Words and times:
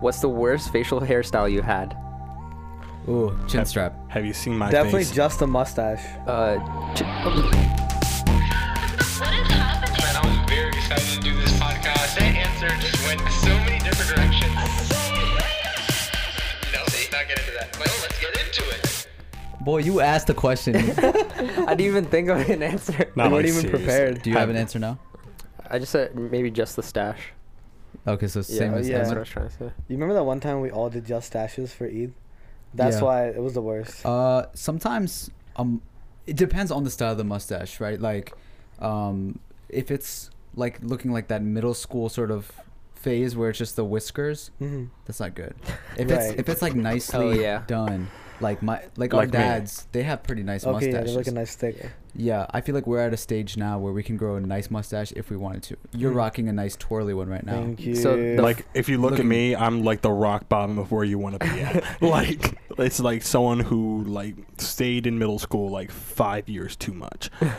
What's 0.00 0.20
the 0.20 0.28
worst 0.28 0.72
facial 0.72 1.00
hairstyle 1.00 1.50
you 1.50 1.62
had? 1.62 1.96
Ooh, 3.08 3.36
chin 3.48 3.64
strap. 3.66 3.94
Have 4.10 4.24
you 4.24 4.32
seen 4.32 4.56
my 4.56 4.70
Definitely 4.70 5.04
face? 5.04 5.12
just 5.14 5.42
a 5.42 5.46
mustache. 5.46 6.02
Uh, 6.26 6.56
ch- 6.94 7.02
Man, 9.20 10.16
I 10.16 10.20
was 10.24 10.50
very 10.50 10.68
excited 10.68 11.06
to 11.14 11.20
do 11.20 11.34
this 11.36 11.52
podcast. 11.58 12.16
That 12.18 12.34
answer 12.34 12.68
just 12.80 13.06
went 13.06 13.20
so 13.30 13.48
many 13.48 13.78
different 13.80 14.16
directions. 14.16 14.90
No, 16.72 16.80
let's 16.80 17.12
not 17.12 17.28
get 17.28 17.38
into 17.38 17.52
that. 17.58 17.76
Well, 17.78 17.94
let's 18.02 18.18
get 18.20 18.30
into 18.40 18.62
it. 18.70 19.08
Boy, 19.64 19.78
you 19.78 20.00
asked 20.00 20.26
the 20.28 20.34
question. 20.34 20.76
I 20.98 21.74
didn't 21.74 21.80
even 21.80 22.04
think 22.06 22.28
of 22.30 22.48
an 22.48 22.62
answer. 22.62 23.10
Not 23.16 23.24
You 23.30 23.30
like 23.30 23.32
weren't 23.32 23.46
even 23.46 23.60
seriously. 23.60 23.70
prepared. 23.84 24.22
Do 24.22 24.30
you 24.30 24.36
have 24.36 24.48
an 24.48 24.56
answer 24.56 24.78
now? 24.78 24.98
I 25.70 25.78
just 25.78 25.92
said 25.92 26.14
maybe 26.16 26.50
just 26.50 26.76
the 26.76 26.82
stash. 26.82 27.20
Okay, 28.06 28.26
so 28.26 28.42
same 28.42 28.72
yeah, 28.72 28.78
as 28.78 28.88
yeah. 28.88 28.98
that's 28.98 29.08
what 29.10 29.16
I 29.16 29.20
was 29.20 29.28
trying 29.28 29.48
to 29.48 29.54
say. 29.54 29.64
You 29.88 29.96
remember 29.96 30.14
that 30.14 30.24
one 30.24 30.40
time 30.40 30.60
we 30.60 30.70
all 30.70 30.88
did 30.90 31.04
just 31.04 31.32
stashes 31.32 31.68
for 31.70 31.86
Eid? 31.86 32.12
That's 32.74 32.96
Yeah. 32.96 33.02
why 33.02 33.28
it 33.28 33.42
was 33.42 33.54
the 33.54 33.62
worst. 33.62 34.06
Uh, 34.06 34.46
sometimes 34.54 35.30
um, 35.56 35.82
it 36.26 36.36
depends 36.36 36.70
on 36.70 36.84
the 36.84 36.90
style 36.90 37.12
of 37.12 37.18
the 37.18 37.24
mustache, 37.24 37.80
right? 37.80 38.00
Like, 38.00 38.32
um, 38.78 39.38
if 39.68 39.90
it's 39.90 40.30
like 40.54 40.78
looking 40.82 41.12
like 41.12 41.28
that 41.28 41.42
middle 41.42 41.74
school 41.74 42.08
sort 42.08 42.30
of 42.30 42.50
phase 42.94 43.36
where 43.36 43.50
it's 43.50 43.58
just 43.58 43.76
the 43.76 43.84
whiskers, 43.84 44.50
hmm 44.58 44.84
that's 45.04 45.20
not 45.20 45.34
good. 45.34 45.54
If 45.96 46.10
it's 46.10 46.38
if 46.38 46.48
it's 46.48 46.62
like 46.62 46.74
nicely 46.74 47.26
Oh, 47.26 47.30
yeah. 47.32 47.62
done, 47.66 48.08
like 48.40 48.62
my 48.62 48.82
like, 48.96 49.12
our 49.14 49.20
Like 49.20 49.28
me. 49.32 49.38
dads, 49.38 49.86
they 49.92 50.02
have 50.02 50.22
pretty 50.22 50.42
nice 50.42 50.64
Okay, 50.64 50.86
yeah, 50.86 50.92
mustaches. 50.92 51.10
they 51.12 51.16
look 51.18 51.26
a 51.26 51.30
nice 51.32 51.50
stick. 51.50 51.90
Yeah, 52.16 52.46
I 52.50 52.60
feel 52.60 52.74
like 52.74 52.86
we're 52.88 52.98
at 52.98 53.12
a 53.12 53.16
stage 53.16 53.56
now 53.56 53.78
where 53.78 53.92
we 53.92 54.02
can 54.02 54.16
grow 54.16 54.34
a 54.36 54.40
nice 54.40 54.68
mustache 54.70 55.12
if 55.14 55.30
we 55.30 55.36
wanted 55.36 55.62
to. 55.64 55.76
You're 55.92 56.10
Mm. 56.12 56.16
rocking 56.16 56.48
a 56.48 56.52
nice 56.52 56.74
twirly 56.76 57.14
one 57.14 57.28
right 57.28 57.44
now. 57.46 57.52
Thank 57.62 57.80
you. 57.86 57.94
So 57.94 58.16
the- 58.16 58.42
Like 58.42 58.66
if 58.74 58.88
you 58.88 58.98
look 58.98 59.12
Looking- 59.12 59.26
at 59.26 59.28
me, 59.28 59.54
I'm 59.54 59.84
like 59.84 60.00
the 60.02 60.10
rock 60.10 60.48
bottom 60.48 60.78
of 60.78 60.90
where 60.90 61.04
you 61.04 61.18
want 61.18 61.38
to 61.40 61.46
be 61.46 61.60
at. 61.60 61.84
like 62.02 62.58
it's 62.78 62.98
like 62.98 63.22
someone 63.22 63.60
who 63.60 64.02
like 64.04 64.34
stayed 64.58 65.06
in 65.06 65.18
middle 65.18 65.38
school 65.38 65.70
like 65.70 65.90
five 65.90 66.48
years 66.48 66.76
too 66.76 66.92
much. 66.92 67.30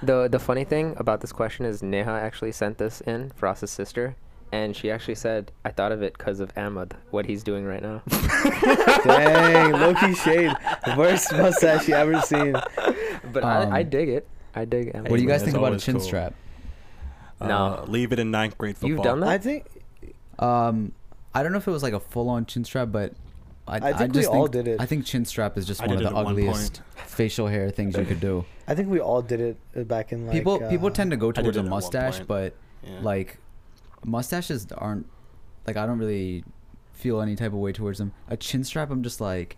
The 0.00 0.28
the 0.28 0.38
funny 0.38 0.62
thing 0.62 0.94
about 0.96 1.22
this 1.22 1.32
question 1.32 1.66
is 1.66 1.82
Neha 1.82 2.10
actually 2.12 2.52
sent 2.52 2.78
this 2.78 3.00
in 3.00 3.30
for 3.34 3.48
us, 3.48 3.62
his 3.62 3.72
sister, 3.72 4.14
and 4.52 4.74
she 4.76 4.90
actually 4.90 5.14
said, 5.16 5.52
"I 5.64 5.70
thought 5.70 5.92
of 5.92 6.02
it 6.02 6.16
because 6.16 6.40
of 6.40 6.52
Ahmad, 6.56 6.94
what 7.10 7.26
he's 7.26 7.42
doing 7.42 7.64
right 7.64 7.82
now." 7.82 8.02
Dang, 9.04 9.72
Loki 9.72 10.14
shade. 10.14 10.52
Worst 10.96 11.32
mustache 11.32 11.88
you 11.88 11.94
ever 11.94 12.20
seen. 12.22 12.52
But 13.32 13.44
I, 13.44 13.62
I 13.62 13.80
Um, 13.82 13.90
dig 13.90 14.08
it. 14.08 14.28
I 14.54 14.64
dig 14.64 14.94
Ahmad. 14.94 15.10
What 15.10 15.16
do 15.16 15.22
you 15.22 15.28
guys 15.28 15.42
think 15.42 15.56
about 15.56 15.72
a 15.72 15.78
chin 15.78 15.94
cool. 15.96 16.04
strap? 16.04 16.34
No. 17.40 17.46
Uh, 17.48 17.84
leave 17.86 18.12
it 18.12 18.18
in 18.18 18.30
ninth 18.30 18.58
grade 18.58 18.76
football. 18.76 18.90
You've 18.90 19.02
done 19.02 19.20
that? 19.20 19.28
I 19.28 19.38
think 19.38 19.66
Um, 20.38 20.92
I 21.34 21.42
don't 21.42 21.52
know 21.52 21.58
if 21.58 21.68
it 21.68 21.70
was 21.70 21.82
like 21.82 21.92
a 21.92 22.00
full-on 22.00 22.46
chin 22.46 22.64
strap, 22.64 22.90
but 22.90 23.12
I, 23.66 23.76
I 23.76 23.92
think 23.92 24.14
we 24.14 24.20
just 24.20 24.30
all 24.32 24.46
think, 24.48 24.64
did 24.64 24.68
it. 24.68 24.80
I 24.80 24.86
think 24.86 25.04
chin 25.04 25.24
strap 25.24 25.56
is 25.58 25.66
just 25.66 25.82
I 25.82 25.86
one 25.86 25.96
of 25.96 26.02
the 26.02 26.06
it 26.06 26.08
at 26.08 26.14
one 26.14 26.24
point. 26.24 26.38
ugliest 26.38 26.82
facial 26.96 27.46
hair 27.48 27.70
things 27.70 27.96
you 27.96 28.04
could 28.04 28.20
do. 28.20 28.44
I 28.66 28.74
think 28.74 28.88
we 28.88 28.98
all 29.00 29.20
did 29.22 29.40
it 29.40 29.56
uh, 29.76 29.82
back 29.82 30.10
in 30.12 30.26
like 30.26 30.32
people 30.34 30.58
people 30.68 30.86
uh, 30.88 30.90
tend 30.90 31.10
to 31.10 31.16
go 31.16 31.30
towards 31.32 31.56
a 31.56 31.60
it 31.60 31.64
at 31.64 31.70
one 31.70 31.70
mustache, 31.70 32.20
but 32.20 32.54
Yeah. 32.82 33.00
like 33.02 33.38
mustaches 34.04 34.66
aren't 34.76 35.06
like 35.66 35.76
I 35.76 35.86
don't 35.86 35.98
really 35.98 36.44
feel 36.92 37.20
any 37.20 37.36
type 37.36 37.52
of 37.52 37.58
way 37.58 37.72
towards 37.72 37.98
them. 37.98 38.12
A 38.28 38.36
chin 38.36 38.64
strap, 38.64 38.90
I'm 38.90 39.02
just 39.02 39.20
like. 39.20 39.56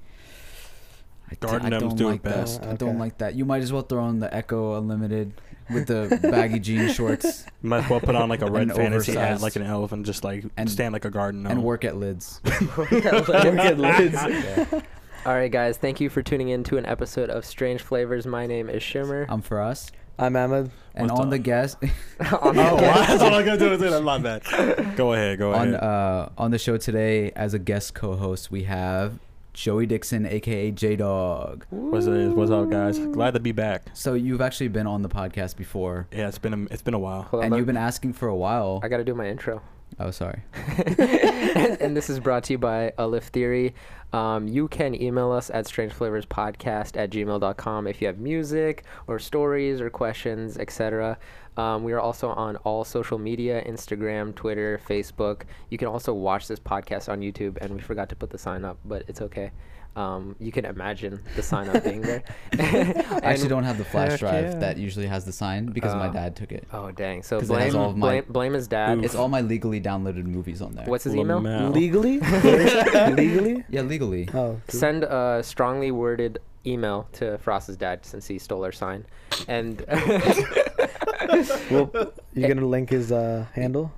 I, 1.31 1.35
d- 1.35 1.39
I 1.43 1.47
Gardenums 1.51 1.81
don't 1.83 1.97
do 1.97 2.09
it 2.09 2.11
like 2.11 2.23
that. 2.25 2.35
best. 2.37 2.63
I 2.65 2.75
don't 2.75 2.99
like 2.99 3.19
that. 3.19 3.35
You 3.37 3.45
might 3.45 3.63
as 3.63 3.73
well 3.73 3.83
throw 3.83 4.03
on 4.03 4.19
the 4.19 4.35
Ecko 4.35 4.77
Unlimited 4.79 5.33
with 5.73 5.87
the 5.87 6.19
baggy 6.29 6.59
jean 6.59 6.89
shorts 6.93 7.47
might 7.63 7.85
as 7.85 7.91
well 7.91 8.01
put 8.01 8.17
on 8.17 8.29
like 8.29 8.43
a 8.43 8.51
red 8.51 8.73
fantasy 8.75 9.13
hat 9.13 9.41
like 9.41 9.55
an 9.55 9.63
elf 9.63 9.93
and 9.93 10.05
just 10.05 10.25
like 10.25 10.45
And- 10.57 10.69
stand 10.69 10.93
like 10.93 11.05
a 11.05 11.11
garden 11.11 11.45
gnome. 11.45 11.53
and 11.53 11.63
work 11.63 11.85
at 11.85 11.95
lids. 11.97 12.41
Work 12.77 12.93
at 12.93 13.79
lids. 13.79 14.75
All 15.25 15.35
right, 15.35 15.53
guys. 15.53 15.77
Thank 15.77 16.01
you 16.01 16.09
for 16.11 16.23
tuning 16.23 16.49
in 16.49 16.65
to 16.65 16.79
an 16.79 16.87
episode 16.87 17.31
of 17.31 17.45
Strange 17.45 17.83
Flavors. 17.83 18.27
My 18.27 18.47
name 18.49 18.69
is 18.69 18.83
Shamir. 18.83 19.29
Um, 19.31 19.41
for 19.43 19.61
us, 19.61 19.93
I'm 20.21 20.37
Ahmed. 20.37 20.71
and 20.95 21.09
What's 21.09 21.19
on 21.21 21.27
up? 21.27 21.31
the 21.31 21.39
guest. 21.39 21.79
On 21.83 21.87
the- 22.55 22.71
Oh, 22.71 22.75
wow. 22.75 22.79
that's 23.07 23.23
all 23.23 23.35
I'm 23.35 23.45
gonna 23.45 23.59
do 23.59 23.73
is 23.73 23.81
it. 23.83 23.93
I'm 23.93 24.05
not 24.05 24.23
bad. 24.23 24.43
Go 24.97 25.13
ahead. 25.15 25.39
Go 25.39 25.53
on 25.55 25.69
ahead. 25.69 25.83
uh 25.83 26.29
on 26.37 26.51
the 26.51 26.59
show 26.59 26.77
today 26.77 27.31
as 27.35 27.55
a 27.55 27.59
guest 27.59 27.95
co-host 27.95 28.51
we 28.51 28.65
have 28.65 29.19
Joey 29.55 29.87
Dixon 29.87 30.27
aka 30.27 30.71
J 30.73 30.97
Dog. 30.97 31.65
What's 31.71 32.07
up? 32.07 32.15
What's 32.37 32.51
up, 32.51 32.69
guys? 32.71 32.99
Glad 32.99 33.33
to 33.35 33.41
be 33.41 33.53
back. 33.53 33.85
So 33.95 34.15
you've 34.15 34.41
actually 34.41 34.69
been 34.69 34.87
on 34.87 35.03
the 35.03 35.09
podcast 35.09 35.57
before 35.57 36.07
Yeah, 36.13 36.29
it's 36.29 36.39
been 36.39 36.55
a, 36.55 36.63
it's 36.73 36.83
been 36.83 36.95
a 36.95 36.99
while. 36.99 37.23
Hold 37.23 37.41
on, 37.41 37.45
and 37.47 37.53
let- 37.53 37.59
you've 37.59 37.67
been 37.67 37.77
asking 37.77 38.13
for 38.13 38.29
a 38.29 38.37
while. 38.37 38.81
I 38.83 38.89
got 38.89 38.99
to 38.99 39.05
do 39.05 39.15
my 39.15 39.27
intro. 39.29 39.63
Oh 39.99 40.11
sorry. 40.11 40.43
and, 40.87 41.81
and 41.81 41.97
this 41.97 42.09
is 42.09 42.21
brought 42.21 42.45
to 42.45 42.55
you 42.55 42.59
by 42.59 42.93
Alif 42.99 43.25
Theory. 43.25 43.75
Um, 44.13 44.49
you 44.49 44.67
can 44.69 45.01
email 45.01 45.31
us 45.31 45.51
at 45.51 45.67
strangeflavorspodcast 45.67 46.97
at 46.97 47.11
gmail.com 47.11 47.87
if 47.87 48.01
you 48.01 48.07
have 48.07 48.19
music 48.19 48.85
or 49.07 49.19
stories 49.19 49.81
or 49.81 49.91
questions, 49.91 50.59
etc. 50.59 51.19
Um, 51.57 51.85
we 51.85 51.93
are 51.93 52.01
also 52.01 52.29
on 52.31 52.57
all 52.57 52.85
social 52.85 53.19
media 53.19 53.63
Instagram, 53.65 54.35
Twitter, 54.35 54.81
Facebook. 54.89 55.43
You 55.69 55.79
can 55.79 55.89
also 55.89 56.13
watch 56.13 56.49
this 56.49 56.59
podcast 56.59 57.09
on 57.09 57.21
YouTube, 57.21 57.59
and 57.61 57.75
we 57.75 57.81
forgot 57.81 58.09
to 58.09 58.17
put 58.17 58.31
the 58.31 58.39
sign 58.39 58.65
up, 58.65 58.79
but 58.85 59.05
it's 59.07 59.21
okay. 59.21 59.53
Um, 59.97 60.37
you 60.39 60.53
can 60.53 60.65
imagine 60.67 61.21
the 61.35 61.43
sign 61.43 61.69
up 61.69 61.83
being 61.83 62.01
there. 62.01 62.23
I 62.59 63.21
actually 63.25 63.49
don't 63.49 63.65
have 63.65 63.77
the 63.77 63.85
flash 63.85 64.21
drive 64.21 64.45
yeah. 64.45 64.55
that 64.61 64.79
usually 64.79 65.07
has 65.07 65.25
the 65.25 65.33
sign 65.33 65.67
because 65.67 65.95
my 65.97 66.09
Oh. 66.09 66.13
dad 66.13 66.37
took 66.37 66.53
it. 66.53 66.67
Oh, 66.73 66.91
dang. 66.93 67.23
So 67.25 67.41
'Cause 67.41 67.51
it 67.51 67.59
has 67.59 67.73
blame, 67.73 67.83
all 67.83 67.93
my- 67.93 67.99
blame, 68.09 68.25
blame 68.29 68.53
his 68.53 68.69
dad. 68.69 69.05
It's 69.05 69.17
all 69.17 69.29
my 69.29 69.41
legally 69.41 69.81
downloaded 69.81 70.25
movies 70.25 70.63
on 70.63 70.75
there. 70.77 70.87
What's 70.87 71.05
his 71.05 71.17
email? 71.17 71.41
Lamau. 71.41 71.75
Legally? 71.81 72.21
Legally? 73.15 73.65
Yeah, 73.69 73.83
legally. 73.83 74.29
Oh, 74.33 74.61
cool. 74.69 74.81
send 74.81 75.03
a 75.05 75.43
strongly 75.43 75.91
worded 75.91 76.39
email 76.67 77.09
to 77.15 77.37
Frost's 77.39 77.77
dad 77.77 78.05
since 78.07 78.27
he 78.27 78.39
stole 78.39 78.65
our 78.65 78.73
sign, 78.73 79.05
and 79.49 79.83
well, 81.71 81.91
you 82.35 82.47
gonna 82.49 82.67
link 82.67 82.91
his 82.91 83.13
uh, 83.13 83.47
handle? 83.55 83.93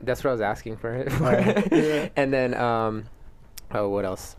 that's 0.00 0.22
what 0.22 0.30
I 0.30 0.32
was 0.32 0.40
asking 0.40 0.76
for. 0.76 0.94
it. 0.94 1.12
Alright. 1.20 2.12
and 2.16 2.32
then, 2.32 2.54
um, 2.54 3.04
oh, 3.72 3.88
what 3.88 4.04
else? 4.04 4.36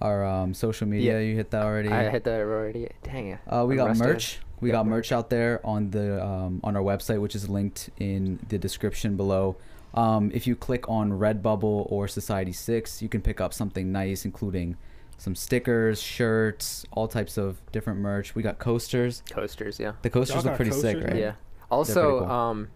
Our 0.00 0.24
um, 0.24 0.52
social 0.54 0.86
media, 0.86 1.14
Yeah. 1.14 1.20
you 1.20 1.36
hit 1.36 1.50
that 1.52 1.62
already. 1.64 1.88
I 1.88 2.10
hit 2.10 2.24
that 2.24 2.40
already. 2.40 2.88
Dang 3.02 3.28
it. 3.28 3.38
Uh, 3.48 3.64
we 3.66 3.74
I'm 3.74 3.78
got 3.78 3.88
rusty. 3.88 4.04
merch. 4.04 4.38
We 4.60 4.68
Yeah, 4.70 4.72
got 4.76 4.86
merch. 4.86 4.92
merch 5.10 5.12
out 5.12 5.30
there 5.30 5.60
on 5.64 5.90
the 5.90 6.24
um, 6.24 6.60
on 6.64 6.76
our 6.76 6.82
website, 6.82 7.20
which 7.20 7.34
is 7.34 7.48
linked 7.48 7.90
in 7.98 8.38
the 8.48 8.58
description 8.58 9.16
below. 9.16 9.56
Um, 9.94 10.30
if 10.34 10.46
you 10.46 10.54
click 10.56 10.88
on 10.88 11.12
Redbubble 11.12 11.90
or 11.90 12.08
Society 12.08 12.52
Six, 12.52 13.00
you 13.00 13.08
can 13.08 13.22
pick 13.22 13.40
up 13.40 13.54
something 13.54 13.90
nice, 13.92 14.24
including 14.26 14.76
some 15.18 15.34
stickers, 15.34 16.00
shirts, 16.02 16.84
all 16.92 17.08
types 17.08 17.38
of 17.38 17.60
different 17.72 18.00
merch. 18.00 18.34
We 18.34 18.42
got 18.42 18.58
coasters. 18.58 19.22
Coasters, 19.30 19.80
yeah. 19.80 19.92
The 20.02 20.10
coasters 20.10 20.34
Y'all 20.34 20.44
look 20.44 20.52
got 20.52 20.56
pretty 20.56 20.72
sick, 20.72 21.02
right? 21.02 21.16
Yeah. 21.16 21.32
Also, 21.70 22.20
cool. 22.20 22.30
um, 22.30 22.68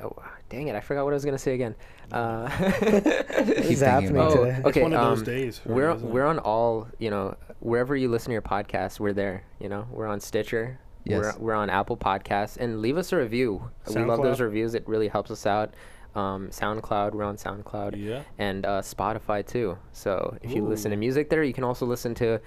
oh, 0.00 0.12
dang 0.48 0.68
it, 0.68 0.74
I 0.74 0.80
forgot 0.80 1.04
what 1.04 1.12
I 1.12 1.14
was 1.14 1.24
gonna 1.24 1.38
say 1.38 1.54
again. 1.54 1.74
Uh, 2.12 2.48
What 2.48 3.02
Keep 3.46 3.70
is 3.70 3.80
happening 3.80 4.16
oh, 4.18 4.26
it. 4.44 4.54
today? 4.56 4.62
okay. 4.64 4.82
one 4.82 4.92
of 4.94 5.00
those 5.00 5.18
um, 5.20 5.24
days 5.24 5.60
we're 5.64 5.94
me, 5.94 6.02
we're 6.04 6.26
on 6.26 6.38
all 6.38 6.88
you 6.98 7.10
know 7.10 7.36
wherever 7.60 7.94
you 7.96 8.08
listen 8.08 8.28
to 8.28 8.32
your 8.32 8.42
podcast, 8.42 9.00
we're 9.00 9.12
there. 9.12 9.44
You 9.60 9.68
know, 9.68 9.86
we're 9.90 10.06
on 10.06 10.20
Stitcher. 10.20 10.78
Yes. 11.04 11.36
We're, 11.38 11.46
we're 11.46 11.54
on 11.54 11.70
Apple 11.70 11.96
Podcasts 11.96 12.56
and 12.58 12.80
leave 12.82 12.98
us 12.98 13.12
a 13.12 13.16
review. 13.16 13.70
We 13.88 13.94
love 14.04 14.22
those 14.22 14.40
reviews. 14.40 14.74
It 14.74 14.86
really 14.86 15.08
helps 15.08 15.30
us 15.30 15.46
out. 15.46 15.72
Um, 16.14 16.48
SoundCloud, 16.48 17.12
we're 17.12 17.24
on 17.24 17.36
SoundCloud 17.36 17.94
Yeah. 17.96 18.22
and 18.38 18.66
uh, 18.66 18.82
Spotify 18.82 19.46
too. 19.46 19.78
So 19.92 20.36
if 20.42 20.52
you 20.52 20.64
listen 20.64 20.90
to 20.90 20.96
music 20.96 21.30
there, 21.30 21.42
you 21.44 21.52
can 21.54 21.64
also 21.64 21.86
listen 21.86 22.14
to 22.16 22.40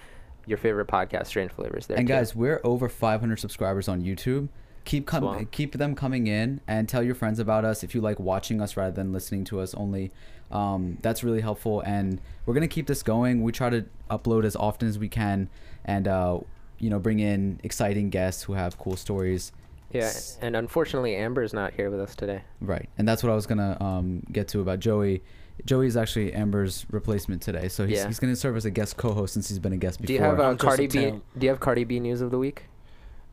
your 0.45 0.57
favorite 0.57 0.87
podcast, 0.87 1.27
Strange 1.27 1.51
Flavors. 1.51 1.87
There 1.87 1.97
And 1.97 2.07
too. 2.07 2.13
guys, 2.13 2.35
we're 2.35 2.59
over 2.63 2.89
500 2.89 3.37
subscribers 3.39 3.87
on 3.87 4.01
YouTube. 4.03 4.49
Keep 4.85 5.05
com- 5.05 5.23
Swell. 5.23 5.45
keep 5.51 5.73
them 5.73 5.95
coming 5.95 6.27
in 6.27 6.59
and 6.67 6.89
tell 6.89 7.03
your 7.03 7.15
friends 7.15 7.39
about 7.39 7.65
us 7.65 7.83
if 7.83 7.93
you 7.93 8.01
like 8.01 8.19
watching 8.19 8.61
us 8.61 8.75
rather 8.75 8.91
than 8.95 9.11
listening 9.13 9.43
to 9.45 9.59
us 9.59 9.73
only. 9.75 10.11
Um, 10.51 10.97
that's 11.01 11.23
really 11.23 11.41
helpful, 11.41 11.81
and 11.81 12.19
we're 12.45 12.53
gonna 12.53 12.67
keep 12.67 12.87
this 12.87 13.03
going. 13.03 13.41
We 13.43 13.51
try 13.51 13.69
to 13.69 13.85
upload 14.09 14.43
as 14.43 14.55
often 14.55 14.87
as 14.89 14.99
we 14.99 15.07
can, 15.07 15.49
and 15.85 16.07
uh, 16.07 16.39
you 16.79 16.89
know, 16.89 16.99
bring 16.99 17.19
in 17.19 17.59
exciting 17.63 18.09
guests 18.09 18.43
who 18.43 18.53
have 18.53 18.77
cool 18.77 18.97
stories. 18.97 19.51
yeah, 19.91 20.11
and 20.41 20.55
unfortunately, 20.55 21.15
Amber's 21.15 21.53
not 21.53 21.73
here 21.73 21.89
with 21.89 21.99
us 22.01 22.15
today. 22.15 22.41
Right, 22.59 22.89
and 22.97 23.07
that's 23.07 23.23
what 23.23 23.31
I 23.31 23.35
was 23.35 23.45
gonna 23.45 23.77
um, 23.79 24.23
get 24.31 24.47
to 24.49 24.59
about 24.61 24.79
Joey. 24.79 25.21
Joey 25.63 25.85
is 25.87 25.95
actually 25.95 26.33
Amber's 26.33 26.85
replacement 26.89 27.41
today, 27.43 27.67
so 27.69 27.85
he's, 27.85 27.99
Yeah. 27.99 28.07
he's 28.07 28.19
gonna 28.19 28.35
serve 28.35 28.57
as 28.57 28.65
a 28.65 28.71
guest 28.71 28.97
co-host 28.97 29.33
since 29.35 29.47
he's 29.47 29.59
been 29.59 29.73
a 29.73 29.77
guest 29.77 30.01
before. 30.01 30.07
Do 30.07 30.13
you 30.13 30.21
have 30.21 30.39
uh, 30.39 30.43
a 30.51 30.55
Cardi 30.57 30.87
B? 30.87 31.11
Do 31.11 31.21
you 31.39 31.49
have 31.49 31.59
Cardi 31.59 31.83
B 31.83 31.99
news 31.99 32.19
of 32.19 32.31
the 32.31 32.39
week? 32.39 32.63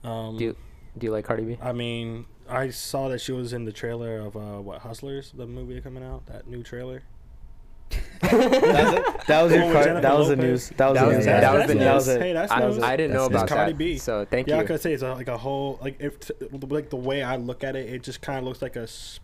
Um, 0.05 0.37
Do 0.37 0.45
you 0.45 0.57
do 0.97 1.07
you 1.07 1.13
like 1.13 1.25
Cardi 1.25 1.45
B? 1.45 1.59
I 1.61 1.73
mean, 1.73 2.27
I 2.49 2.71
saw 2.71 3.09
that 3.09 3.21
she 3.21 3.33
was 3.33 3.53
in 3.53 3.65
the 3.65 3.73
trailer 3.73 4.19
of 4.21 4.37
uh, 4.37 4.61
what 4.61 4.81
Hustlers, 4.81 5.33
the 5.33 5.47
movie 5.47 5.81
coming 5.81 6.03
out, 6.05 6.27
that 6.27 6.47
new 6.49 6.63
trailer. 6.63 7.03
That 8.21 9.43
was 9.43 9.53
your 9.53 9.65
with 9.65 9.73
car- 9.73 9.85
Jennifer 9.85 10.01
that 10.03 10.19
was 10.19 10.29
the 10.29 10.37
news. 10.37 10.69
That 10.77 10.89
was 10.89 10.95
That 10.99 11.01
the 11.05 11.07
was- 11.09 11.17
news. 11.17 11.25
that 11.27 11.55
was 11.55 11.67
the 11.69 11.75
That 11.75 11.95
was 11.95 12.07
news. 12.09 12.17
it. 12.17 12.21
Hey, 12.23 12.33
that's 12.33 12.53
That 12.53 12.69
news. 12.69 12.83
I 12.83 12.97
didn't 12.97 13.13
know 13.15 13.29
That's 13.29 13.31
about 13.31 13.43
It's 13.45 13.53
Cardi 13.53 13.73
that. 13.73 13.79
B. 13.79 13.99
So 13.99 14.25
thank 14.25 14.47
you. 14.47 14.53
yeah, 14.55 14.59
I 14.59 14.63
you. 14.63 14.67
could 14.67 14.81
say 14.81 14.93
it's 14.93 15.03
a, 15.03 15.13
like 15.15 15.29
a 15.29 15.39
whole 15.39 15.79
like 15.83 16.01
if 16.01 16.31
like 16.69 16.91
the 16.91 16.97
way 16.97 17.23
I 17.23 17.37
look 17.37 17.65
at 17.65 17.77
it, 17.77 17.89
it 17.89 18.03
just 18.03 18.21
kind 18.21 18.39
of 18.39 18.45
looks 18.45 18.61
like 18.63 18.77
a 18.77 18.83
s- 18.83 19.21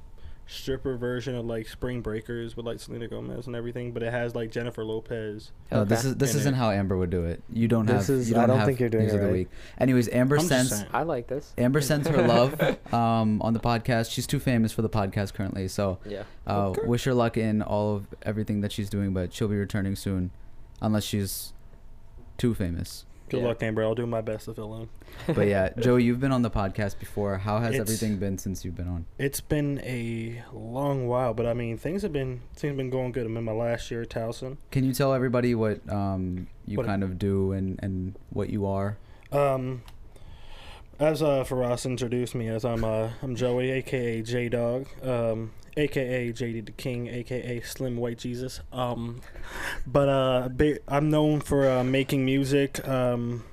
stripper 0.46 0.96
version 0.96 1.34
of 1.34 1.46
like 1.46 1.66
Spring 1.66 2.02
Breakers 2.02 2.56
with 2.56 2.66
like 2.66 2.78
Selena 2.78 3.08
Gomez 3.08 3.46
and 3.46 3.56
everything, 3.56 3.92
but 3.92 4.02
it 4.02 4.12
has 4.12 4.34
like 4.34 4.50
Jennifer 4.50 4.84
Lopez. 4.84 5.52
No, 5.72 5.84
this 5.84 6.04
is 6.04 6.16
this 6.16 6.34
isn't 6.34 6.54
it. 6.54 6.56
how 6.56 6.70
Amber 6.70 6.96
would 6.98 7.10
do 7.10 7.24
it. 7.24 7.42
You 7.52 7.66
don't 7.66 7.86
This 7.86 8.08
have. 8.08 8.16
is- 8.16 8.30
you 8.30 8.36
I 8.36 8.40
don't, 8.40 8.48
don't 8.50 8.58
have 8.58 8.66
think 8.66 8.80
you're 8.80 8.88
doing 8.90 9.04
news 9.04 9.12
it 9.14 9.16
of 9.16 9.20
the 9.22 9.26
right. 9.28 9.32
week. 9.32 9.48
Anyways, 9.78 10.08
Amber 10.10 10.36
I'm 10.36 10.44
sends. 10.44 10.84
I 10.92 11.02
like 11.02 11.26
this. 11.28 11.52
Amber 11.56 11.80
sends 11.80 12.06
her 12.08 12.22
love 12.28 12.60
um, 12.92 13.40
on 13.42 13.54
the 13.54 13.60
podcast. 13.60 14.10
She's 14.10 14.26
too 14.26 14.38
famous 14.38 14.70
for 14.72 14.82
the 14.82 14.90
podcast 14.90 15.32
currently, 15.34 15.66
so 15.68 15.98
Yeah. 16.04 16.24
uh, 16.46 16.68
Okay. 16.68 16.86
wish 16.86 17.04
her 17.04 17.14
luck 17.14 17.36
in 17.36 17.62
all 17.62 17.96
of 17.96 18.06
everything 18.22 18.60
that 18.60 18.70
she's 18.72 18.90
doing. 18.90 19.14
But 19.14 19.32
she'll 19.32 19.48
be 19.48 19.56
returning 19.56 19.96
soon, 19.96 20.30
unless 20.82 21.04
she's 21.04 21.52
too 22.36 22.54
famous. 22.54 23.06
Good 23.30 23.40
Yeah. 23.40 23.46
luck, 23.48 23.62
Amber. 23.62 23.82
I'll 23.82 23.94
do 23.94 24.06
my 24.06 24.20
best 24.20 24.44
to 24.46 24.54
fill 24.54 24.74
in. 24.82 24.88
But 25.34 25.46
yeah, 25.48 25.70
Joe, 25.78 25.96
you've 25.96 26.20
been 26.20 26.30
on 26.32 26.42
the 26.42 26.50
podcast 26.50 26.98
before. 26.98 27.38
How 27.38 27.58
has 27.58 27.70
It's- 27.74 27.80
everything 27.80 28.18
been 28.18 28.36
since 28.38 28.64
you've 28.64 28.76
been 28.76 28.86
on? 28.88 29.06
It's 29.18 29.40
been 29.40 29.80
a 29.82 30.42
long 30.52 31.06
while, 31.08 31.32
but 31.34 31.46
I 31.46 31.54
mean 31.54 31.78
things 31.78 32.02
have 32.02 32.12
been 32.12 32.42
things 32.54 32.70
have 32.70 32.76
been 32.76 32.90
going 32.90 33.12
good. 33.12 33.24
I'm 33.26 33.36
in 33.36 33.44
my 33.44 33.52
last 33.52 33.90
year 33.90 34.02
at 34.02 34.10
Towson. 34.10 34.58
Can 34.70 34.84
you 34.84 34.92
tell 34.92 35.14
everybody 35.14 35.54
what 35.54 35.80
um, 35.90 36.48
you 36.66 36.76
What- 36.76 36.86
kind 36.86 37.02
of 37.02 37.18
do 37.18 37.52
and, 37.52 37.78
and 37.82 38.14
what 38.30 38.50
you 38.50 38.66
are? 38.66 38.98
Um, 39.32 39.82
as 41.00 41.22
uh, 41.22 41.44
Faraz 41.44 41.86
introduced 41.86 42.34
me, 42.34 42.48
as 42.48 42.64
I'm 42.64 42.84
uh, 42.84 43.10
I'm 43.22 43.34
Joey, 43.34 43.70
aka 43.70 44.22
J 44.22 44.48
Dog, 44.48 44.86
um, 45.02 45.50
aka 45.76 46.32
JD 46.32 46.66
the 46.66 46.72
King, 46.72 47.08
aka 47.08 47.60
Slim 47.60 47.96
White 47.96 48.18
Jesus. 48.18 48.60
Um, 48.72 49.20
but 49.86 50.08
uh, 50.08 50.48
ba- 50.50 50.78
I'm 50.88 51.10
known 51.10 51.40
for 51.40 51.68
uh, 51.68 51.84
making 51.84 52.24
music. 52.24 52.86
Um, 52.88 53.44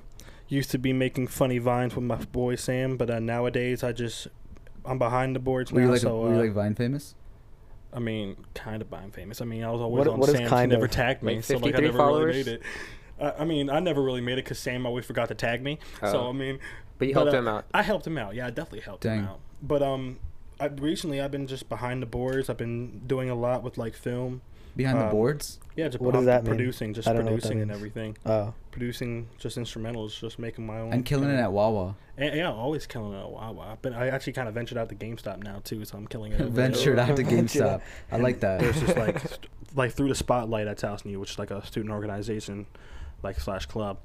used 0.48 0.70
to 0.70 0.78
be 0.78 0.92
making 0.92 1.26
funny 1.28 1.58
vines 1.58 1.94
with 1.96 2.04
my 2.04 2.16
boy 2.16 2.56
Sam, 2.56 2.96
but 2.96 3.08
uh, 3.10 3.18
nowadays 3.20 3.82
I 3.82 3.92
just 3.92 4.28
I'm 4.84 4.98
behind 4.98 5.34
the 5.34 5.40
boards 5.40 5.72
Were 5.72 5.80
now. 5.80 5.86
you 5.86 5.92
like 5.92 6.00
so 6.00 6.20
were 6.20 6.30
you 6.30 6.36
uh, 6.40 6.44
like 6.44 6.52
Vine 6.52 6.74
famous? 6.74 7.14
I 7.94 7.98
mean, 7.98 8.36
kind 8.54 8.80
of 8.82 8.88
Vine 8.88 9.10
famous. 9.10 9.40
I 9.40 9.44
mean, 9.44 9.62
I 9.64 9.70
was 9.70 9.80
always 9.80 10.06
What- 10.06 10.14
on 10.14 10.20
what 10.20 10.28
is 10.28 10.34
Sam. 10.36 10.44
She 10.44 10.48
kind 10.50 10.70
never 10.72 10.84
of? 10.86 10.90
tagged 10.90 11.22
me, 11.22 11.36
Like 11.36 11.44
so 11.44 11.54
like 11.54 11.74
I 11.74 11.78
53 11.80 11.86
never 11.86 11.98
followers? 11.98 12.36
really 12.36 12.38
made 12.38 12.46
it. 12.48 12.62
I, 13.20 13.42
I 13.42 13.44
mean, 13.44 13.70
I 13.70 13.80
never 13.80 14.02
really 14.02 14.20
made 14.20 14.34
it 14.38 14.44
because 14.44 14.58
Sam 14.58 14.84
always 14.86 15.04
forgot 15.04 15.28
to 15.28 15.34
tag 15.34 15.62
me. 15.62 15.78
So 16.00 16.24
Oh. 16.24 16.28
I 16.30 16.32
mean, 16.32 16.58
But 16.98 17.08
you 17.08 17.14
But, 17.14 17.20
helped 17.24 17.34
uh, 17.34 17.38
him 17.38 17.48
out. 17.48 17.64
I 17.74 17.82
helped 17.82 18.06
him 18.06 18.18
out. 18.18 18.34
Yeah, 18.34 18.46
I 18.46 18.50
definitely 18.50 18.80
helped 18.80 19.04
him 19.04 19.24
out. 19.24 19.40
But 19.62 19.82
um, 19.82 20.18
I, 20.62 20.66
recently 20.66 21.20
I've 21.20 21.30
been 21.30 21.46
just 21.46 21.68
behind 21.68 22.02
the 22.02 22.06
boards. 22.06 22.48
I've 22.48 22.56
been 22.56 23.02
doing 23.06 23.30
a 23.30 23.34
lot 23.34 23.62
with 23.62 23.78
like 23.78 23.94
film. 23.94 24.42
Behind 24.74 24.98
the 24.98 25.04
um, 25.04 25.10
boards? 25.10 25.58
Yeah, 25.76 25.88
just 25.88 26.00
What 26.00 26.12
does 26.12 26.20
I'm 26.20 26.24
that 26.26 26.44
mean? 26.44 26.56
producing, 26.56 26.94
just 26.94 27.06
I 27.06 27.12
don't 27.12 27.26
know 27.26 27.32
what 27.32 27.42
that 27.42 27.48
producing 27.48 27.60
and 27.62 27.70
everything. 27.70 28.16
Oh, 28.24 28.54
Producing 28.70 29.28
just 29.38 29.58
instrumentals, 29.58 30.18
just 30.18 30.38
making 30.38 30.64
my 30.66 30.78
own. 30.78 30.94
And 30.94 31.04
killing 31.04 31.24
it 31.28 31.32
kinda- 31.32 31.42
at 31.42 31.52
Wawa. 31.52 31.94
And, 32.16 32.34
yeah, 32.34 32.50
always 32.50 32.86
killing 32.86 33.12
it 33.12 33.20
at 33.20 33.28
Wawa. 33.30 33.76
But 33.82 33.92
I 33.92 34.08
actually 34.08 34.32
kind 34.34 34.48
of 34.48 34.54
ventured 34.54 34.78
out 34.78 34.88
to 34.88 34.94
GameStop 34.94 35.42
now 35.42 35.60
too, 35.62 35.84
so 35.84 35.98
I'm 35.98 36.06
killing 36.06 36.32
it. 36.32 36.40
over 36.40 36.50
there. 36.50 36.68
Ventured 36.70 36.98
out 36.98 37.16
to 37.16 37.22
GameStop. 37.24 37.82
I 38.10 38.16
like 38.16 38.40
that. 38.40 38.60
There's 38.60 38.80
just 38.80 38.96
like 38.96 39.18
st- 39.28 39.46
like 39.74 39.92
through 39.92 40.08
the 40.08 40.14
spotlight 40.14 40.66
at 40.66 40.78
Towson 40.78 41.10
U, 41.10 41.20
which 41.20 41.32
is 41.32 41.38
like 41.38 41.50
a 41.50 41.64
student 41.66 41.92
organization, 41.92 42.64
like 43.22 43.38
slash 43.40 43.66
club. 43.66 43.98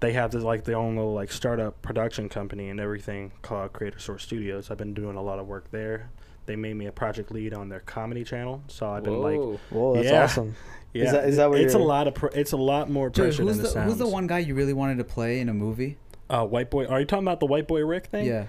They 0.00 0.12
have 0.12 0.30
this 0.30 0.44
like 0.44 0.64
their 0.64 0.76
own 0.76 0.96
little 0.96 1.12
like 1.14 1.32
startup 1.32 1.80
production 1.82 2.28
company 2.28 2.68
and 2.70 2.78
everything 2.78 3.32
called 3.42 3.72
Creator 3.72 3.98
Source 3.98 4.22
Studios. 4.22 4.70
I've 4.70 4.78
been 4.78 4.94
doing 4.94 5.16
a 5.16 5.22
lot 5.22 5.38
of 5.40 5.46
work 5.48 5.70
there. 5.72 6.10
They 6.46 6.56
made 6.56 6.74
me 6.74 6.86
a 6.86 6.92
project 6.92 7.30
lead 7.32 7.52
on 7.52 7.68
their 7.68 7.80
comedy 7.80 8.24
channel, 8.24 8.62
so 8.68 8.88
I've 8.88 9.02
been 9.04 9.20
like, 9.20 9.36
Whoa. 9.36 9.60
whoa, 9.70 9.94
that's 9.96 10.08
Yeah. 10.08 10.22
awesome. 10.24 10.54
yeah, 10.94 11.12
that- 11.12 11.28
is 11.28 11.36
that 11.36 11.50
what 11.50 11.60
it's 11.60 11.74
a 11.74 11.78
you're- 11.78 11.86
lot 11.88 12.06
of 12.06 12.14
pr- 12.14 12.28
it's 12.32 12.52
a 12.52 12.56
lot 12.56 12.88
more 12.88 13.10
Joey, 13.10 13.26
pressure 13.26 13.42
who's 13.42 13.56
than 13.56 13.62
the 13.64 13.68
it 13.68 13.72
sounds. 13.72 13.90
who's 13.90 13.98
the 13.98 14.08
one 14.08 14.26
guy 14.28 14.38
you 14.38 14.54
really 14.54 14.72
wanted 14.72 14.98
to 14.98 15.04
play 15.04 15.40
in 15.40 15.48
a 15.48 15.54
movie? 15.54 15.98
Uh, 16.30 16.44
white 16.46 16.70
boy. 16.70 16.86
Are 16.86 17.00
you 17.00 17.06
talking 17.06 17.24
about 17.24 17.40
the 17.40 17.46
white 17.46 17.66
boy 17.66 17.84
Rick 17.84 18.06
thing? 18.06 18.26
Yeah. 18.26 18.46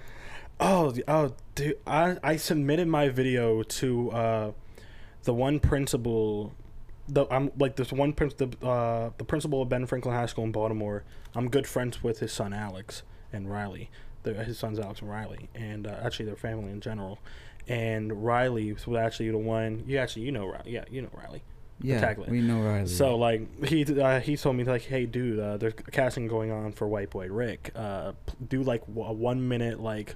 Oh, 0.62 0.94
oh, 1.08 1.34
dude! 1.56 1.78
I 1.88 2.18
I 2.24 2.36
submitted 2.36 2.88
my 2.88 3.08
video 3.10 3.64
to 3.64 4.12
uh, 4.12 4.52
the 5.24 5.34
one 5.34 5.60
principal. 5.60 6.54
The 7.12 7.26
I'm 7.32 7.52
like 7.58 7.76
this 7.76 7.92
one 7.92 8.14
the 8.14 8.50
uh 8.66 9.10
the 9.18 9.24
principal 9.24 9.62
of 9.62 9.70
Ben 9.70 9.86
Franklin 9.86 10.14
High 10.16 10.28
School 10.28 10.44
in 10.44 10.52
Baltimore. 10.52 11.04
I'm 11.36 11.50
good 11.50 11.68
friends 11.68 12.04
with 12.04 12.20
his 12.20 12.32
son 12.32 12.54
Alex 12.54 13.04
and 13.34 13.50
Riley. 13.50 13.90
The, 14.24 14.34
his 14.34 14.60
sons 14.60 14.80
Alex 14.80 15.02
and 15.02 15.10
Riley, 15.10 15.50
and 15.56 15.88
uh, 15.88 15.96
actually 16.04 16.26
their 16.26 16.36
family 16.36 16.72
in 16.72 16.82
general. 16.82 17.20
And 17.68 18.26
Riley 18.26 18.74
was 18.74 18.88
actually 18.98 19.32
the 19.32 19.38
one. 19.38 19.84
You 19.88 19.98
actually 19.98 20.24
you 20.24 20.32
know 20.32 20.48
Riley. 20.48 20.72
Yeah, 20.72 20.84
you 20.90 21.02
know 21.02 21.10
Riley. 21.14 21.44
Yeah. 21.82 22.02
Tackling. 22.02 22.30
We 22.30 22.42
know 22.42 22.62
Riley. 22.62 22.88
So 22.88 23.16
like 23.16 23.66
he 23.66 23.86
uh, 24.02 24.20
he 24.20 24.36
told 24.36 24.58
me 24.58 24.66
like, 24.66 24.84
hey 24.84 25.06
dude, 25.06 25.40
uh, 25.40 25.58
there's 25.58 25.74
casting 25.92 26.28
going 26.28 26.52
on 26.52 26.74
for 26.74 26.88
White 26.88 27.10
Boy 27.10 27.28
Rick. 27.28 27.72
Uh, 27.76 28.14
do 28.46 28.62
like 28.64 28.84
a 28.88 29.14
one 29.14 29.48
minute 29.48 29.80
like 29.80 30.16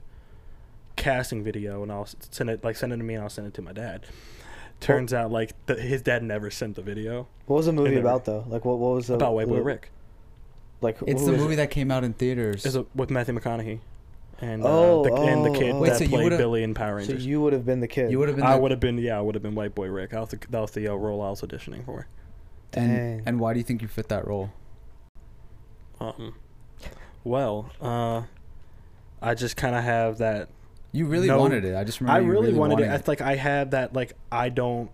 casting 0.96 1.44
video, 1.44 1.84
and 1.84 1.92
I'll 1.92 2.08
send 2.32 2.50
it 2.50 2.64
like 2.64 2.76
send 2.76 2.92
it 2.94 2.98
to 2.98 3.04
me, 3.04 3.14
and 3.14 3.24
I'll 3.24 3.30
send 3.30 3.48
it 3.48 3.54
to 3.56 3.62
my 3.62 3.72
dad. 3.72 4.06
Turns 4.84 5.14
out 5.14 5.32
like 5.32 5.54
th- 5.68 5.80
his 5.80 6.02
dad 6.02 6.24
never 6.24 6.52
sent 6.52 6.76
the 6.76 6.82
video 6.82 7.28
What 7.46 7.58
was 7.58 7.66
the 7.68 7.72
movie 7.74 7.92
never- 7.96 8.02
about 8.02 8.26
though? 8.26 8.44
Like 8.48 8.66
what? 8.66 8.78
What 8.80 8.96
was 8.96 9.08
the 9.08 9.16
about 9.16 9.34
White 9.34 9.48
Boy 9.48 9.56
what- 9.56 9.64
Rick. 9.66 9.90
Like 10.82 10.98
it's 11.08 11.26
the 11.26 11.32
movie 11.32 11.54
it? 11.54 11.58
that 11.58 11.72
came 11.72 11.90
out 11.92 12.04
in 12.04 12.12
theaters. 12.14 12.66
Is 12.66 12.78
with 12.94 13.10
Matthew 13.10 13.34
McConaughey, 13.34 13.80
and 14.42 14.62
Oh, 14.66 15.00
uh, 15.00 15.04
the, 15.04 15.14
and 15.16 15.46
the 15.46 15.50
oh, 15.52 15.54
kid 15.54 15.72
oh. 15.76 15.80
Wait, 15.80 15.90
that 15.92 16.00
so 16.00 16.08
played 16.10 16.30
Billy 16.32 16.62
in 16.64 16.74
Power 16.74 16.98
Rangers. 16.98 17.24
So 17.24 17.30
you 17.30 17.42
would 17.42 17.54
have 17.54 17.66
been 17.66 17.80
the 17.80 17.88
kid. 17.88 18.12
you 18.12 18.20
would 18.20 18.28
have 18.28 18.36
been. 18.36 18.46
I 18.46 18.56
would 18.58 18.72
have 18.72 18.82
been 18.82 18.98
yeah, 18.98 19.18
I 19.18 19.22
would 19.22 19.34
have 19.36 19.42
been 19.42 19.56
White 19.56 19.74
Boy 19.74 19.88
Rick. 19.88 20.10
That 20.10 20.20
was 20.20 20.30
the, 20.32 20.40
that 20.50 20.60
was 20.60 20.72
the 20.72 20.90
uh, 20.90 20.94
role 20.96 21.22
I 21.22 21.30
was 21.30 21.42
auditioning 21.42 21.86
for. 21.86 22.08
and, 22.74 22.92
Dang. 22.92 23.24
and 23.26 23.40
why 23.40 23.54
do 23.54 23.60
you 23.60 23.64
think 23.64 23.82
you 23.82 23.88
fit 23.88 24.10
that 24.10 24.28
role? 24.28 24.52
Um, 26.02 26.36
well, 27.24 27.72
uh, 27.82 28.24
I 29.22 29.36
just 29.36 29.56
kind 29.56 29.76
of 29.76 29.84
have 29.86 30.18
that 30.18 30.50
You 30.94 31.08
really 31.08 31.28
No, 31.28 31.40
wanted 31.40 31.66
it. 31.66 31.76
I 31.76 31.84
just 31.84 32.00
remember. 32.00 32.22
I 32.22 32.24
you 32.24 32.32
really, 32.32 32.54
wanted 32.54 32.80
it. 32.80 32.84
It's 32.84 33.08
like 33.08 33.20
I 33.20 33.36
had 33.36 33.72
that 33.72 33.94
like 33.94 34.14
I 34.32 34.50
don't 34.50 34.92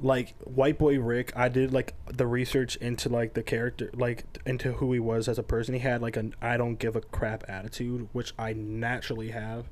like 0.00 0.34
white 0.44 0.78
boy 0.78 0.98
Rick. 0.98 1.32
I 1.36 1.48
did 1.48 1.72
like 1.72 1.94
the 2.06 2.26
research 2.26 2.76
into 2.76 3.10
like 3.10 3.34
the 3.34 3.42
character, 3.42 3.90
like 3.92 4.24
into 4.46 4.72
who 4.72 4.92
he 4.94 4.98
was 4.98 5.28
as 5.28 5.38
a 5.38 5.42
person. 5.42 5.74
He 5.74 5.80
had 5.80 6.00
like 6.00 6.16
an 6.16 6.34
I 6.40 6.56
don't 6.56 6.78
give 6.78 6.96
a 6.96 7.02
crap 7.02 7.44
attitude, 7.48 8.08
which 8.12 8.32
I 8.38 8.54
naturally 8.54 9.30
have, 9.30 9.66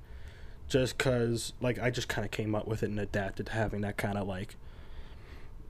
just 0.68 0.98
cause 0.98 1.54
like 1.62 1.78
I 1.78 1.90
just 1.90 2.08
kind 2.08 2.26
of 2.26 2.30
came 2.30 2.54
up 2.54 2.68
with 2.68 2.82
it 2.82 2.90
and 2.90 3.00
adapted 3.00 3.46
to 3.46 3.52
having 3.52 3.80
that 3.80 3.96
kind 3.96 4.18
of 4.18 4.28
like 4.28 4.56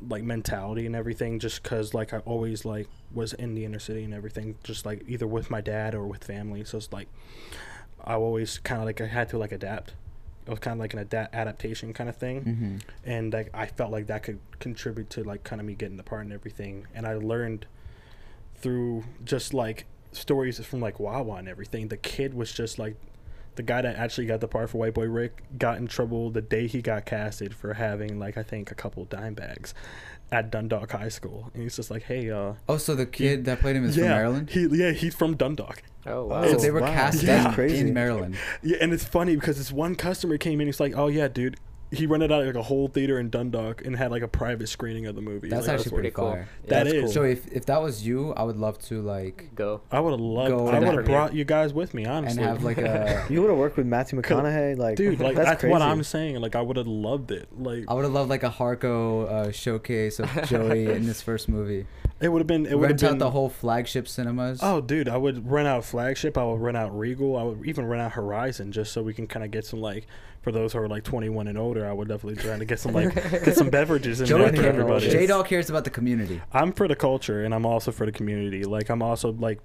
like 0.08 0.24
mentality 0.24 0.84
and 0.86 0.96
everything 0.96 1.38
just 1.38 1.62
cuz 1.62 1.94
like 1.94 2.12
I 2.12 2.18
always 2.18 2.64
like 2.64 2.88
was 3.14 3.32
in 3.34 3.54
the 3.54 3.64
inner 3.64 3.78
city 3.78 4.02
and 4.02 4.12
everything 4.12 4.56
just 4.64 4.84
like 4.84 5.04
either 5.06 5.28
with 5.28 5.48
my 5.48 5.60
dad 5.60 5.94
or 5.94 6.04
with 6.08 6.24
family 6.24 6.64
so 6.64 6.78
it's 6.78 6.92
like 6.92 7.06
I 8.04 8.14
always 8.14 8.58
kind 8.58 8.80
of 8.80 8.86
like 8.86 9.00
I 9.00 9.06
had 9.06 9.28
to 9.30 9.38
like 9.38 9.52
adapt 9.52 9.94
it 10.46 10.50
was 10.50 10.58
kind 10.58 10.74
of 10.74 10.80
like 10.80 10.92
an 10.92 10.98
adapt 10.98 11.34
adaptation 11.34 11.92
kind 11.92 12.10
of 12.10 12.16
thing 12.16 12.42
hmm 12.42 12.76
and 13.04 13.32
like 13.32 13.50
I 13.54 13.66
felt 13.66 13.90
like 13.92 14.06
that 14.08 14.22
could 14.24 14.40
contribute 14.58 15.08
to 15.10 15.22
like 15.24 15.44
kind 15.44 15.60
of 15.60 15.66
me 15.66 15.74
getting 15.74 15.96
the 15.96 16.02
part 16.02 16.22
and 16.22 16.32
everything. 16.32 16.86
And 16.94 17.06
I 17.06 17.14
learned 17.14 17.66
through 18.56 19.04
just 19.24 19.52
like 19.54 19.86
stories 20.12 20.58
from 20.64 20.80
like 20.80 21.00
Wawa 21.00 21.34
and 21.36 21.48
everything. 21.48 21.88
The 21.88 21.96
kid 21.96 22.34
was 22.34 22.52
just 22.52 22.78
like 22.78 22.96
the 23.56 23.62
guy 23.62 23.82
that 23.82 23.96
actually 23.96 24.26
got 24.26 24.40
the 24.40 24.48
part 24.48 24.70
for 24.70 24.78
White 24.78 24.94
Boy 24.94 25.06
Rick 25.06 25.42
got 25.58 25.78
in 25.78 25.86
trouble 25.86 26.30
the 26.30 26.40
day 26.42 26.66
he 26.66 26.80
got 26.82 27.04
casted 27.06 27.54
for 27.54 27.74
having 27.74 28.18
like 28.18 28.36
I 28.36 28.42
think 28.42 28.70
a 28.70 28.74
couple 28.74 29.04
dime 29.04 29.34
bags 29.34 29.74
at 30.30 30.50
Dundalk 30.50 30.92
High 30.92 31.10
School. 31.10 31.50
And 31.52 31.62
he's 31.62 31.76
just 31.76 31.90
like, 31.90 32.04
hey, 32.04 32.30
uh, 32.30 32.54
Oh, 32.68 32.78
so 32.78 32.94
the 32.94 33.04
kid 33.04 33.44
that 33.44 33.60
played 33.60 33.76
him 33.76 33.84
is 33.84 33.96
yeah, 33.96 34.04
from 34.04 34.08
Maryland. 34.10 34.50
He 34.50 34.66
yeah, 34.72 34.92
he's 34.92 35.14
from 35.14 35.36
Dundalk. 35.36 35.82
Oh 36.06 36.24
wow. 36.26 36.46
so 36.46 36.56
they 36.56 36.70
were 36.70 36.80
wow. 36.80 36.86
cast 36.92 37.22
Yeah. 37.22 37.48
in- 37.48 37.54
Crazy. 37.54 37.78
in 37.86 37.92
Maryland. 37.94 38.36
Yeah, 38.62 38.78
and 38.80 38.92
it's 38.92 39.04
funny 39.04 39.34
because 39.36 39.58
this 39.58 39.70
one 39.70 39.94
customer 39.94 40.38
came 40.38 40.60
in. 40.60 40.66
He's 40.68 40.80
like, 40.80 40.94
"Oh 40.96 41.08
yeah, 41.08 41.28
dude." 41.28 41.56
He 41.92 42.06
rented 42.06 42.32
out 42.32 42.44
like 42.46 42.54
a 42.54 42.62
whole 42.62 42.88
theater 42.88 43.20
in 43.20 43.28
Dundalk 43.30 43.84
and 43.84 43.94
had 43.94 44.10
like 44.10 44.22
a 44.22 44.28
private 44.28 44.68
screening 44.68 45.06
of 45.06 45.14
the 45.14 45.20
movie. 45.20 45.48
That's 45.50 45.66
Like, 45.68 45.74
actually 45.78 45.90
what- 45.92 45.96
pretty 45.98 46.10
cool. 46.10 46.30
fire. 46.32 46.48
That 46.68 46.84
That's 46.84 46.92
is. 46.94 47.02
cool. 47.04 47.12
So 47.12 47.22
if 47.24 47.46
if 47.52 47.66
that 47.66 47.82
was 47.82 48.06
you, 48.06 48.32
I 48.32 48.42
would 48.44 48.56
love 48.56 48.78
to 48.86 49.02
like 49.02 49.50
Go. 49.54 49.82
I 49.90 50.00
would 50.00 50.12
have 50.12 50.20
loved. 50.20 50.48
Go 50.50 50.68
I 50.68 50.78
would 50.78 50.94
have 50.94 51.04
brought 51.04 51.34
you 51.34 51.44
guys 51.44 51.74
with 51.74 51.92
me, 51.94 52.06
honestly. 52.06 52.42
and 52.42 52.48
have 52.50 52.64
like 52.64 52.78
a. 52.78 53.26
You 53.30 53.40
would 53.42 53.50
have 53.50 53.58
worked 53.58 53.76
with 53.76 53.86
Matthew 53.86 54.20
McConaughey, 54.20 54.76
like 54.78 54.96
dude. 54.96 55.20
Like 55.20 55.36
that's, 55.36 55.62
that's, 55.62 55.64
what 55.64 55.82
I'm 55.82 56.02
saying. 56.02 56.40
Like 56.40 56.56
I 56.56 56.62
would 56.62 56.76
have 56.78 56.86
loved 56.86 57.30
it. 57.30 57.48
Like 57.58 57.84
I 57.88 57.94
would 57.94 58.04
have 58.04 58.12
loved 58.12 58.30
like 58.30 58.42
a 58.42 58.50
Harco 58.50 59.26
uh, 59.28 59.52
showcase 59.52 60.18
of 60.18 60.30
Joey 60.48 60.86
in 60.90 61.06
this 61.06 61.20
first 61.22 61.48
movie. 61.48 61.86
it 62.20 62.28
would 62.28 62.40
have 62.40 62.46
been. 62.46 62.64
It 62.66 62.78
would 62.78 62.90
have 62.90 63.00
Rent 63.00 63.04
out 63.04 63.10
been 63.10 63.18
the 63.18 63.30
whole 63.30 63.48
flagship 63.50 64.08
cinemas. 64.08 64.60
Oh, 64.62 64.80
dude, 64.80 65.08
I 65.08 65.16
would 65.16 65.50
rent 65.50 65.68
out 65.68 65.84
Flagship. 65.84 66.38
I 66.38 66.44
would 66.44 66.60
rent 66.60 66.76
out 66.76 66.96
Regal. 66.98 67.36
I 67.36 67.42
would 67.42 67.66
even 67.66 67.86
rent 67.86 68.00
out 68.02 68.12
Horizon 68.12 68.72
just 68.72 68.92
so 68.92 69.02
we 69.02 69.12
can 69.12 69.26
kind 69.26 69.44
of 69.44 69.50
get 69.50 69.66
some 69.66 69.80
like 69.80 70.06
for 70.42 70.52
those 70.52 70.72
who 70.72 70.80
are 70.80 70.88
like 70.88 71.04
21 71.04 71.48
and 71.48 71.56
older. 71.56 71.88
I 71.88 71.92
would 71.92 72.08
definitely 72.08 72.42
try 72.42 72.58
to 72.58 72.64
get 72.64 72.80
some 72.80 72.92
like 72.92 73.14
get 73.14 73.56
some 73.56 73.70
beverages 73.78 74.20
in 74.20 74.26
there 74.26 74.52
for 74.52 74.62
everybody. 74.66 75.08
J 75.08 75.26
Dog 75.26 75.46
cares 75.46 75.70
about 75.70 75.84
the 75.84 75.90
community. 75.90 76.42
I'm 76.52 76.72
for 76.72 76.86
the 76.88 76.96
culture 76.96 77.44
and 77.44 77.54
I'm 77.54 77.64
also 77.64 77.92
for 77.92 78.04
the 78.04 78.12
community. 78.12 78.64
Like 78.64 78.90
I'm 78.90 79.02
also 79.02 79.32
like 79.32 79.60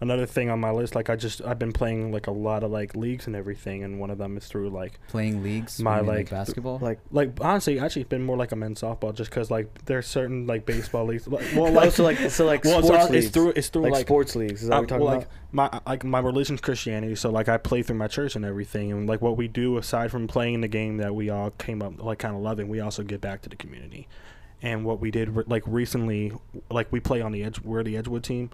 another 0.00 0.26
thing 0.26 0.50
on 0.50 0.60
my 0.60 0.70
list, 0.70 0.94
like 0.94 1.10
I 1.10 1.16
just 1.16 1.42
I've 1.42 1.58
been 1.58 1.72
playing 1.72 2.12
like 2.12 2.26
a 2.26 2.30
lot 2.30 2.62
of 2.62 2.70
like 2.70 2.94
leagues 2.94 3.26
and 3.26 3.34
everything, 3.34 3.82
and 3.82 3.98
one 3.98 4.10
of 4.10 4.18
them 4.18 4.36
is 4.36 4.46
through 4.46 4.70
like 4.70 5.00
Playing 5.08 5.42
leagues, 5.42 5.80
My, 5.80 5.96
what 5.96 5.98
do 5.98 6.04
you 6.04 6.10
mean, 6.10 6.16
like, 6.18 6.30
basketball. 6.30 6.78
Like 6.78 7.00
like 7.10 7.32
honestly, 7.40 7.78
actually, 7.78 8.02
it's 8.02 8.08
been 8.08 8.22
more 8.22 8.36
like 8.36 8.52
a 8.52 8.56
men's 8.56 8.80
softball, 8.80 9.14
just 9.14 9.30
because 9.30 9.50
like 9.50 9.84
there's 9.86 10.06
certain 10.06 10.46
like 10.46 10.66
baseball 10.66 11.06
leagues. 11.06 11.26
Like, 11.26 11.44
well, 11.54 11.72
like 11.72 11.92
so 11.92 12.04
like 12.04 12.18
so 12.30 12.46
like 12.46 12.64
well, 12.64 12.78
it's, 12.78 12.88
sports 12.88 13.04
all- 13.04 13.10
leagues. 13.10 13.26
it's 13.26 13.34
through 13.34 13.52
it's 13.56 13.68
through 13.68 13.82
like, 13.82 13.92
like, 13.92 14.06
sports 14.06 14.36
leagues. 14.36 14.62
Is 14.62 14.68
that 14.68 14.76
uh, 14.76 14.80
what 14.80 14.90
you're 14.90 14.98
talking 14.98 15.04
well, 15.06 15.14
about? 15.16 15.28
like 15.52 15.52
my 15.52 15.80
like 15.86 16.04
my 16.04 16.20
religion's 16.20 16.60
Christianity, 16.60 17.14
so 17.14 17.30
like 17.30 17.48
I 17.48 17.56
play 17.56 17.82
through 17.82 17.96
my 17.96 18.08
church 18.08 18.36
and 18.36 18.44
everything, 18.44 18.92
and 18.92 19.08
like 19.08 19.22
what 19.22 19.36
we 19.36 19.48
do 19.48 19.78
aside 19.78 20.10
from 20.10 20.26
playing 20.26 20.60
the 20.60 20.68
game 20.68 20.98
that 20.98 21.14
we 21.14 21.30
all 21.30 21.50
came 21.52 21.82
up 21.82 22.02
like 22.02 22.18
kind 22.18 22.34
of 22.34 22.42
loving, 22.42 22.68
we 22.68 22.80
also 22.80 23.02
give 23.02 23.20
back 23.20 23.42
to 23.42 23.48
the 23.48 23.56
community. 23.56 24.08
And 24.60 24.84
what 24.84 24.98
we 25.00 25.12
did 25.12 25.30
re- 25.30 25.44
like 25.46 25.62
recently, 25.66 26.32
like 26.68 26.90
we 26.90 26.98
play 26.98 27.20
on 27.20 27.30
the 27.30 27.44
edge, 27.44 27.60
we're 27.60 27.84
the 27.84 27.96
Edgewood 27.96 28.24
team, 28.24 28.50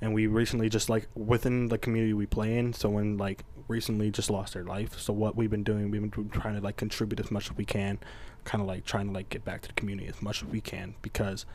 and 0.00 0.14
we 0.14 0.26
recently 0.26 0.68
just 0.68 0.88
like 0.88 1.08
within 1.14 1.68
the 1.68 1.78
community 1.78 2.12
we 2.12 2.26
play 2.26 2.58
in, 2.58 2.72
someone 2.72 3.16
like 3.16 3.44
recently 3.68 4.10
just 4.10 4.30
lost 4.30 4.54
their 4.54 4.64
life. 4.64 4.98
So 4.98 5.12
what 5.12 5.36
we've 5.36 5.50
been 5.50 5.64
doing, 5.64 5.90
we've 5.90 6.10
been 6.10 6.30
trying 6.30 6.54
to 6.54 6.60
like 6.60 6.76
contribute 6.76 7.20
as 7.20 7.30
much 7.30 7.50
as 7.50 7.56
we 7.56 7.64
can, 7.64 7.98
kind 8.44 8.60
of 8.60 8.68
like 8.68 8.84
trying 8.84 9.08
to 9.08 9.12
like 9.12 9.28
get 9.28 9.44
back 9.44 9.62
to 9.62 9.68
the 9.68 9.74
community 9.74 10.08
as 10.08 10.20
much 10.22 10.42
as 10.42 10.48
we 10.48 10.60
can 10.60 10.94
because 11.02 11.46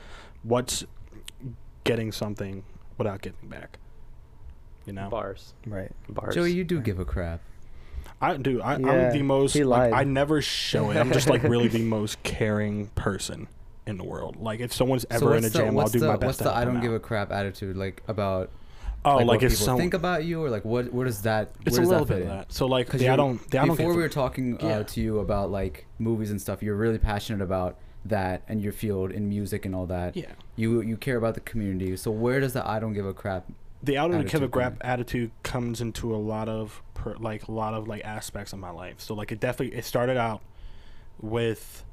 what's 0.43 0.85
getting 1.83 2.11
something 2.11 2.63
without 2.97 3.21
giving 3.21 3.49
back? 3.49 3.77
You 4.85 4.93
know, 4.93 5.09
Bars. 5.09 5.53
right. 5.65 5.91
Bars. 6.07 6.33
Joey, 6.33 6.53
you 6.53 6.63
do 6.63 6.79
give 6.79 6.99
a 6.99 7.05
crap. 7.05 7.41
I 8.21 8.35
do. 8.37 8.61
I, 8.61 8.77
Yeah, 8.77 8.91
I'm 8.91 9.13
the 9.13 9.21
most. 9.21 9.53
he 9.53 9.63
Like. 9.63 9.93
I 9.93 10.03
never 10.03 10.41
show 10.41 10.89
it. 10.89 10.97
I'm 10.97 11.11
just 11.11 11.29
like 11.29 11.43
really 11.43 11.67
the 11.69 11.83
most 11.83 12.21
caring 12.23 12.87
person 12.87 13.47
in 13.89 13.97
the 13.97 14.03
world. 14.03 14.37
Like 14.37 14.59
if 14.59 14.71
someone's 14.73 15.05
ever 15.09 15.25
what's 15.31 15.37
in 15.39 15.45
a 15.45 15.49
the, 15.49 15.59
jam, 15.59 15.77
I'll 15.79 15.87
do 15.87 15.99
the, 15.99 16.07
my 16.07 16.13
best. 16.13 16.25
what's 16.25 16.37
the 16.39 16.55
I 16.55 16.63
don't 16.65 16.79
give 16.81 16.93
a 16.93 16.99
crap 16.99 17.31
attitude 17.31 17.75
like 17.75 18.01
about 18.07 18.49
Oh, 19.05 19.15
like, 19.15 19.19
like, 19.19 19.27
what 19.27 19.43
if 19.45 19.51
people 19.53 19.65
some. 19.65 19.77
think 19.77 19.93
about 19.93 20.25
you 20.25 20.43
or 20.43 20.49
like 20.49 20.65
what 20.65 20.91
what 20.91 21.05
does 21.05 21.21
that 21.21 21.51
it's 21.65 21.77
a 21.77 21.81
little 21.81 22.03
bit 22.05 22.23
of 22.23 22.27
that. 22.27 22.51
So 22.51 22.65
like 22.65 22.87
Because 22.87 22.99
the 23.01 23.09
I 23.09 23.15
don't. 23.15 23.39
The 23.49 23.59
I 23.59 23.65
don't 23.65 23.75
before 23.77 23.93
we 23.95 24.01
were 24.01 24.09
talking 24.09 24.57
Yeah. 24.59 24.79
uh, 24.79 24.83
to 24.83 25.01
you 25.01 25.19
about 25.19 25.51
like 25.51 25.85
movies 25.99 26.31
and 26.31 26.39
stuff, 26.41 26.61
you're 26.61 26.75
really 26.75 26.97
passionate 26.97 27.41
about 27.41 27.77
that 28.05 28.43
and 28.49 28.61
your 28.61 28.73
field 28.73 29.11
in 29.11 29.29
music 29.29 29.65
and 29.65 29.73
all 29.73 29.85
that. 29.85 30.17
Yeah. 30.17 30.31
You 30.57 30.81
you 30.81 30.97
care 30.97 31.15
about 31.17 31.35
the 31.35 31.39
community. 31.39 31.95
So 31.95 32.11
where 32.11 32.41
does 32.41 32.51
the 32.53 32.67
I 32.67 32.79
don't 32.79 32.93
give 32.93 33.05
a 33.05 33.13
crap? 33.13 33.45
the 33.81 33.97
I 33.97 34.05
don't 34.09 34.29
give 34.29 34.41
a 34.43 34.49
crap 34.49 34.75
attitude 34.81 35.31
comes 35.43 35.79
into 35.79 36.13
a 36.13 36.17
lot 36.17 36.49
of 36.49 36.81
per, 36.93 37.15
like 37.15 37.47
a 37.47 37.51
lot 37.53 37.73
of 37.73 37.87
like 37.87 38.03
aspects 38.03 38.51
of 38.51 38.59
my 38.59 38.69
life. 38.69 38.99
So 38.99 39.13
like 39.13 39.31
it 39.31 39.39
definitely 39.39 39.77
it 39.77 39.85
started 39.85 40.17
out 40.17 40.41
with 41.21 41.85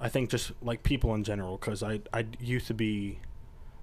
I 0.00 0.08
think 0.08 0.30
just 0.30 0.52
like 0.62 0.82
people 0.82 1.14
in 1.14 1.24
general 1.24 1.56
because 1.56 1.82
I 1.82 2.00
I 2.12 2.26
used 2.40 2.66
to 2.66 2.74
be 2.74 3.20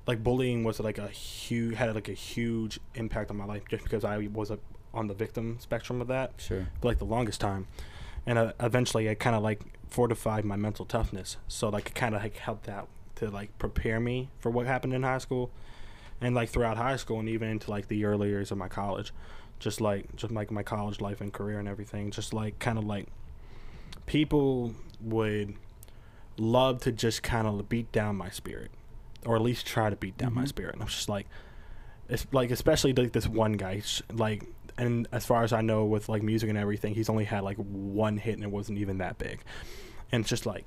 like 0.08 0.24
bullying 0.24 0.63
was 0.63 0.80
like 0.80 0.98
a 0.98 1.08
huge 1.08 1.75
had 1.75 1.94
like 1.96 2.10
a 2.10 2.13
huge 2.13 2.80
impact 2.96 3.32
on 3.32 3.38
my 3.38 3.46
life 3.46 3.63
just 3.70 3.84
because 3.84 4.03
I 4.03 4.18
was 4.34 4.51
a, 4.51 4.60
on 4.94 5.08
the 5.08 5.13
victim 5.13 5.58
spectrum 5.60 6.01
of 6.01 6.08
that 6.08 6.34
Sure. 6.38 6.68
for 6.82 6.88
like 6.88 6.98
the 7.00 7.06
longest 7.06 7.39
time, 7.39 7.68
and 8.25 8.38
uh, 8.38 8.53
eventually 8.60 9.08
it 9.08 9.20
kind 9.20 9.36
of 9.36 9.41
like 9.44 9.62
fortified 9.89 10.44
my 10.46 10.56
mental 10.56 10.86
toughness. 10.86 11.38
So 11.48 11.70
like 11.70 11.88
it 11.88 11.96
kind 11.96 12.13
of 12.15 12.22
like 12.22 12.38
helped 12.38 12.68
out 12.68 12.88
to 13.15 13.30
like 13.30 13.58
prepare 13.58 14.00
me 14.00 14.30
for 14.39 14.50
what 14.50 14.65
happened 14.65 14.94
in 14.94 15.03
high 15.03 15.20
school, 15.20 15.50
and 16.20 16.36
like 16.36 16.50
throughout 16.50 16.77
high 16.77 16.98
school 16.98 17.20
and 17.20 17.30
even 17.30 17.48
into 17.50 17.70
like 17.72 17.88
the 17.88 18.03
early 18.06 18.27
years 18.30 18.51
of 18.51 18.58
my 18.58 18.68
college, 18.68 19.13
just 19.60 19.80
like 19.80 20.13
just 20.18 20.34
like 20.34 20.51
my 20.51 20.63
college 20.63 21.00
life 21.00 21.22
and 21.22 21.32
career 21.32 21.58
and 21.60 21.68
everything. 21.70 22.12
Just 22.12 22.34
like 22.34 22.60
kind 22.60 22.77
of 22.77 22.84
like 22.84 23.08
people 24.06 24.74
would 25.01 25.53
love 26.41 26.81
to 26.81 26.91
just 26.91 27.21
kind 27.24 27.48
of 27.48 27.69
beat 27.69 27.91
down 27.91 28.15
my 28.15 28.29
spirit, 28.29 28.71
or 29.25 29.36
at 29.36 29.41
least 29.41 29.65
try 29.67 29.89
to 29.89 29.95
beat 29.95 30.17
down 30.17 30.33
my 30.33 30.43
Mhm. 30.43 30.48
spirit. 30.50 30.74
And 30.74 30.81
I'm 30.81 30.88
just 30.89 31.07
like, 31.10 31.27
it's 32.10 32.25
like 32.31 32.51
especially 32.51 32.93
like 32.93 33.12
this 33.13 33.27
one 33.27 33.53
guy, 33.53 33.81
like, 34.12 34.45
and 34.77 35.07
as 35.12 35.25
far 35.25 35.43
as 35.43 35.53
I 35.53 35.62
know, 35.62 35.86
with 35.86 36.10
like 36.10 36.24
music 36.24 36.50
and 36.50 36.57
everything, 36.57 36.95
he's 36.95 37.10
only 37.10 37.25
had 37.25 37.43
like 37.43 37.57
one 37.57 38.17
hit 38.17 38.33
and 38.36 38.43
it 38.43 38.51
wasn't 38.51 38.79
even 38.79 38.98
that 38.98 39.17
big. 39.17 39.39
And 40.12 40.21
it's 40.21 40.29
just 40.29 40.45
like, 40.45 40.65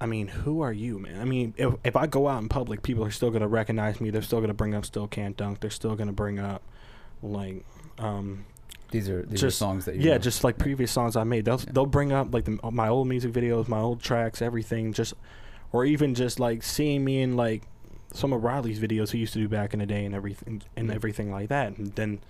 I 0.00 0.04
mean, 0.06 0.28
who 0.28 0.60
are 0.60 0.72
you, 0.72 0.98
man? 0.98 1.20
I 1.20 1.24
mean, 1.24 1.54
if 1.56 1.72
if 1.82 1.96
I 1.96 2.06
go 2.06 2.28
out 2.28 2.42
in 2.42 2.48
public, 2.50 2.82
people 2.82 3.02
are 3.04 3.10
still 3.10 3.30
gonna 3.30 3.48
recognize 3.48 4.00
me. 4.00 4.10
They're 4.10 4.20
still 4.22 4.40
gonna 4.42 4.52
bring 4.54 4.74
up 4.74 4.84
"Still 4.84 5.08
Can't 5.08 5.36
Dunk." 5.36 5.60
They're 5.60 5.70
still 5.70 5.96
gonna 5.96 6.12
bring 6.12 6.38
up, 6.38 6.62
like, 7.22 7.64
um, 7.98 8.44
These 8.90 9.08
are 9.08 9.22
these 9.22 9.40
Just- 9.40 9.56
are 9.56 9.58
songs 9.58 9.84
that 9.86 9.96
you 9.96 10.02
yeah, 10.02 10.12
know. 10.12 10.18
just 10.18 10.44
like 10.44 10.58
previous 10.58 10.90
songs 10.92 11.16
I 11.16 11.24
made. 11.24 11.44
They'll 11.44 11.58
Yeah. 11.60 11.72
they'll 11.72 11.86
bring 11.86 12.12
up 12.12 12.32
like 12.32 12.44
the, 12.44 12.58
my 12.70 12.88
old 12.88 13.08
music 13.08 13.32
videos, 13.32 13.68
my 13.68 13.80
old 13.80 14.00
tracks, 14.00 14.40
everything. 14.40 14.92
Just 14.92 15.14
or 15.72 15.84
even 15.84 16.14
just 16.14 16.38
like 16.38 16.62
seeing 16.62 17.04
me 17.04 17.20
in 17.22 17.36
like 17.36 17.62
some 18.12 18.32
of 18.32 18.42
Riley's 18.44 18.78
videos 18.78 19.10
he 19.10 19.18
used 19.18 19.32
to 19.34 19.40
do 19.40 19.48
back 19.48 19.74
in 19.74 19.80
the 19.80 19.86
day 19.86 20.04
and 20.04 20.14
everything 20.14 20.62
and 20.76 20.88
Yeah. 20.88 20.94
everything 20.94 21.30
like 21.32 21.48
that. 21.48 21.76
And 21.76 21.94
then 21.96 22.20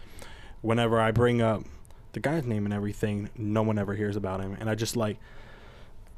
whenever 0.62 0.98
I 1.00 1.10
bring 1.10 1.42
up 1.42 1.64
the 2.12 2.20
guy's 2.20 2.46
name 2.46 2.64
and 2.64 2.72
everything, 2.72 3.28
no 3.36 3.62
one 3.62 3.78
ever 3.78 3.94
hears 3.94 4.16
about 4.16 4.40
him. 4.40 4.56
And 4.58 4.70
I 4.70 4.74
just 4.74 4.96
like 4.96 5.18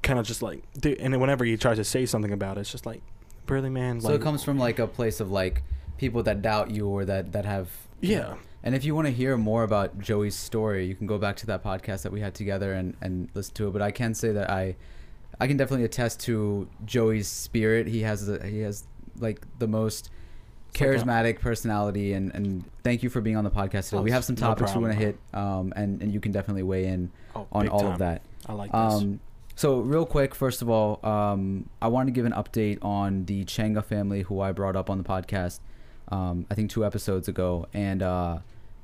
kind 0.03 0.19
of 0.21 0.25
just 0.27 0.43
like 0.43 0.63
dude, 0.81 0.99
and 0.99 1.21
whenever 1.21 1.45
he 1.45 1.57
tries 1.57 1.79
to 1.79 1.85
say 1.85 2.07
something 2.07 2.33
about 2.33 2.57
it, 2.57 2.61
it's 2.61 2.71
just 2.71 2.87
like 2.87 3.03
really 3.49 3.71
man. 3.71 4.01
So 4.01 4.09
like, 4.09 4.21
it 4.21 4.23
comes 4.23 4.45
from 4.45 4.57
like 4.59 4.79
a 4.79 4.87
place 4.87 5.19
of 5.19 5.31
like 5.33 5.63
people 5.99 6.23
that 6.23 6.41
doubt 6.43 6.71
you 6.71 6.87
or 6.87 7.05
that 7.05 7.33
that 7.33 7.45
have 7.45 7.69
yeah. 8.01 8.37
And 8.63 8.75
if 8.75 8.85
you 8.85 8.95
want 8.95 9.07
to 9.07 9.13
hear 9.13 9.37
more 9.37 9.63
about 9.63 9.99
Joey's 10.01 10.35
story, 10.35 10.87
you 10.87 10.95
can 10.95 11.07
go 11.07 11.17
back 11.19 11.37
to 11.37 11.47
that 11.47 11.63
podcast 11.63 12.03
that 12.03 12.13
we 12.13 12.21
had 12.21 12.35
together 12.35 12.73
and, 12.73 12.97
and 13.01 13.29
listen 13.35 13.55
to 13.55 13.69
it. 13.69 13.73
But 13.73 13.83
I 13.83 13.91
can 13.93 14.15
say 14.15 14.33
that 14.33 14.51
I, 14.51 14.75
I 15.41 15.47
can 15.47 15.57
definitely 15.57 15.85
attest 15.85 16.21
to 16.21 16.69
Joey's 16.85 17.29
spirit. 17.29 17.87
He 17.87 18.01
has 18.03 18.27
the, 18.27 18.45
he 18.45 18.61
has 18.61 18.85
like 19.21 19.47
the 19.61 19.69
most 19.69 20.11
a- 20.75 20.79
charismatic 20.79 21.39
personality. 21.41 22.15
And, 22.15 22.35
and 22.35 22.65
thank 22.83 23.05
you 23.05 23.11
for 23.11 23.21
being 23.21 23.37
on 23.37 23.45
the 23.45 23.51
podcast 23.51 23.87
today. 23.91 23.99
Oh, 23.99 24.03
we 24.03 24.11
have 24.11 24.25
some 24.25 24.35
no 24.35 24.41
topics 24.41 24.75
we 24.75 24.83
want 24.83 24.93
to 24.95 24.99
hit, 24.99 25.19
um, 25.33 25.73
and 25.77 26.03
and 26.03 26.13
you 26.13 26.19
can 26.21 26.33
definitely 26.33 26.65
weigh 26.65 26.87
in 26.87 27.11
Oh, 27.37 27.47
on 27.53 27.69
all 27.69 27.81
time. 27.83 27.93
of 27.93 27.99
that. 28.01 28.23
I 28.47 28.53
like 28.55 28.73
this. 28.73 28.79
Um, 28.95 29.21
so 29.55 29.79
real 29.81 30.05
quick, 30.07 30.35
first 30.35 30.63
of 30.63 30.69
all, 30.69 30.99
um, 31.05 31.69
I 31.81 31.89
want 31.89 32.09
to 32.09 32.13
give 32.13 32.27
an 32.27 32.33
update 32.33 32.79
on 32.85 33.25
the 33.27 33.45
Changa 33.45 33.85
family 33.85 34.23
who 34.23 34.41
I 34.41 34.53
brought 34.53 34.77
up 34.77 34.89
on 34.91 34.99
the 34.99 35.05
podcast. 35.05 35.61
Um, 36.11 36.47
I 36.51 36.55
think 36.55 36.71
two 36.71 36.85
episodes 36.85 37.29
ago, 37.29 37.67
and 37.73 38.03
uh, 38.03 38.39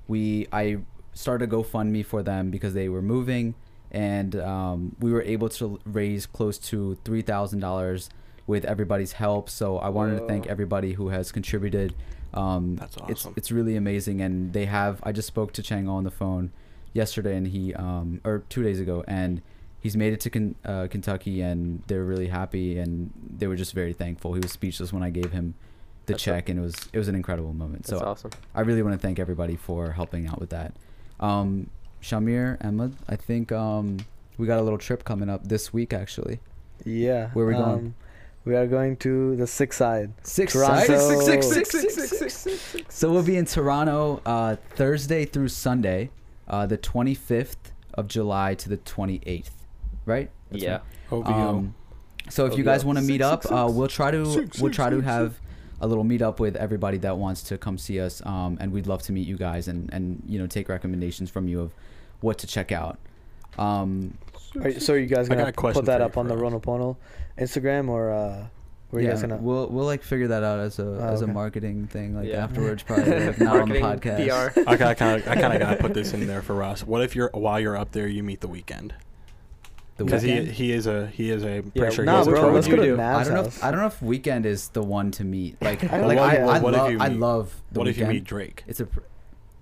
we 0.08 0.46
I 0.52 0.78
started 1.14 1.48
a 1.48 1.56
GoFundMe 1.56 2.04
for 2.04 2.22
them 2.22 2.50
because 2.50 2.74
they 2.74 2.88
were 2.88 3.02
moving, 3.02 3.54
and 3.90 4.36
um, 4.36 4.96
we 5.00 5.12
were 5.12 5.22
able 5.22 5.48
to 5.50 5.80
raise 5.84 6.26
close 6.26 6.58
to 6.58 6.96
three 7.04 7.22
thousand 7.22 7.60
dollars 7.60 8.10
with 8.46 8.64
everybody's 8.64 9.12
help. 9.12 9.48
So 9.48 9.78
I 9.78 9.88
wanted 9.88 10.18
to 10.20 10.26
thank 10.26 10.46
everybody 10.46 10.92
who 10.94 11.08
has 11.08 11.32
contributed. 11.32 11.94
Um, 12.34 12.76
That's 12.76 12.96
It's 13.08 13.22
awesome. 13.22 13.34
it's 13.36 13.50
really 13.52 13.76
amazing, 13.76 14.20
and 14.20 14.52
they 14.52 14.66
have. 14.66 15.00
I 15.02 15.12
just 15.12 15.28
spoke 15.28 15.52
to 15.54 15.62
Chang 15.62 15.88
on 15.88 16.04
the 16.04 16.10
phone 16.10 16.50
yesterday, 16.92 17.36
and 17.36 17.46
he 17.46 17.72
um 17.74 18.20
or 18.24 18.42
two 18.48 18.62
days 18.62 18.80
ago, 18.80 19.02
and 19.08 19.40
he's 19.80 19.96
made 19.96 20.12
it 20.12 20.20
to 20.20 20.30
Ken, 20.30 20.54
uh, 20.64 20.88
Kentucky, 20.90 21.40
and 21.40 21.82
they're 21.86 22.04
really 22.04 22.28
happy, 22.28 22.78
and 22.78 23.12
they 23.38 23.46
were 23.46 23.56
just 23.56 23.72
very 23.72 23.92
thankful. 23.92 24.34
He 24.34 24.40
was 24.40 24.52
speechless 24.52 24.92
when 24.92 25.02
I 25.02 25.10
gave 25.10 25.32
him 25.32 25.54
the 26.06 26.14
That's 26.14 26.22
check, 26.22 26.48
and 26.48 26.58
it 26.58 26.62
was 26.62 26.74
it 26.92 26.98
was 26.98 27.08
an 27.08 27.14
incredible 27.14 27.52
moment. 27.52 27.84
That's 27.84 28.00
so 28.00 28.06
awesome. 28.06 28.30
I 28.54 28.60
really 28.60 28.82
want 28.82 28.94
to 28.94 28.98
thank 28.98 29.18
everybody 29.18 29.56
for 29.56 29.92
helping 29.92 30.26
out 30.26 30.40
with 30.40 30.50
that. 30.50 30.74
Um, 31.20 31.70
Shamir, 32.02 32.58
Emma, 32.60 32.90
I 33.08 33.16
think 33.16 33.50
um, 33.52 33.98
we 34.36 34.46
got 34.46 34.58
a 34.58 34.62
little 34.62 34.78
trip 34.78 35.04
coming 35.04 35.30
up 35.30 35.48
this 35.48 35.72
week, 35.72 35.92
actually. 35.92 36.40
Yeah. 36.84 37.30
Where 37.32 37.46
we 37.46 37.54
going? 37.54 37.62
um, 37.64 37.94
We 38.44 38.54
are 38.56 38.66
going 38.66 38.96
to 38.98 39.36
the 39.36 39.46
six 39.46 39.76
side. 39.76 40.12
Six 40.22 40.52
Toronto. 40.52 40.84
Six, 40.84 41.48
six, 41.48 41.70
six, 41.70 41.94
six, 41.94 42.18
six, 42.18 42.34
six. 42.36 42.94
So 42.94 43.10
we'll 43.10 43.22
be 43.22 43.36
in 43.36 43.46
Toronto 43.46 44.20
uh, 44.26 44.56
Thursday 44.74 45.24
through 45.24 45.48
Sunday, 45.48 46.10
uh, 46.46 46.66
the 46.66 46.76
25th 46.76 47.56
of 47.94 48.08
July 48.08 48.54
to 48.56 48.68
the 48.68 48.76
28th, 48.76 49.50
right? 50.04 50.30
That's 50.50 50.62
yeah. 50.62 50.72
right. 50.72 50.82
OVO. 51.10 51.32
Um, 51.32 51.74
so 52.28 52.46
if 52.46 52.58
you 52.58 52.64
guys 52.64 52.84
want 52.84 52.98
to 52.98 53.04
meet 53.04 53.20
Six, 53.20 53.24
up, 53.24 53.42
six, 53.42 53.52
uh, 53.52 53.68
we'll 53.70 53.88
try 53.88 54.10
to 54.10 54.26
Six, 54.26 54.60
we'll 54.60 54.68
six, 54.70 54.76
try 54.76 54.90
to 54.90 54.96
six, 54.96 55.06
have 55.06 55.40
a 55.84 55.86
little 55.86 56.04
meet 56.04 56.22
up 56.22 56.40
with 56.40 56.56
everybody 56.56 56.96
that 56.98 57.18
wants 57.18 57.42
to 57.44 57.58
come 57.58 57.76
see 57.78 58.00
us, 58.00 58.22
um, 58.24 58.56
and 58.60 58.72
we'd 58.72 58.86
love 58.86 59.02
to 59.02 59.12
meet 59.12 59.26
you 59.28 59.36
guys 59.36 59.68
and 59.68 59.92
and 59.92 60.22
you 60.26 60.38
know 60.38 60.46
take 60.46 60.68
recommendations 60.68 61.28
from 61.30 61.46
you 61.46 61.60
of 61.60 61.72
what 62.20 62.38
to 62.38 62.46
check 62.46 62.72
out. 62.72 62.98
Um, 63.58 64.16
Are, 64.62 64.72
so 64.80 64.94
are 64.94 64.98
you 64.98 65.06
guys 65.06 65.28
I 65.30 65.34
gonna 65.34 65.52
put 65.52 65.84
that 65.84 66.00
up 66.00 66.16
on 66.16 66.26
the 66.28 66.34
Faraz. 66.34 66.60
Ronopono 66.62 66.96
Instagram 67.38 67.88
or 67.88 68.10
uh, 68.12 68.46
where 68.90 69.02
you 69.02 69.08
yeah, 69.08 69.14
guys 69.14 69.22
gonna? 69.22 69.36
we'll 69.36 69.68
we'll 69.68 69.84
like 69.84 70.02
figure 70.02 70.28
that 70.28 70.42
out 70.42 70.58
as 70.60 70.78
a 70.78 70.84
Oh, 70.86 71.12
as 71.12 71.20
a 71.22 71.26
marketing 71.26 71.86
thing 71.86 72.14
like 72.16 72.28
Yeah. 72.28 72.44
afterwards, 72.44 72.82
probably 72.88 73.26
like, 73.26 73.38
not 73.40 73.60
on 73.60 73.68
the 73.68 73.80
podcast. 73.80 74.54
PR. 74.54 74.60
I 74.68 74.94
kind 74.94 75.20
of, 75.20 75.28
I 75.28 75.34
kind 75.34 75.52
of 75.52 75.60
gotta 75.60 75.76
put 75.76 75.92
this 75.94 76.12
in 76.14 76.26
there 76.26 76.42
for 76.42 76.62
us. 76.62 76.82
What 76.84 77.02
if 77.02 77.14
you're 77.14 77.30
while 77.34 77.60
you're 77.60 77.76
up 77.76 77.92
there, 77.92 78.06
you 78.08 78.22
meet 78.22 78.40
the 78.40 78.48
Weeknd? 78.48 78.92
The 79.96 80.04
Because 80.04 80.22
he 80.22 80.44
he 80.46 80.72
is 80.72 80.86
a 80.88 81.06
he 81.06 81.30
is 81.30 81.44
a 81.44 81.62
pretty 81.62 81.70
Yeah, 81.80 81.90
sure 81.90 82.04
nah, 82.04 82.18
he's 82.18 82.26
bro. 82.28 82.40
pro. 82.40 82.52
Let's 82.52 82.66
go 82.66 82.76
to 82.76 82.82
do? 82.82 83.00
I 83.00 83.22
don't 83.22 83.34
know. 83.34 83.40
If, 83.44 83.62
I 83.62 83.70
don't 83.70 83.80
know 83.80 83.86
if 83.86 84.00
Weeknd 84.00 84.44
is 84.44 84.68
the 84.70 84.82
one 84.82 85.10
to 85.12 85.24
meet. 85.24 85.60
Like, 85.62 85.84
I 85.92 86.00
like 86.00 86.16
know, 86.16 86.22
I, 86.24 86.34
yeah. 86.34 86.46
I, 86.48 86.58
What 86.60 86.74
if 86.74 86.80
love, 86.80 86.90
you 86.92 86.98
I 87.00 87.08
love 87.08 87.54
the 87.70 87.78
What 87.78 87.88
if 87.88 87.98
you 87.98 88.06
meet 88.06 88.24
Drake? 88.24 88.64
It's 88.66 88.80
a 88.80 88.88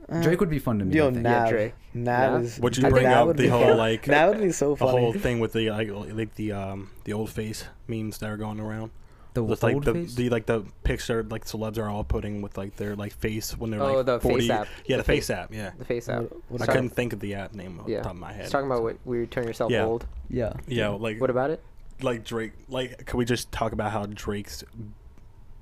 Uh, 0.08 0.22
Drake 0.22 0.40
would 0.40 0.50
be 0.50 0.58
fun 0.58 0.78
to 0.78 0.84
meet. 0.84 0.94
Yo, 0.96 1.08
I 1.08 1.12
think. 1.12 1.24
Yeah, 1.24 1.30
Nav. 1.40 1.48
Drake. 1.50 1.74
Nav 1.94 2.32
Yeah. 2.32 2.46
is. 2.46 2.58
Would 2.60 2.76
you 2.78 2.86
I 2.86 2.90
bring 2.90 3.06
up 3.06 3.36
the 3.36 3.48
whole 3.48 3.60
fun. 3.68 3.76
like 3.76 4.04
That 4.06 4.28
would 4.30 4.40
be 4.40 4.52
so 4.52 4.74
funny. 4.74 4.90
the 4.90 4.96
whole 4.98 5.12
thing 5.12 5.38
with 5.40 5.52
the 5.52 5.70
like 5.70 5.90
like 5.90 6.34
the 6.36 6.52
um 6.52 6.90
the 7.04 7.12
old 7.12 7.28
face 7.30 7.64
memes 7.86 8.18
that 8.18 8.30
are 8.30 8.36
going 8.38 8.58
around? 8.60 8.90
The 9.34 9.42
With 9.42 9.62
like 9.62 9.74
old 9.76 9.84
the, 9.84 9.94
face? 9.94 10.14
the 10.14 10.28
like 10.28 10.44
the 10.44 10.62
picture 10.84 11.22
like 11.22 11.46
celebs 11.46 11.78
are 11.78 11.88
all 11.88 12.04
putting 12.04 12.42
with 12.42 12.58
like 12.58 12.76
their 12.76 12.94
like 12.96 13.14
face 13.14 13.56
when 13.56 13.70
they're 13.70 13.80
Oh, 13.82 13.94
like 13.96 14.06
the 14.06 14.20
Face 14.20 14.30
40 14.30 14.50
app. 14.50 14.66
Yeah, 14.84 14.96
the, 14.98 15.02
The 15.02 15.06
face 15.06 15.26
Fa- 15.28 15.36
app. 15.38 15.54
Yeah. 15.54 15.70
The 15.78 15.84
face 15.86 16.08
app. 16.10 16.22
What- 16.22 16.42
what 16.50 16.62
I 16.62 16.66
couldn't 16.66 16.90
think 16.90 17.12
of 17.14 17.20
the 17.20 17.34
app 17.34 17.54
name 17.54 17.80
off 17.80 17.88
Yeah. 17.88 17.98
the 17.98 18.02
top 18.04 18.12
of 18.12 18.18
my 18.18 18.32
head. 18.32 18.42
It's 18.42 18.50
talking 18.50 18.66
about 18.66 18.78
so- 18.78 18.82
what 18.84 18.96
where 19.04 19.20
you 19.20 19.26
turn 19.26 19.44
yourself 19.46 19.70
Yeah. 19.72 19.84
old. 19.86 20.06
Yeah. 20.28 20.52
Yeah, 20.66 20.88
like 20.88 21.18
What 21.20 21.30
about 21.30 21.50
it? 21.50 21.62
like 22.02 22.24
Drake. 22.24 22.52
Like, 22.68 23.06
can 23.06 23.16
we 23.18 23.24
just 23.24 23.50
talk 23.52 23.72
about 23.72 23.90
how 23.92 24.04
Drake's 24.06 24.64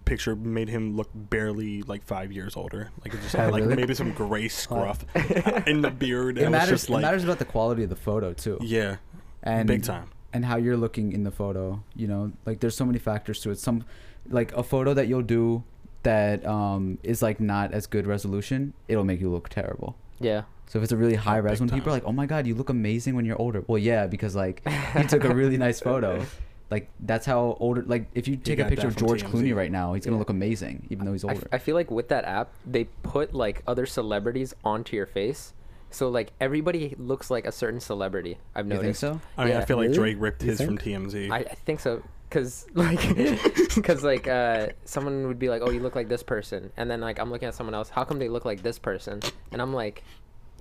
picture 0.05 0.35
made 0.35 0.69
him 0.69 0.97
look 0.97 1.09
barely 1.15 1.83
like 1.83 2.03
five 2.03 2.33
years 2.33 2.57
older? 2.57 2.91
Like, 3.05 3.15
it 3.15 3.21
just 3.23 3.37
had 3.37 3.53
like 3.53 3.62
really? 3.62 3.77
maybe 3.77 3.95
some 3.95 4.12
gray 4.12 4.49
scruff 4.49 5.05
in 5.67 5.83
the 5.83 5.91
beard. 5.91 6.39
It 6.39 6.43
and 6.45 6.53
was 6.53 6.59
matters. 6.61 6.71
just 6.81 6.91
like, 6.91 7.00
it 7.00 7.03
matters 7.03 7.23
about 7.25 7.39
the 7.39 7.45
quality 7.45 7.85
of 7.85 7.91
the 7.91 7.97
photo 7.97 8.33
too. 8.33 8.59
yeah, 8.62 8.97
and 9.45 9.69
big 9.69 9.85
time. 9.85 10.09
And 10.33 10.45
how 10.45 10.57
you're 10.57 10.77
looking 10.77 11.13
in 11.13 11.25
the 11.25 11.31
photo. 11.31 11.83
You 11.97 12.07
know, 12.09 12.33
like 12.47 12.61
there's 12.61 12.77
so 12.77 12.85
many 12.85 12.99
factors 12.99 13.41
to 13.41 13.51
it. 13.51 13.59
Some, 13.59 13.85
like 14.29 14.53
a 14.57 14.63
photo 14.63 14.95
that 14.95 15.09
you'll 15.09 15.23
do 15.23 15.65
that 16.03 16.45
um, 16.47 16.99
is 17.03 17.23
like 17.23 17.41
not 17.41 17.73
as 17.73 17.87
good 17.87 18.07
resolution, 18.07 18.73
it'll 18.89 19.05
make 19.05 19.21
you 19.21 19.31
look 19.31 19.49
terrible. 19.49 19.97
Yeah. 20.19 20.43
So 20.67 20.79
if 20.79 20.85
it's 20.85 20.93
a 20.93 20.97
really 20.97 21.17
high 21.17 21.41
big 21.41 21.51
res, 21.51 21.61
when 21.61 21.69
people 21.69 21.89
are 21.91 21.93
like, 21.95 22.05
"Oh 22.05 22.13
my 22.13 22.27
god, 22.27 22.47
you 22.47 22.55
look 22.55 22.69
amazing 22.69 23.17
when 23.17 23.25
you're 23.25 23.41
older," 23.41 23.65
well, 23.67 23.79
yeah, 23.79 24.07
because 24.07 24.37
like 24.37 24.63
you 24.97 25.05
took 25.05 25.25
a 25.25 25.35
really 25.35 25.57
nice 25.57 25.81
photo. 25.81 26.25
Like 26.71 26.89
that's 27.01 27.27
how 27.27 27.57
older. 27.59 27.83
Like 27.83 28.07
if 28.15 28.29
you 28.29 28.37
take 28.37 28.61
a 28.61 28.65
picture 28.65 28.87
of 28.87 28.95
George 28.95 29.25
TMZ. 29.25 29.31
Clooney 29.33 29.57
right 29.57 29.73
now, 29.73 29.95
he's 29.95 30.05
gonna 30.05 30.15
Yeah. 30.15 30.21
look 30.21 30.31
amazing, 30.31 30.87
even 30.89 31.05
though 31.05 31.11
he's 31.11 31.25
older. 31.25 31.49
I 31.51 31.59
feel 31.59 31.75
like 31.75 31.91
with 31.91 32.07
that 32.11 32.25
app, 32.25 32.53
they 32.65 32.85
put 33.03 33.35
like 33.35 33.65
other 33.67 33.87
celebrities 33.87 34.55
onto 34.65 34.95
your 34.95 35.07
face. 35.07 35.53
So 35.91 36.09
like 36.09 36.33
everybody 36.41 36.95
looks 36.99 37.31
like 37.31 37.47
a 37.47 37.53
certain 37.53 37.81
celebrity. 37.81 38.39
I've 38.55 38.67
noticed. 38.67 39.03
you 39.03 39.09
think 39.11 39.15
noticed. 39.15 39.25
so? 39.27 39.41
I 39.43 39.45
mean, 39.47 39.57
I 39.57 39.65
feel 39.65 39.77
like 39.77 39.85
Really? 39.91 39.95
Drake 39.99 40.17
ripped 40.21 40.43
You 40.43 40.51
his 40.51 40.61
from? 40.63 40.79
TMZ. 40.79 41.31
I, 41.31 41.39
I 41.39 41.43
think 41.67 41.81
so. 41.81 42.03
Cause 42.31 42.67
like, 42.75 43.01
cause 43.85 44.05
like, 44.05 44.29
uh, 44.29 44.69
someone 44.85 45.27
would 45.27 45.41
be 45.41 45.49
like, 45.49 45.63
"Oh, 45.65 45.71
you 45.71 45.81
look 45.81 45.97
like 45.97 46.09
this 46.09 46.23
person," 46.23 46.71
and 46.77 46.89
then 46.89 47.01
like 47.01 47.19
I'm 47.19 47.29
looking 47.29 47.49
at 47.49 47.55
someone 47.57 47.75
else. 47.75 47.89
How 47.91 48.05
come 48.05 48.21
they 48.21 48.29
look 48.29 48.45
like 48.45 48.63
this 48.63 48.79
person? 48.79 49.19
And 49.51 49.61
I'm 49.61 49.75
like, 49.75 50.05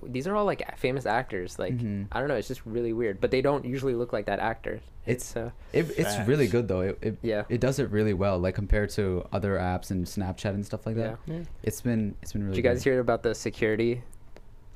these 0.02 0.26
are 0.26 0.34
all 0.34 0.44
like 0.44 0.76
famous 0.78 1.06
actors. 1.06 1.60
Like, 1.60 1.76
Mhm. 1.78 2.08
I 2.10 2.18
don't 2.18 2.26
know. 2.28 2.34
It's 2.34 2.48
just 2.48 2.66
really 2.66 2.92
weird. 2.92 3.20
But 3.20 3.30
they 3.30 3.40
don't 3.40 3.64
usually 3.64 3.94
look 3.94 4.12
like 4.12 4.26
that 4.26 4.40
actor. 4.40 4.80
It's- 5.06 5.34
It's 5.34 5.36
uh, 5.36 5.50
It, 5.72 5.90
it's 5.96 6.18
really 6.26 6.48
good 6.48 6.66
though. 6.66 6.80
It, 6.80 6.98
it 7.02 7.18
Yeah. 7.22 7.44
it 7.48 7.60
does 7.60 7.78
it 7.78 7.88
really 7.90 8.14
well, 8.14 8.36
like 8.40 8.56
compared 8.56 8.90
to 8.90 9.24
other 9.32 9.56
apps 9.56 9.92
and 9.92 10.04
Snapchat 10.06 10.54
and 10.54 10.66
stuff 10.66 10.86
like 10.86 10.96
that. 10.96 11.18
yeah. 11.26 11.34
Yeah, 11.36 11.42
It's 11.62 11.80
been 11.82 12.16
it's 12.20 12.32
been 12.32 12.42
really. 12.42 12.56
Did 12.56 12.64
you 12.64 12.68
guys 12.68 12.82
good. 12.82 12.90
hear 12.90 13.00
about 13.00 13.22
the 13.22 13.32
security, 13.34 14.02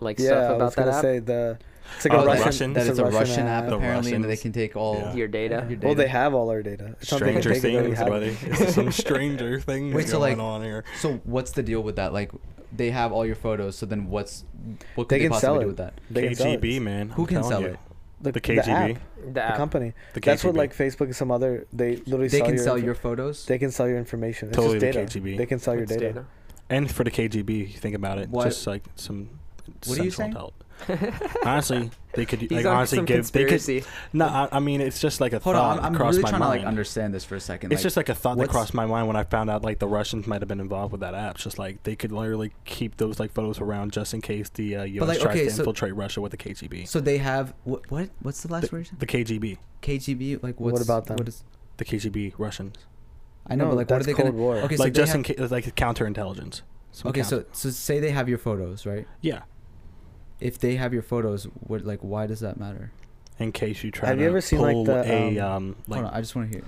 like 0.05 0.19
yeah 0.19 0.27
stuff 0.27 0.51
I 0.51 0.55
about 0.55 0.61
was 0.67 0.75
that 0.75 0.85
gonna 0.85 0.97
app? 0.97 1.03
say 1.03 1.19
the. 1.21 1.59
It's 1.97 2.05
like 2.07 2.15
Oh, 2.15 2.17
a 2.17 2.21
the 2.23 2.27
Russian. 2.29 2.45
Russians? 2.47 2.75
that 2.77 2.87
it's 2.87 2.99
a 2.99 3.05
Russian 3.05 3.47
app, 3.47 3.67
The 3.67 3.77
apparently, 3.77 4.15
and 4.15 4.25
they 4.25 4.37
can 4.39 4.53
take 4.53 4.75
all 4.75 4.97
Yeah. 4.97 5.15
Your 5.15 5.29
data. 5.29 5.67
your 5.69 5.79
Well, 5.81 5.95
they 5.95 6.09
have 6.09 6.33
all 6.35 6.49
our 6.51 6.63
data. 6.63 6.97
It's 7.01 7.13
not 7.13 7.21
they 7.21 7.33
can 7.33 7.43
Stranger 7.43 7.51
take 7.51 7.59
it, 7.59 7.63
they 7.63 7.77
already 7.77 7.95
things, 7.95 8.09
buddy. 8.09 8.27
it. 8.53 8.59
This 8.59 8.69
is 8.69 8.75
some 8.75 8.91
stranger 8.91 9.61
things 9.61 9.95
Wait, 9.95 10.09
so, 10.09 10.19
going 10.19 10.39
like- 10.39 10.45
on 10.45 10.63
here. 10.63 10.85
So 11.01 11.21
what's 11.25 11.53
the 11.53 11.63
deal 11.63 11.83
with 11.83 11.97
that? 11.97 12.13
Like, 12.15 12.33
they 12.75 12.91
have 12.91 13.13
all 13.13 13.27
your 13.27 13.37
photos. 13.37 13.77
So 13.77 13.85
then, 13.87 14.09
what's 14.09 14.45
what 14.95 15.09
could 15.09 15.17
They 15.21 15.25
they, 15.25 15.29
possibly 15.29 15.61
do 15.61 15.67
with 15.69 15.77
that? 15.77 15.95
They 16.11 16.23
can 16.29 16.35
sell 16.35 16.53
it. 16.53 16.61
KGB, 16.63 16.81
man. 16.81 17.11
Who 17.11 17.23
I'm 17.23 17.29
can 17.29 17.45
sell 17.45 17.61
you. 17.61 17.67
it? 17.69 17.79
The, 18.23 18.33
The 18.33 18.41
the 18.41 18.41
KGB. 18.41 18.95
app, 18.95 19.01
The 19.27 19.33
the 19.33 19.41
company. 19.57 19.93
The 20.15 20.21
KGB. 20.21 20.25
That's 20.25 20.45
what 20.45 20.55
like 20.55 20.75
Facebook 20.75 21.05
and 21.07 21.17
some 21.17 21.31
other. 21.31 21.67
They 21.73 21.97
literally 21.97 22.29
They 22.29 22.39
sell 22.39 22.47
can 22.47 22.55
your 22.57 22.65
sell 22.65 22.75
info- 22.77 22.87
your 22.87 22.95
photos. 22.95 23.45
They 23.45 23.59
can 23.59 23.71
sell 23.71 23.87
your 23.87 23.99
information. 23.99 24.49
It's 24.49 24.57
Totally 24.57 24.81
just 24.81 24.97
data. 24.97 25.21
KGB. 25.21 25.37
They 25.37 25.47
can 25.47 25.59
sell 25.59 25.75
your 25.75 25.83
It's 25.85 25.95
data. 25.97 26.25
And 26.71 26.91
for 26.91 27.05
the 27.05 27.11
KGB, 27.11 27.59
you 27.59 27.67
think 27.79 27.95
about 27.95 28.17
it, 28.19 28.31
What- 28.31 28.45
just 28.47 28.67
like 28.67 28.85
some. 28.97 29.29
What 29.87 29.99
are 29.99 30.05
you 30.05 30.11
central 30.11 30.53
saying? 30.87 30.99
intel- 30.99 31.47
Honestly, 31.47 31.91
they 32.15 32.27
could 32.27 32.41
He's 32.41 32.51
like 32.51 32.67
honestly 32.67 32.97
some 32.97 33.05
give. 33.05 33.31
They 33.31 33.45
could. 33.45 33.87
No, 34.13 34.27
I, 34.27 34.49
I 34.53 34.59
mean 34.59 34.81
it's 34.81 35.01
just 35.01 35.21
like 35.21 35.33
a 35.33 35.39
Hold 35.39 35.55
thought 35.57 35.65
on, 35.73 35.79
I'm, 35.79 35.85
I'm 35.87 35.93
that 35.93 35.99
crossed 35.99 36.17
really 36.19 36.23
my 36.25 36.31
trying 36.31 36.41
mind. 36.41 36.53
to 36.55 36.59
like 36.65 36.69
understand 36.69 37.15
this 37.15 37.25
for 37.25 37.37
a 37.37 37.41
second. 37.41 37.73
It's 37.73 37.83
just 37.83 37.97
like 37.97 38.09
a 38.09 38.15
thought 38.15 38.37
that 38.39 38.49
crossed 38.49 38.75
my 38.75 38.85
mind 38.85 39.07
when 39.07 39.17
I 39.17 39.23
found 39.23 39.51
out 39.51 39.63
like 39.63 39.79
the 39.79 39.87
Russians 39.87 40.27
might 40.27 40.43
have 40.43 40.49
been 40.49 40.61
involved 40.61 40.93
with 40.93 41.01
that 41.03 41.15
app. 41.15 41.37
It's 41.37 41.45
just 41.45 41.59
like 41.59 41.83
they 41.85 41.95
could 41.97 42.11
literally 42.13 42.53
keep 42.65 42.97
those 42.97 43.21
like 43.21 43.33
photos 43.33 43.61
around 43.61 43.93
just 43.93 44.15
in 44.15 44.21
case 44.21 44.49
the 44.51 44.77
uh, 44.77 44.83
U.S. 44.85 45.09
like, 45.09 45.21
tries 45.21 45.37
okay, 45.37 45.45
to 45.45 45.51
so- 45.53 45.63
infiltrate 45.63 45.95
Russia 45.95 46.21
with 46.21 46.33
the 46.33 46.39
KGB. 46.39 46.89
So 46.89 47.01
they 47.01 47.19
have 47.19 47.55
what? 47.63 47.89
What? 47.91 48.11
What's 48.21 48.43
the 48.43 48.53
last 48.53 48.71
the, 48.71 48.77
word? 48.77 48.91
the 48.99 49.07
KGB, 49.07 49.59
KGB. 49.81 50.43
Like 50.43 50.59
What 50.59 50.83
about 50.83 51.07
them? 51.07 51.17
What 51.19 51.29
is? 51.29 51.45
the 51.77 51.85
KGB 51.85 52.35
Russians, 52.39 52.77
I 53.47 53.55
know, 53.57 53.65
No, 53.65 53.71
but 53.71 53.77
like, 53.77 53.91
what 53.91 53.97
are 53.97 54.05
that's 54.05 54.07
they 54.07 54.13
gonna? 54.25 54.33
War. 54.37 54.57
Okay, 54.59 54.77
so 54.77 54.83
like 54.85 54.93
they 54.93 55.01
just 55.01 55.11
have, 55.13 55.17
in 55.19 55.23
case 55.23 55.51
like 55.51 55.75
counterintelligence. 55.77 56.63
Some 56.93 57.11
Okay, 57.11 57.23
counter- 57.23 57.47
so 57.53 57.69
so 57.69 57.71
say 57.71 57.99
they 58.01 58.11
have 58.11 58.29
your 58.29 58.39
photos, 58.39 58.87
right? 58.87 59.07
yeah, 59.21 59.43
If 60.41 60.59
they 60.59 60.77
have 60.77 60.93
your 60.93 61.03
photos, 61.03 61.45
what 61.61 61.85
like 61.85 62.01
why 62.01 62.27
does 62.27 62.41
that 62.41 62.59
matter? 62.59 62.91
in 63.41 63.51
case 63.51 63.83
you 63.83 63.91
try 63.91 64.09
Have 64.11 64.19
to 64.19 64.23
you 64.23 64.29
ever 64.29 64.41
seen, 64.41 64.61
like, 64.61 64.75
pull 64.75 64.85
the, 64.85 65.03
a 65.13 65.39
um, 65.41 65.53
um 65.53 65.77
like 65.89 66.01
Hold 66.03 66.13
on, 66.13 66.17
I 66.17 66.21
just 66.21 66.37
want 66.37 66.53
to 66.53 66.59
hear. 66.59 66.65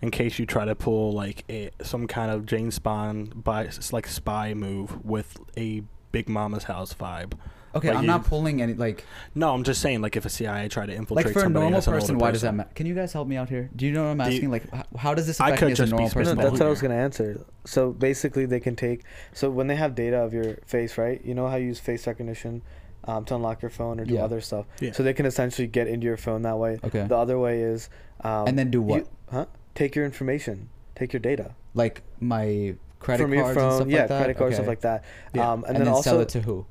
in 0.00 0.12
case 0.12 0.38
you 0.38 0.46
try 0.46 0.64
to 0.64 0.76
pull 0.76 1.12
like 1.12 1.44
a 1.50 1.70
some 1.82 2.06
kind 2.06 2.30
of 2.30 2.46
James 2.46 2.78
Bond 2.78 3.42
by 3.42 3.68
like 3.90 4.06
spy 4.06 4.54
move 4.54 5.04
with 5.04 5.38
a 5.56 5.82
Big 6.12 6.28
Momma's 6.28 6.64
House 6.64 6.94
vibe. 6.94 7.32
Okay, 7.74 7.88
Like 7.88 7.96
I'm 7.98 8.04
you- 8.04 8.06
not 8.06 8.24
pulling 8.24 8.62
any 8.62 8.74
like 8.74 9.04
No, 9.34 9.52
I'm 9.52 9.62
just 9.64 9.82
saying 9.82 10.00
like 10.00 10.16
if 10.16 10.24
a 10.24 10.28
CIA 10.30 10.68
tried 10.68 10.86
to 10.86 10.94
infiltrate 10.94 11.26
like 11.26 11.34
for 11.34 11.44
a 11.46 11.48
normal 11.50 11.78
as 11.78 11.86
an 11.88 11.92
older 11.94 12.00
person. 12.00 12.18
Why 12.18 12.30
does 12.30 12.42
that 12.42 12.54
matter? 12.54 12.70
Can 12.76 12.86
you 12.86 12.94
guys 12.94 13.12
help 13.12 13.26
me 13.28 13.36
out 13.36 13.48
here? 13.48 13.68
Do 13.74 13.84
you 13.84 13.92
know 13.92 14.04
what 14.04 14.10
I'm 14.10 14.18
Do 14.18 14.24
you- 14.30 14.36
asking? 14.36 14.50
like, 14.52 14.64
h- 14.72 14.84
how 14.96 15.14
does 15.14 15.26
this 15.26 15.38
affect 15.40 15.60
me 15.62 15.72
as 15.72 15.80
a 15.80 15.82
just 15.82 15.90
be 15.90 15.96
normal 15.98 16.08
No, 16.08 16.14
person? 16.14 16.36
spitballing 16.38 16.42
that's 16.42 16.60
what 16.60 16.66
I 16.66 16.70
was 16.70 16.80
gonna 16.80 16.94
answer. 16.94 17.44
So 17.66 17.90
basically, 17.90 18.46
they 18.46 18.60
can 18.60 18.74
take. 18.76 19.02
So 19.32 19.50
when 19.50 19.66
they 19.66 19.76
have 19.76 19.94
data 19.96 20.16
of 20.18 20.32
your 20.32 20.58
face, 20.64 20.96
right? 20.96 21.20
You 21.24 21.34
know 21.34 21.48
how 21.48 21.56
you 21.56 21.66
use 21.66 21.78
face 21.80 22.06
recognition 22.06 22.62
um, 23.08 23.24
to 23.24 23.34
unlock 23.34 23.62
your 23.62 23.70
phone 23.70 23.98
or 23.98 24.04
do 24.04 24.14
Yeah. 24.14 24.24
other 24.24 24.40
stuff. 24.40 24.66
Yeah. 24.80 24.92
So 24.92 25.02
they 25.02 25.14
can 25.14 25.26
essentially 25.26 25.66
get 25.66 25.88
into 25.88 26.04
your 26.04 26.16
phone 26.18 26.42
that 26.42 26.58
way. 26.58 26.78
Okay. 26.84 27.06
The 27.06 27.16
other 27.16 27.38
way 27.38 27.62
is. 27.62 27.88
Um, 28.20 28.46
And 28.46 28.58
then 28.58 28.70
do 28.70 28.78
you- 28.78 28.82
what? 28.82 29.06
huh? 29.30 29.46
Take 29.74 29.96
your 29.96 30.04
information. 30.04 30.68
Take 30.94 31.12
your 31.12 31.20
data 31.20 31.54
like 31.74 32.02
my 32.20 32.74
credit 32.98 33.22
from 33.22 33.32
cards 33.32 33.46
your 33.46 33.54
phone. 33.54 33.64
and 33.64 33.74
stuff 33.76 33.88
yeah, 33.88 33.98
like 34.00 34.08
that. 34.08 34.18
credit 34.18 34.36
cards, 34.36 34.48
Okay. 34.48 34.54
stuff 34.56 34.66
like 34.68 34.80
that. 34.80 35.04
Yeah. 35.32 35.50
Um, 35.52 35.58
and, 35.60 35.66
And, 35.68 35.76
then, 35.76 35.84
then 35.86 35.94
also, 35.94 36.10
sell 36.10 36.20
it 36.20 36.28
to 36.30 36.40
who? 36.42 36.66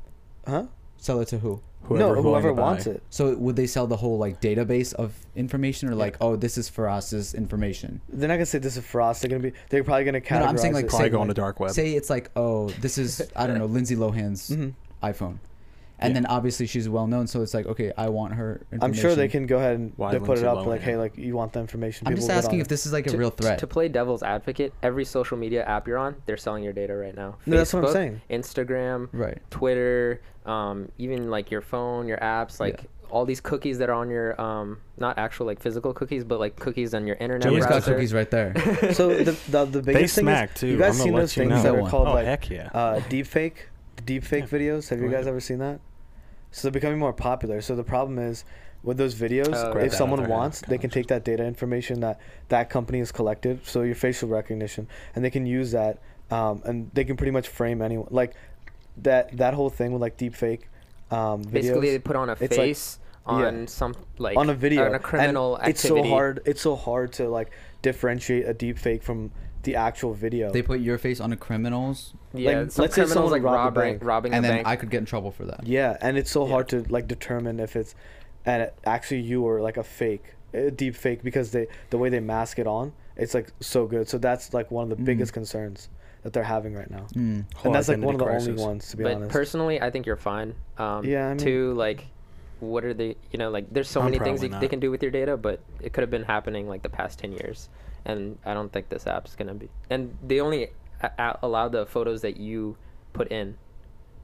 huh? 0.45 0.63
Sell 0.97 1.19
it 1.21 1.27
to 1.29 1.39
who? 1.39 1.61
Whoever 1.83 2.15
no, 2.15 2.21
whoever 2.21 2.49
to 2.49 2.53
buy. 2.55 2.61
wants 2.61 2.85
it. 2.85 3.01
So 3.09 3.33
would 3.37 3.55
they 3.55 3.65
sell 3.67 3.87
the 3.87 3.95
whole 3.95 4.17
like 4.17 4.41
database 4.41 4.93
of 4.93 5.13
information, 5.37 5.87
or 5.87 5.95
like, 5.95 6.17
oh, 6.19 6.35
this 6.35 6.57
is 6.57 6.67
for 6.67 6.89
us, 6.89 7.11
this 7.11 7.33
information? 7.33 8.01
They're 8.09 8.27
not 8.27 8.35
gonna 8.35 8.45
say 8.45 8.59
this 8.59 8.75
is 8.75 8.83
for 8.85 8.99
us. 9.01 9.21
They're 9.21 9.29
gonna 9.29 9.41
be. 9.41 9.53
They're 9.69 9.85
probably 9.85 10.03
gonna 10.03 10.19
categorize 10.19 10.31
No, 10.31 10.39
no, 10.39 10.45
I'm 10.47 10.57
saying, 10.57 10.73
like, 10.73 10.85
it. 10.85 10.91
say- 10.91 11.07
go 11.09 11.21
on 11.21 11.27
the 11.29 11.33
dark 11.33 11.61
web. 11.61 11.71
Say 11.71 11.93
it's 11.93 12.09
like, 12.09 12.29
oh, 12.35 12.67
this 12.81 12.97
is 12.97 13.21
I 13.37 13.47
don't 13.47 13.57
know, 13.57 13.65
Lindsay 13.77 13.95
Lohan's 13.95 14.49
Mhm. 14.49 14.73
iPhone, 15.01 15.37
and 15.99 16.11
Yeah. 16.11 16.21
then 16.21 16.25
obviously 16.27 16.67
she's 16.67 16.87
well 16.87 17.07
known, 17.07 17.27
so 17.27 17.41
it's 17.41 17.53
like, 17.53 17.65
okay, 17.65 17.91
I 17.97 18.09
want 18.09 18.33
her. 18.33 18.61
Information. 18.71 18.83
I'm 18.83 18.93
sure 18.93 19.15
they 19.15 19.27
can 19.27 19.45
go 19.47 19.57
ahead 19.57 19.75
and 19.77 19.93
Why 19.95 20.11
they 20.11 20.19
put 20.19 20.37
it 20.37 20.43
up 20.45 20.65
like, 20.65 20.81
hey, 20.81 20.95
like 20.97 21.17
you 21.17 21.35
want 21.35 21.53
the 21.53 21.59
information. 21.59 22.07
I'm 22.07 22.15
just 22.15 22.29
asking 22.29 22.59
if 22.59 22.67
this 22.67 22.85
is 22.85 22.93
like 22.93 23.07
a 23.07 23.11
to, 23.11 23.17
real 23.17 23.29
threat. 23.31 23.59
To 23.59 23.67
play 23.67 23.87
devil's 23.87 24.23
advocate, 24.23 24.73
every 24.83 25.05
social 25.05 25.37
media 25.37 25.63
app 25.65 25.87
you're 25.87 25.97
on, 25.97 26.15
they're 26.25 26.37
selling 26.37 26.63
your 26.63 26.73
data 26.73 26.95
right 26.95 27.15
now. 27.15 27.37
No, 27.45 27.57
that's 27.57 27.73
what 27.73 27.85
I'm 27.85 27.91
saying. 27.93 28.21
Instagram, 28.29 29.09
right. 29.11 29.39
Twitter, 29.49 30.21
um, 30.45 30.91
even 30.97 31.29
like 31.29 31.51
your 31.51 31.61
phone, 31.61 32.07
your 32.07 32.17
apps, 32.19 32.59
like 32.59 32.85
all 33.09 33.25
these 33.25 33.39
cookies 33.39 33.77
that 33.77 33.89
are 33.89 33.93
on 33.93 34.09
your 34.09 34.39
um, 34.39 34.77
not 34.97 35.17
actual 35.17 35.45
like 35.45 35.61
physical 35.61 35.93
cookies, 35.93 36.23
but 36.25 36.39
like 36.39 36.57
cookies 36.57 36.93
on 36.93 37.07
your 37.07 37.15
internet 37.15 37.49
Joey's 37.49 37.65
got 37.65 37.81
cookies 37.83 38.13
right 38.13 38.29
there. 38.29 38.53
so 38.93 39.09
the 39.23 39.31
the, 39.49 39.65
the 39.65 39.81
They 39.81 39.93
biggest 39.93 40.15
thing 40.15 40.27
is 40.27 40.49
too. 40.55 40.67
you 40.67 40.77
guys 40.77 40.99
I'm 40.99 41.05
seen 41.05 41.13
those 41.13 41.35
let 41.37 41.45
you 41.45 41.49
things 41.49 41.63
know. 41.63 41.71
that 41.71 41.79
are 41.79 41.81
One. 41.83 41.89
called 41.91 42.07
oh 42.09 42.13
like 42.13 42.25
heck 42.25 42.49
yeah. 42.49 42.69
uh, 42.73 42.99
deepfake, 43.01 43.53
the 43.95 44.19
deepfake 44.19 44.51
Yeah. 44.51 44.59
videos. 44.59 44.89
Have 44.89 44.99
you 44.99 45.05
guys 45.07 45.21
ahead. 45.21 45.27
ever 45.29 45.39
seen 45.39 45.59
that? 45.59 45.79
So 46.51 46.63
they're 46.63 46.71
becoming 46.71 46.99
more 46.99 47.13
popular. 47.13 47.61
So 47.61 47.75
the 47.75 47.83
problem 47.83 48.17
is 48.19 48.45
with 48.83 48.97
those 48.97 49.15
videos, 49.15 49.53
Oh, 49.53 49.77
if 49.77 49.93
someone 49.93 50.27
wants, 50.27 50.61
they 50.61 50.77
can 50.77 50.89
take 50.89 51.07
that 51.07 51.23
data 51.25 51.43
information 51.45 51.99
that 52.01 52.19
that 52.49 52.69
company 52.69 52.99
has 52.99 53.11
collected, 53.11 53.65
so 53.65 53.81
your 53.81 53.95
facial 53.95 54.29
recognition, 54.29 54.87
and 55.15 55.25
they 55.25 55.29
can 55.29 55.45
use 55.45 55.71
that, 55.71 55.99
um, 56.31 56.61
and 56.65 56.89
they 56.93 57.03
can 57.03 57.17
pretty 57.17 57.31
much 57.31 57.47
frame 57.47 57.81
anyone. 57.81 58.07
Like 58.11 58.33
that 58.97 59.35
that 59.37 59.53
whole 59.53 59.69
thing 59.69 59.91
with 59.91 60.01
like 60.01 60.17
deepfake 60.17 60.61
um, 61.11 61.43
videos. 61.43 61.51
Basically, 61.51 61.89
they 61.91 61.99
put 61.99 62.15
on 62.15 62.29
a 62.29 62.33
It's 62.33 62.41
like- 62.41 62.51
face 62.51 62.99
on 63.25 63.59
yeah. 63.59 63.65
some 63.65 63.93
like 64.17 64.37
on 64.37 64.49
a 64.49 64.53
video 64.53 64.85
on 64.85 64.95
a 64.95 64.99
criminal 64.99 65.57
and 65.57 65.67
it's 65.67 65.81
so 65.81 66.01
hard 66.01 66.39
it's 66.45 66.61
so 66.61 66.77
hard 66.77 67.11
to 67.11 67.27
like 67.27 67.51
differentiate 67.81 68.45
a 68.47 68.53
deep 68.53 68.77
fake 68.79 69.03
from 69.03 69.29
the 69.67 69.75
actual 69.75 70.13
video 70.13 70.49
they 70.51 70.61
put 70.61 70.79
your 70.79 70.97
face 70.97 71.19
on 71.19 71.31
a 71.33 71.37
criminal's, 71.37 72.13
Yeah, 72.33 72.61
like, 72.61 72.71
some 72.71 72.81
let's 72.83 72.95
say 72.95 73.01
criminals 73.01 73.13
someone 73.13 73.31
like 73.33 73.43
robbed 73.43 73.77
a 73.77 73.79
robbing 73.79 73.93
bank. 73.99 74.03
robbing 74.03 74.33
and 74.33 74.45
a 74.45 74.47
then 74.47 74.57
bank. 74.59 74.67
I 74.67 74.75
could 74.77 74.89
get 74.89 74.99
in 74.99 75.05
trouble 75.05 75.31
for 75.31 75.45
that. 75.45 75.67
yeah 75.67 75.97
and 76.01 76.17
it's 76.17 76.31
so 76.31 76.45
Yeah. 76.45 76.51
hard 76.53 76.69
to 76.69 76.85
like 76.89 77.07
determine 77.07 77.59
if 77.59 77.75
it's 77.75 77.93
and 78.45 78.63
it, 78.63 78.77
actually 78.85 79.21
you 79.21 79.43
or 79.43 79.61
like 79.61 79.75
a 79.77 79.83
fake 79.83 80.23
a 80.53 80.71
deep 80.71 80.95
fake 80.95 81.21
because 81.21 81.51
they 81.51 81.67
the 81.89 81.97
way 81.97 82.07
they 82.09 82.21
mask 82.21 82.57
it 82.59 82.67
on 82.67 82.93
it's 83.17 83.33
like 83.33 83.49
so 83.59 83.85
good 83.85 84.07
so 84.07 84.17
that's 84.17 84.53
like 84.53 84.71
one 84.71 84.83
of 84.89 84.89
the 84.97 85.03
Mm. 85.03 85.05
biggest 85.05 85.33
concerns 85.33 85.89
that 86.23 86.31
they're 86.33 86.43
having 86.57 86.73
right 86.73 86.89
now 86.89 87.05
Mm. 87.13 87.43
Whole 87.55 87.65
and 87.65 87.75
that's 87.75 87.89
like 87.89 87.99
one 87.99 88.15
of 88.15 88.19
the 88.19 88.25
identity 88.25 88.51
only 88.51 88.63
ones 88.63 88.87
to 88.91 88.97
be 88.97 89.03
but 89.03 89.15
honest 89.15 89.31
personally, 89.31 89.81
I 89.81 89.89
think 89.91 90.05
you're 90.05 90.15
fine. 90.33 90.55
Um, 90.77 91.03
Yeah, 91.05 91.25
I 91.27 91.29
mean- 91.29 91.37
Two, 91.37 91.73
like, 91.73 92.05
what 92.59 92.83
are 92.83 92.93
they? 92.93 93.15
You 93.31 93.37
know, 93.37 93.49
like, 93.51 93.65
there's 93.71 93.87
so 93.87 93.99
I'm 94.01 94.05
many 94.07 94.17
things 94.17 94.39
probably 94.39 94.55
you, 94.55 94.61
they 94.61 94.67
can 94.67 94.79
do 94.79 94.89
with 94.89 95.01
your 95.03 95.11
data, 95.11 95.37
but 95.37 95.59
it 95.79 95.93
could 95.93 96.01
have 96.01 96.09
been 96.09 96.23
happening 96.23 96.67
like 96.67 96.81
the 96.81 96.89
past 96.89 97.19
ten 97.19 97.31
years, 97.31 97.69
and 98.07 98.39
I 98.45 98.53
don't 98.55 98.71
think 98.73 98.89
this 98.89 99.05
app's 99.05 99.35
gonna 99.35 99.53
be. 99.53 99.69
And 99.91 100.17
they 100.25 100.39
only 100.39 100.69
a- 101.03 101.11
a- 101.19 101.39
allow 101.43 101.67
the 101.67 101.85
photos 101.85 102.21
that 102.21 102.37
you 102.37 102.75
put 103.13 103.27
in, 103.31 103.55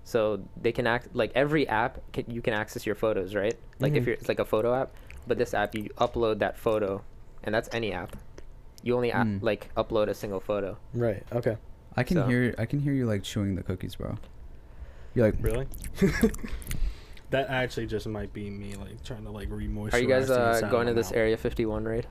so 0.03 0.41
they 0.59 0.71
can 0.71 0.87
act 0.87 1.09
like 1.13 1.31
every 1.35 1.67
app 1.67 1.99
can, 2.13 2.25
you 2.27 2.41
can 2.41 2.53
access 2.53 2.85
your 2.85 2.95
photos, 2.95 3.35
right? 3.35 3.55
Like 3.79 3.93
if 3.93 4.03
Mhm. 4.03 4.07
you're 4.07 4.15
it's 4.15 4.27
like 4.29 4.39
a 4.39 4.45
photo 4.45 4.73
app, 4.73 4.91
but 5.27 5.37
this 5.37 5.53
app 5.53 5.75
you 5.75 5.89
upload 5.99 6.39
that 6.39 6.57
photo, 6.57 7.03
and 7.43 7.53
that's 7.53 7.69
any 7.71 7.93
app. 7.93 8.15
you 8.85 8.93
only 8.93 9.11
a- 9.11 9.15
Mm. 9.15 9.41
like 9.41 9.69
upload 9.77 10.09
a 10.09 10.13
single 10.13 10.41
photo. 10.41 10.77
Right. 10.93 11.23
Okay. 11.31 11.55
I 11.95 12.03
can 12.03 12.17
So- 12.17 12.27
hear 12.27 12.53
I 12.57 12.65
can 12.65 12.79
hear 12.79 12.91
you 12.91 13.05
like 13.05 13.23
chewing 13.23 13.55
the 13.55 13.63
cookies, 13.63 13.95
bro. 13.95 14.17
You're 15.15 15.27
like 15.27 15.35
Really? 15.39 15.67
that 17.29 17.47
actually 17.49 17.87
just 17.87 18.07
might 18.07 18.33
be 18.33 18.49
me 18.49 18.75
like 18.75 19.01
trying 19.05 19.23
to 19.23 19.31
like 19.31 19.47
re-moisturize. 19.49 19.93
Are 19.93 19.99
you 19.99 20.07
guys 20.09 20.29
uh, 20.29 20.67
going 20.69 20.87
to 20.87 20.93
this. 20.93 21.13
Area 21.13 21.37
51 21.37 21.85
raid? 21.85 22.07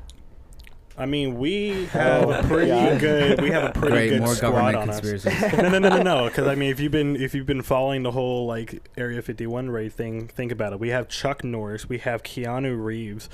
I 0.98 1.07
mean, 1.07 1.38
we 1.38 1.87
have 1.92 2.24
Oh, 2.26 2.31
a 2.33 2.42
pretty 2.42 2.68
yeah. 2.68 2.98
good. 2.98 3.40
We 3.40 3.50
have 3.50 3.64
a 3.64 3.72
pretty 3.78 3.88
great 3.96 4.09
good 4.11 4.20
more 4.20 4.35
squad 4.35 4.50
government 4.50 4.76
on 4.76 4.90
us. 4.90 5.00
conspiracies. 5.00 5.52
no, 5.59 5.68
no, 5.70 5.78
no, 5.78 5.88
no, 5.88 6.02
no. 6.02 6.24
Because 6.28 6.46
I 6.46 6.55
mean, 6.55 6.70
if 6.70 6.81
you've 6.81 6.92
been 6.92 7.16
if 7.16 7.35
you've 7.35 7.46
been 7.46 7.62
following 7.62 8.02
the 8.02 8.11
whole 8.11 8.46
like 8.46 8.83
Area 8.96 9.22
51 9.22 9.70
raid 9.70 9.92
thing, 9.92 10.28
think 10.28 10.52
about 10.52 10.72
it. 10.72 10.81
We 10.81 10.90
have 10.90 11.09
Chuck 11.09 11.42
Norris, 11.44 11.88
we 11.88 11.98
have 11.98 12.22
Keanu 12.22 12.83
Reeves, 12.83 13.28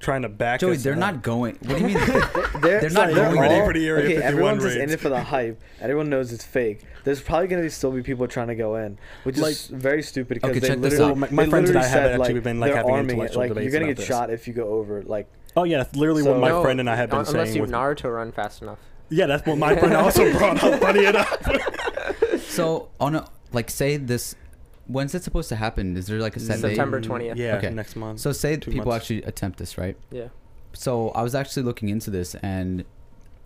trying 0.00 0.22
to 0.22 0.28
back 0.28 0.60
Joey, 0.60 0.72
us 0.72 0.82
they're 0.82 0.94
up. 0.94 0.98
not 0.98 1.22
going. 1.22 1.56
What 1.62 1.78
do 1.78 1.88
you 1.88 1.98
mean? 1.98 1.98
They're, 2.60 2.80
They're 2.80 2.90
not 2.90 3.14
they're 3.14 3.32
going 3.32 3.52
all- 3.52 3.66
for 3.66 3.72
the 3.74 3.86
Area 3.86 4.04
okay, 4.04 4.14
51 4.16 4.22
everyone's 4.32 4.62
just 4.64 4.76
in 4.76 4.90
it 4.90 4.98
for 5.00 5.08
the 5.08 5.22
hype. 5.22 5.60
Everyone 5.80 6.10
knows 6.10 6.32
it's 6.32 6.44
fake. 6.44 6.80
There's 7.04 7.20
probably 7.20 7.46
gonna 7.48 7.62
be 7.62 7.68
still 7.68 7.92
be 7.92 8.02
people 8.02 8.26
trying 8.26 8.48
to 8.48 8.54
go 8.56 8.74
in, 8.76 8.98
which 9.22 9.36
Like- 9.38 9.52
is 9.52 9.66
very 9.68 10.02
stupid 10.02 10.34
because 10.36 10.50
Okay, 10.50 10.58
they 10.58 10.68
check 10.68 10.80
this 10.80 10.92
literally, 10.94 11.12
out. 11.12 11.18
My- 11.18 11.28
my 11.30 11.44
they 11.44 11.50
friends 11.50 11.70
and 11.70 11.78
I 11.78 11.82
have 11.82 11.90
said, 11.92 12.12
actually 12.20 12.34
like, 12.34 12.42
been, 12.42 12.60
like, 12.60 12.74
having 12.74 12.90
arming 12.90 13.06
it. 13.10 13.12
intellectual 13.30 13.54
Like 13.56 13.62
you're 13.62 13.72
gonna 13.72 13.94
get 13.94 14.04
shot 14.04 14.30
if 14.30 14.48
you 14.48 14.52
go 14.54 14.68
over. 14.68 15.02
Like 15.02 15.28
Oh 15.56 15.64
yeah, 15.64 15.78
that's 15.78 15.94
literally 15.96 16.22
So- 16.22 16.32
what 16.32 16.40
my 16.40 16.48
No, 16.48 16.62
friend 16.62 16.80
and 16.80 16.90
I 16.90 16.96
have 16.96 17.10
been 17.10 17.20
un- 17.20 17.26
Unless 17.28 17.46
saying. 17.48 17.56
you 17.56 17.62
with- 17.62 17.70
Naruto 17.70 18.12
run 18.14 18.32
fast 18.32 18.62
enough. 18.62 18.78
yeah, 19.08 19.26
that's 19.26 19.46
what 19.46 19.58
my 19.58 19.76
friend 19.76 19.94
also 20.04 20.30
brought 20.32 20.62
up. 20.62 20.80
Funny 20.80 21.04
enough. 21.06 21.36
so 22.40 22.88
on 23.00 23.14
a 23.16 23.26
like 23.52 23.70
say 23.70 23.96
this, 23.96 24.34
when's 24.86 25.14
it 25.14 25.22
supposed 25.22 25.48
to 25.50 25.56
happen? 25.56 25.96
Is 25.96 26.06
there 26.06 26.18
like 26.18 26.36
a 26.36 26.40
set? 26.40 26.58
September 26.58 27.00
20th. 27.00 27.36
Yeah, 27.36 27.56
Okay. 27.56 27.70
next 27.70 27.94
month. 27.96 28.20
So 28.20 28.32
say 28.32 28.56
people 28.56 28.86
months. 28.86 29.04
actually 29.04 29.22
attempt 29.22 29.58
this, 29.58 29.78
right? 29.78 29.96
Yeah. 30.10 30.28
So 30.72 31.10
I 31.10 31.22
was 31.22 31.34
actually 31.36 31.62
looking 31.62 31.88
into 31.88 32.10
this, 32.10 32.34
and 32.36 32.84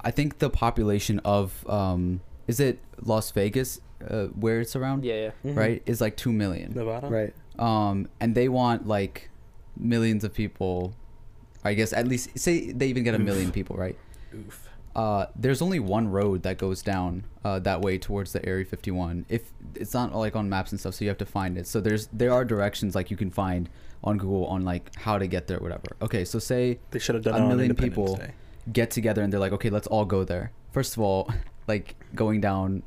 I 0.01 0.11
think 0.11 0.39
the 0.39 0.49
population 0.49 1.19
of 1.27 1.69
um, 1.69 2.21
is 2.47 2.59
it 2.59 2.79
Las 3.03 3.31
Vegas, 3.33 3.81
uh, 4.09 4.27
where 4.29 4.61
it's 4.61 4.75
around, 4.75 5.05
Yeah, 5.05 5.15
yeah. 5.45 5.53
mhm. 5.53 5.57
right, 5.57 5.83
is 5.85 6.01
like 6.01 6.17
two 6.17 6.33
million. 6.33 6.73
Nevada. 6.75 7.09
Right. 7.09 7.35
Um, 7.59 8.09
and 8.19 8.35
they 8.35 8.49
want 8.49 8.87
like 8.87 9.29
millions 9.77 10.25
of 10.25 10.33
people. 10.33 10.95
I 11.65 11.75
guess 11.75 11.93
at 11.93 12.07
least 12.07 12.39
say 12.39 12.73
they 12.73 12.87
even 12.89 13.05
get 13.05 13.15
a 13.15 13.19
million 13.19 13.51
people, 13.53 13.77
right? 13.77 13.97
Oof. 14.35 14.69
Uh, 14.97 15.27
there's 15.37 15.63
only 15.63 15.79
one 15.79 16.09
road 16.09 16.43
that 16.43 16.59
goes 16.59 16.83
down 16.83 17.25
uh, 17.45 17.59
that 17.61 17.81
way 17.81 17.99
towards 17.99 18.33
the 18.33 18.45
Area 18.45 18.65
51. 18.65 19.27
If 19.29 19.53
it's 19.75 19.95
not 19.95 20.15
like 20.15 20.35
on 20.35 20.49
maps 20.49 20.73
and 20.73 20.81
stuff, 20.81 20.95
so 20.95 21.05
you 21.05 21.09
have 21.09 21.19
to 21.19 21.27
find 21.27 21.57
it. 21.57 21.67
So 21.67 21.81
there's 21.81 22.09
there 22.13 22.33
are 22.33 22.45
directions 22.45 22.95
like 22.95 23.11
you 23.11 23.17
can 23.17 23.31
find 23.31 23.69
on 24.03 24.19
Google 24.19 24.47
on 24.47 24.63
like 24.65 24.95
how 24.97 25.19
to 25.19 25.27
get 25.27 25.47
there, 25.47 25.59
or 25.59 25.61
whatever. 25.63 25.97
Okay, 26.03 26.25
so 26.25 26.39
say 26.39 26.79
They 26.91 26.99
should 26.99 27.15
have 27.15 27.25
done 27.25 27.43
A 27.43 27.47
million 27.49 27.75
people. 27.75 28.17
Day. 28.17 28.33
get 28.73 28.91
together 28.91 29.23
and 29.23 29.33
they're 29.33 29.41
like, 29.41 29.53
okay, 29.53 29.71
let's 29.71 29.87
all 29.87 30.05
go 30.05 30.25
there. 30.25 30.53
First 30.73 30.97
of 30.97 31.03
all, 31.03 31.33
like 31.69 31.95
going 32.15 32.41
down 32.41 32.83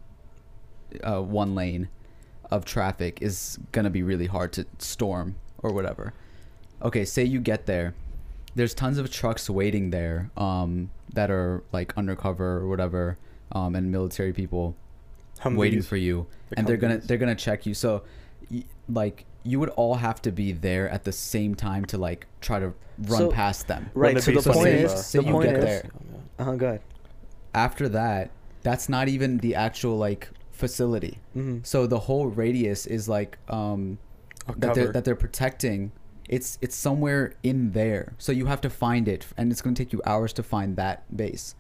uh, 1.03 1.21
one 1.21 1.55
lane 1.55 1.89
of 2.49 2.65
traffic 2.65 3.19
is 3.21 3.57
gonna 3.71 3.89
be 3.89 4.03
really 4.03 4.27
hard 4.27 4.51
to 4.53 4.65
storm 4.79 5.35
or 5.59 5.71
whatever. 5.71 6.13
Okay, 6.81 7.05
say 7.05 7.23
you 7.23 7.39
get 7.39 7.67
there. 7.67 7.93
There's 8.55 8.73
tons 8.73 8.97
of 8.97 9.09
trucks 9.11 9.49
waiting 9.49 9.91
there 9.91 10.29
um, 10.37 10.91
that 11.13 11.31
are 11.31 11.63
like 11.71 11.93
undercover 11.97 12.57
or 12.57 12.67
whatever, 12.67 13.17
um, 13.53 13.75
and 13.75 13.91
military 13.91 14.33
people 14.33 14.75
waiting 15.45 15.81
for 15.81 15.97
you, 15.97 16.27
The 16.49 16.59
and 16.59 16.67
they're 16.67 16.77
gonna 16.77 16.97
they're 16.97 17.17
gonna 17.17 17.35
check 17.35 17.65
you. 17.65 17.73
So, 17.73 18.03
y- 18.51 18.63
like 18.89 19.25
you 19.43 19.59
would 19.59 19.69
all 19.69 19.95
have 19.95 20.21
to 20.23 20.31
be 20.31 20.51
there 20.51 20.89
at 20.89 21.03
the 21.03 21.11
same 21.11 21.55
time 21.55 21.85
to 21.85 21.97
like 21.97 22.27
try 22.41 22.59
to 22.59 22.73
run 23.07 23.19
So- 23.21 23.31
past 23.31 23.67
them. 23.67 23.89
Right. 23.93 24.13
Wouldn't 24.15 24.23
So 24.25 24.31
it 24.31 24.43
the 24.43 24.49
be 24.49 24.53
point 24.53 24.67
is, 24.69 24.91
uh, 24.91 24.95
say 24.97 25.19
the 25.19 25.25
you 25.25 25.31
point 25.31 25.49
get 25.49 25.57
is, 25.57 25.63
there. 25.65 25.83
uh 26.39 26.43
huh. 26.43 26.55
Go 26.55 26.65
ahead. 26.67 26.81
after 27.55 27.89
that, 27.89 28.31
that's 28.61 28.87
not 28.89 29.07
even 29.07 29.37
the 29.39 29.55
actual 29.55 29.97
like 29.97 30.29
facility. 30.51 31.19
hmm 31.33 31.59
So 31.63 31.87
the 31.87 31.99
whole 31.99 32.27
radius 32.27 32.85
is 32.85 33.07
like 33.09 33.37
um 33.49 33.97
that 34.57 34.73
they're 34.75 34.91
that 34.91 35.05
they're 35.05 35.15
protecting. 35.15 35.91
It's 36.31 36.57
it's 36.61 36.75
somewhere 36.75 37.33
in 37.43 37.73
there. 37.73 38.13
So 38.17 38.31
you 38.31 38.47
have 38.47 38.61
to 38.61 38.69
find 38.69 39.07
it, 39.07 39.27
and 39.37 39.51
it's 39.51 39.61
going 39.61 39.75
to 39.75 39.83
take 39.83 39.93
you 39.93 40.01
hours 40.05 40.33
to 40.33 40.43
find 40.43 40.75
that 40.77 41.03
base. 41.15 41.53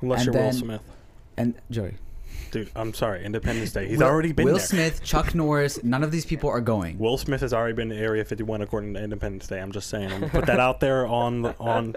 Unless 0.00 0.20
and 0.20 0.26
you're 0.26 0.32
then- 0.34 0.44
Will 0.46 0.52
Smith. 0.52 0.82
And 1.36 1.54
Joey, 1.70 1.94
Dude, 2.50 2.70
I'm 2.76 2.92
sorry. 2.94 3.24
Independence 3.24 3.72
Day. 3.72 3.88
He's 3.88 3.98
Will- 3.98 4.06
already 4.06 4.32
been 4.32 4.44
Will 4.46 4.54
there. 4.56 4.62
Smith, 4.64 5.02
Chuck 5.02 5.34
Norris. 5.34 5.82
None 5.82 6.02
of 6.04 6.10
these 6.12 6.24
people 6.26 6.48
are 6.50 6.60
going. 6.60 6.98
Will 6.98 7.16
Smith 7.18 7.40
has 7.40 7.52
already 7.52 7.74
been 7.74 7.88
to 7.88 7.96
Area 7.96 8.24
51 8.24 8.62
according 8.62 8.94
to 8.94 9.02
Independence 9.02 9.46
Day. 9.48 9.60
I'm 9.60 9.72
just 9.72 9.88
saying. 9.88 10.12
I'm 10.12 10.20
gonna 10.20 10.32
put 10.32 10.46
that 10.46 10.60
out 10.60 10.80
there 10.80 11.06
on 11.06 11.42
the- 11.42 11.54
on. 11.58 11.94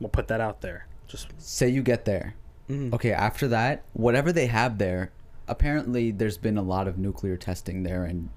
We'll 0.00 0.08
put 0.08 0.28
that 0.28 0.40
out 0.40 0.60
there. 0.62 0.86
Just 1.08 1.28
Say 1.38 1.68
you 1.68 1.82
get 1.82 2.04
there. 2.06 2.34
hmm 2.68 2.94
Okay, 2.94 3.12
after 3.12 3.48
that, 3.48 3.82
whatever 3.92 4.32
they 4.32 4.46
have 4.46 4.78
there, 4.78 5.10
apparently 5.48 6.10
there's 6.12 6.38
been 6.38 6.56
a 6.56 6.62
lot 6.62 6.86
of 6.88 6.96
nuclear 6.96 7.36
testing 7.36 7.82
there 7.82 8.04
and 8.04 8.30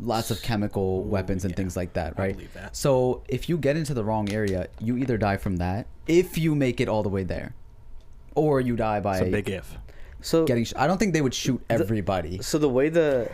lots 0.00 0.30
of 0.30 0.42
chemical 0.42 1.00
Ooh, 1.00 1.08
weapons 1.08 1.44
and 1.44 1.52
yeah. 1.52 1.56
things 1.56 1.76
like 1.76 1.92
that, 1.94 2.14
I 2.16 2.22
right? 2.22 2.34
believe 2.34 2.52
that. 2.54 2.76
So 2.76 3.22
if 3.28 3.48
you 3.48 3.56
get 3.58 3.76
into 3.76 3.94
the 3.94 4.04
wrong 4.04 4.30
area, 4.32 4.68
you 4.80 4.96
either 4.96 5.16
die 5.18 5.36
from 5.36 5.56
that 5.56 5.86
if 6.06 6.38
you 6.38 6.54
make 6.54 6.80
it 6.80 6.88
all 6.88 7.02
the 7.02 7.08
way 7.08 7.24
there, 7.24 7.54
or 8.34 8.60
you 8.60 8.76
die 8.76 9.00
by 9.00 9.18
it's 9.18 9.28
a 9.28 9.30
big 9.30 9.48
if. 9.48 9.76
So 10.22 10.44
getting. 10.44 10.64
Sh- 10.64 10.72
I 10.76 10.86
don't 10.86 10.98
think 10.98 11.12
they 11.12 11.20
would 11.20 11.34
shoot 11.34 11.62
everybody. 11.70 12.40
so 12.42 12.58
the 12.58 12.68
way 12.68 12.88
the 12.88 13.28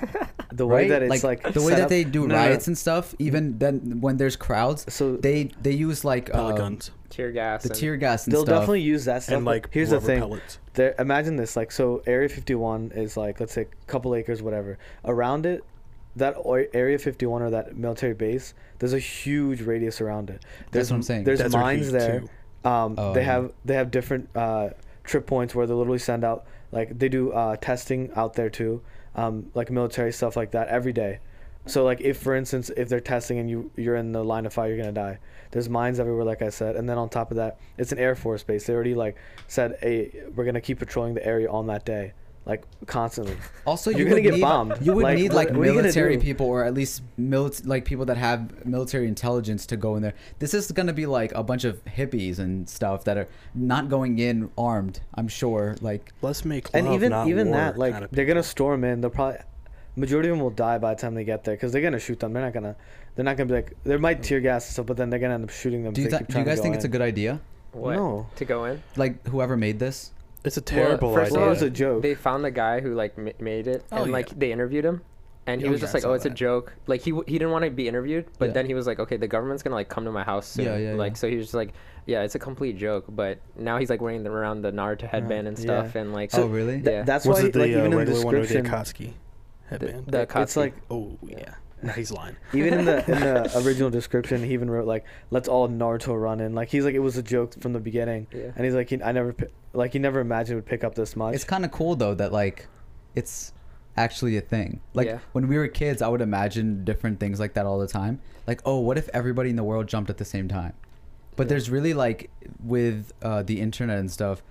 the 0.52 0.66
way 0.66 0.82
right? 0.82 0.88
that 0.90 1.02
it's 1.02 1.24
like, 1.24 1.42
the 1.54 1.62
way 1.62 1.72
that 1.74 1.82
up- 1.84 1.88
they 1.88 2.04
do 2.04 2.22
No, 2.22 2.26
no, 2.26 2.34
no. 2.34 2.40
riots 2.40 2.66
and 2.66 2.76
stuff, 2.76 3.14
even 3.18 3.58
then 3.58 4.00
when 4.00 4.16
there's 4.18 4.36
crowds, 4.36 4.84
So 4.92 5.16
they 5.16 5.44
they 5.62 5.72
use 5.72 6.04
like 6.04 6.30
Pellet 6.32 6.54
uh, 6.54 6.58
guns 6.58 6.90
Tear 7.08 7.30
gas. 7.32 7.62
the 7.62 7.70
and- 7.70 7.78
tear 7.78 7.96
gas 7.96 8.24
and 8.24 8.32
they'll 8.32 8.42
stuff. 8.44 8.60
definitely 8.60 8.80
use 8.82 9.04
that 9.06 9.22
stuff. 9.22 9.36
and 9.36 9.44
like 9.46 9.68
here's 9.70 9.90
the 9.90 10.00
thing. 10.00 10.18
pellets. 10.20 10.58
There, 10.74 10.94
imagine 10.98 11.36
this, 11.36 11.56
like 11.56 11.70
so, 11.70 12.02
Area 12.06 12.28
51 12.28 12.92
is 12.94 13.16
like 13.16 13.38
let's 13.40 13.52
say 13.52 13.62
a 13.62 13.86
couple 13.86 14.14
acres, 14.14 14.42
whatever. 14.42 14.78
Around 15.04 15.46
it, 15.46 15.64
that 16.16 16.36
Area 16.74 16.98
51 16.98 17.42
or 17.42 17.50
that 17.50 17.76
military 17.76 18.14
base, 18.14 18.54
there's 18.78 18.92
a 18.92 18.98
huge 18.98 19.62
radius 19.62 20.00
around 20.00 20.30
it. 20.30 20.44
There's, 20.70 20.90
what 20.90 20.96
I'm 20.96 21.02
saying. 21.02 21.24
There's 21.24 21.38
Desert 21.38 21.58
mines 21.58 21.92
there. 21.92 22.24
Um, 22.64 22.94
Oh, 22.98 23.12
they 23.12 23.20
yeah. 23.20 23.26
have 23.26 23.52
they 23.64 23.74
have 23.74 23.90
different 23.90 24.28
uh, 24.36 24.70
trip 25.04 25.26
points 25.26 25.54
where 25.54 25.66
they 25.66 25.74
literally 25.74 25.98
send 25.98 26.22
out 26.24 26.44
like 26.70 26.98
they 26.98 27.08
do 27.08 27.32
uh, 27.32 27.56
testing 27.56 28.10
out 28.14 28.34
there 28.34 28.50
too, 28.50 28.82
um, 29.16 29.50
like 29.54 29.70
military 29.70 30.12
stuff 30.12 30.36
like 30.36 30.52
that 30.52 30.68
every 30.68 30.92
day. 30.92 31.18
So 31.66 31.84
like 31.84 32.00
if 32.00 32.18
for 32.18 32.34
instance 32.34 32.70
if 32.76 32.88
they're 32.88 33.00
testing 33.00 33.38
and 33.38 33.48
you 33.48 33.70
you're 33.76 33.96
in 33.96 34.12
the 34.12 34.24
line 34.24 34.46
of 34.46 34.52
fire 34.52 34.68
you're 34.68 34.76
gonna 34.78 34.92
die. 34.92 35.18
There's 35.52 35.68
mines 35.68 36.00
everywhere 36.00 36.24
like 36.24 36.42
I 36.42 36.48
said, 36.50 36.76
and 36.76 36.88
then 36.88 36.98
on 36.98 37.08
top 37.08 37.30
of 37.30 37.36
that 37.36 37.58
it's 37.78 37.92
an 37.92 37.98
air 37.98 38.14
force 38.14 38.42
base. 38.42 38.66
They 38.66 38.74
already 38.74 38.94
like 38.94 39.16
said 39.48 39.78
hey 39.80 40.22
we're 40.34 40.44
gonna 40.44 40.60
keep 40.60 40.78
patrolling 40.78 41.14
the 41.14 41.24
area 41.26 41.50
on 41.50 41.66
that 41.68 41.84
day 41.84 42.12
like 42.44 42.64
constantly. 42.86 43.36
Also, 43.66 43.90
You're 43.90 44.00
you 44.00 44.08
gonna 44.08 44.20
get 44.20 44.34
need, 44.34 44.40
bombed. 44.40 44.78
You 44.80 44.94
would 44.94 45.04
Like, 45.04 45.16
need 45.18 45.32
like 45.32 45.50
what 45.50 45.58
are 45.58 45.64
you 45.64 45.70
gonna 45.70 45.82
military 45.82 46.16
do? 46.16 46.22
people, 46.22 46.46
or 46.46 46.64
at 46.64 46.74
least 46.74 47.02
mili- 47.18 47.64
like 47.66 47.84
people 47.84 48.04
that 48.06 48.16
have 48.16 48.66
military 48.66 49.06
intelligence 49.06 49.64
to 49.66 49.76
go 49.76 49.94
in 49.96 50.02
there. 50.02 50.14
This 50.40 50.52
is 50.52 50.70
gonna 50.72 50.92
be 50.92 51.06
like 51.06 51.32
a 51.34 51.42
bunch 51.44 51.62
of 51.64 51.84
hippies 51.84 52.38
and 52.40 52.68
stuff 52.68 53.04
that 53.04 53.16
are 53.16 53.28
not 53.54 53.88
going 53.88 54.18
in 54.18 54.50
armed. 54.58 55.00
I'm 55.14 55.28
sure. 55.28 55.76
Like 55.80 56.12
Let's 56.20 56.44
make 56.44 56.72
love, 56.74 56.84
and 56.84 56.94
even 56.94 57.10
not 57.10 57.28
even 57.28 57.48
war 57.48 57.56
that 57.58 57.78
like 57.78 57.92
kinda 57.92 58.08
they're 58.10 58.26
gonna 58.26 58.42
storm 58.42 58.82
in 58.84 59.00
they'll 59.00 59.10
probably 59.10 59.38
majority 59.94 60.28
of 60.30 60.36
them 60.36 60.42
will 60.42 60.50
die 60.50 60.78
by 60.78 60.94
the 60.94 61.00
time 61.00 61.14
they 61.14 61.22
get 61.24 61.44
there 61.44 61.54
because 61.54 61.70
they're 61.70 61.82
gonna 61.82 61.98
shoot 61.98 62.18
them 62.18 62.32
they're 62.32 62.42
not 62.42 62.52
gonna 62.54 62.74
they're 63.14 63.24
not 63.24 63.36
gonna 63.36 63.46
be 63.48 63.54
like 63.54 63.76
there 63.84 63.98
might 63.98 64.22
tear 64.22 64.40
gas 64.40 64.64
and 64.66 64.72
stuff 64.72 64.86
but 64.86 64.96
then 64.96 65.10
they're 65.10 65.18
gonna 65.20 65.34
end 65.34 65.44
up 65.44 65.50
shooting 65.50 65.82
them 65.84 65.92
do 65.92 66.00
you, 66.02 66.08
th- 66.08 66.26
do 66.28 66.38
you 66.38 66.44
guys 66.44 66.56
go 66.58 66.62
think 66.62 66.74
it's 66.74 66.84
a 66.86 66.88
good 66.88 67.02
idea? 67.02 67.40
What? 67.72 67.94
No. 67.96 68.26
To 68.36 68.44
go 68.44 68.64
in? 68.66 68.82
Like 68.96 69.26
whoever 69.28 69.56
made 69.56 69.78
this, 69.78 70.11
It's 70.44 70.56
a 70.56 70.60
terrible 70.60 71.08
well, 71.08 71.16
first 71.18 71.32
idea. 71.32 71.42
of 71.42 71.46
all, 71.48 71.52
it's 71.52 71.62
a 71.62 71.70
joke 71.70 72.02
They 72.02 72.14
found 72.14 72.44
the 72.44 72.50
guy 72.50 72.80
who 72.80 72.94
like 72.94 73.14
m- 73.18 73.30
made 73.40 73.66
it, 73.68 73.84
Oh, 73.92 74.02
and 74.02 74.12
like 74.12 74.28
yeah. 74.30 74.34
they 74.38 74.52
interviewed 74.52 74.84
him, 74.84 75.02
and 75.46 75.60
he 75.60 75.68
Oh, 75.68 75.70
was 75.70 75.80
just 75.80 75.94
like, 75.94 76.04
"Oh, 76.04 76.12
it's 76.14 76.24
a 76.24 76.30
joke." 76.30 76.72
Like 76.86 77.00
he 77.02 77.10
w- 77.12 77.24
he 77.26 77.34
didn't 77.38 77.52
want 77.52 77.64
to 77.64 77.70
be 77.70 77.86
interviewed, 77.88 78.26
but 78.38 78.46
Yeah. 78.46 78.52
then 78.54 78.66
he 78.66 78.74
was 78.74 78.86
like, 78.86 78.98
"Okay, 78.98 79.16
the 79.16 79.28
government's 79.28 79.62
gonna 79.62 79.76
like 79.76 79.88
come 79.88 80.04
to 80.04 80.10
my 80.12 80.24
house 80.24 80.46
soon." 80.48 80.64
Yeah, 80.66 80.76
yeah, 80.76 80.92
Like 80.94 81.12
yeah. 81.12 81.16
so 81.18 81.28
he 81.28 81.36
was 81.36 81.46
just 81.46 81.54
like, 81.54 81.72
"Yeah, 82.06 82.22
it's 82.22 82.34
a 82.34 82.38
complete 82.40 82.76
joke." 82.76 83.04
But 83.08 83.38
now 83.56 83.78
he's 83.78 83.88
like 83.90 84.00
wearing 84.00 84.24
the, 84.24 84.30
around 84.30 84.62
the 84.62 84.72
Naruto 84.72 85.08
headband 85.08 85.46
and 85.48 85.56
yeah. 85.58 85.62
stuff, 85.62 85.94
and 85.94 86.12
like 86.12 86.30
oh 86.34 86.46
really? 86.46 86.80
Th- 86.82 86.86
Yeah. 86.86 87.02
that's 87.04 87.24
was 87.24 87.40
why 87.40 87.46
it 87.46 87.52
the 87.52 87.58
like 87.60 87.68
uh, 87.68 87.78
even 87.78 87.84
in 87.84 87.90
the 87.92 87.96
regular 87.98 88.24
one 88.24 88.34
or 88.34 88.40
the 88.40 88.46
description 88.46 88.72
Akatsuki 88.72 89.12
headband? 89.68 90.06
the 90.06 90.22
it's 90.22 90.32
Akatsuki. 90.34 90.56
like 90.56 90.74
oh 90.90 91.18
yeah. 91.26 91.54
No, 91.86 91.92
he's 91.92 92.12
lying. 92.12 92.36
even 92.52 92.74
in 92.80 92.84
the 92.84 92.98
in 93.10 93.20
the 93.20 93.62
original 93.64 93.90
description 93.90 94.42
he 94.44 94.52
even 94.52 94.70
wrote 94.70 94.86
like 94.86 95.04
let's 95.30 95.48
all 95.48 95.68
Naruto 95.68 96.20
run 96.20 96.40
in 96.40 96.54
like 96.54 96.68
he's 96.68 96.84
like 96.84 96.94
it 96.94 97.00
was 97.00 97.16
a 97.16 97.22
joke 97.22 97.60
from 97.60 97.72
the 97.72 97.80
beginning 97.80 98.26
Yeah. 98.32 98.52
and 98.54 98.64
he's 98.64 98.74
like 98.74 98.88
he, 98.90 99.02
I 99.02 99.12
never 99.12 99.32
pi- 99.32 99.48
like 99.72 99.92
he 99.92 99.98
never 99.98 100.20
imagined 100.20 100.52
it 100.52 100.56
would 100.56 100.66
pick 100.66 100.84
up 100.84 100.94
this 100.94 101.16
much 101.16 101.34
It's 101.34 101.44
kind 101.44 101.64
of 101.64 101.70
cool 101.72 101.96
though 101.96 102.14
that 102.14 102.32
like 102.32 102.66
it's 103.14 103.52
actually 103.96 104.36
a 104.38 104.40
thing. 104.40 104.80
Like 104.94 105.06
Yeah. 105.08 105.18
when 105.32 105.48
we 105.48 105.58
were 105.58 105.68
kids, 105.68 106.00
I 106.00 106.08
would 106.08 106.22
imagine 106.22 106.84
different 106.84 107.20
things 107.20 107.38
like 107.38 107.54
that 107.54 107.66
all 107.66 107.78
the 107.78 107.86
time. 107.86 108.20
Like, 108.46 108.62
oh, 108.64 108.78
what 108.80 108.96
if 108.96 109.10
everybody 109.12 109.50
in 109.50 109.56
the 109.56 109.64
world 109.64 109.86
jumped 109.86 110.08
at 110.08 110.16
the 110.16 110.24
same 110.24 110.48
time? 110.48 110.72
But 111.36 111.44
Yeah. 111.44 111.48
there's 111.50 111.68
really 111.68 111.92
like 111.92 112.30
with 112.64 113.12
uh, 113.22 113.42
the 113.42 113.60
internet 113.60 113.98
and 113.98 114.10
stuff, 114.10 114.42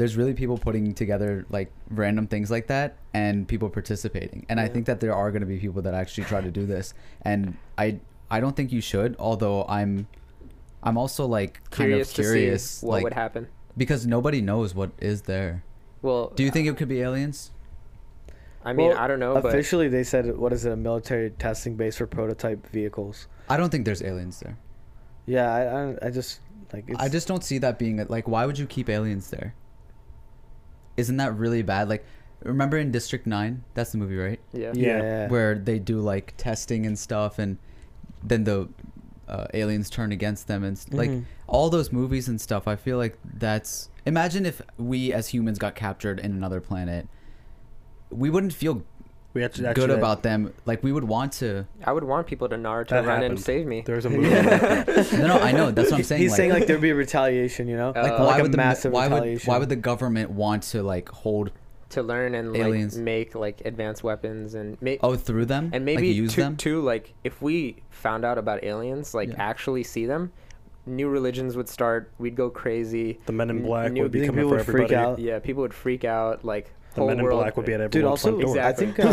there's 0.00 0.16
really 0.16 0.32
people 0.32 0.56
putting 0.56 0.94
together 0.94 1.44
like 1.50 1.70
random 1.90 2.26
things 2.26 2.50
like 2.50 2.68
that 2.68 2.96
and 3.12 3.46
people 3.46 3.68
participating. 3.68 4.46
And 4.48 4.58
I 4.58 4.66
think 4.66 4.86
that 4.86 4.98
there 4.98 5.14
are 5.14 5.30
going 5.30 5.42
to 5.42 5.46
be 5.46 5.58
people 5.58 5.82
that 5.82 5.92
actually 5.92 6.24
try 6.24 6.40
to 6.40 6.50
do 6.50 6.64
this. 6.64 6.94
And 7.20 7.58
I 7.76 8.00
I 8.30 8.40
don't 8.40 8.56
think 8.56 8.72
you 8.72 8.80
should, 8.80 9.14
although 9.18 9.66
I'm 9.68 10.08
I'm 10.82 10.96
also 10.96 11.26
like 11.26 11.62
kind 11.68 11.88
curious 11.90 12.08
of 12.08 12.14
to 12.16 12.22
curious 12.22 12.64
see 12.64 12.86
what 12.86 12.92
like 12.94 13.04
would 13.04 13.12
happen. 13.12 13.48
because 13.76 14.06
nobody 14.06 14.40
knows 14.40 14.74
what 14.74 14.90
is 15.00 15.22
there. 15.22 15.64
Well, 16.00 16.32
Do 16.34 16.44
you 16.44 16.50
think 16.50 16.66
uh, 16.66 16.72
it 16.72 16.78
could 16.78 16.88
be 16.88 17.02
aliens? 17.02 17.50
I 18.64 18.72
mean, 18.72 18.88
Well, 18.88 18.98
I 18.98 19.06
don't 19.06 19.20
know, 19.20 19.34
but 19.34 19.52
Officially, 19.52 19.88
they 19.88 20.02
said 20.02 20.34
what 20.34 20.54
is 20.54 20.64
it? 20.64 20.72
A 20.72 20.76
military 20.76 21.28
testing 21.28 21.76
base 21.76 21.98
for 21.98 22.06
prototype 22.06 22.66
vehicles. 22.70 23.28
I 23.50 23.58
don't 23.58 23.68
think 23.68 23.84
there's 23.84 24.02
aliens 24.02 24.40
there. 24.40 24.56
Yeah, 25.26 25.52
I, 25.52 25.60
I, 25.60 26.06
I 26.06 26.10
just 26.10 26.40
like. 26.72 26.84
It's, 26.88 26.98
I 26.98 27.10
just 27.10 27.28
don't 27.28 27.44
see 27.44 27.58
that 27.58 27.78
being 27.78 28.00
a, 28.00 28.04
like. 28.04 28.26
Why 28.26 28.46
would 28.46 28.58
you 28.58 28.66
keep 28.66 28.88
aliens 28.88 29.28
there? 29.28 29.54
Isn't 31.00 31.16
that 31.16 31.36
really 31.36 31.62
bad? 31.62 31.88
Like, 31.88 32.04
remember 32.44 32.76
in 32.78 32.90
District 32.92 33.26
Nine? 33.26 33.64
That's 33.74 33.92
the 33.92 33.98
movie, 33.98 34.16
right? 34.16 34.40
yeah. 34.52 34.72
Yeah. 34.74 35.02
Yeah. 35.02 35.28
Where 35.28 35.54
they 35.58 35.78
do 35.78 36.00
like 36.00 36.34
testing 36.36 36.86
and 36.86 36.98
stuff, 36.98 37.38
and 37.38 37.58
then 38.22 38.44
the 38.44 38.68
uh, 39.28 39.46
aliens 39.54 39.88
turn 39.90 40.12
against 40.12 40.46
them, 40.48 40.62
and 40.64 40.76
s 40.76 40.86
like 40.92 41.10
Mhm. 41.10 41.24
all 41.46 41.70
those 41.70 41.90
movies 41.92 42.28
and 42.28 42.40
stuff. 42.40 42.66
I 42.68 42.76
feel 42.76 42.98
like 42.98 43.16
that's. 43.24 43.88
Imagine 44.06 44.44
if 44.46 44.60
we 44.76 45.12
as 45.12 45.28
humans 45.28 45.58
got 45.58 45.74
captured 45.74 46.18
in 46.20 46.32
another 46.32 46.60
planet. 46.60 47.06
We 48.10 48.28
wouldn't 48.28 48.52
feel 48.52 48.82
We 49.32 49.44
actually, 49.44 49.72
good 49.74 49.90
about 49.90 50.22
them. 50.24 50.52
Like 50.66 50.82
we 50.82 50.90
would 50.92 51.04
want 51.04 51.32
to. 51.34 51.64
I 51.84 51.92
would 51.92 52.02
want 52.02 52.26
people 52.26 52.48
to 52.48 52.56
Naruto 52.56 52.88
That 52.88 53.04
run 53.06 53.14
and 53.16 53.22
happened. 53.22 53.40
save 53.40 53.64
me. 53.66 53.82
There's 53.86 54.04
a 54.04 54.10
movie. 54.16 54.28
No, 55.18 55.26
no, 55.28 55.38
I 55.38 55.52
know. 55.52 55.70
That's 55.70 55.90
what 55.92 55.98
I'm 55.98 56.02
saying. 56.04 56.20
He's 56.22 56.32
like, 56.32 56.36
saying 56.36 56.50
like 56.50 56.66
there'd 56.66 56.80
be 56.80 56.90
a 56.90 56.94
retaliation, 56.96 57.68
you 57.68 57.76
know, 57.76 57.90
Uh, 57.94 58.02
like 58.02 58.12
Uh, 58.12 58.16
why 58.18 58.24
like 58.26 58.38
a 58.40 58.42
would 58.42 58.52
the 58.52 58.56
massive 58.56 58.92
why 58.92 59.06
would 59.06 59.14
retaliation. 59.14 59.50
why 59.52 59.58
would 59.58 59.68
the 59.68 59.76
government 59.76 60.30
want 60.30 60.64
to 60.64 60.82
like 60.82 61.08
hold 61.10 61.52
to 61.90 62.02
learn 62.02 62.34
and 62.34 62.56
Aliens. 62.56 62.96
like 62.96 63.04
make 63.04 63.34
like 63.34 63.62
advanced 63.64 64.02
weapons 64.04 64.54
and 64.54 64.80
make 64.82 65.00
oh 65.02 65.14
through 65.16 65.44
them 65.44 65.64
and 65.72 65.84
like, 65.86 65.96
maybe 65.96 66.08
use 66.08 66.34
too, 66.34 66.40
them? 66.42 66.56
too 66.56 66.80
like 66.82 67.14
if 67.24 67.42
we 67.42 67.76
found 67.90 68.24
out 68.24 68.38
about 68.38 68.62
aliens 68.62 69.12
like 69.12 69.28
Yeah. 69.30 69.34
actually 69.38 69.82
see 69.82 70.06
them 70.06 70.30
new 70.86 71.08
religions 71.08 71.56
would 71.56 71.68
start 71.68 72.08
we'd 72.18 72.36
go 72.36 72.48
crazy 72.48 73.18
The 73.26 73.32
Men 73.32 73.50
in 73.50 73.62
Black 73.64 73.90
new- 73.90 74.02
would 74.02 74.12
be 74.12 74.20
You 74.20 74.26
coming 74.26 74.44
for 74.48 74.54
would 74.56 74.64
freak 74.66 74.92
everybody. 74.92 74.94
out? 74.94 75.18
yeah 75.18 75.40
people 75.40 75.62
would 75.62 75.74
freak 75.74 76.04
out 76.04 76.44
like 76.44 76.72
The 76.94 77.00
whole 77.02 77.08
Men 77.08 77.18
in 77.18 77.24
world 77.24 77.40
Black 77.40 77.56
would 77.56 77.66
be 77.66 77.72
at 77.72 77.78
Dude, 77.90 78.02
everyone's 78.04 78.24
also, 78.24 78.40
front 78.40 78.54
door. 78.54 78.60
I 78.60 78.72
think 78.72 78.98
uh, 78.98 79.12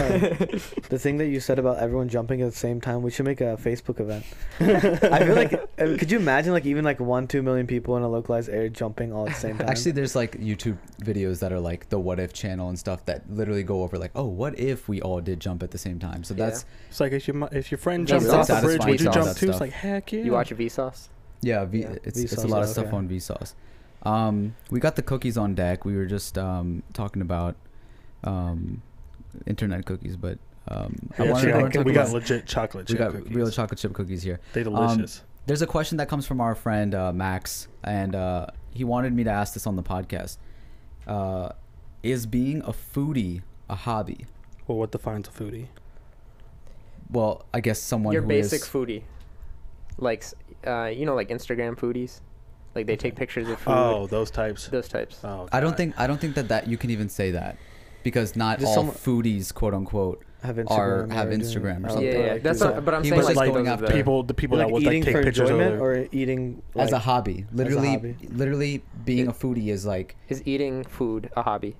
the 0.90 0.98
thing 0.98 1.18
that 1.18 1.28
you 1.28 1.40
said 1.40 1.60
about 1.60 1.78
everyone 1.78 2.10
jumping 2.10 2.42
at 2.42 2.52
the 2.52 2.58
same 2.58 2.82
time, 2.82 3.04
we 3.04 3.12
should 3.12 3.26
make 3.26 3.40
a 3.40 3.58
Facebook 3.58 4.00
event. 4.00 4.26
I 4.60 5.26
feel 5.26 5.36
like, 5.36 5.54
uh, 5.54 5.98
could 6.00 6.12
you 6.12 6.18
imagine 6.18 6.54
like 6.54 6.66
even 6.66 6.84
like 6.84 7.00
one, 7.00 7.28
two 7.28 7.42
million 7.44 7.68
people 7.68 7.96
in 7.98 8.04
a 8.04 8.10
localized 8.10 8.50
area 8.50 8.70
jumping 8.70 9.14
all 9.14 9.28
at 9.28 9.34
the 9.36 9.40
same 9.40 9.58
time? 9.58 9.70
Actually, 9.70 9.92
there's 9.92 10.16
like 10.16 10.34
YouTube 10.40 10.78
videos 11.02 11.40
that 11.40 11.54
are 11.54 11.60
like 11.60 11.90
the 11.90 12.00
What 12.00 12.20
If 12.20 12.34
channel 12.34 12.70
and 12.70 12.80
stuff 12.80 13.06
that 13.06 13.30
literally 13.30 13.64
go 13.64 13.84
over 13.84 13.98
like, 13.98 14.12
oh, 14.16 14.26
what 14.26 14.58
if 14.60 14.90
we 14.90 15.02
all 15.02 15.22
did 15.22 15.40
jump 15.40 15.62
at 15.62 15.72
the 15.72 15.78
same 15.78 16.00
time? 16.00 16.24
So 16.24 16.34
Yeah. 16.34 16.46
that's 16.46 16.66
It's 16.90 17.00
like 17.00 17.12
if 17.12 17.28
your 17.28 17.36
mu- 17.36 17.50
if 17.52 17.72
your 17.72 17.78
friend 17.78 18.08
That's 18.08 18.26
jumps 18.26 18.50
off 18.50 18.62
the 18.62 18.68
bridge, 18.68 18.86
would 18.86 19.02
you 19.02 19.12
jump 19.12 19.38
too? 19.38 19.50
It's 19.50 19.60
like 19.60 19.72
heck 19.72 20.12
yeah. 20.12 20.24
you 20.24 20.32
watch 20.32 20.50
vsauce 20.50 21.10
yeah, 21.42 21.66
v- 21.66 21.82
Yeah. 21.82 21.96
it's 22.04 22.20
it's 22.20 22.44
a 22.44 22.48
lot 22.48 22.64
of 22.64 22.70
okay. 22.70 22.82
stuff 22.82 22.94
on 22.94 23.08
Vsauce. 23.08 23.54
Um, 24.04 24.56
we 24.70 24.80
got 24.80 24.96
the 24.96 25.02
cookies 25.02 25.38
on 25.38 25.56
deck. 25.56 25.86
We 25.86 25.96
were 25.96 26.06
just 26.06 26.38
um 26.38 26.84
talking 26.94 27.22
about 27.22 27.56
um 28.24 28.82
internet 29.46 29.86
cookies, 29.86 30.16
but 30.18 30.38
um, 30.70 30.96
I 31.18 31.24
Yeah, 31.26 31.32
wanted 31.32 31.46
we 31.46 31.52
to 31.52 31.60
got- 31.62 31.74
talk 31.74 31.86
we 31.86 31.94
got 31.94 32.10
legit 32.12 32.46
chocolate 32.46 32.90
we 32.90 32.94
chip 32.96 33.00
got 33.00 33.12
cookies. 33.14 33.34
real 33.36 33.50
chocolate 33.52 33.80
chip 33.80 33.94
cookies 33.94 34.24
here. 34.24 34.40
They 34.54 34.64
Um, 34.64 34.74
delicious. 34.76 35.24
There's 35.46 35.62
a 35.62 35.68
question 35.68 35.98
that 35.98 36.10
comes 36.10 36.26
from 36.28 36.42
our 36.42 36.56
friend 36.56 36.94
uh, 36.94 37.14
Max, 37.14 37.68
and 37.84 38.14
uh, 38.16 38.48
he 38.72 38.84
wanted 38.84 39.14
me 39.14 39.24
to 39.24 39.30
ask 39.30 39.54
this 39.54 39.66
on 39.66 39.76
the 39.78 39.84
podcast. 39.84 40.38
Uh, 41.08 41.50
is 42.04 42.26
being 42.26 42.62
a 42.64 42.74
foodie 42.74 43.44
a 43.70 43.76
hobby? 43.76 44.26
well, 44.68 44.78
what 44.80 44.92
defines 44.92 45.28
a 45.30 45.32
foodie? 45.32 45.68
Well, 47.10 47.46
I 47.54 47.62
guess 47.62 47.80
someone 47.80 48.12
your 48.14 48.24
who 48.24 48.28
basic 48.28 48.62
is- 48.62 48.68
foodie 48.68 49.04
like 50.00 50.24
uh 50.68 50.86
you 50.86 51.08
know 51.08 51.16
like 51.16 51.30
instagram 51.30 51.76
foodies 51.76 52.20
like 52.76 52.86
they 52.86 52.96
take 52.96 53.16
pictures 53.16 53.50
of 53.50 53.58
food 53.60 53.72
Oh, 53.74 54.06
those 54.06 54.30
types. 54.30 54.68
those 54.68 54.88
types 54.88 55.20
Oh, 55.24 55.48
I 55.52 55.60
don't 55.60 55.76
think 55.76 55.96
I 55.98 56.06
don't 56.06 56.22
think 56.22 56.36
that 56.36 56.50
that 56.50 56.68
you 56.68 56.78
can 56.78 56.92
even 56.92 57.10
say 57.10 57.32
that 57.32 57.58
because 58.08 58.38
not 58.38 58.60
Just 58.60 58.70
all 58.70 58.76
someone- 58.76 58.96
foodies, 58.96 59.54
quote 59.54 59.74
unquote. 59.74 60.24
have 60.44 60.56
Instagram 60.58 60.72
are- 60.78 61.04
or 61.04 61.14
have 61.20 61.28
Instagram 61.30 61.84
or 61.84 61.88
oh, 61.88 61.94
something. 61.96 62.06
yeah, 62.06 62.20
yeah 62.28 62.34
like, 62.34 62.44
that's 62.44 62.60
do 62.60 62.66
not, 62.66 62.76
that. 62.76 62.86
but 62.86 62.94
i'm 62.94 63.04
He 63.04 63.10
saying 63.10 63.18
was 63.18 63.28
like, 63.28 63.36
like 63.36 63.48
those 63.48 63.54
going 63.56 63.68
are 63.68 63.74
after 63.74 63.88
the- 63.88 63.94
people, 64.00 64.24
the 64.24 64.34
people 64.34 64.58
like 64.58 64.68
that 64.68 64.74
would 64.74 64.84
eating 64.84 65.02
like 65.02 65.06
take 65.08 65.16
for 65.18 65.24
pictures 65.24 65.50
of 65.50 65.56
enjoyment 65.60 65.80
their, 65.80 66.04
or 66.04 66.08
eating 66.14 66.62
as 66.76 66.92
a 66.94 67.00
hobby. 67.00 67.46
Literally, 67.52 67.90
hobby. 67.90 68.16
literally 68.42 68.74
being 69.04 69.26
It- 69.26 69.30
a 69.30 69.34
foodie 69.34 69.68
is 69.78 69.86
like 69.86 70.16
is 70.30 70.42
eating 70.46 70.84
food 70.84 71.30
a 71.36 71.42
hobby 71.42 71.76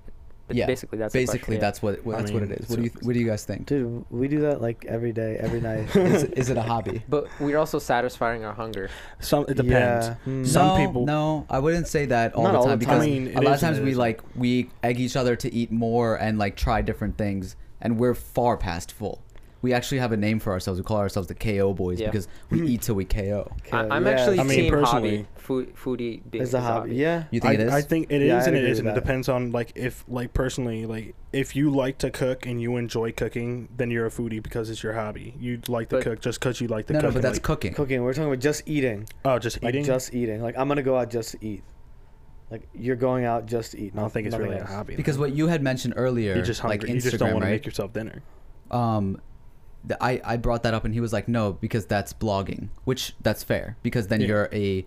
But 0.48 0.56
yeah. 0.56 0.66
basically 0.66 0.98
that's 0.98 1.12
basically 1.12 1.38
question, 1.38 1.54
yeah. 1.54 1.60
that's 1.60 1.82
what 1.82 2.04
what- 2.04 2.16
I 2.16 2.20
that's 2.20 2.32
what 2.32 2.42
it 2.42 2.50
is. 2.52 2.68
What 2.68 2.76
do 2.76 2.82
you 2.82 2.90
what 3.02 3.12
do 3.12 3.20
you 3.20 3.26
guys 3.26 3.44
think? 3.44 3.66
Dude, 3.66 4.04
we 4.10 4.28
do 4.28 4.40
that 4.40 4.60
like 4.60 4.84
every 4.86 5.12
day, 5.12 5.36
every 5.38 5.60
night. 5.60 5.94
Is, 5.96 6.24
is 6.24 6.50
it 6.50 6.56
a 6.56 6.62
hobby? 6.62 7.02
but 7.08 7.28
we're 7.38 7.58
also 7.58 7.78
satisfying 7.78 8.44
our 8.44 8.54
hunger 8.54 8.88
some. 9.20 9.44
It 9.46 9.54
depends. 9.58 10.06
Yeah. 10.08 10.14
Hmm. 10.24 10.44
Some 10.44 10.66
no, 10.68 10.86
people- 10.86 11.06
no, 11.06 11.46
I 11.50 11.58
wouldn't 11.58 11.86
say 11.86 12.06
that 12.06 12.34
all 12.34 12.44
Not 12.44 12.52
the 12.52 12.58
all 12.58 12.64
time 12.64 12.78
the 12.78 12.86
time. 12.86 12.98
because 12.98 13.02
I 13.02 13.06
mean, 13.06 13.36
a 13.36 13.40
lot 13.42 13.46
of 13.46 13.56
is 13.56 13.62
and 13.62 13.76
times 13.76 13.80
we 13.84 13.94
like 13.94 14.22
we 14.34 14.70
egg 14.82 14.98
each 14.98 15.16
other 15.16 15.36
to 15.36 15.52
eat 15.52 15.70
more 15.70 16.16
and 16.16 16.38
like 16.38 16.56
try 16.56 16.80
different 16.80 17.18
things, 17.18 17.54
and 17.80 17.98
we're 17.98 18.14
far 18.14 18.56
past 18.56 18.90
full. 18.90 19.22
We 19.60 19.72
actually 19.72 19.98
have 19.98 20.12
a 20.12 20.16
name 20.16 20.38
for 20.38 20.52
ourselves. 20.52 20.78
We 20.78 20.84
call 20.84 20.98
ourselves 20.98 21.26
the 21.26 21.34
KO 21.34 21.74
boys 21.74 21.98
Yeah. 21.98 22.06
because 22.10 22.28
we 22.48 22.62
eat 22.68 22.82
till 22.82 22.94
we 22.94 23.04
KO. 23.04 23.50
I, 23.72 23.80
I'm 23.88 24.06
yeah, 24.06 24.12
actually 24.12 24.38
I 24.38 24.44
mean, 24.44 24.58
team 24.60 24.72
personally- 24.72 25.16
hobby 25.16 25.28
food 25.34 25.74
foodie 25.74 26.20
being 26.30 26.44
It's 26.44 26.52
a 26.54 26.60
hobby. 26.60 26.94
Yeah. 26.94 27.24
You 27.32 27.40
think 27.40 27.50
I, 27.50 27.54
it 27.54 27.60
is? 27.60 27.72
I 27.72 27.80
think 27.82 28.12
it 28.12 28.20
Yeah, 28.22 28.38
is 28.38 28.44
I'd 28.44 28.48
and 28.48 28.56
it 28.56 28.60
agree 28.60 28.70
isn't. 28.70 28.84
with 28.86 28.96
It 28.96 29.00
depends 29.00 29.28
on 29.28 29.50
like 29.50 29.72
if 29.74 30.04
like 30.06 30.32
personally 30.32 30.86
like 30.86 31.14
if 31.32 31.56
you 31.56 31.70
like 31.70 31.98
to 31.98 32.10
cook 32.10 32.46
and 32.46 32.60
you 32.60 32.76
enjoy 32.76 33.10
cooking, 33.12 33.68
then 33.76 33.90
you're 33.90 34.06
a 34.06 34.10
foodie 34.10 34.40
because 34.42 34.70
it's 34.70 34.82
your 34.82 34.92
hobby. 34.92 35.34
You 35.40 35.60
like 35.66 35.88
to 35.88 35.96
But- 35.96 36.04
cook 36.04 36.20
just 36.20 36.38
because 36.38 36.60
you 36.60 36.68
like 36.68 36.86
to 36.86 36.92
no, 36.92 37.00
cook. 37.00 37.08
no, 37.08 37.14
but 37.14 37.22
that's 37.22 37.38
like, 37.38 37.42
cooking. 37.42 37.74
Cooking. 37.74 38.02
We're 38.04 38.12
talking 38.12 38.28
about 38.28 38.38
just 38.40 38.62
eating. 38.66 39.08
oh, 39.24 39.38
just 39.40 39.60
Like 39.62 39.74
eating. 39.74 39.84
just 39.84 40.14
eating. 40.14 40.40
Like 40.40 40.56
I'm 40.56 40.68
gonna 40.68 40.82
go 40.84 40.96
out 40.96 41.10
just 41.10 41.32
to 41.32 41.44
eat. 41.44 41.64
Like 42.50 42.68
you're 42.74 42.96
going 42.96 43.24
out 43.24 43.46
just 43.46 43.72
to 43.72 43.80
eat. 43.80 43.92
I 43.96 44.00
don't 44.00 44.12
think 44.12 44.26
it's 44.28 44.36
really 44.36 44.56
else. 44.56 44.70
a 44.70 44.72
hobby. 44.72 44.94
Because 44.96 45.16
then. 45.16 45.22
what 45.22 45.32
you 45.34 45.48
had 45.48 45.62
mentioned 45.62 45.94
earlier, 45.96 46.36
you 46.36 46.42
just 46.42 46.62
like. 46.62 46.82
Instagram, 46.82 46.94
you 46.94 47.00
just 47.00 47.18
don't 47.18 47.32
want 47.32 47.42
to 47.42 47.46
right? 47.46 47.52
make 47.54 47.66
yourself 47.66 47.92
dinner. 47.92 48.22
um, 48.70 49.20
the, 49.88 50.02
I 50.02 50.20
I 50.24 50.36
brought 50.36 50.62
that 50.62 50.74
up 50.74 50.84
and 50.84 50.94
he 50.94 51.00
was 51.00 51.12
like, 51.12 51.26
no, 51.28 51.52
because 51.52 51.84
that's 51.86 52.12
blogging, 52.12 52.68
which 52.84 53.14
that's 53.20 53.42
fair 53.42 53.76
because 53.82 54.06
then 54.08 54.20
Yeah. 54.20 54.26
you're 54.28 54.48
a 54.52 54.86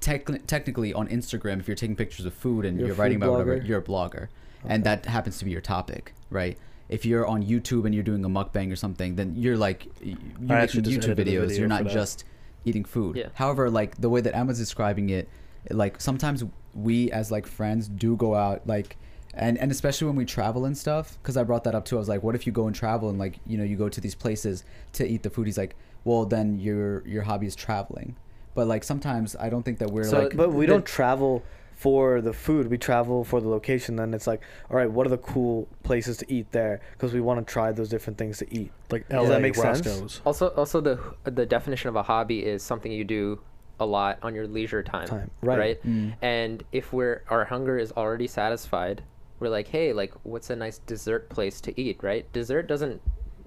tec- 0.00 0.46
technically 0.46 0.92
on 0.94 1.08
Instagram 1.08 1.60
if 1.60 1.66
you're 1.68 1.74
taking 1.76 1.96
pictures 1.96 2.26
of 2.26 2.34
food 2.34 2.64
and 2.64 2.78
You're 2.78 2.88
you're, 2.88 2.96
writing 2.96 3.18
food 3.20 3.26
about 3.26 3.32
whatever, 3.46 3.56
you're 3.66 3.78
a 3.80 3.82
blogger, 3.82 4.28
and 4.64 4.84
that 4.84 5.06
happens 5.06 5.38
to 5.38 5.44
be 5.44 5.50
your 5.50 5.60
topic, 5.60 6.14
right? 6.30 6.58
If 6.88 7.06
you're 7.06 7.26
on 7.26 7.42
YouTube 7.44 7.84
and 7.86 7.94
you're 7.94 8.04
doing 8.04 8.24
a 8.24 8.28
mukbang 8.28 8.70
or 8.72 8.76
something, 8.76 9.16
then 9.16 9.34
you're 9.36 9.56
like 9.56 9.86
you're 10.02 10.18
I 10.50 10.60
actually 10.60 10.82
making 10.82 11.00
YouTube 11.00 11.14
videos. 11.16 11.16
video 11.16 11.48
You're 11.60 11.68
not 11.68 11.86
just 11.86 12.24
eating 12.64 12.84
food. 12.84 13.16
Yeah. 13.16 13.28
However, 13.34 13.70
like 13.70 13.96
the 14.00 14.10
way 14.10 14.20
that 14.20 14.34
Emma's 14.36 14.58
describing 14.58 15.10
it, 15.10 15.28
like 15.70 16.00
sometimes 16.00 16.44
we 16.74 17.10
as 17.10 17.30
like 17.30 17.46
friends 17.46 17.88
do 17.88 18.16
go 18.16 18.34
out 18.34 18.66
like 18.66 18.96
and 19.36 19.58
and 19.58 19.70
especially 19.70 20.06
when 20.06 20.16
we 20.16 20.24
travel 20.24 20.64
and 20.64 20.76
stuff 20.78 21.18
because 21.22 21.36
i 21.36 21.42
brought 21.42 21.64
that 21.64 21.74
up 21.74 21.84
too 21.84 21.96
i 21.96 21.98
was 21.98 22.08
like 22.08 22.22
what 22.22 22.34
if 22.34 22.46
you 22.46 22.52
go 22.52 22.66
and 22.66 22.74
travel 22.76 23.08
and 23.10 23.18
like 23.18 23.38
you 23.46 23.58
know 23.58 23.64
you 23.64 23.76
go 23.76 23.88
to 23.88 24.00
these 24.00 24.14
places 24.14 24.64
to 24.92 25.06
eat 25.06 25.22
the 25.22 25.30
food 25.30 25.46
he's 25.46 25.58
like 25.58 25.74
well 26.04 26.24
then 26.24 26.58
your 26.58 27.06
your 27.06 27.22
hobby 27.22 27.46
is 27.46 27.54
traveling 27.56 28.14
but 28.54 28.66
like 28.66 28.84
sometimes 28.84 29.34
i 29.40 29.48
don't 29.48 29.62
think 29.64 29.78
that 29.78 29.90
we're 29.90 30.04
So- 30.04 30.20
like 30.22 30.36
But 30.36 30.52
we 30.52 30.66
The- 30.66 30.72
don't 30.74 30.86
travel 30.86 31.42
for 31.76 32.20
the 32.20 32.32
food. 32.32 32.68
We 32.70 32.78
travel 32.78 33.24
for 33.24 33.40
the 33.40 33.48
location. 33.48 33.96
Then 33.96 34.14
it's 34.14 34.28
like, 34.28 34.40
all 34.70 34.76
right, 34.76 34.88
what 34.88 35.08
are 35.08 35.10
the 35.10 35.18
cool 35.18 35.66
places 35.82 36.16
to 36.18 36.32
eat 36.32 36.52
there? 36.52 36.80
Because 36.92 37.12
we 37.12 37.20
want 37.20 37.44
to 37.44 37.52
try 37.52 37.72
those 37.72 37.88
different 37.88 38.16
things 38.16 38.38
to 38.38 38.46
eat. 38.54 38.70
Like 38.92 39.08
Does 39.08 39.28
that 39.28 39.42
make 39.42 39.56
sense? 39.56 39.84
Roscoe's. 39.84 40.20
also 40.24 40.48
also 40.50 40.80
the 40.80 41.00
the 41.24 41.44
definition 41.44 41.88
of 41.88 41.96
a 41.96 42.04
hobby 42.04 42.44
is 42.44 42.62
something 42.62 42.92
you 42.92 43.02
do 43.02 43.40
a 43.80 43.84
lot 43.84 44.20
on 44.22 44.36
your 44.36 44.46
leisure 44.46 44.84
time, 44.84 45.08
Time, 45.08 45.30
right. 45.42 45.82
Mm. 45.84 46.14
and 46.22 46.62
if 46.70 46.92
we're 46.92 47.24
our 47.28 47.44
hunger 47.46 47.76
is 47.76 47.90
already 47.90 48.28
satisfied 48.28 49.02
we're 49.44 49.50
like 49.50 49.68
hey 49.68 49.92
like 49.92 50.12
what's 50.22 50.50
a 50.50 50.56
nice 50.56 50.78
dessert 50.78 51.28
place 51.28 51.60
to 51.60 51.80
eat 51.80 51.98
right? 52.02 52.30
Dessert 52.32 52.66
doesn't 52.66 53.00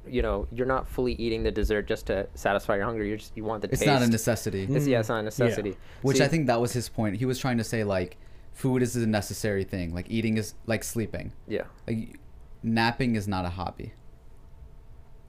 you 0.08 0.22
know 0.22 0.48
you're 0.52 0.68
not 0.68 0.88
fully 0.88 1.14
eating 1.14 1.44
the 1.44 1.52
dessert 1.52 1.88
just 1.88 2.06
to 2.08 2.28
satisfy 2.36 2.76
your 2.76 2.86
hunger. 2.86 3.04
You're 3.04 3.18
just 3.18 3.36
you 3.36 3.44
want 3.44 3.62
the 3.62 3.70
it's 3.70 3.80
taste 3.80 3.88
not 3.92 4.02
a 4.02 4.08
necessity. 4.08 4.64
It's- 4.64 4.86
yeah 4.88 5.00
it's 5.00 5.10
not 5.10 5.20
a 5.20 5.24
necessity. 5.24 5.76
Which 6.02 6.18
See, 6.18 6.24
i 6.24 6.28
think 6.28 6.48
that 6.48 6.62
was 6.62 6.72
his 6.74 6.88
point. 6.88 7.18
He 7.18 7.26
was 7.26 7.40
trying 7.40 7.58
to 7.58 7.64
say 7.64 7.84
like 7.84 8.18
food 8.54 8.82
is 8.84 8.96
a 8.96 9.08
necessary 9.08 9.64
thing. 9.64 9.94
Like 9.94 10.10
eating 10.10 10.38
is 10.38 10.54
like 10.68 10.84
sleeping. 10.84 11.34
Yeah. 11.48 11.64
Like 11.88 12.20
napping 12.64 13.16
is 13.16 13.28
not 13.28 13.46
a 13.46 13.50
hobby. 13.50 13.94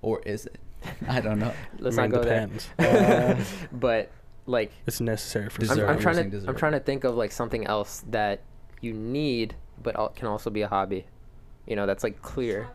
Or 0.02 0.20
is 0.24 0.46
it? 0.46 0.58
I 1.08 1.20
don't 1.20 1.38
know. 1.38 1.52
Let's 1.78 1.98
I 1.98 2.02
mean, 2.02 2.10
not 2.10 2.16
go 2.18 2.22
depends. 2.24 2.68
there 2.76 3.36
Uh, 3.36 3.44
but 3.72 4.10
like 4.46 4.72
It's 4.86 5.00
necessary 5.00 5.48
for 5.48 5.62
I'm, 5.64 5.90
I'm 5.90 5.98
trying 5.98 6.14
saying 6.14 6.30
to 6.30 6.44
I'm 6.46 6.56
trying 6.56 6.72
to 6.72 6.80
think 6.80 7.04
of 7.04 7.14
like 7.16 7.32
something 7.32 7.66
else 7.66 8.04
that 8.10 8.42
you 8.80 8.92
need 8.92 9.54
but 9.82 9.96
al- 9.96 10.08
can 10.10 10.26
also 10.28 10.50
be 10.50 10.62
a 10.62 10.68
hobby 10.68 11.06
you 11.66 11.76
know 11.76 11.86
that's 11.86 12.02
like 12.04 12.20
clear 12.22 12.68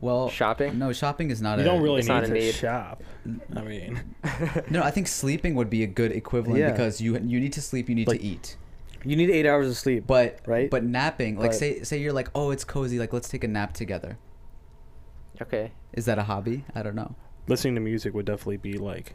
well 0.00 0.28
Shopping? 0.28 0.78
no 0.78 0.92
shopping 0.92 1.30
is 1.30 1.42
not 1.42 1.58
You 1.58 1.62
a 1.62 1.64
don't 1.64 1.82
really 1.82 2.02
need 2.02 2.24
to 2.26 2.32
need. 2.32 2.54
shop. 2.54 3.02
I 3.56 3.62
mean, 3.62 4.00
No, 4.70 4.82
I 4.82 4.90
think 4.92 5.08
sleeping 5.08 5.54
would 5.56 5.68
be 5.68 5.82
a 5.82 5.86
good 5.88 6.12
equivalent 6.12 6.60
Yeah. 6.60 6.70
because 6.70 7.00
you 7.00 7.18
you 7.18 7.40
need 7.40 7.52
to 7.54 7.60
sleep, 7.62 7.88
you 7.88 7.94
need 7.96 8.06
Like- 8.08 8.20
to 8.20 8.24
eat. 8.26 8.56
you 9.04 9.16
need 9.16 9.28
eight 9.30 9.44
hours 9.46 9.68
of 9.68 9.76
sleep. 9.76 10.06
But 10.06 10.38
Right? 10.46 10.70
But 10.70 10.84
napping, 10.84 11.36
like 11.36 11.50
But- 11.50 11.56
say 11.58 11.82
say 11.82 11.98
you're 11.98 12.12
like, 12.12 12.28
oh, 12.34 12.50
it's 12.52 12.64
cozy, 12.64 12.98
like 13.00 13.12
let's 13.12 13.28
take 13.28 13.42
a 13.42 13.48
nap 13.48 13.72
together. 13.74 14.18
okay 15.42 15.72
Is 15.92 16.04
that 16.06 16.18
a 16.18 16.24
hobby? 16.24 16.64
I 16.74 16.82
don't 16.82 16.94
know. 16.94 17.14
listening 17.48 17.74
to 17.74 17.80
music 17.80 18.14
would 18.14 18.26
definitely 18.26 18.58
be 18.58 18.74
like 18.78 19.14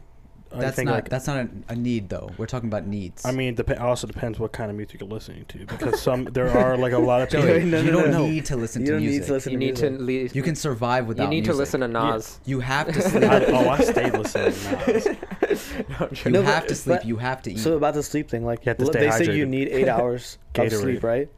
That's 0.60 0.76
think 0.76 0.86
not 0.86 0.94
like 0.94 1.08
that's 1.08 1.26
not 1.26 1.36
a, 1.38 1.48
a 1.68 1.76
need 1.76 2.08
though. 2.08 2.30
We're 2.38 2.46
talking 2.46 2.68
about 2.68 2.86
needs. 2.86 3.24
I 3.24 3.32
mean, 3.32 3.54
dep- 3.54 3.80
also 3.80 4.06
depends 4.06 4.38
what 4.38 4.52
kind 4.52 4.70
of 4.70 4.76
music 4.76 5.00
you're 5.00 5.08
listening 5.08 5.44
to 5.46 5.58
because 5.66 6.00
some 6.00 6.24
there 6.24 6.48
are 6.50 6.76
like 6.76 6.92
a 6.92 6.98
lot 6.98 7.22
of 7.22 7.28
people. 7.30 7.46
Joey, 7.46 7.64
no, 7.64 7.80
you 7.80 7.90
no, 7.92 8.00
don't 8.02 8.10
no. 8.12 8.26
need 8.26 8.44
to 8.46 8.56
listen 8.56 8.82
you 8.82 8.86
to 8.86 8.92
don't 8.92 9.00
music. 9.02 9.20
need 9.20 9.26
to 9.26 9.32
listen 9.32 9.52
you 9.52 9.58
to 9.58 9.64
need 9.66 9.76
to 9.76 9.90
music. 9.90 10.06
leave. 10.06 10.36
you 10.36 10.42
can 10.42 10.54
survive 10.54 11.06
without 11.06 11.24
You 11.24 11.28
need 11.30 11.36
music. 11.46 11.52
to 11.52 11.58
listen 11.58 11.80
to 11.80 11.88
Nas. 11.88 12.40
You 12.44 12.60
have 12.60 12.86
to 12.92 13.02
sleep. 13.10 13.24
I, 13.24 13.44
oh, 13.46 13.68
I 13.68 13.80
stayed 13.82 14.12
listening. 14.12 14.52
To 14.52 15.16
Nas. 15.42 15.72
you 16.24 16.30
No, 16.30 16.42
have 16.42 16.62
but- 16.62 16.68
to 16.68 16.74
sleep. 16.74 16.98
but- 17.00 17.06
you 17.06 17.16
have 17.16 17.42
to 17.42 17.52
eat. 17.52 17.58
So 17.58 17.76
about 17.76 17.94
the 17.94 18.02
sleep 18.02 18.28
thing, 18.30 18.44
like 18.44 18.64
You 18.64 18.70
have 18.70 18.78
to 18.78 18.86
stay 18.86 19.00
they 19.00 19.10
say 19.24 19.34
you 19.36 19.46
need 19.46 19.68
eight 19.68 19.88
hours 19.88 20.38
of 20.56 20.72
sleep, 20.72 21.02
right? 21.02 21.28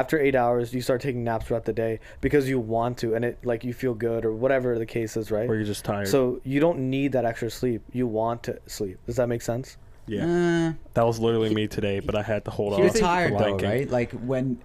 After 0.00 0.16
eight 0.20 0.34
hours, 0.34 0.74
you 0.74 0.80
start 0.80 1.00
taking 1.00 1.22
naps 1.24 1.46
throughout 1.46 1.64
the 1.64 1.72
day 1.72 2.00
because 2.20 2.48
you 2.48 2.58
want 2.58 2.98
to, 2.98 3.14
and 3.14 3.24
it 3.24 3.38
like 3.44 3.62
you 3.68 3.72
feel 3.72 3.94
good 3.94 4.24
or 4.24 4.32
whatever 4.34 4.76
the 4.78 4.86
case 4.86 5.16
is, 5.16 5.30
right? 5.30 5.48
Or 5.48 5.54
you're 5.54 5.64
just 5.74 5.84
tired. 5.84 6.08
So 6.08 6.40
you 6.42 6.58
don't 6.58 6.80
need 6.90 7.12
that 7.12 7.24
extra 7.24 7.50
sleep. 7.50 7.80
You 7.92 8.06
want 8.08 8.42
to 8.48 8.58
sleep. 8.66 8.98
Does 9.06 9.16
that 9.16 9.28
make 9.28 9.42
sense? 9.42 9.76
yeah, 10.06 10.24
Uh, 10.26 10.72
that 10.94 11.06
was 11.06 11.18
literally 11.18 11.54
me 11.54 11.66
today, 11.68 12.00
but 12.00 12.14
I 12.14 12.22
had 12.22 12.44
to 12.46 12.50
hold 12.50 12.76
you're 12.78 12.88
off. 12.88 12.98
tired 12.98 13.32
for 13.32 13.38
though, 13.38 13.44
thinking. 13.44 13.68
right? 13.70 13.88
Like 13.90 14.10
when, 14.12 14.58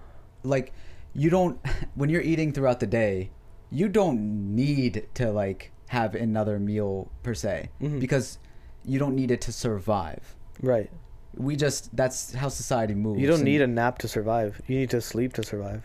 like, 0.44 0.74
you 1.14 1.30
don't 1.30 1.58
when 2.00 2.10
you're 2.10 2.22
eating 2.32 2.52
throughout 2.52 2.80
the 2.80 2.88
day, 2.88 3.30
you 3.72 3.88
don't 3.88 4.20
need 4.56 5.08
to 5.14 5.32
like 5.32 5.72
have 5.90 6.16
another 6.16 6.60
meal 6.60 7.10
per 7.24 7.34
se 7.34 7.70
Mhm. 7.82 8.00
because 8.00 8.40
you 8.84 8.98
don't 9.00 9.16
need 9.16 9.32
it 9.32 9.42
to 9.42 9.52
survive. 9.52 10.36
Right. 10.62 10.90
We 11.36 11.56
just 11.56 11.96
that's 11.96 12.34
how 12.34 12.50
society 12.50 12.94
moves. 12.96 13.20
You 13.22 13.28
don't 13.28 13.38
and- 13.38 13.46
need 13.46 13.62
a 13.62 13.68
nap 13.68 13.98
to 14.00 14.08
survive. 14.08 14.62
You 14.68 14.78
need 14.80 14.90
to 14.92 15.02
sleep 15.02 15.34
to 15.34 15.44
survive. 15.44 15.84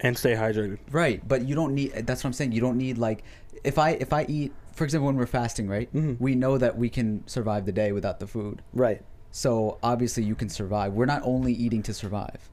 And 0.00 0.18
stay 0.18 0.34
hydrated. 0.34 0.78
right, 0.90 1.22
but 1.26 1.42
you 1.46 1.54
don't 1.54 1.74
need. 1.74 1.92
That's 1.92 2.24
what 2.24 2.28
I'm 2.28 2.32
saying. 2.32 2.52
You 2.52 2.60
don't 2.60 2.76
need 2.76 2.98
like 2.98 3.22
if 3.62 3.78
I 3.78 3.90
if 3.90 4.12
I 4.12 4.24
eat, 4.28 4.52
for 4.72 4.82
example, 4.84 5.06
when 5.06 5.16
we're 5.16 5.26
fasting, 5.26 5.68
right? 5.68 5.92
Mhm. 5.94 6.20
We 6.20 6.34
know 6.34 6.58
that 6.58 6.76
we 6.76 6.88
can 6.88 7.22
survive 7.28 7.66
the 7.66 7.72
day 7.72 7.92
without 7.92 8.18
the 8.18 8.26
food. 8.26 8.62
Right. 8.72 9.02
So 9.30 9.78
obviously 9.82 10.24
you 10.24 10.34
can 10.34 10.48
survive. 10.48 10.92
We're 10.92 11.06
not 11.06 11.22
only 11.24 11.52
eating 11.52 11.82
to 11.84 11.94
survive. 11.94 12.50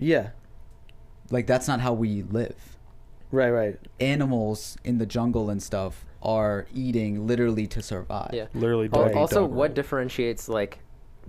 Yeah. 0.00 0.30
Like 1.30 1.46
that's 1.46 1.68
not 1.68 1.80
how 1.80 1.92
we 1.92 2.22
live. 2.22 2.76
Right. 3.30 3.50
Right. 3.50 3.78
Animals 4.00 4.76
in 4.84 4.98
the 4.98 5.06
jungle 5.06 5.48
and 5.48 5.62
stuff 5.62 6.04
are 6.22 6.66
eating 6.74 7.26
literally 7.26 7.66
to 7.68 7.82
survive. 7.82 8.30
Yeah. 8.32 8.46
Literally. 8.54 8.88
Al- 8.92 9.02
dog 9.02 9.10
eat 9.12 9.16
also, 9.16 9.44
what 9.44 9.68
roll. 9.70 9.74
differentiates 9.74 10.48
like 10.48 10.78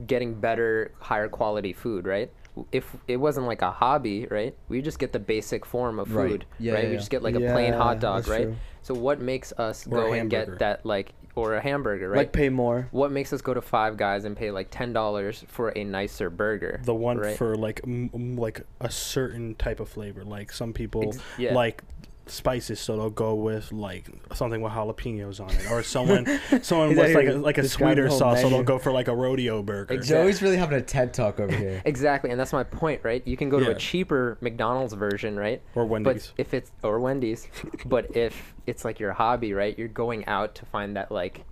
getting 0.07 0.33
better, 0.35 0.91
higher 0.99 1.27
quality 1.27 1.73
food, 1.73 2.05
right? 2.05 2.31
If 2.71 2.95
it 3.07 3.17
wasn't 3.17 3.47
like 3.47 3.61
a 3.63 3.71
hobby, 3.71 4.27
right? 4.29 4.55
We 4.69 4.81
just 4.81 4.99
get 4.99 5.11
the 5.11 5.19
basic 5.19 5.65
form 5.65 5.99
of 5.99 6.13
Right. 6.15 6.29
food, 6.29 6.45
Yeah, 6.59 6.73
right? 6.73 6.83
yeah, 6.83 6.89
we 6.91 6.95
just 6.97 7.09
get 7.09 7.23
like 7.23 7.35
a 7.35 7.39
plain 7.39 7.73
hot 7.73 7.99
dog, 7.99 8.27
right? 8.27 8.43
true. 8.43 8.55
So 8.83 8.93
what 8.93 9.19
makes 9.19 9.51
us 9.53 9.87
Or 9.87 9.89
go 9.91 10.13
and 10.13 10.29
get 10.29 10.59
that 10.59 10.85
like 10.85 11.13
or 11.35 11.55
a 11.55 11.61
hamburger, 11.61 12.09
right? 12.09 12.17
Like 12.17 12.31
pay 12.31 12.49
more. 12.49 12.87
what 12.91 13.11
makes 13.11 13.33
us 13.33 13.41
go 13.41 13.55
to 13.55 13.61
Five 13.61 13.97
Guys 13.97 14.23
and 14.25 14.37
pay 14.37 14.51
like 14.51 14.67
ten 14.69 14.93
dollars 14.93 15.43
for 15.47 15.69
a 15.69 15.83
nicer 15.83 16.29
burger? 16.29 16.79
the 16.83 16.93
one 16.93 17.17
right? 17.17 17.35
for 17.35 17.55
like 17.55 17.81
m- 17.83 18.11
m- 18.13 18.35
like 18.37 18.61
a 18.81 18.91
certain 18.91 19.55
type 19.55 19.79
of 19.79 19.89
flavor. 19.89 20.23
Like 20.23 20.51
some 20.51 20.73
people 20.73 21.05
Ex- 21.07 21.17
yeah. 21.39 21.55
like 21.55 21.83
spices, 22.25 22.79
so 22.79 22.95
they'll 22.95 23.09
go 23.09 23.35
with 23.35 23.71
like 23.71 24.07
something 24.33 24.61
with 24.61 24.71
jalapenos 24.73 25.39
on 25.39 25.49
it, 25.49 25.69
or 25.69 25.83
someone 25.83 26.25
someone 26.61 26.89
with 26.95 27.13
like 27.15 27.27
a, 27.27 27.33
like 27.33 27.57
a 27.57 27.67
sweeter 27.67 28.03
the 28.03 28.09
whole 28.09 28.19
sauce, 28.19 28.41
so 28.41 28.49
they'll 28.49 28.63
go 28.63 28.77
for 28.79 28.91
like 28.91 29.07
a 29.07 29.15
rodeo 29.15 29.61
burger. 29.61 29.93
Ex- 29.95 30.07
Joey's 30.07 30.41
really 30.41 30.57
having 30.57 30.77
a 30.77 30.81
TED 30.81 31.13
talk 31.13 31.39
over 31.39 31.55
here. 31.55 31.81
Exactly, 31.85 32.31
and 32.31 32.39
that's 32.39 32.53
my 32.53 32.63
point, 32.63 33.01
right? 33.03 33.21
You 33.27 33.35
can 33.37 33.49
go 33.49 33.59
to 33.59 33.71
a 33.71 33.75
cheaper 33.75 34.37
McDonald's 34.41 34.93
version, 34.93 35.35
right? 35.37 35.61
Or 35.75 35.85
Wendy's. 35.85 36.33
But 36.35 36.41
if 36.41 36.53
it's 36.53 36.71
or 36.81 36.99
Wendy's, 36.99 37.47
but 37.85 38.15
if 38.15 38.53
it's 38.65 38.85
like 38.85 38.99
your 38.99 39.11
hobby, 39.13 39.53
right? 39.53 39.77
You're 39.77 39.87
going 39.89 40.25
out 40.27 40.55
to 40.55 40.65
find 40.65 40.95
that 40.95 41.11
like 41.11 41.43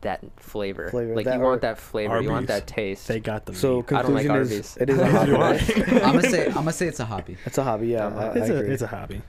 that 0.00 0.24
flavor. 0.38 0.88
Flavor, 0.88 1.14
Like 1.14 1.26
that- 1.26 1.36
you 1.36 1.40
want 1.40 1.60
that 1.62 1.78
flavor, 1.78 2.20
you 2.20 2.30
want 2.30 2.46
that 2.48 2.66
taste. 2.66 3.06
They 3.06 3.20
got 3.20 3.46
the 3.46 3.54
So 3.54 3.76
meat. 3.76 3.92
I 3.92 4.02
don't 4.02 4.14
like 4.14 4.26
conclusion 4.26 4.58
is 4.58 4.76
Arby's. 4.76 4.76
it 4.78 4.90
is 4.90 4.98
a 4.98 5.06
hobby. 5.10 6.00
I'm 6.02 6.14
gonna 6.16 6.22
say 6.22 6.46
I'm 6.46 6.52
gonna 6.54 6.72
say 6.72 6.86
it's 6.88 7.00
a 7.00 7.04
hobby. 7.04 7.36
It's 7.46 7.58
a 7.58 7.62
hobby. 7.64 7.88
Yeah. 7.88 8.08
I, 8.08 8.32
it's 8.32 8.50
I 8.50 8.54
a 8.54 8.58
agree. 8.58 8.72
it's 8.72 8.82
a 8.82 8.86
hobby. 8.86 9.20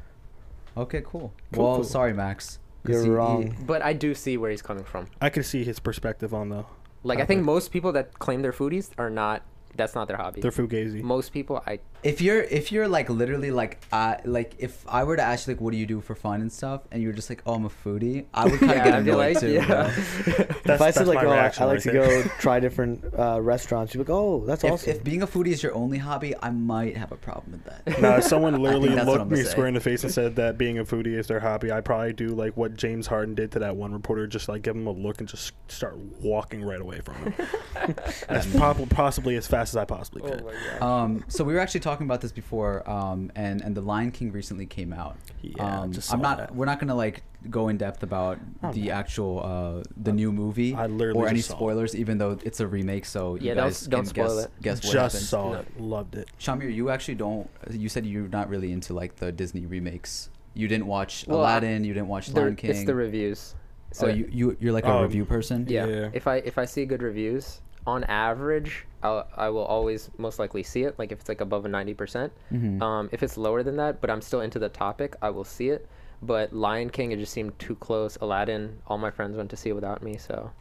Okay, 0.77 1.01
cool. 1.05 1.33
Cool, 1.53 1.63
well, 1.65 1.75
cool. 1.75 1.83
sorry, 1.83 2.13
Max. 2.13 2.59
You're 2.87 2.99
he- 3.01 3.05
he- 3.05 3.09
wrong. 3.11 3.55
but 3.67 3.81
I 3.83 3.93
do 3.93 4.15
see 4.15 4.37
where 4.37 4.49
he's 4.49 4.61
coming 4.61 4.83
from. 4.83 5.07
I 5.21 5.29
can 5.29 5.43
see 5.43 5.63
his 5.63 5.79
perspective 5.79 6.33
on 6.33 6.49
the 6.49 6.65
Like 7.03 7.19
I 7.19 7.25
think 7.25 7.43
most 7.43 7.71
people 7.71 7.91
that 7.93 8.17
claim 8.19 8.41
they're 8.41 8.53
foodies 8.53 8.89
are 8.97 9.09
not. 9.09 9.43
That's 9.75 9.95
not 9.95 10.07
their 10.07 10.17
hobby. 10.17 10.41
their 10.41 10.51
fugazi. 10.51 11.01
most 11.01 11.31
people, 11.31 11.63
I 11.65 11.79
if 12.03 12.21
you're 12.21 12.41
if 12.41 12.71
you're 12.71 12.87
like 12.87 13.09
literally 13.09 13.51
like 13.51 13.77
uh 13.91 14.15
like 14.25 14.55
if 14.57 14.83
I 14.87 15.03
were 15.03 15.15
to 15.15 15.21
ask 15.21 15.47
you 15.47 15.53
like 15.53 15.61
what 15.61 15.71
do 15.71 15.77
you 15.77 15.85
do 15.85 16.01
for 16.01 16.15
fun 16.15 16.41
and 16.41 16.51
stuff 16.51 16.81
and 16.91 17.01
you're 17.01 17.13
just 17.13 17.29
like 17.29 17.41
oh 17.45 17.53
I'm 17.55 17.65
a 17.65 17.69
foodie 17.69 18.25
I 18.33 18.45
would 18.45 18.59
kind 18.59 18.71
of 18.71 18.77
Yeah, 18.77 18.83
get 18.85 18.93
I'd 18.95 19.05
be 19.05 19.09
annoyed 19.11 19.35
like, 19.35 19.39
too. 19.39 19.51
yeah. 19.51 19.63
That's, 20.63 20.65
if 20.65 20.81
I 20.81 20.91
said 20.91 21.07
like, 21.07 21.19
oh, 21.23 21.29
I, 21.29 21.47
like 21.47 21.59
right 21.59 21.81
to 21.81 21.91
there. 21.91 22.23
go 22.23 22.29
try 22.39 22.59
different 22.59 23.03
uh, 23.17 23.41
restaurants, 23.41 23.93
you'd 23.93 24.05
be 24.05 24.11
like, 24.11 24.17
oh, 24.19 24.43
that's 24.45 24.63
If, 24.63 24.71
awesome. 24.71 24.89
if 24.91 25.03
being 25.03 25.21
a 25.21 25.27
foodie 25.27 25.47
is 25.49 25.61
your 25.63 25.73
only 25.75 25.97
hobby, 25.97 26.33
I 26.41 26.49
might 26.51 26.95
have 26.97 27.11
a 27.11 27.17
problem 27.17 27.51
with 27.53 27.63
that. 27.65 28.01
No, 28.01 28.17
if 28.17 28.23
someone 28.23 28.53
literally 28.61 28.89
looked 28.89 29.29
me 29.31 29.43
square 29.43 29.67
in 29.67 29.73
the 29.73 29.79
face 29.79 30.03
and 30.03 30.11
said 30.13 30.35
that 30.37 30.57
being 30.57 30.77
a 30.79 30.85
foodie 30.85 31.17
is 31.17 31.27
their 31.27 31.39
hobby, 31.39 31.71
I'd 31.71 31.83
probably 31.85 32.13
do 32.13 32.29
like 32.29 32.55
what 32.57 32.75
James 32.75 33.07
Harden 33.07 33.35
did 33.35 33.51
to 33.53 33.59
that 33.59 33.75
one 33.75 33.91
reporter, 33.93 34.27
just 34.27 34.47
like 34.49 34.61
give 34.61 34.75
him 34.75 34.87
a 34.87 34.91
look 34.91 35.19
and 35.19 35.27
just 35.27 35.53
start 35.67 35.97
walking 36.21 36.63
right 36.63 36.81
away 36.81 36.99
from 37.01 37.15
him. 37.15 37.33
as 38.29 38.45
prob- 38.55 38.89
possibly 38.89 39.35
as 39.35 39.47
fast 39.47 39.73
as 39.73 39.77
I 39.77 39.85
possibly 39.85 40.21
could. 40.21 40.45
Um, 40.81 41.23
so 41.27 41.43
we 41.43 41.53
were 41.53 41.59
actually 41.59 41.79
talking 41.81 41.90
about 41.99 42.21
this 42.21 42.31
before, 42.31 42.89
um, 42.89 43.31
and 43.35 43.61
and 43.61 43.75
the 43.75 43.81
Lion 43.81 44.11
King 44.11 44.31
recently 44.31 44.65
came 44.65 44.93
out. 44.93 45.17
Yeah, 45.41 45.81
um, 45.81 45.91
just 45.91 46.13
I'm 46.13 46.21
not. 46.21 46.37
that. 46.37 46.55
We're 46.55 46.65
not 46.65 46.79
gonna 46.79 46.95
like 46.95 47.23
go 47.49 47.67
in 47.67 47.77
depth 47.77 48.03
about 48.03 48.37
Oh, 48.63 48.71
the 48.71 48.83
no. 48.87 48.91
actual 48.93 49.41
uh, 49.43 49.83
the 49.97 50.13
new 50.13 50.31
movie 50.31 50.73
I 50.75 50.85
literally 50.85 51.19
or 51.19 51.27
any 51.27 51.37
just 51.39 51.49
saw 51.49 51.55
it. 51.55 51.57
spoilers, 51.57 51.95
even 51.95 52.17
though 52.19 52.37
it's 52.43 52.59
a 52.59 52.67
remake. 52.67 53.05
So 53.05 53.35
you 53.35 53.47
Yeah, 53.47 53.55
don't- 53.55 53.63
guys 53.65 53.81
don't 53.87 54.01
can 54.01 54.09
spoil 54.09 54.35
guess, 54.37 54.45
it. 54.45 54.51
guess 54.61 54.77
what 54.85 54.93
just 54.93 55.15
happens. 55.15 55.29
saw 55.29 55.51
No. 55.53 55.59
it, 55.59 55.79
loved 55.81 56.15
it. 56.15 56.29
Shamir, 56.39 56.73
you 56.73 56.89
actually 56.89 57.15
don't. 57.15 57.49
You 57.69 57.89
said 57.89 58.05
you're 58.05 58.27
not 58.29 58.47
really 58.47 58.71
into 58.71 58.93
like 58.93 59.17
the 59.17 59.31
Disney 59.31 59.65
remakes. 59.65 60.29
You 60.53 60.67
didn't 60.67 60.85
watch 60.87 61.25
Well, 61.27 61.39
I- 61.43 61.51
Aladdin. 61.57 61.83
you 61.83 61.93
didn't 61.93 62.09
watch 62.09 62.27
the- 62.27 62.39
Lion 62.41 62.55
King. 62.55 62.69
it's 62.71 62.83
the 62.85 62.95
reviews. 62.95 63.55
so 63.93 64.07
you 64.07 64.25
you 64.31 64.55
you're 64.61 64.71
like 64.71 64.85
a 64.85 64.91
Um, 64.93 65.01
review 65.03 65.25
person. 65.25 65.65
Yeah. 65.67 65.85
Yeah. 65.85 66.09
If 66.13 66.25
I 66.27 66.37
if 66.37 66.57
I 66.57 66.65
see 66.65 66.85
good 66.85 67.01
reviews, 67.01 67.59
on 67.87 68.03
average, 68.05 68.85
I'll, 69.03 69.27
I 69.35 69.49
will 69.49 69.65
always 69.65 70.09
most 70.17 70.37
likely 70.39 70.63
see 70.63 70.83
it. 70.83 70.97
Like 70.99 71.11
if 71.11 71.19
it's 71.19 71.29
like 71.29 71.41
above 71.41 71.65
a 71.65 71.69
ninety 71.69 71.93
percent. 71.93 72.31
Mhm. 72.53 72.81
Um, 72.81 73.09
if 73.11 73.23
it's 73.23 73.37
lower 73.37 73.63
than 73.63 73.77
that, 73.77 74.01
but 74.01 74.09
I'm 74.09 74.21
still 74.21 74.41
into 74.41 74.59
the 74.59 74.69
topic, 74.69 75.15
I 75.21 75.29
will 75.31 75.43
see 75.43 75.69
it. 75.69 75.87
But 76.21 76.53
Lion 76.53 76.89
King, 76.91 77.11
it 77.11 77.17
just 77.17 77.33
seemed 77.33 77.57
too 77.57 77.75
close. 77.75 78.17
Aladdin, 78.21 78.77
all 78.87 78.97
my 78.99 79.09
friends 79.09 79.35
went 79.35 79.49
to 79.49 79.57
see 79.57 79.69
it 79.69 79.73
without 79.73 80.03
me, 80.03 80.17
so. 80.17 80.51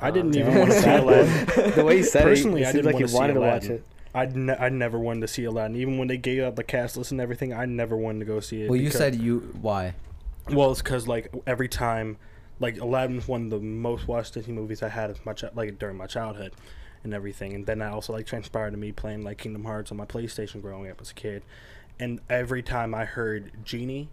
I 0.00 0.10
didn't 0.12 0.34
Um, 0.36 0.40
even 0.42 0.58
want 0.58 0.70
to 0.70 0.80
see 0.80 0.88
Aladdin. 0.90 1.72
the 1.74 1.84
way 1.84 1.96
he 1.98 2.02
said 2.04 2.22
Personally, 2.22 2.62
it, 2.62 2.66
it 2.66 2.68
I 2.68 2.72
didn't 2.72 2.84
like 2.86 2.94
wanna 2.94 3.06
he 3.06 3.10
see 3.12 3.18
wanted 3.18 3.34
to 3.34 3.40
watch 3.40 3.64
Aladdin. 3.64 3.72
it. 3.76 3.84
I'd 4.14 4.36
ne- 4.36 4.56
I 4.56 4.68
never 4.68 4.98
wanted 4.98 5.20
to 5.22 5.28
see 5.28 5.44
Aladdin. 5.44 5.76
Even 5.76 5.98
when 5.98 6.06
they 6.08 6.16
gave 6.16 6.42
out 6.42 6.56
the 6.56 6.64
cast 6.64 6.96
list 6.96 7.10
and 7.10 7.20
everything, 7.20 7.52
I 7.52 7.66
never 7.66 7.96
wanted 7.96 8.20
to 8.20 8.24
go 8.24 8.40
see 8.40 8.62
it. 8.62 8.70
Well, 8.70 8.80
you 8.80 8.90
said 8.90 9.16
you 9.16 9.40
why? 9.60 9.94
Well, 10.50 10.70
it's 10.72 10.80
because 10.82 11.06
like 11.08 11.32
every 11.46 11.68
time, 11.68 12.16
like 12.60 12.78
Aladdin 12.78 13.16
was 13.16 13.26
one 13.26 13.44
of 13.44 13.50
the 13.50 13.58
most 13.58 14.06
watched 14.06 14.34
Disney 14.34 14.52
movies 14.54 14.82
I 14.82 14.88
had 14.88 15.10
as 15.10 15.18
my 15.26 15.32
chi- 15.34 15.50
like 15.54 15.78
during 15.78 15.96
my 15.96 16.06
childhood, 16.06 16.52
and 17.02 17.12
everything. 17.14 17.54
And 17.54 17.66
then 17.66 17.78
that 17.80 17.92
also 17.92 18.12
like 18.12 18.26
transpired 18.26 18.70
to 18.72 18.76
me 18.76 18.92
playing 18.92 19.22
like 19.24 19.38
Kingdom 19.38 19.64
Hearts 19.64 19.90
on 19.90 19.96
my 19.96 20.04
PlayStation 20.06 20.60
growing 20.62 20.90
up 20.90 21.00
as 21.00 21.10
a 21.10 21.14
kid. 21.14 21.42
And 21.98 22.20
every 22.30 22.62
time 22.62 22.94
I 22.94 23.04
heard 23.06 23.50
Genie, 23.64 24.08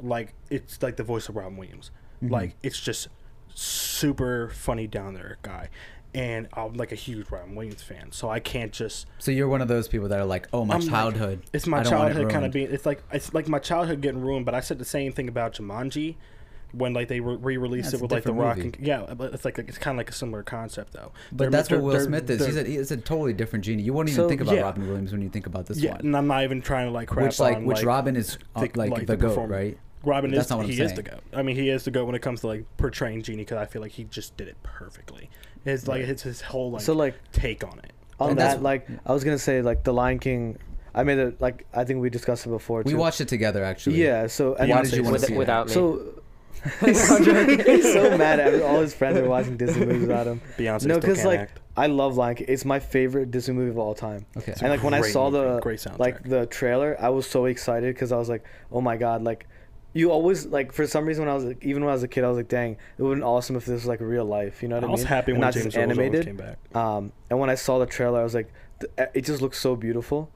like 0.00 0.32
it's 0.48 0.80
like 0.82 0.96
the 0.96 1.02
voice 1.04 1.28
of 1.28 1.36
Robin 1.36 1.56
Williams. 1.56 1.90
Mhm. 2.22 2.30
Like 2.30 2.56
it's 2.62 2.80
just 2.80 3.08
super 3.54 4.48
funny 4.54 4.86
down 4.86 5.14
there 5.14 5.38
guy. 5.42 5.68
And 6.12 6.48
I'm 6.54 6.74
like 6.74 6.90
a 6.90 6.96
huge 6.96 7.30
Robin 7.30 7.54
Williams 7.54 7.82
fan, 7.82 8.10
so 8.10 8.28
I 8.28 8.40
can't 8.40 8.72
just 8.72 9.06
So 9.18 9.30
you're 9.30 9.46
one 9.48 9.62
of 9.62 9.68
those 9.68 9.86
people 9.86 10.08
that 10.08 10.18
are 10.18 10.24
like, 10.24 10.48
oh, 10.52 10.64
my 10.64 10.74
I'm 10.74 10.80
like- 10.80 10.90
childhood. 10.90 11.42
it's 11.52 11.68
my 11.68 11.78
I 11.78 11.80
it 11.82 11.86
childhood 11.86 12.30
kind 12.30 12.44
of 12.44 12.50
being. 12.52 12.68
It's 12.72 12.84
like 12.84 13.02
it's 13.12 13.32
like 13.32 13.46
my 13.48 13.60
childhood 13.60 14.00
getting 14.00 14.20
ruined. 14.20 14.44
But 14.44 14.54
I 14.56 14.60
said 14.60 14.78
the 14.80 14.84
same 14.84 15.12
thing 15.12 15.28
about 15.28 15.54
Jumanji, 15.54 16.16
when 16.72 16.92
like 16.92 17.08
they 17.08 17.20
re- 17.20 17.36
re-released 17.36 17.92
Yeah, 17.92 17.98
it 17.98 18.02
with 18.02 18.12
like 18.12 18.22
the 18.24 18.30
different 18.30 18.46
Rock. 18.48 18.56
movie. 18.58 18.72
And, 18.78 18.86
yeah, 18.86 19.14
but 19.14 19.32
it's 19.34 19.44
like 19.44 19.58
it's 19.58 19.78
kind 19.78 19.94
of 19.94 19.98
like 19.98 20.10
a 20.10 20.12
similar 20.12 20.42
concept 20.42 20.92
though. 20.92 21.12
But 21.32 21.38
They're- 21.38 21.50
that's 21.50 21.70
what 21.70 21.76
they're- 21.78 21.84
Will 21.84 22.00
Smith 22.00 22.28
is. 22.30 22.44
He's 22.46 22.56
a, 22.56 22.70
it's 22.80 22.90
a 22.90 22.96
totally 22.96 23.32
different 23.32 23.64
genie. 23.64 23.82
You 23.82 23.92
won't 23.92 24.08
even 24.08 24.16
So, 24.16 24.28
think 24.28 24.40
about 24.40 24.54
yeah. 24.54 24.62
Robin 24.62 24.86
Williams 24.86 25.12
when 25.12 25.22
you 25.22 25.28
think 25.28 25.46
about 25.46 25.66
this 25.66 25.78
yeah, 25.78 25.92
one. 25.92 26.00
and 26.00 26.16
I'm 26.16 26.26
not 26.26 26.44
even 26.44 26.62
trying 26.62 26.86
to 26.86 26.92
like 26.92 27.08
crap 27.08 27.26
Which 27.26 27.40
like 27.40 27.56
on, 27.56 27.64
which 27.64 27.78
like, 27.78 27.86
Robin 27.86 28.16
is 28.16 28.38
uh, 28.56 28.60
the- 28.60 28.70
like, 28.78 28.90
like 28.90 29.00
the 29.00 29.06
the 29.06 29.16
goat, 29.16 29.28
performer. 29.28 29.54
right? 29.56 29.78
Robin 30.02 30.30
That's 30.30 30.46
is 30.46 30.50
not 30.50 30.56
what 30.56 30.62
I'm 30.64 30.70
he 30.70 30.80
is 30.80 30.92
the 30.92 30.96
saying. 30.96 31.08
goat. 31.10 31.38
I 31.38 31.42
mean, 31.42 31.56
he 31.56 31.68
is 31.68 31.84
the 31.84 31.90
goat 31.90 32.06
when 32.06 32.14
it 32.14 32.22
comes 32.22 32.40
to 32.40 32.46
like 32.46 32.64
portraying 32.78 33.22
Genie 33.22 33.38
because 33.42 33.58
I 33.58 33.66
feel 33.66 33.82
like 33.82 33.92
he 33.92 34.04
just 34.04 34.34
did 34.38 34.48
it 34.48 34.56
perfectly. 34.62 35.28
It's 35.66 35.86
like 35.86 36.02
it's 36.02 36.22
his 36.22 36.40
whole 36.40 36.70
like 36.70 36.80
so 36.82 36.94
like 36.94 37.16
take 37.32 37.62
on 37.64 37.78
it. 37.80 37.92
on 38.18 38.30
And 38.30 38.38
that, 38.38 38.62
like 38.62 38.88
I 39.04 39.12
was 39.12 39.24
gonna 39.24 39.38
say, 39.38 39.60
like 39.60 39.84
the 39.84 39.92
Lion 39.92 40.18
King. 40.18 40.56
I 40.94 41.04
made 41.04 41.18
it 41.18 41.40
like 41.40 41.66
I 41.74 41.84
think 41.84 42.00
we 42.00 42.08
discussed 42.10 42.46
it 42.46 42.48
before. 42.48 42.82
We 42.84 42.94
watched 42.94 43.20
it 43.20 43.28
together 43.28 43.62
actually. 43.62 44.02
Yeah. 44.02 44.26
So 44.26 44.54
and 44.54 44.70
Why 44.70 44.82
did 44.82 44.94
you 44.94 45.02
want 45.04 45.18
to 45.20 45.26
see 45.26 45.36
without 45.36 45.66
me. 45.68 45.72
So 45.74 46.19
he's 46.84 47.92
so 47.92 48.16
mad 48.16 48.40
at 48.40 48.62
all 48.62 48.80
his 48.80 48.94
friends 48.94 49.18
are 49.18 49.28
watching 49.28 49.56
Disney 49.56 49.86
movies 49.86 50.02
without 50.02 50.26
him. 50.26 50.40
Beyonce 50.58 50.86
No, 50.86 50.98
because 50.98 51.24
like 51.24 51.40
act. 51.40 51.60
I 51.76 51.86
love 51.86 52.16
Lion 52.16 52.36
King. 52.36 52.46
It's 52.48 52.64
my 52.64 52.78
favorite 52.78 53.30
Disney 53.30 53.54
movie 53.54 53.70
of 53.70 53.78
all 53.78 53.94
time. 53.94 54.26
Okay. 54.36 54.52
It's 54.52 54.60
and 54.60 54.70
like 54.70 54.82
when 54.82 54.92
I 54.94 55.00
saw 55.00 55.30
movie, 55.30 55.44
the 55.54 55.60
great 55.60 55.78
soundtrack. 55.78 55.98
like 55.98 56.22
the 56.28 56.46
trailer, 56.46 56.96
I 57.00 57.08
was 57.08 57.26
so 57.26 57.46
excited 57.46 57.94
because 57.94 58.12
I 58.12 58.16
was 58.16 58.28
like, 58.28 58.44
oh 58.70 58.80
my 58.80 58.96
god, 58.96 59.22
like 59.22 59.46
you 59.92 60.12
always 60.12 60.46
like 60.46 60.72
for 60.72 60.86
some 60.86 61.04
reason 61.04 61.24
when 61.24 61.30
I 61.30 61.34
was 61.34 61.44
like, 61.44 61.64
even 61.64 61.82
when 61.82 61.90
I 61.90 61.94
was 61.94 62.02
a 62.04 62.08
kid 62.08 62.22
I 62.22 62.28
was 62.28 62.36
like 62.36 62.46
dang 62.46 62.72
it 62.96 63.02
would 63.02 63.10
have 63.10 63.16
been 63.18 63.24
awesome 63.24 63.56
if 63.56 63.64
this 63.64 63.72
was 63.74 63.86
like 63.86 64.00
real 64.00 64.24
life 64.24 64.62
you 64.62 64.68
know 64.68 64.76
what 64.76 64.84
I, 64.84 64.86
I 64.86 64.90
was 64.90 65.00
mean 65.00 65.06
happy 65.08 65.32
And 65.32 65.40
when 65.40 65.46
not 65.48 65.54
James 65.54 65.64
just 65.64 65.76
Earl 65.76 65.86
Jones 65.86 65.98
animated 65.98 66.26
came 66.26 66.36
back. 66.36 66.58
um 66.76 67.12
and 67.28 67.40
when 67.40 67.50
I 67.50 67.56
saw 67.56 67.80
the 67.80 67.86
trailer 67.86 68.20
I 68.20 68.22
was 68.22 68.32
like 68.32 68.52
th- 68.78 69.08
it 69.14 69.22
just 69.22 69.42
looks 69.42 69.58
so 69.58 69.74
beautiful 69.74 70.30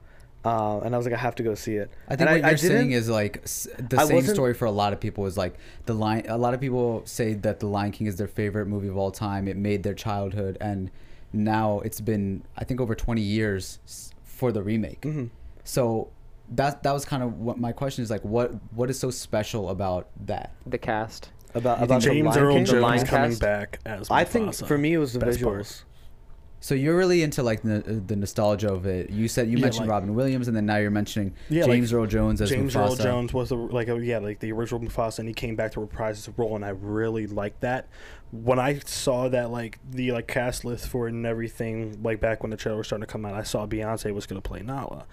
um 0.45 0.83
and 0.83 0.93
I 0.93 0.97
was 0.97 1.05
like 1.07 1.15
I 1.15 1.17
have 1.17 1.35
to 1.35 1.43
go 1.43 1.55
see 1.55 1.75
it 1.75 1.89
I 2.07 2.15
think 2.15 2.29
and 2.29 2.41
what 2.43 2.49
you're 2.49 2.57
saying 2.57 2.91
is 2.91 3.09
like 3.09 3.43
the 3.43 3.97
I 3.99 4.05
same 4.05 4.23
story 4.23 4.53
for 4.53 4.65
a 4.65 4.71
lot 4.71 4.93
of 4.93 4.99
people 4.99 5.25
is 5.25 5.37
like 5.37 5.55
the 5.85 5.93
line. 5.93 6.25
A 6.27 6.37
lot 6.37 6.53
of 6.53 6.59
people 6.61 7.01
say 7.05 7.33
that 7.33 7.59
the 7.59 7.67
Lion 7.67 7.91
King 7.91 8.07
is 8.07 8.15
their 8.17 8.27
favorite 8.27 8.67
movie 8.67 8.87
of 8.87 8.97
all 8.97 9.11
time. 9.11 9.47
It 9.47 9.57
made 9.57 9.83
their 9.83 9.93
childhood, 9.93 10.57
and 10.61 10.91
now 11.33 11.79
it's 11.81 11.99
been 12.01 12.43
I 12.57 12.63
think 12.63 12.79
over 12.79 12.95
20 12.95 13.21
years 13.21 13.79
for 14.23 14.51
the 14.51 14.61
remake. 14.63 15.01
Mhm. 15.01 15.29
So 15.63 16.09
that 16.53 16.83
that 16.83 16.91
was 16.93 17.05
kind 17.05 17.23
of 17.23 17.39
what 17.39 17.57
my 17.57 17.71
question 17.71 18.03
is 18.03 18.11
like. 18.11 18.23
What 18.23 18.53
what 18.75 18.89
is 18.89 18.99
so 18.99 19.09
special 19.09 19.69
about 19.69 20.07
that? 20.25 20.51
The 20.65 20.77
cast. 20.77 21.29
about 21.55 21.81
about 21.81 22.01
think 22.01 22.03
the 22.03 22.09
James 22.23 22.35
Lion 22.35 22.39
Earl 22.45 22.53
King? 22.55 22.63
The 22.65 22.71
Jones 22.71 22.81
Lion 22.83 23.05
coming 23.05 23.29
cast? 23.31 23.41
back 23.41 23.79
as 23.85 24.09
well. 24.09 24.19
I 24.19 24.23
think 24.25 24.53
for 24.53 24.77
me 24.77 24.93
it 24.93 24.97
was 24.97 25.13
the 25.13 25.19
Best 25.19 25.39
visuals 25.39 25.43
part. 25.43 25.83
So 26.65 26.73
you're 26.73 26.97
really 26.97 27.21
into 27.21 27.43
like 27.43 27.61
the, 27.61 28.01
the 28.07 28.15
nostalgia 28.15 28.73
of 28.73 28.87
it. 28.87 29.11
You 29.11 29.27
said 29.27 29.47
you 29.51 29.57
Yeah, 29.57 29.65
mentioned 29.65 29.85
like- 29.85 29.91
Robin 29.93 30.15
Williams, 30.15 30.47
and 30.47 30.57
then 30.57 30.65
now 30.65 30.77
you're 30.77 30.89
mentioning 30.89 31.35
Yeah, 31.47 31.65
like, 31.65 31.73
James 31.73 31.93
Earl 31.93 32.07
Jones 32.07 32.41
as 32.41 32.49
James 32.49 32.73
Mufasa. 32.73 32.87
James 32.87 32.99
Earl 33.01 33.05
Jones 33.05 33.33
was 33.35 33.49
the, 33.49 33.55
like 33.55 33.87
a, 33.87 34.03
yeah 34.03 34.17
like 34.17 34.39
the 34.39 34.51
original 34.51 34.81
Mufasa, 34.81 35.19
and 35.19 35.27
he 35.27 35.35
came 35.35 35.55
back 35.55 35.73
to 35.73 35.79
reprise 35.79 36.25
his 36.25 36.35
role, 36.39 36.55
and 36.55 36.65
I 36.65 36.69
really 36.69 37.27
liked 37.27 37.61
that. 37.61 37.87
When 38.31 38.57
I 38.57 38.79
saw 38.79 39.29
that 39.29 39.51
like 39.51 39.77
the 39.87 40.11
like 40.11 40.25
cast 40.27 40.65
list 40.65 40.87
for 40.87 41.07
it 41.07 41.13
and 41.13 41.23
everything, 41.23 42.01
like 42.01 42.19
back 42.19 42.41
when 42.41 42.49
the 42.49 42.57
trailer 42.57 42.79
was 42.79 42.87
starting 42.87 43.05
to 43.05 43.11
come 43.11 43.25
out, 43.27 43.35
I 43.35 43.43
saw 43.43 43.67
Beyonce 43.67 44.11
was 44.11 44.25
gonna 44.25 44.41
play 44.41 44.63
Nala. 44.63 45.05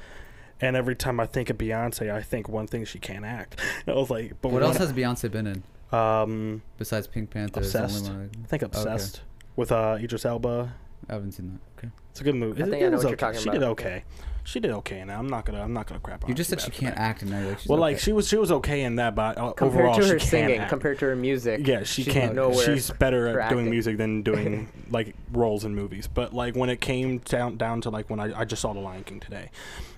And 0.58 0.74
every 0.74 0.96
time 0.96 1.20
I 1.20 1.26
think 1.26 1.50
of 1.50 1.58
Beyonce, 1.58 2.10
I 2.10 2.22
think 2.22 2.48
one 2.48 2.66
thing 2.66 2.86
she 2.86 2.98
can't 2.98 3.26
act. 3.26 3.60
I 3.86 3.92
was 3.92 4.08
like, 4.08 4.40
but 4.40 4.52
What 4.52 4.62
else 4.62 4.78
has 4.78 4.94
Beyonce 4.94 5.30
been 5.30 5.46
in 5.48 5.62
um 5.94 6.62
besides 6.78 7.06
Pink 7.06 7.28
Panther? 7.28 7.60
It's 7.60 7.72
the 7.72 7.80
only 7.80 7.90
Obsessed. 7.94 8.08
one 8.10 8.30
I 8.42 8.46
think 8.46 8.62
obsessed 8.62 9.20
with 9.54 9.70
uh 9.70 9.98
Idris 10.00 10.24
Elba. 10.24 10.76
I, 11.08 11.12
I 11.12 11.14
haven't 11.14 11.32
seen 11.32 11.52
that. 11.76 11.78
Okay. 11.78 11.92
It's 12.10 12.20
a 12.20 12.24
good 12.24 12.34
movie. 12.34 12.62
I 12.62 12.66
think 12.66 12.82
it 12.82 12.86
I 12.86 12.88
know 12.88 12.96
was 12.96 13.04
what 13.04 13.10
you're 13.10 13.14
okay. 13.14 13.20
talking 13.26 13.40
She 13.40 13.48
about. 13.48 13.60
did 13.60 13.62
okay. 13.68 14.04
She 14.44 14.58
did 14.58 14.72
okay 14.72 14.98
in 15.00 15.06
that. 15.08 15.18
I'm 15.18 15.28
not 15.28 15.44
gonna 15.44 15.62
I'm 15.62 15.72
not 15.72 15.86
gonna 15.86 16.00
crap 16.00 16.24
on. 16.24 16.28
You 16.28 16.32
her 16.34 16.36
just 16.36 16.50
said 16.50 16.60
she 16.60 16.72
can't 16.72 16.96
that. 16.96 17.00
act, 17.00 17.22
in 17.22 17.30
that. 17.30 17.40
you're 17.42 17.48
like, 17.50 17.58
she's 17.60 17.68
Well, 17.68 17.78
like 17.78 17.94
okay. 17.94 18.02
she 18.02 18.12
was 18.12 18.28
she 18.28 18.36
was 18.36 18.50
okay 18.50 18.82
in 18.82 18.96
that, 18.96 19.14
but 19.14 19.38
uh, 19.38 19.52
Compared 19.52 19.80
overall 19.86 19.98
to 20.00 20.06
her 20.06 20.18
she 20.18 20.26
singing, 20.26 20.48
can't 20.48 20.60
act. 20.62 20.70
compared 20.70 20.98
to 20.98 21.06
her 21.06 21.14
music. 21.16 21.64
Yeah, 21.66 21.84
she 21.84 22.02
she's 22.02 22.12
can't. 22.12 22.34
nowhere 22.34 22.64
She's 22.64 22.90
better 22.90 23.32
for 23.32 23.40
at 23.40 23.50
doing 23.50 23.70
music 23.70 23.98
than 23.98 24.22
doing 24.22 24.68
like 24.90 25.14
roles 25.30 25.64
in 25.64 25.76
movies. 25.76 26.08
But 26.12 26.34
like 26.34 26.56
when 26.56 26.70
it 26.70 26.80
came 26.80 27.18
down 27.18 27.56
down 27.56 27.82
to 27.82 27.90
like 27.90 28.10
when 28.10 28.18
I, 28.18 28.40
I 28.40 28.44
just 28.44 28.62
saw 28.62 28.72
The 28.72 28.80
Lion 28.80 29.04
King 29.04 29.20
today, 29.20 29.50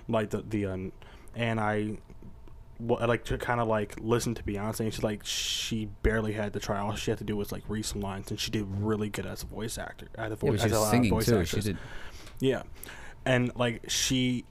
like 0.07 0.29
the 0.29 0.43
the 0.47 0.67
um, 0.67 0.91
and 1.35 1.59
I, 1.59 1.97
well, 2.79 3.05
like 3.07 3.23
to 3.25 3.37
kind 3.37 3.59
of 3.59 3.67
like 3.67 3.95
listen 3.99 4.35
to 4.35 4.43
Beyonce. 4.43 4.81
And 4.81 4.93
she's 4.93 5.03
like 5.03 5.25
she 5.25 5.85
barely 6.03 6.33
had 6.33 6.53
to 6.53 6.59
try. 6.59 6.79
All 6.79 6.95
she 6.95 7.11
had 7.11 7.17
to 7.19 7.23
do 7.23 7.35
was 7.35 7.51
like 7.51 7.63
read 7.67 7.85
some 7.85 8.01
lines, 8.01 8.29
and 8.31 8.39
she 8.39 8.51
did 8.51 8.65
really 8.67 9.09
good 9.09 9.25
as 9.25 9.43
a 9.43 9.45
voice 9.45 9.77
actor. 9.77 10.07
As 10.15 10.31
a 10.31 10.35
voice, 10.35 10.61
she 10.61 10.67
was 10.69 10.73
uh, 10.77 10.91
singing 10.91 11.09
voice 11.09 11.25
too. 11.25 11.31
She 11.45 11.57
actress. 11.57 11.65
did. 11.65 11.77
Yeah, 12.39 12.63
and 13.25 13.51
like 13.55 13.83
she, 13.89 14.43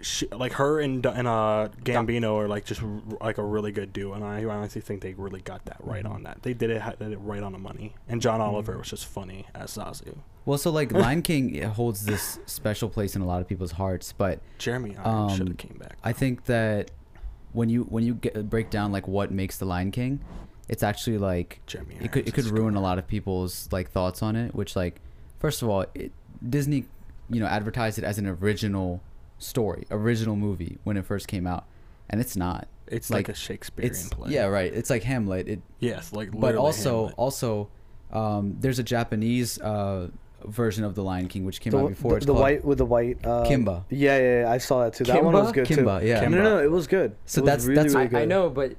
she 0.00 0.26
like 0.28 0.52
her 0.54 0.80
and 0.80 1.04
and 1.06 1.26
uh 1.26 1.68
Gambino 1.82 2.36
are 2.36 2.48
like 2.48 2.64
just 2.66 2.82
r- 2.82 3.00
like 3.20 3.38
a 3.38 3.42
really 3.44 3.72
good 3.72 3.92
duo, 3.92 4.12
and 4.14 4.22
I 4.24 4.44
honestly 4.44 4.80
think 4.82 5.00
they 5.00 5.14
really 5.14 5.40
got 5.40 5.64
that 5.66 5.78
right 5.80 6.04
on 6.04 6.24
that. 6.24 6.42
They 6.42 6.52
did 6.52 6.70
it 6.70 6.82
did 6.98 7.12
it 7.12 7.18
right 7.18 7.42
on 7.42 7.52
the 7.52 7.58
money. 7.58 7.94
And 8.08 8.20
John 8.20 8.40
Oliver 8.40 8.76
was 8.76 8.90
just 8.90 9.06
funny 9.06 9.46
as 9.54 9.76
Zazu. 9.76 10.18
Well, 10.44 10.58
so 10.58 10.70
like 10.70 10.92
Lion 10.92 11.22
King 11.30 11.62
holds 11.62 12.04
this 12.04 12.38
special 12.44 12.90
place 12.90 13.16
in 13.16 13.22
a 13.22 13.26
lot 13.26 13.40
of 13.40 13.48
people's 13.48 13.72
hearts, 13.72 14.12
but 14.12 14.40
Jeremy 14.58 14.94
Irons 14.98 15.32
should 15.32 15.40
Um, 15.42 15.46
have 15.48 15.56
came 15.56 15.78
back. 15.78 15.96
I 16.04 16.12
think 16.12 16.44
that 16.44 16.90
when 17.54 17.70
you 17.70 17.84
when 17.84 18.04
you 18.04 18.14
get, 18.14 18.50
break 18.50 18.68
down 18.68 18.92
like 18.92 19.08
what 19.08 19.30
makes 19.30 19.56
the 19.56 19.64
Lion 19.64 19.90
King, 19.90 20.20
it's 20.68 20.82
actually 20.82 21.16
like 21.18 21.60
Jeremy 21.66 21.96
it 22.00 22.12
could 22.12 22.28
it 22.28 22.34
could 22.34 22.46
ruin 22.46 22.74
a 22.74 22.80
lot 22.80 22.98
of 22.98 23.06
people's 23.06 23.68
like 23.72 23.90
thoughts 23.90 24.22
on 24.22 24.36
it. 24.36 24.54
Which 24.54 24.76
like, 24.76 25.00
first 25.38 25.62
of 25.62 25.68
all, 25.68 25.86
it, 25.94 26.12
Disney, 26.46 26.84
you 27.30 27.40
know, 27.40 27.46
advertised 27.46 27.96
it 27.96 28.04
as 28.04 28.18
an 28.18 28.26
original 28.26 29.00
story, 29.38 29.86
original 29.90 30.36
movie 30.36 30.78
when 30.84 30.96
it 30.96 31.06
first 31.06 31.28
came 31.28 31.46
out, 31.46 31.64
and 32.10 32.20
it's 32.20 32.36
not. 32.36 32.68
It's 32.86 33.08
like, 33.08 33.28
like, 33.28 33.36
a 33.36 33.38
Shakespearean 33.38 33.92
It's 33.92 34.08
play. 34.08 34.32
yeah, 34.32 34.44
right. 34.44 34.70
It's 34.72 34.90
like 34.90 35.04
Hamlet. 35.04 35.48
It 35.48 35.62
Yes, 35.80 36.12
like 36.12 36.38
but 36.38 36.54
also 36.54 37.06
Hamlet. 37.06 37.14
also 37.16 37.70
um, 38.12 38.56
there's 38.60 38.78
a 38.78 38.82
Japanese 38.82 39.58
uh, 39.60 40.08
version 40.46 40.84
of 40.84 40.94
the 40.94 41.02
Lion 41.02 41.28
King 41.28 41.44
which 41.44 41.60
came 41.60 41.70
the, 41.72 41.78
out 41.78 41.88
before. 41.90 42.12
the, 42.12 42.16
It's 42.18 42.26
the 42.26 42.34
white 42.34 42.64
with 42.64 42.78
the 42.78 42.84
white 42.86 43.18
uh, 43.24 43.44
Kimba. 43.44 43.84
Yeah, 43.90 44.18
yeah, 44.18 44.40
yeah, 44.42 44.50
I 44.50 44.58
saw 44.58 44.84
that 44.84 44.94
too. 44.94 45.04
That 45.04 45.24
one 45.24 45.34
was 45.34 45.50
Kimba? 45.50 45.54
good 45.54 45.66
too. 45.66 45.76
Kimba, 45.76 46.02
yeah. 46.04 46.20
No, 46.20 46.28
no, 46.28 46.42
no, 46.42 46.58
it 46.62 46.70
was 46.70 46.86
good. 46.86 47.16
So 47.26 47.40
It 47.40 47.42
was 47.42 47.46
that's- 47.48 47.64
really, 47.66 47.76
that's- 47.76 47.94
really 47.94 48.04
I, 48.06 48.08
good. 48.08 48.22
I 48.22 48.24
know, 48.24 48.50
but 48.50 48.76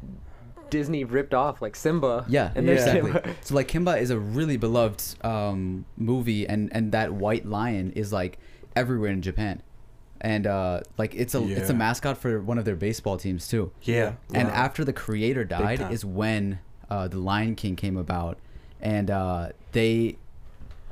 Disney 0.69 1.03
ripped 1.03 1.33
off 1.33 1.61
like 1.61 1.75
Simba. 1.75 2.25
Yeah, 2.27 2.51
and 2.55 2.67
there's 2.67 2.81
exactly. 2.81 3.11
Simba. 3.11 3.35
So 3.41 3.55
like 3.55 3.67
Kimba 3.67 4.01
is 4.01 4.09
a 4.09 4.17
really 4.19 4.57
beloved 4.57 5.23
um, 5.23 5.85
movie, 5.97 6.47
and 6.47 6.69
and 6.73 6.91
that 6.91 7.13
white 7.13 7.45
lion 7.45 7.91
is 7.91 8.11
like 8.11 8.39
everywhere 8.75 9.11
in 9.11 9.21
Japan, 9.21 9.61
and 10.21 10.47
uh, 10.47 10.81
like 10.97 11.13
it's 11.15 11.35
a 11.35 11.43
it's 11.47 11.69
a 11.69 11.73
mascot 11.73 12.17
for 12.17 12.41
one 12.41 12.57
of 12.57 12.65
their 12.65 12.75
baseball 12.75 13.17
teams 13.17 13.47
too. 13.47 13.71
yeah. 13.83 14.13
And 14.33 14.47
wow. 14.49 14.53
after 14.55 14.83
the 14.83 14.91
creator 14.93 15.43
died 15.43 15.91
is 15.91 16.03
when 16.03 16.59
uh, 16.89 17.07
the 17.07 17.19
Lion 17.19 17.55
King 17.55 17.75
came 17.75 17.95
about, 17.95 18.39
and 18.81 19.11
uh, 19.11 19.49
they 19.71 20.17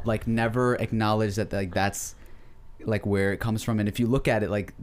like 0.05 0.27
never 0.27 0.75
acknowledge 0.75 1.35
that 1.35 1.51
like 1.53 1.73
that's 1.73 2.15
like 2.85 3.05
where 3.05 3.31
it 3.33 3.37
comes 3.39 3.63
from. 3.63 3.79
And 3.79 3.87
if 3.87 3.99
you 3.99 4.07
look 4.07 4.27
at 4.27 4.43
it, 4.43 4.49
like 4.49 4.73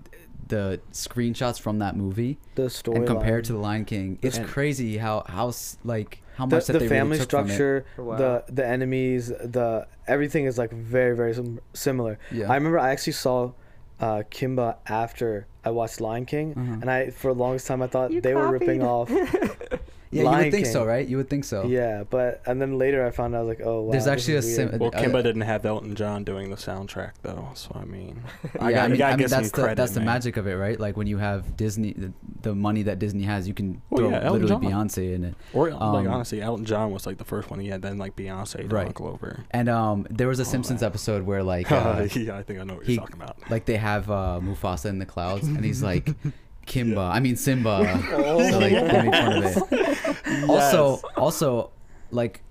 the 0.48 0.80
screenshots 0.92 1.60
from 1.60 1.78
that 1.78 1.96
movie 1.96 2.36
the 2.56 2.68
story 2.68 2.96
and 2.98 3.06
compared 3.06 3.44
to 3.44 3.52
the 3.52 3.58
Lion 3.58 3.84
King, 3.84 4.18
it's 4.22 4.38
And- 4.38 4.46
crazy 4.48 4.98
how 4.98 5.22
how 5.28 5.48
s- 5.48 5.78
like 5.84 6.22
how 6.36 6.46
the, 6.46 6.56
much 6.56 6.66
that 6.66 6.72
the 6.74 6.78
they 6.80 6.88
family 6.88 7.12
really 7.18 7.20
took 7.26 7.30
from 7.30 7.46
it. 7.50 7.54
structure, 7.54 7.84
Wow. 7.98 8.16
the 8.16 8.44
the 8.52 8.66
enemies, 8.66 9.28
the 9.28 9.86
everything 10.08 10.46
is 10.46 10.58
like 10.58 10.72
very 10.72 11.14
very 11.14 11.34
sim- 11.34 11.60
similar. 11.74 12.18
Yeah. 12.32 12.50
I 12.50 12.54
remember 12.54 12.78
I 12.78 12.90
actually 12.90 13.12
saw 13.12 13.52
uh, 14.00 14.22
Kimba 14.30 14.76
after 14.86 15.46
I 15.62 15.70
watched 15.70 16.00
Lion 16.00 16.24
King, 16.24 16.54
Mhm. 16.54 16.80
and 16.80 16.90
I 16.90 17.10
for 17.10 17.34
the 17.34 17.38
longest 17.38 17.66
time 17.66 17.82
I 17.82 17.86
thought 17.86 18.10
You 18.10 18.20
they 18.22 18.34
were 18.34 18.50
ripping 18.50 18.82
off. 18.82 19.10
Yeah, 20.12 20.22
you 20.24 20.28
would 20.44 20.50
think 20.50 20.66
so, 20.66 20.84
right? 20.84 21.06
You 21.06 21.16
would 21.18 21.30
think 21.30 21.44
so. 21.44 21.66
Yeah, 21.66 22.02
but 22.08 22.42
and 22.44 22.60
then 22.60 22.78
later 22.78 23.06
I 23.06 23.10
found 23.12 23.34
out 23.34 23.38
I 23.38 23.42
was 23.42 23.48
like, 23.48 23.64
oh 23.66 23.82
wow. 23.82 23.92
There's 23.92 24.04
this 24.06 24.12
actually 24.12 24.34
is 24.34 24.46
a 24.48 24.54
sim- 24.54 24.68
weird. 24.70 24.80
well, 24.80 24.90
uh, 24.92 24.98
Kimba 25.00 25.22
didn't 25.22 25.42
have 25.42 25.64
Elton 25.64 25.94
John 25.94 26.24
doing 26.24 26.50
the 26.50 26.56
soundtrack 26.56 27.12
though, 27.22 27.48
so 27.54 27.70
I 27.80 27.84
mean, 27.84 28.20
I 28.60 28.70
yeah, 28.70 28.74
got, 28.76 28.84
I 28.84 28.88
mean, 28.88 28.98
gotta 28.98 29.12
I 29.12 29.16
mean 29.16 29.18
get 29.18 29.30
some 29.30 29.38
that's 29.42 29.50
the 29.52 29.60
credit, 29.62 29.76
that's 29.76 29.92
the 29.92 30.00
man. 30.00 30.06
magic 30.06 30.36
of 30.36 30.46
it, 30.48 30.54
right? 30.54 30.80
Like 30.80 30.96
when 30.96 31.06
you 31.06 31.18
have 31.18 31.56
Disney, 31.56 31.92
the, 31.92 32.12
the 32.42 32.54
money 32.56 32.82
that 32.82 32.98
Disney 32.98 33.22
has, 33.22 33.46
you 33.46 33.54
can 33.54 33.82
Well, 33.90 33.98
throw 34.00 34.10
yeah, 34.10 34.24
Elton 34.24 34.42
literally 34.42 34.66
John. 34.72 34.88
Beyonce 34.88 35.14
in 35.14 35.24
it. 35.24 35.34
Or 35.52 35.70
like 35.70 35.80
Um, 35.80 36.08
honestly, 36.08 36.42
Elton 36.42 36.64
John 36.64 36.90
was 36.90 37.06
like 37.06 37.18
the 37.18 37.24
first 37.24 37.48
one 37.48 37.60
he 37.60 37.68
had. 37.68 37.80
Then 37.82 37.98
like 37.98 38.16
Beyonce, 38.16 38.60
Right. 38.64 38.68
Donald 38.68 38.94
Glover. 38.94 39.44
And 39.52 39.68
um, 39.68 40.06
there 40.10 40.26
was 40.26 40.40
a 40.40 40.42
Oh, 40.42 40.44
Simpsons 40.44 40.80
man. 40.80 40.88
episode 40.88 41.24
where 41.24 41.42
like 41.44 41.70
uh, 41.72 42.08
yeah, 42.16 42.36
I 42.36 42.42
think 42.42 42.58
I 42.58 42.64
know 42.64 42.74
what 42.74 42.86
he- 42.86 42.94
you're 42.94 43.00
talking 43.02 43.22
about. 43.22 43.36
like 43.48 43.64
they 43.64 43.76
have 43.76 44.10
uh, 44.10 44.40
Mufasa 44.42 44.86
in 44.86 44.98
the 44.98 45.06
clouds, 45.06 45.46
and 45.46 45.64
he's 45.64 45.82
like 45.84 46.10
Kimba. 46.66 47.10
I 47.10 47.20
mean 47.20 47.36
Simba. 47.36 48.00
so 48.10 48.58
like 48.58 48.72
they 48.72 49.02
make 49.02 49.14
fun 49.14 49.42
of 49.42 49.72
it. 49.72 50.48
Also, 50.48 51.00
also, 51.16 51.70
like 52.10 52.42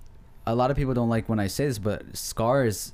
a 0.46 0.54
lot 0.54 0.70
of 0.70 0.76
people 0.76 0.94
don't 0.94 1.08
like 1.08 1.28
when 1.28 1.38
I 1.40 1.46
say 1.46 1.66
this, 1.66 1.78
but 1.78 2.16
Scar 2.16 2.64
is 2.64 2.92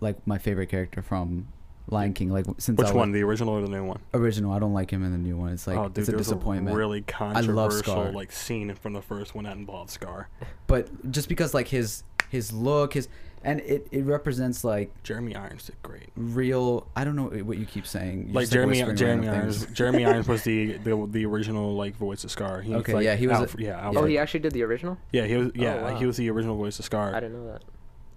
like 0.00 0.26
my 0.26 0.38
favorite 0.38 0.68
character 0.68 1.02
from 1.02 1.48
Lion 1.88 2.12
King. 2.14 2.30
Like 2.30 2.46
since 2.58 2.78
Which 2.78 2.88
I 2.88 2.92
one, 2.92 3.12
the 3.12 3.22
original 3.22 3.54
or 3.54 3.60
the 3.62 3.68
new 3.68 3.84
one? 3.84 4.00
original, 4.14 4.52
I 4.52 4.58
don't 4.58 4.74
like 4.74 4.90
him 4.90 5.04
in 5.04 5.12
the 5.12 5.18
new 5.18 5.36
one. 5.36 5.52
It's 5.52 5.66
like 5.66 5.78
oh, 5.78 5.88
dude, 5.88 5.98
it's 5.98 6.08
a 6.08 6.12
there's 6.12 6.26
disappointment. 6.26 6.74
a 6.74 6.78
really 6.78 7.00
love 7.00 7.06
controversial 7.06 7.82
Scar. 7.82 8.12
like 8.12 8.32
scene 8.32 8.74
from 8.74 8.92
the 8.92 9.02
first 9.02 9.34
one 9.34 9.44
that 9.44 9.56
involved 9.56 9.90
Scar. 9.90 10.28
but 10.66 11.10
just 11.10 11.28
because 11.28 11.54
like 11.54 11.68
his 11.68 12.04
his 12.30 12.52
look, 12.52 12.94
his 12.94 13.08
and 13.44 13.60
it, 13.60 13.86
it 13.90 14.04
represents 14.04 14.64
like 14.64 14.90
Jeremy 15.02 15.34
Irons 15.36 15.64
did 15.66 15.76
great. 15.82 16.08
real. 16.16 16.86
I 16.96 17.04
don't 17.04 17.16
know 17.16 17.26
what 17.44 17.58
you 17.58 17.66
keep 17.66 17.86
saying. 17.86 18.26
You're 18.26 18.34
Like 18.34 18.50
Jeremy, 18.50 18.72
whispering 18.78 18.96
Jeremy 18.96 19.28
Irons. 19.28 19.66
Jeremy 19.66 20.04
Irons 20.04 20.28
was 20.34 20.42
the, 20.42 20.74
the 20.78 21.06
the 21.10 21.24
original 21.26 21.74
like 21.74 21.96
voice 21.96 22.24
of 22.24 22.30
Scar. 22.30 22.60
He 22.62 22.74
Okay, 22.74 22.92
like, 22.94 23.04
yeah, 23.04 23.16
he 23.16 23.26
was 23.26 23.38
a- 23.38 23.40
Alfred, 23.42 23.64
yeah, 23.64 23.90
Oh, 23.94 24.04
he 24.04 24.18
actually 24.18 24.40
did 24.40 24.52
the 24.52 24.62
original. 24.62 24.98
yeah, 25.12 25.24
he 25.24 25.36
was 25.36 25.50
yeah, 25.54 25.82
wow. 25.92 25.96
he 25.98 26.06
was 26.06 26.16
the 26.16 26.28
original 26.30 26.56
voice 26.56 26.78
of 26.78 26.84
Scar. 26.84 27.14
I 27.14 27.20
didn't 27.20 27.34
know 27.44 27.52
that. 27.52 27.62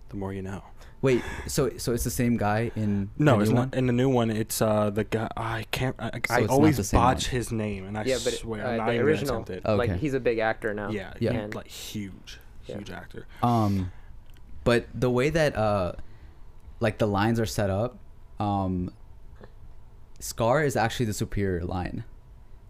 The 0.10 0.18
more 0.18 0.34
you 0.34 0.42
know. 0.42 0.64
Wait, 1.04 1.24
so 1.48 1.72
so 1.78 1.94
it's 1.94 2.04
the 2.04 2.12
same 2.12 2.38
guy 2.38 2.72
in 2.76 3.10
No, 3.18 3.38
the 3.38 3.42
it's 3.42 3.50
new 3.50 3.56
not. 3.56 3.70
one? 3.72 3.80
In 3.80 3.88
the 3.88 3.94
new 3.94 4.08
one, 4.10 4.30
it's 4.30 4.62
uh 4.62 4.92
the 4.92 5.04
guy. 5.04 5.28
I 5.36 5.66
can't. 5.72 5.96
I, 5.98 6.12
So 6.28 6.34
I 6.36 6.46
always 6.46 6.92
botch 6.92 7.26
one. 7.28 7.32
his 7.36 7.52
name, 7.52 7.88
and 7.88 7.98
I 7.98 8.04
yeah, 8.04 8.18
but 8.24 8.34
swear 8.34 8.64
uh, 8.66 8.70
I'm 8.72 8.78
not 8.78 8.86
the 8.88 8.94
even 8.94 9.06
original, 9.08 9.36
tempted. 9.38 9.62
Oh. 9.66 9.76
like 9.78 9.96
he's 9.98 10.14
a 10.14 10.20
big 10.20 10.38
actor 10.40 10.74
now. 10.76 10.90
Yeah, 10.92 11.14
Yeah. 11.20 11.34
yeah, 11.34 11.40
And 11.40 11.56
like 11.56 11.68
huge, 11.68 12.40
Yeah. 12.68 12.76
huge 12.76 12.92
actor. 12.92 13.26
Um, 13.42 13.92
but 14.64 14.86
the 14.94 15.10
way 15.10 15.30
that 15.30 15.56
uh, 15.56 15.94
like 16.80 16.98
the 16.98 17.08
lines 17.08 17.40
are 17.40 17.46
set 17.46 17.70
up, 17.70 17.98
um, 18.40 18.92
Scar 20.20 20.64
is 20.64 20.76
actually 20.76 21.08
the 21.08 21.14
superior 21.14 21.64
line, 21.66 22.04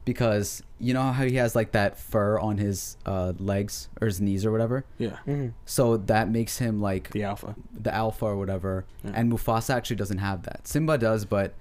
because 0.05 0.63
you 0.79 0.93
know 0.93 1.11
how 1.11 1.25
he 1.25 1.35
has 1.35 1.53
like 1.55 1.73
that 1.73 1.99
fur 1.99 2.39
on 2.39 2.57
his 2.57 2.95
uh 3.05 3.33
legs 3.39 3.89
or 3.99 4.07
his 4.07 4.21
knees 4.21 4.45
or 4.45 4.51
whatever. 4.51 4.85
Yeah, 4.97 5.17
Mhm. 5.27 5.53
So 5.65 5.97
that 5.97 6.29
makes 6.29 6.59
him 6.59 6.79
like 6.81 7.09
the 7.11 7.23
alpha. 7.23 7.55
the 7.77 7.93
alpha 7.93 8.25
or 8.25 8.37
whatever, 8.37 8.85
Yeah. 9.03 9.11
and 9.15 9.31
Mufasa 9.31 9.71
actually 9.73 9.97
doesn't 9.97 10.19
have 10.19 10.43
that. 10.43 10.65
Simba 10.67 10.97
does, 10.97 11.25
but 11.25 11.53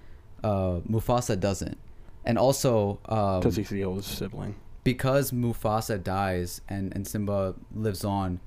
uh, 0.44 0.80
Mufasa 0.88 1.38
doesn't. 1.38 1.76
And 2.24 2.38
also, 2.38 2.98
um, 3.08 3.40
Because 3.40 3.56
he's 3.56 3.68
the 3.70 3.84
oldest 3.84 4.16
sibling. 4.16 4.54
because 4.84 5.32
Mufasa 5.32 6.02
dies 6.02 6.60
and 6.68 6.94
and 6.94 7.06
Simba 7.06 7.54
lives 7.74 8.04
on, 8.04 8.38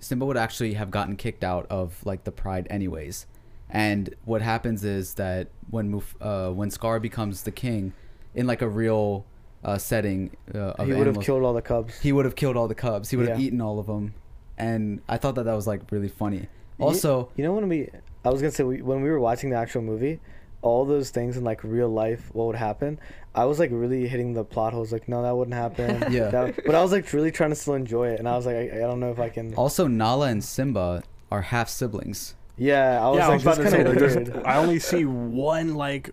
Simba 0.00 0.24
would 0.26 0.36
actually 0.36 0.74
have 0.74 0.90
gotten 0.90 1.16
kicked 1.16 1.44
out 1.44 1.66
of 1.70 2.04
like 2.04 2.24
the 2.24 2.32
pride 2.32 2.66
anyways. 2.70 3.26
And 3.68 4.14
what 4.24 4.42
happens 4.42 4.84
is 4.84 5.14
that 5.14 5.48
when 5.70 5.90
Muf- 5.90 6.16
uh, 6.20 6.50
when 6.50 6.70
Scar 6.70 6.98
becomes 6.98 7.42
the 7.42 7.52
king, 7.52 7.92
in 8.34 8.46
like 8.46 8.62
a 8.62 8.68
real 8.68 9.24
uh, 9.62 9.78
setting 9.78 10.30
uh, 10.54 10.82
he 10.84 10.92
would 10.92 11.06
have 11.06 11.20
killed 11.20 11.42
all 11.42 11.52
the 11.52 11.62
cubs. 11.62 12.00
he 12.00 12.12
would 12.12 12.24
have 12.24 12.34
killed 12.34 12.56
all 12.56 12.66
the 12.68 12.74
cubs. 12.74 13.10
He 13.10 13.16
would 13.16 13.28
have 13.28 13.38
Yeah. 13.38 13.46
eaten 13.46 13.60
all 13.60 13.78
of 13.78 13.86
them, 13.86 14.14
and 14.58 15.00
I 15.08 15.18
thought 15.18 15.34
that 15.36 15.44
that 15.44 15.54
was 15.54 15.66
like 15.66 15.82
really 15.90 16.08
funny. 16.08 16.48
Also, 16.78 17.28
you, 17.36 17.42
you 17.42 17.44
know 17.44 17.52
when 17.54 17.68
we, 17.68 17.88
I 18.24 18.30
was 18.30 18.40
gonna 18.40 18.52
say 18.52 18.64
we, 18.64 18.80
when 18.82 19.02
we 19.02 19.10
were 19.10 19.20
watching 19.20 19.50
the 19.50 19.56
actual 19.56 19.82
movie, 19.82 20.18
all 20.62 20.84
those 20.84 21.10
things 21.10 21.36
in 21.36 21.44
like 21.44 21.62
real 21.64 21.88
life, 21.88 22.30
what 22.32 22.46
would 22.46 22.56
happen? 22.56 22.98
I 23.34 23.44
was 23.44 23.58
like 23.58 23.70
really 23.72 24.06
hitting 24.08 24.34
the 24.34 24.44
plot 24.44 24.72
holes. 24.72 24.92
Like, 24.92 25.08
no, 25.08 25.22
that 25.22 25.34
wouldn't 25.36 25.54
happen. 25.54 26.12
Yeah. 26.12 26.28
That- 26.30 26.64
but 26.66 26.74
I 26.74 26.82
was 26.82 26.92
like 26.92 27.12
really 27.12 27.30
trying 27.30 27.50
to 27.50 27.56
still 27.56 27.74
enjoy 27.74 28.08
it, 28.08 28.18
and 28.18 28.28
I 28.28 28.36
was 28.36 28.44
like, 28.46 28.56
I, 28.56 28.62
I 28.76 28.78
don't 28.80 29.00
know 29.00 29.10
if 29.12 29.18
I 29.20 29.28
can. 29.28 29.54
also 29.54 29.86
Nala 29.86 30.26
and 30.28 30.42
Simba 30.44 31.02
are 31.30 31.42
half 31.42 31.68
siblings. 31.68 32.34
Yeah, 32.58 33.02
I 33.02 33.08
was 33.08 33.18
yeah, 33.18 33.24
I 33.24 33.28
like, 33.28 33.34
was 33.34 33.42
about 33.44 33.56
to 33.56 33.70
say 33.70 33.76
kind 33.76 33.86
that 33.86 33.92
of 33.92 33.98
there's. 33.98 34.16
weird. 34.16 34.44
I 34.44 34.56
only 34.58 34.78
see 34.80 35.04
one 35.04 35.74
like. 35.74 36.10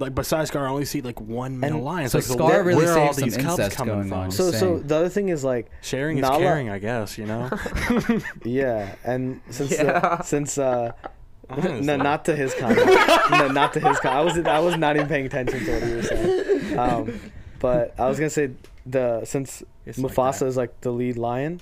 Like 0.00 0.14
besides 0.14 0.48
Scar, 0.50 0.64
I 0.64 0.70
only 0.70 0.84
see 0.84 1.00
like 1.00 1.20
one 1.20 1.58
male 1.58 1.74
And 1.74 1.84
lion. 1.84 2.08
so 2.08 2.18
like, 2.18 2.24
Scar 2.24 2.46
where, 2.46 2.62
really 2.62 2.84
where 2.84 2.94
are 2.94 2.98
all 3.00 3.12
saved 3.12 3.32
some 3.32 3.42
these 3.42 3.44
cubs 3.48 3.58
incest 3.58 3.76
coming 3.76 3.94
going 3.96 4.08
from? 4.08 4.18
on. 4.20 4.30
So, 4.30 4.52
so 4.52 4.78
the 4.78 4.94
other 4.94 5.08
thing 5.08 5.28
is 5.28 5.42
like, 5.42 5.68
Sharing 5.82 6.18
is 6.18 6.22
Nala- 6.22 6.38
caring, 6.38 6.70
I 6.70 6.78
guess. 6.78 7.18
You 7.18 7.26
know. 7.26 7.50
yeah, 8.44 8.94
and 9.04 9.40
since 9.50 9.72
Yeah. 9.76 9.84
uh, 9.98 10.22
since 10.22 10.56
uh, 10.56 10.92
Honestly. 11.50 11.80
no, 11.80 11.96
not 11.96 12.24
to 12.26 12.36
his 12.36 12.54
comment, 12.54 12.86
no, 13.30 13.48
not 13.48 13.72
to 13.74 13.80
his 13.80 13.98
comment. 14.00 14.06
I 14.06 14.20
was 14.22 14.38
I 14.46 14.58
was 14.60 14.76
not 14.76 14.96
even 14.96 15.08
paying 15.08 15.26
attention 15.26 15.64
to 15.64 15.72
what 15.72 15.82
he 15.82 15.94
was 15.94 16.08
saying. 16.08 16.78
Um, 16.78 17.20
but 17.58 17.94
I 17.98 18.06
was 18.08 18.18
gonna 18.18 18.30
say 18.30 18.50
the 18.86 19.24
since 19.24 19.62
It's 19.86 19.98
like 19.98 20.12
Mufasa 20.12 20.40
that. 20.40 20.46
is 20.46 20.56
like 20.56 20.80
the 20.82 20.90
lead 20.92 21.16
lion, 21.16 21.60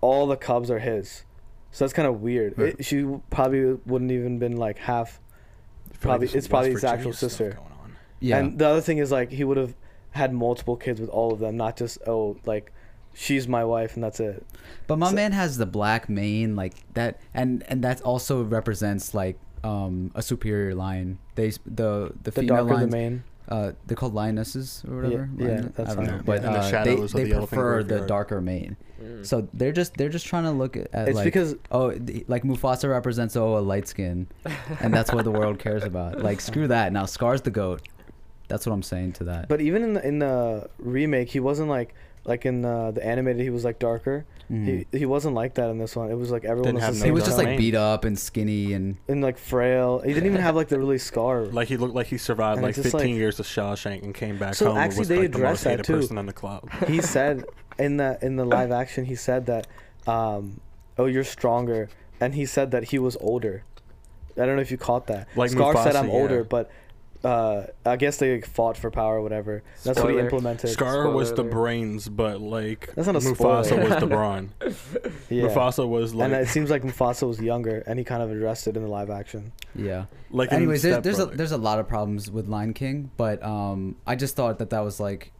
all 0.00 0.26
the 0.26 0.36
cubs 0.36 0.70
are 0.70 0.78
his. 0.78 1.24
So 1.70 1.84
that's 1.84 1.92
kind 1.94 2.06
of 2.08 2.20
weird. 2.20 2.58
It, 2.58 2.84
she 2.84 3.06
probably 3.30 3.74
wouldn't 3.86 4.10
even 4.10 4.38
been 4.38 4.56
like 4.56 4.78
half. 4.78 5.20
Probably- 6.00 6.28
it's 6.28 6.48
probably 6.48 6.72
his 6.72 6.84
actual 6.84 7.12
sister. 7.12 7.50
going 7.50 7.58
on. 7.82 7.96
yeah, 8.20 8.38
And 8.38 8.58
the 8.58 8.66
other 8.66 8.80
thing 8.80 8.98
is 8.98 9.10
like 9.12 9.30
he 9.30 9.44
would 9.44 9.56
have 9.56 9.74
had 10.10 10.34
multiple 10.34 10.76
kids 10.76 11.00
with 11.00 11.08
all 11.08 11.32
of 11.32 11.38
them, 11.38 11.56
not 11.56 11.76
just 11.76 11.98
oh 12.06 12.36
like 12.44 12.72
she's 13.14 13.46
my 13.48 13.64
wife 13.64 13.94
and 13.94 14.02
that's 14.04 14.20
it. 14.20 14.44
But 14.86 14.98
my 14.98 15.08
So- 15.10 15.14
man 15.16 15.32
has 15.32 15.58
the 15.58 15.66
black 15.66 16.08
mane, 16.08 16.56
like 16.56 16.74
that, 16.94 17.20
and 17.34 17.62
and 17.68 17.82
that 17.84 18.00
also 18.02 18.42
represents 18.42 19.14
like 19.14 19.38
um 19.64 20.10
a 20.14 20.22
superior 20.22 20.74
lion. 20.74 21.18
They 21.34 21.48
s- 21.48 21.58
the 21.64 22.12
the, 22.22 22.30
The 22.30 22.32
female 22.32 22.56
darker 22.56 22.68
the 22.68 22.74
lions, 22.74 22.92
mane. 22.92 23.24
uh, 23.48 23.72
they're 23.86 23.96
called 23.96 24.14
lionesses 24.14 24.84
or 24.88 24.96
whatever. 24.96 25.28
yeah, 25.38 25.46
Lion- 25.46 25.72
that's 25.76 25.90
I 25.90 25.94
don't 25.94 26.04
fine. 26.06 26.16
know, 26.16 26.22
but 26.24 26.40
Yeah, 26.42 26.46
and 26.48 26.54
the 26.56 26.58
uh, 26.58 26.62
they 26.64 26.70
shadows 26.70 27.14
of 27.14 27.20
they 27.20 27.24
the 27.24 27.30
elephant 27.36 27.48
prefer 27.50 27.82
the 27.82 27.88
graveyard. 27.88 28.08
darker 28.08 28.40
mane. 28.40 28.76
Mm. 29.02 29.26
So 29.26 29.48
they're 29.54 29.72
just 29.72 29.96
they're 29.96 30.08
just 30.08 30.26
trying 30.26 30.44
to 30.44 30.50
look 30.52 30.76
at, 30.76 30.88
at 30.92 31.08
It's 31.08 31.16
like 31.16 31.24
because 31.24 31.54
oh 31.70 31.90
the- 31.92 32.24
like 32.28 32.42
Mufasa 32.44 32.90
represents 32.90 33.36
oh 33.36 33.56
a 33.56 33.60
light 33.60 33.86
skin, 33.88 34.26
and 34.80 34.92
that's 34.92 35.12
what 35.12 35.24
the 35.24 35.30
world 35.30 35.58
cares 35.58 35.84
about. 35.84 36.20
Like 36.22 36.40
screw 36.40 36.66
that. 36.68 36.92
Now 36.92 37.04
Scar's 37.06 37.42
the 37.42 37.50
goat. 37.50 37.82
That's 38.48 38.66
what 38.66 38.72
I'm 38.72 38.82
saying 38.82 39.12
to 39.14 39.24
that. 39.24 39.48
But 39.48 39.60
even 39.60 39.82
in 39.82 39.92
the 39.94 40.06
in 40.06 40.18
the 40.18 40.68
remake, 40.78 41.28
he 41.30 41.40
wasn't 41.40 41.68
like 41.68 41.94
like 42.24 42.46
in 42.46 42.62
the, 42.62 42.92
the 42.94 43.04
animated. 43.04 43.42
He 43.42 43.50
was 43.50 43.64
like 43.64 43.78
darker. 43.78 44.24
Mhm. 44.50 44.86
He 44.92 44.98
he 44.98 45.06
wasn't 45.06 45.34
like 45.34 45.54
that 45.54 45.70
in 45.70 45.78
this 45.78 45.96
one. 45.96 46.10
It 46.10 46.14
was 46.14 46.30
like 46.30 46.44
everyone 46.44 46.74
Didn't 46.74 46.74
was 46.76 46.84
have 46.84 46.94
the 46.94 47.00
no 47.00 47.04
he 47.06 47.10
was 47.10 47.24
just 47.24 47.38
like 47.38 47.56
beat 47.56 47.74
up 47.74 48.04
and 48.04 48.18
skinny 48.18 48.72
and 48.74 48.96
and 49.08 49.22
like 49.22 49.38
frail. 49.38 50.00
He 50.00 50.12
didn't 50.12 50.26
even 50.26 50.40
have 50.40 50.54
like 50.56 50.68
the 50.68 50.78
really 50.78 50.98
scar. 50.98 51.42
Like 51.52 51.68
he 51.68 51.76
looked 51.76 51.94
like 51.94 52.08
he 52.08 52.18
survived 52.18 52.58
And 52.58 52.62
like 52.64 52.70
it's 52.76 52.82
just 52.84 52.92
15 52.92 53.10
like- 53.12 53.18
years 53.18 53.40
of 53.40 53.46
Shawshank 53.46 54.02
and 54.02 54.14
came 54.14 54.36
back 54.38 54.54
So 54.54 54.66
home 54.68 54.76
actually 54.78 54.98
was 55.00 55.08
they 55.08 55.18
like 55.20 55.32
the 55.32 55.38
addressed 55.38 55.50
most 55.52 55.64
that 55.64 55.70
hated 55.70 55.84
too. 55.84 55.96
person 56.00 56.18
in 56.18 56.26
the 56.26 56.32
club. 56.32 56.70
he 56.88 57.00
said 57.00 57.44
in 57.78 57.96
the 57.96 58.18
in 58.20 58.36
the 58.36 58.44
live 58.44 58.70
action, 58.72 59.04
he 59.06 59.14
said 59.14 59.46
that, 59.46 59.66
um, 60.06 60.60
oh 60.98 61.06
you're 61.06 61.24
stronger, 61.24 61.88
and 62.20 62.34
he 62.34 62.44
said 62.46 62.70
that 62.72 62.84
he 62.90 62.98
was 62.98 63.16
older. 63.20 63.64
I 64.36 64.46
don't 64.46 64.56
know 64.56 64.62
if 64.62 64.70
you 64.70 64.78
caught 64.78 65.06
that. 65.08 65.28
Like 65.36 65.50
Scar 65.50 65.74
said 65.76 65.94
Mufasa, 65.94 65.98
I'm 66.00 66.08
yeah. 66.08 66.14
older, 66.14 66.44
but 66.44 66.70
uh, 67.24 67.66
I 67.86 67.96
guess 67.96 68.16
they 68.16 68.34
like, 68.34 68.46
fought 68.46 68.76
for 68.76 68.90
power 68.90 69.16
or 69.16 69.22
whatever. 69.22 69.62
That's 69.84 70.00
what 70.00 70.12
he 70.12 70.18
implemented. 70.18 70.70
Scar 70.70 71.08
was 71.10 71.32
the 71.32 71.44
brains, 71.44 72.08
but 72.08 72.40
like 72.40 72.92
That's 72.94 73.06
not 73.06 73.16
a 73.16 73.20
Mufasa 73.20 73.64
spoiler. 73.66 73.88
was 73.88 74.00
the 74.00 74.06
brawn. 74.06 74.50
yeah. 75.30 75.44
Mufasa 75.44 75.88
was 75.88 76.14
like 76.14 76.32
and 76.32 76.42
it 76.42 76.48
seems 76.48 76.70
like 76.70 76.82
Mufasa 76.82 77.26
was 77.26 77.40
younger, 77.40 77.82
and 77.86 77.98
he 77.98 78.04
kind 78.04 78.22
of 78.22 78.30
addressed 78.30 78.66
it 78.66 78.76
in 78.76 78.82
the 78.82 78.88
live 78.88 79.10
action. 79.10 79.52
yeah. 79.74 80.06
like 80.30 80.52
Anyways, 80.52 80.82
there's 80.82 81.02
there's 81.02 81.18
a, 81.18 81.26
there's 81.26 81.52
a 81.52 81.58
lot 81.58 81.78
of 81.78 81.88
problems 81.88 82.30
with 82.30 82.48
Lion 82.48 82.74
King, 82.74 83.10
but 83.16 83.42
um, 83.42 83.96
I 84.06 84.16
just 84.16 84.34
thought 84.36 84.58
that 84.58 84.70
that 84.70 84.80
was 84.80 84.98
like, 84.98 85.32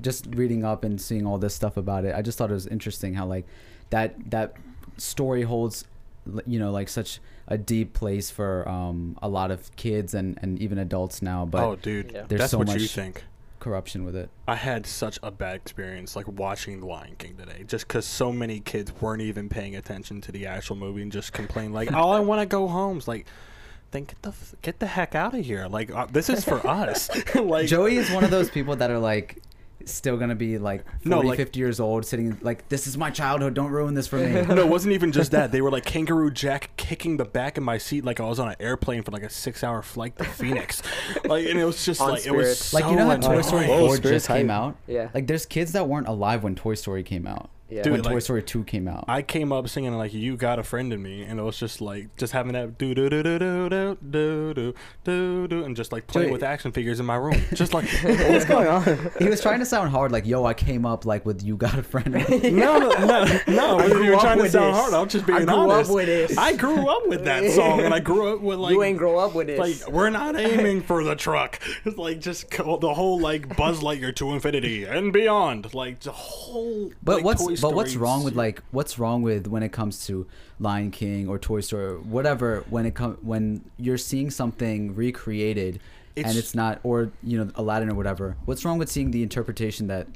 just 0.00 0.26
reading 0.34 0.64
up 0.64 0.84
and 0.84 1.00
seeing 1.00 1.26
all 1.26 1.38
this 1.38 1.54
stuff 1.54 1.76
about 1.76 2.04
it. 2.04 2.14
I 2.14 2.22
just 2.22 2.38
thought 2.38 2.50
it 2.50 2.54
was 2.54 2.66
interesting 2.66 3.14
how 3.14 3.26
like 3.26 3.46
that 3.90 4.30
that 4.30 4.54
story 4.96 5.42
holds, 5.42 5.84
l- 5.84 5.97
you 6.46 6.58
know, 6.58 6.70
like 6.70 6.88
such 6.88 7.20
a 7.46 7.56
deep 7.58 7.92
place 7.94 8.30
for 8.30 8.68
um 8.68 9.16
a 9.22 9.28
lot 9.28 9.50
of 9.50 9.74
kids 9.76 10.14
and 10.14 10.38
and 10.42 10.58
even 10.60 10.78
adults 10.78 11.22
now. 11.22 11.44
But 11.46 11.64
oh, 11.64 11.76
dude, 11.76 12.12
Yeah. 12.12 12.24
there's 12.28 12.40
that's 12.40 12.50
so 12.52 12.58
what 12.58 12.68
you 12.68 12.74
much 12.80 12.90
think. 12.94 13.24
corruption 13.60 14.04
with 14.04 14.14
it. 14.16 14.30
I 14.46 14.54
had 14.56 14.86
such 14.86 15.18
a 15.22 15.30
bad 15.30 15.56
experience 15.56 16.14
like 16.14 16.28
watching 16.28 16.80
The 16.80 16.86
Lion 16.86 17.14
King 17.18 17.36
today, 17.36 17.64
just 17.66 17.88
because 17.88 18.06
so 18.06 18.32
many 18.32 18.60
kids 18.60 18.92
weren't 19.00 19.22
even 19.22 19.48
paying 19.48 19.74
attention 19.76 20.20
to 20.22 20.32
the 20.32 20.46
actual 20.46 20.76
movie 20.76 21.02
and 21.02 21.10
just 21.12 21.32
complained 21.32 21.74
like, 21.74 21.92
"All 21.92 22.12
I 22.12 22.20
want 22.20 22.40
to 22.40 22.46
go 22.46 22.68
home." 22.68 22.98
It's 22.98 23.08
like, 23.08 23.26
then 23.90 24.04
get 24.04 24.20
the 24.22 24.28
f- 24.30 24.54
get 24.62 24.78
the 24.80 24.86
heck 24.86 25.14
out 25.14 25.34
of 25.34 25.44
here! 25.44 25.66
Like 25.68 25.90
uh, 25.90 26.06
this 26.12 26.28
is 26.28 26.44
for 26.44 26.64
us. 26.66 27.10
like 27.34 27.66
Joey 27.68 27.96
is 27.96 28.10
one 28.10 28.22
of 28.24 28.30
those 28.30 28.50
people 28.50 28.76
that 28.76 28.90
are 28.90 28.98
like 28.98 29.42
still 29.84 30.16
gonna 30.16 30.34
be 30.34 30.58
like 30.58 30.84
40, 31.02 31.08
No, 31.08 31.20
like- 31.20 31.36
50 31.36 31.58
years 31.58 31.80
old 31.80 32.04
sitting 32.04 32.36
like 32.42 32.68
this 32.68 32.86
is 32.86 32.98
my 32.98 33.10
childhood 33.10 33.54
don't 33.54 33.70
ruin 33.70 33.94
this 33.94 34.06
for 34.06 34.16
me 34.16 34.42
no, 34.48 34.56
it 34.58 34.68
wasn't 34.68 34.92
even 34.92 35.12
just 35.12 35.30
that. 35.30 35.50
They 35.52 35.60
were 35.62 35.70
like 35.70 35.84
Kangaroo 35.84 36.30
Jack 36.30 36.70
kicking 36.76 37.16
the 37.16 37.24
back 37.24 37.56
of 37.58 37.64
my 37.64 37.78
seat 37.78 38.04
like 38.04 38.20
I 38.20 38.24
was 38.24 38.38
on 38.38 38.48
an 38.48 38.56
airplane 38.60 39.02
for 39.02 39.10
like 39.12 39.22
a 39.22 39.30
six-hour 39.30 39.82
flight 39.82 40.16
to 40.18 40.24
Phoenix. 40.24 40.82
like, 41.24 41.46
and 41.46 41.58
it 41.58 41.64
was 41.64 41.84
just 41.84 42.00
On 42.00 42.10
like 42.10 42.26
it 42.26 42.32
was 42.32 42.58
Spirit. 42.58 42.84
like 42.84 42.90
you 42.92 42.96
know 42.98 43.06
how 43.06 43.20
so 43.20 43.28
Toy 43.32 43.42
Story 43.42 43.66
4 43.66 43.96
Spirit's 43.96 44.26
just 44.26 44.26
came 44.28 44.50
out 44.50 44.76
Yeah. 44.86 45.08
like 45.14 45.26
there's 45.26 45.46
kids 45.46 45.72
that 45.72 45.88
weren't 45.88 46.08
alive 46.08 46.42
when 46.42 46.54
Toy 46.54 46.74
Story 46.74 47.02
came 47.02 47.26
out 47.26 47.50
Yeah. 47.70 47.82
Dude, 47.82 47.92
when 47.92 48.02
Toy 48.02 48.18
Story 48.20 48.42
2 48.42 48.64
came 48.64 48.88
out 48.88 49.04
I 49.08 49.20
came 49.20 49.52
up 49.52 49.68
singing 49.68 49.92
like 49.98 50.14
"You 50.14 50.36
Got 50.36 50.58
a 50.58 50.62
Friend 50.62 50.90
in 50.92 51.02
Me," 51.02 51.22
and 51.22 51.38
it 51.38 51.42
was 51.42 51.58
just 51.58 51.80
like 51.82 52.16
just 52.16 52.32
having 52.32 52.54
that 52.54 52.78
do 52.78 52.94
do 52.94 53.10
do 53.10 53.22
do 53.22 53.38
do 53.38 53.68
do 53.68 53.98
do 54.10 54.54
do 54.54 54.74
do 55.04 55.48
do, 55.48 55.64
and 55.64 55.76
just 55.76 55.92
like 55.92 56.06
playing 56.06 56.28
Joey- 56.28 56.32
with 56.32 56.42
action 56.42 56.72
figures 56.72 56.98
in 56.98 57.04
my 57.06 57.16
room, 57.16 57.40
just 57.54 57.74
like 57.74 57.86
What's 58.02 58.44
going 58.46 58.66
on? 58.68 59.10
he 59.18 59.28
was 59.28 59.40
trying 59.42 59.58
to 59.58 59.66
sound 59.66 59.90
hard 59.90 60.12
like 60.12 60.24
yo 60.26 60.44
I 60.46 60.54
came 60.54 60.86
up 60.86 61.04
like 61.04 61.26
with 61.26 61.42
you 61.42 61.56
got 61.56 61.78
a 61.78 61.82
friend 61.82 62.14
In 62.14 62.40
me. 62.42 62.50
no, 62.52 62.78
no, 62.78 62.88
no, 63.06 63.38
no. 63.48 63.78
I 63.78 63.86
you 63.86 63.92
grew 63.92 64.08
were 64.10 64.14
up 64.16 64.20
trying 64.22 64.36
to 64.38 64.42
with 64.44 64.52
sound 64.52 64.74
this. 64.74 64.80
hard. 64.80 64.94
I'm 64.94 65.08
just 65.08 65.26
being 65.26 65.36
I 65.36 65.44
being 65.44 65.58
grew 65.58 65.70
up 65.70 65.88
with 65.90 66.06
this. 66.06 66.38
I 66.38 66.56
grew 66.56 66.88
up 66.88 67.06
with 67.06 67.24
that 67.24 67.50
song, 67.52 67.80
and 67.80 67.92
I 67.92 68.00
grew 68.00 68.34
up 68.34 68.40
with 68.40 68.58
like 68.58 68.72
you 68.72 68.82
ain't 68.82 68.96
grow 68.98 69.18
up 69.18 69.34
with 69.34 69.46
this. 69.48 69.58
Like 69.58 69.92
we're 69.92 70.10
not 70.10 70.36
aiming 70.36 70.82
for 70.82 71.04
the 71.04 71.14
truck. 71.14 71.60
It's 71.84 71.98
like 71.98 72.20
just 72.20 72.50
the 72.50 72.94
whole 72.94 73.20
like 73.20 73.56
Buzz 73.56 73.80
Lightyear 73.80 74.14
to 74.16 74.32
infinity 74.32 74.84
and 74.84 75.12
beyond. 75.12 75.74
Like 75.74 76.00
the 76.00 76.12
whole. 76.12 76.90
But 77.02 77.16
like, 77.16 77.24
what's 77.24 77.44
Toy 77.44 77.54
but 77.60 77.74
what's 77.74 77.96
wrong 77.96 78.24
with 78.24 78.34
like 78.36 78.62
what's 78.70 78.98
wrong 78.98 79.22
with 79.22 79.46
when 79.46 79.62
it 79.62 79.70
comes 79.72 80.06
to 80.06 80.26
Lion 80.58 80.90
King 80.90 81.28
or 81.28 81.38
Toy 81.38 81.60
Story 81.60 81.84
or 81.86 81.98
whatever 81.98 82.64
when 82.70 82.86
it 82.86 82.94
come 82.94 83.18
when 83.22 83.64
you're 83.78 83.98
seeing 83.98 84.30
something 84.30 84.94
recreated 84.94 85.80
and 86.16 86.26
It's- 86.26 86.36
it's 86.36 86.54
not 86.54 86.80
or 86.82 87.10
you 87.22 87.38
know 87.42 87.50
Aladdin 87.54 87.90
or 87.90 87.94
whatever. 87.94 88.36
What's 88.44 88.64
wrong 88.64 88.78
with 88.78 88.88
seeing 88.90 89.10
the 89.12 89.22
interpretation 89.22 89.86
that 89.88 90.06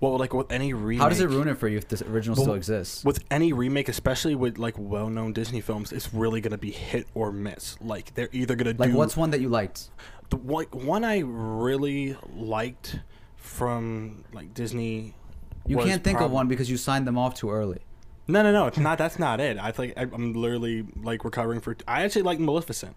Well, 0.00 0.16
like 0.18 0.32
with 0.32 0.50
any 0.50 0.72
remake. 0.72 1.02
how 1.02 1.08
does 1.10 1.20
it 1.20 1.28
ruin 1.28 1.46
it 1.48 1.58
for 1.58 1.68
you 1.68 1.76
if 1.78 1.88
the 1.88 2.02
original 2.10 2.34
Well, 2.36 2.44
still 2.44 2.54
exists? 2.54 3.04
With 3.04 3.22
any 3.30 3.52
remake, 3.52 3.88
especially 3.88 4.34
with 4.34 4.56
like 4.58 4.74
well-known 4.78 5.32
Disney 5.34 5.60
films, 5.60 5.92
it's 5.92 6.12
really 6.14 6.40
gonna 6.40 6.56
be 6.58 6.70
hit 6.70 7.06
or 7.14 7.30
miss. 7.32 7.76
Like 7.82 8.14
they're 8.14 8.30
either 8.32 8.54
gonna 8.54 8.74
Like 8.78 8.90
do 8.92 8.96
what's 8.96 9.16
one 9.16 9.30
that 9.30 9.40
you 9.42 9.48
liked? 9.50 9.90
the 10.30 10.36
one, 10.36 10.66
one 10.72 11.04
I 11.04 11.18
really 11.20 12.16
liked 12.34 13.00
from 13.36 14.24
like 14.32 14.54
Disney. 14.54 15.14
You 15.66 15.76
was 15.76 15.86
can't 15.86 16.02
think 16.02 16.20
of 16.20 16.30
one 16.30 16.48
because 16.48 16.70
you 16.70 16.76
signed 16.76 17.06
them 17.06 17.16
off 17.18 17.34
too 17.34 17.50
early. 17.50 17.78
No, 18.28 18.42
no, 18.42 18.52
no. 18.52 18.66
It's 18.66 18.78
not. 18.78 18.98
That's 18.98 19.18
not 19.18 19.40
it. 19.40 19.58
I 19.58 19.72
think 19.72 19.94
I, 19.96 20.02
I'm 20.02 20.32
literally 20.34 20.86
like 21.02 21.24
recovering 21.24 21.60
for. 21.60 21.76
I 21.88 22.02
actually 22.04 22.22
like 22.22 22.38
Maleficent. 22.38 22.96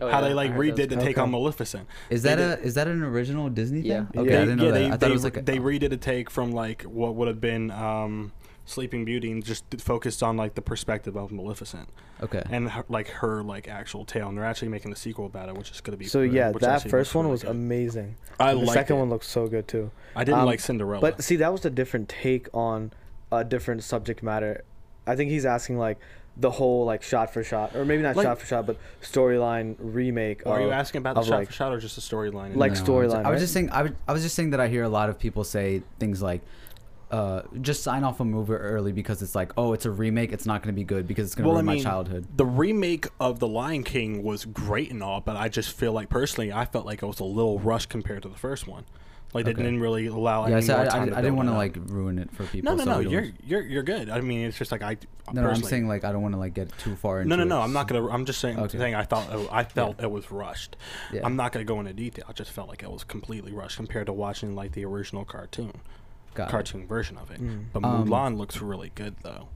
Oh, 0.00 0.08
how 0.08 0.20
they 0.20 0.32
like 0.32 0.50
I 0.50 0.54
heard 0.54 0.74
redid 0.74 0.76
those. 0.76 0.88
the 0.88 0.96
take 0.96 1.16
Okay. 1.16 1.20
on 1.20 1.30
Maleficent. 1.32 1.88
Is 2.08 2.22
that 2.22 2.36
did- 2.36 2.58
a 2.60 2.62
is 2.62 2.74
that 2.74 2.86
an 2.86 3.02
original 3.02 3.48
Disney 3.48 3.82
thing? 3.82 3.90
Yeah. 3.90 4.04
Okay, 4.16 4.30
Yeah. 4.30 4.36
I 4.36 4.44
didn't 4.44 4.56
know 4.58 4.64
yeah, 4.66 4.70
that. 4.70 4.78
they, 4.78 4.86
I 4.86 4.90
thought 4.90 5.00
they, 5.00 5.06
it 5.08 5.12
was 5.12 5.24
like 5.24 5.36
a, 5.38 5.42
they 5.42 5.58
redid 5.58 5.92
a 5.92 5.96
take 5.96 6.30
from 6.30 6.52
like 6.52 6.82
what 6.82 7.14
would 7.16 7.26
have 7.28 7.40
been 7.40 7.70
um, 7.72 8.32
Sleeping 8.68 9.04
Beauty 9.04 9.32
and 9.32 9.44
just 9.44 9.64
focused 9.78 10.22
on 10.22 10.36
like 10.36 10.54
the 10.54 10.62
perspective 10.62 11.16
of 11.16 11.32
Maleficent 11.32 11.88
okay. 12.22 12.42
and 12.50 12.70
her, 12.70 12.84
like 12.88 13.08
her 13.08 13.42
like 13.42 13.66
actual 13.66 14.04
tale. 14.04 14.28
And 14.28 14.36
they're 14.36 14.44
actually 14.44 14.68
making 14.68 14.92
a 14.92 14.96
sequel 14.96 15.26
about 15.26 15.48
it, 15.48 15.56
which 15.56 15.70
is 15.70 15.80
gonna 15.80 15.96
be. 15.96 16.04
So 16.04 16.20
yeah, 16.20 16.50
which 16.50 16.62
that 16.62 16.88
first 16.88 17.14
one 17.14 17.24
really 17.24 17.32
was 17.32 17.42
good. 17.42 17.52
amazing. 17.52 18.16
I 18.38 18.52
the 18.52 18.60
liked 18.60 18.72
second 18.72 18.96
it. 18.96 18.98
one 19.00 19.10
looked 19.10 19.24
so 19.24 19.46
good 19.46 19.66
too. 19.66 19.90
I 20.14 20.24
didn't 20.24 20.40
um, 20.40 20.46
like 20.46 20.60
Cinderella. 20.60 21.00
But 21.00 21.22
see, 21.22 21.36
that 21.36 21.50
was 21.50 21.64
a 21.64 21.70
different 21.70 22.08
take 22.08 22.48
on 22.52 22.92
a 23.32 23.44
different 23.44 23.84
subject 23.84 24.22
matter. 24.22 24.64
I 25.06 25.16
think 25.16 25.30
he's 25.30 25.46
asking 25.46 25.78
like 25.78 25.98
the 26.36 26.50
whole 26.50 26.84
like 26.84 27.02
shot 27.02 27.32
for 27.32 27.42
shot, 27.42 27.74
or 27.74 27.84
maybe 27.84 28.02
not 28.02 28.16
Like- 28.16 28.26
shot 28.26 28.38
for 28.38 28.46
shot, 28.46 28.66
but 28.66 28.76
storyline 29.02 29.76
remake. 29.78 30.42
Or 30.46 30.52
are 30.52 30.60
you 30.60 30.70
asking 30.70 31.00
about 31.00 31.16
the 31.16 31.22
shot 31.22 31.30
like- 31.38 31.46
for 31.48 31.52
shot 31.52 31.72
or 31.72 31.78
just 31.80 31.96
the 31.96 32.02
storyline? 32.02 32.54
Like 32.54 32.72
No, 32.72 32.82
storyline, 32.82 33.24
I 33.24 33.30
was 33.30 33.36
right? 33.36 33.38
just 33.40 33.52
saying. 33.52 33.70
I 33.70 33.82
was, 33.82 33.92
I 34.06 34.12
was 34.12 34.22
just 34.22 34.36
saying 34.36 34.50
that 34.50 34.60
I 34.60 34.68
hear 34.68 34.82
a 34.84 34.88
lot 34.88 35.08
of 35.08 35.18
people 35.18 35.42
say 35.42 35.82
things 35.98 36.22
like, 36.22 36.42
uh, 37.10 37.42
"Just 37.60 37.82
sign 37.82 38.04
off 38.04 38.20
a 38.20 38.24
movie 38.24 38.52
early 38.52 38.92
because 38.92 39.22
it's 39.22 39.34
like, 39.34 39.52
oh, 39.56 39.72
it's 39.72 39.86
a 39.86 39.90
remake. 39.90 40.32
It's 40.32 40.46
not 40.46 40.62
going 40.62 40.74
to 40.74 40.78
be 40.78 40.84
good 40.84 41.06
because 41.06 41.26
it's 41.26 41.34
going 41.34 41.44
to 41.44 41.48
Well, 41.48 41.58
I 41.58 41.62
ruin 41.62 41.76
my 41.76 41.82
childhood." 41.82 42.26
the 42.36 42.46
remake 42.46 43.06
of 43.20 43.38
The 43.38 43.48
Lion 43.48 43.82
King 43.84 44.22
was 44.22 44.44
great 44.44 44.90
and 44.90 45.02
all, 45.02 45.20
but 45.20 45.36
I 45.36 45.48
just 45.48 45.72
feel 45.72 45.92
like 45.92 46.08
personally, 46.08 46.52
I 46.52 46.64
felt 46.64 46.86
like 46.86 47.02
it 47.02 47.06
was 47.06 47.20
a 47.20 47.24
little 47.24 47.58
rushed 47.58 47.88
compared 47.88 48.22
to 48.22 48.28
the 48.28 48.36
first 48.38 48.66
one. 48.66 48.84
Like 49.34 49.44
they 49.44 49.52
didn't 49.52 49.80
really 49.80 50.06
allow 50.06 50.46
Yeah, 50.46 50.54
any 50.56 50.62
so 50.64 50.74
I, 50.74 50.84
I, 50.86 51.02
I 51.02 51.04
didn't 51.06 51.36
want 51.36 51.50
to 51.50 51.54
like 51.54 51.76
ruin 51.76 52.18
it 52.18 52.30
for 52.32 52.44
people. 52.44 52.74
No, 52.74 52.76
no, 52.82 52.84
so 52.84 53.02
no. 53.02 53.10
You're 53.10 53.26
you're 53.46 53.60
you're 53.60 53.82
good. 53.82 54.08
I 54.08 54.22
mean, 54.22 54.46
it's 54.46 54.56
just 54.56 54.72
like 54.72 54.80
I. 54.82 54.96
No, 55.34 55.42
no, 55.42 55.50
I'm 55.50 55.62
saying 55.62 55.86
like 55.86 56.02
I 56.04 56.12
don't 56.12 56.22
want 56.22 56.32
to 56.32 56.38
like 56.38 56.54
get 56.54 56.72
too 56.78 56.96
far 56.96 57.20
into 57.20 57.28
No, 57.28 57.36
no, 57.36 57.42
it. 57.42 57.46
no. 57.46 57.60
I'm 57.60 57.74
not 57.74 57.88
gonna. 57.88 58.08
I'm 58.08 58.24
just 58.24 58.40
saying. 58.40 58.58
Okay. 58.58 58.78
saying 58.78 58.94
I 58.94 59.04
felt. 59.04 59.28
I 59.52 59.64
felt 59.78 60.02
it 60.02 60.10
was 60.10 60.30
rushed. 60.30 60.76
Yeah. 61.12 61.20
I'm 61.24 61.36
not 61.36 61.52
gonna 61.52 61.66
go 61.66 61.78
into 61.78 61.92
detail. 61.92 62.24
I 62.26 62.32
just 62.32 62.50
felt 62.52 62.70
like 62.70 62.82
it 62.82 62.90
was 62.90 63.04
completely 63.04 63.52
rushed 63.52 63.76
compared 63.76 64.06
to 64.06 64.14
watching 64.14 64.54
like 64.54 64.72
the 64.72 64.86
original 64.86 65.26
cartoon, 65.26 65.74
Got 66.34 66.48
it. 66.48 66.50
cartoon 66.50 66.86
version 66.86 67.16
of 67.18 67.30
it. 67.30 67.40
Mm. 67.42 67.64
But 67.72 67.84
Um, 67.84 68.06
Mulan 68.08 68.36
looks 68.36 68.60
really 68.60 68.92
good 68.94 69.16
though. 69.22 69.48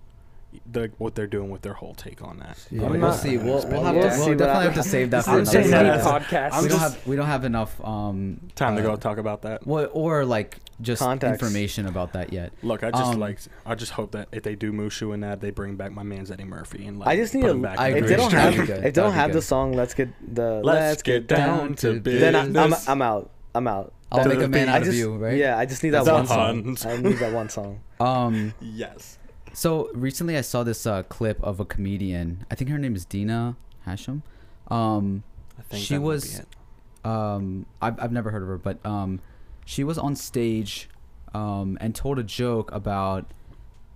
The, 0.71 0.91
what 0.99 1.15
they're 1.15 1.27
doing 1.27 1.49
with 1.49 1.63
their 1.63 1.73
whole 1.73 1.95
take 1.95 2.23
on 2.23 2.39
that. 2.41 2.59
Yeah, 2.71 2.85
I'm 2.85 3.01
we'll 3.01 3.15
see. 3.15 3.39
We'll, 3.39 3.67
we'll 3.67 3.83
have 3.85 3.95
We'll 3.95 4.11
to. 4.11 4.19
We'll 4.19 4.29
what 4.29 4.37
definitely 4.39 4.65
have 4.67 4.75
to 4.75 4.83
save 4.83 5.11
that 5.13 5.25
for 5.25 5.41
is 5.41 5.49
another 5.55 5.67
a 5.67 5.71
Yeah. 5.71 5.83
mini 5.93 6.03
time. 6.03 6.23
podcast. 6.23 6.63
We 6.63 6.69
don't 6.69 6.79
have 6.79 7.07
we 7.07 7.17
don't 7.17 7.27
have 7.27 7.45
enough 7.47 7.83
um 7.83 8.39
Time 8.55 8.77
to 8.77 8.83
uh, 8.83 8.87
go 8.87 8.97
talk 8.97 9.17
about 9.17 9.43
that. 9.43 9.67
Well, 9.67 9.89
or 9.95 10.27
like 10.27 10.59
just 10.83 11.01
Context. 11.01 11.41
information 11.43 11.87
about 11.87 12.13
that 12.13 12.35
yet. 12.35 12.53
Look, 12.63 12.85
I 12.85 12.91
just 12.91 13.15
Um, 13.15 13.19
like. 13.21 13.39
I 13.65 13.75
just 13.75 13.93
hope 13.93 14.11
that 14.13 14.29
if 14.31 14.43
they 14.43 14.55
do 14.55 14.73
Mushu 14.73 15.15
and 15.15 15.23
that, 15.23 15.41
they 15.41 15.51
bring 15.51 15.77
back 15.77 15.93
my 15.93 16.03
man 16.03 16.27
Eddie 16.31 16.45
Murphy 16.45 16.85
and 16.87 16.99
like. 16.99 17.09
I 17.09 17.17
just 17.17 17.35
need 17.35 17.43
to 17.43 17.53
a. 17.53 17.55
back 17.55 17.79
I 17.79 17.89
in 17.89 17.97
if 18.05 18.09
they 18.11 18.17
don't 18.17 18.31
have, 18.33 18.51
That'd 18.53 18.61
be 18.61 18.67
good. 18.67 18.77
if 18.77 18.83
they 18.83 18.91
don't 18.91 19.05
That'd 19.11 19.21
have 19.21 19.33
the 19.33 19.41
song, 19.41 19.73
let's 19.73 19.95
get 19.95 20.11
the. 20.35 20.61
Let's 20.63 21.03
get 21.03 21.29
down 21.29 21.77
to 21.77 21.99
business. 21.99 22.21
Then 22.21 22.57
I, 22.57 22.63
I'm. 22.65 22.75
I'm 22.89 23.01
out. 23.01 23.31
I'm 23.55 23.67
out. 23.69 23.95
I'll 24.13 24.29
make 24.29 24.41
a 24.41 24.49
man 24.49 24.69
out 24.69 24.75
I 24.77 24.79
of 24.79 24.85
just 24.85 24.97
you, 24.99 25.17
right? 25.17 25.37
yeah. 25.37 25.59
I 25.59 25.67
just 25.67 25.83
need 25.83 25.91
that 25.91 26.05
one 26.07 26.27
song. 26.27 26.77
I 26.87 26.97
need 26.97 27.17
that 27.19 27.33
one 27.33 27.49
song. 27.49 27.81
Um. 28.01 28.53
Yes. 28.61 29.19
So 29.53 29.91
recently, 29.95 30.37
I 30.37 30.41
saw 30.41 30.63
this 30.65 30.87
uh, 30.87 31.03
clip 31.05 31.43
of 31.43 31.61
a 31.61 31.65
comedian. 31.65 32.45
I 32.51 32.55
think 32.55 32.71
her 32.71 32.79
name 32.79 32.97
is 32.97 33.05
Dina 33.05 33.57
Hashem. 33.85 34.23
Um, 34.69 35.23
I 35.59 35.63
think 35.63 35.85
She 35.85 35.99
was- 35.99 36.43
um, 37.05 37.67
I've 37.81 37.99
I've 38.01 38.13
never 38.13 38.31
heard 38.31 38.43
of 38.43 38.49
her, 38.49 38.59
but 38.59 38.85
um, 38.87 39.21
she 39.65 39.83
was 39.85 39.99
on 39.99 40.15
stage, 40.17 40.89
um, 41.35 41.77
and 41.81 41.95
told 41.95 42.19
a 42.19 42.23
joke 42.23 42.71
about 42.73 43.27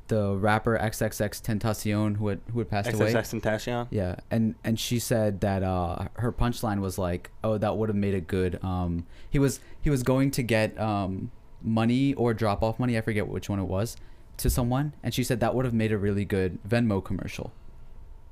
the 0.08 0.36
rapper 0.36 0.78
XXXTentacion 0.78 2.16
who 2.16 2.28
had 2.28 2.40
who 2.52 2.58
had 2.60 2.68
passed 2.70 2.92
away. 2.92 3.12
XXXTentacion. 3.12 3.88
Yeah, 3.90 4.16
and 4.30 4.54
and 4.64 4.78
she 4.78 4.98
said 4.98 5.40
that 5.40 5.62
uh, 5.62 6.08
her 6.14 6.32
punchline 6.32 6.80
was 6.80 6.98
like, 6.98 7.30
"Oh, 7.42 7.58
that 7.58 7.76
would 7.76 7.88
have 7.88 7.96
made 7.96 8.14
it 8.14 8.26
good." 8.26 8.62
Um, 8.62 9.06
he 9.28 9.38
was 9.38 9.60
he 9.80 9.90
was 9.90 10.02
going 10.02 10.30
to 10.32 10.42
get 10.42 10.78
um, 10.80 11.30
money 11.62 12.14
or 12.14 12.34
drop 12.34 12.62
off 12.62 12.78
money. 12.78 12.96
I 12.96 13.00
forget 13.00 13.28
which 13.28 13.48
one 13.48 13.58
it 13.58 13.64
was 13.64 13.96
to 14.38 14.50
someone, 14.50 14.92
and 15.02 15.12
she 15.12 15.24
said 15.24 15.40
that 15.40 15.54
would 15.54 15.64
have 15.64 15.74
made 15.74 15.92
a 15.92 15.98
really 15.98 16.24
good 16.24 16.58
Venmo 16.66 17.02
commercial. 17.02 17.52